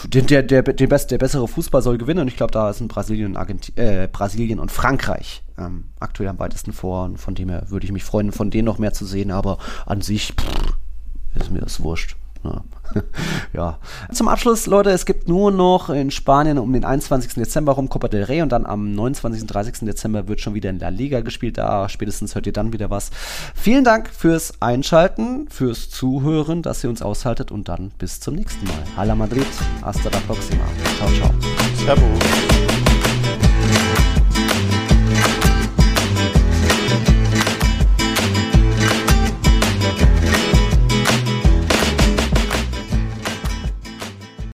der, 0.07 0.23
der, 0.23 0.43
der, 0.43 0.63
der, 0.63 0.87
best, 0.87 1.11
der 1.11 1.19
bessere 1.19 1.47
Fußball 1.47 1.83
soll 1.83 1.99
gewinnen 1.99 2.21
und 2.21 2.29
ich 2.29 2.37
glaube, 2.37 2.53
da 2.53 2.73
sind 2.73 2.89
Brasilien, 2.89 3.37
Argenti 3.37 3.73
äh, 3.77 4.09
Brasilien 4.11 4.59
und 4.59 4.73
Frankreich 4.73 5.43
ähm, 5.59 5.91
aktuell 6.01 6.31
am 6.31 6.39
weitesten 6.39 6.73
vor 6.73 7.05
und 7.05 7.19
von 7.19 7.35
dem 7.35 7.51
her 7.51 7.65
würde 7.69 7.85
ich 7.85 7.93
mich 7.93 8.05
freuen, 8.05 8.33
von 8.33 8.51
denen 8.51 8.65
noch 8.65 8.79
mehr 8.79 8.95
zu 8.95 9.05
sehen, 9.05 9.31
aber 9.31 9.59
an 9.85 10.01
sich 10.01 10.33
pff, 10.33 10.75
ist 11.35 11.51
mir 11.51 11.61
das 11.61 11.83
wurscht. 11.83 12.17
Ja. 12.45 12.64
ja. 13.53 13.78
Zum 14.12 14.28
Abschluss, 14.28 14.66
Leute, 14.66 14.91
es 14.91 15.07
gibt 15.07 15.28
nur 15.28 15.51
noch 15.51 15.91
in 15.91 16.11
Spanien 16.11 16.59
um 16.59 16.72
den 16.72 16.84
21. 16.84 17.34
Dezember 17.34 17.72
rum 17.72 17.88
Copa 17.88 18.09
del 18.09 18.24
Rey 18.24 18.43
und 18.43 18.51
dann 18.51 18.66
am 18.66 18.95
29. 18.95 19.43
und 19.43 19.47
30. 19.47 19.80
Dezember 19.80 20.28
wird 20.28 20.41
schon 20.41 20.55
wieder 20.55 20.70
in 20.70 20.78
La 20.78 20.88
Liga 20.88 21.20
gespielt. 21.20 21.59
Da 21.59 21.88
spätestens 21.88 22.34
hört 22.34 22.47
ihr 22.47 22.53
dann 22.53 22.72
wieder 22.72 22.91
was. 22.91 23.11
Vielen 23.55 23.84
Dank 23.84 24.09
fürs 24.09 24.61
Einschalten, 24.61 25.49
fürs 25.51 25.91
Zuhören, 25.91 26.62
dass 26.62 26.82
ihr 26.82 26.91
uns 26.91 27.03
aushaltet 27.03 27.51
und 27.51 27.68
dann 27.68 27.91
bis 27.99 28.20
zum 28.20 28.34
nächsten 28.34 28.66
Mal. 28.66 28.82
Hala 28.97 29.14
Madrid, 29.14 29.47
hasta 29.82 30.11
la 30.11 30.18
próxima. 30.20 30.64
Ciao, 30.99 31.11
ciao. 31.12 31.30
Servus. 31.84 33.10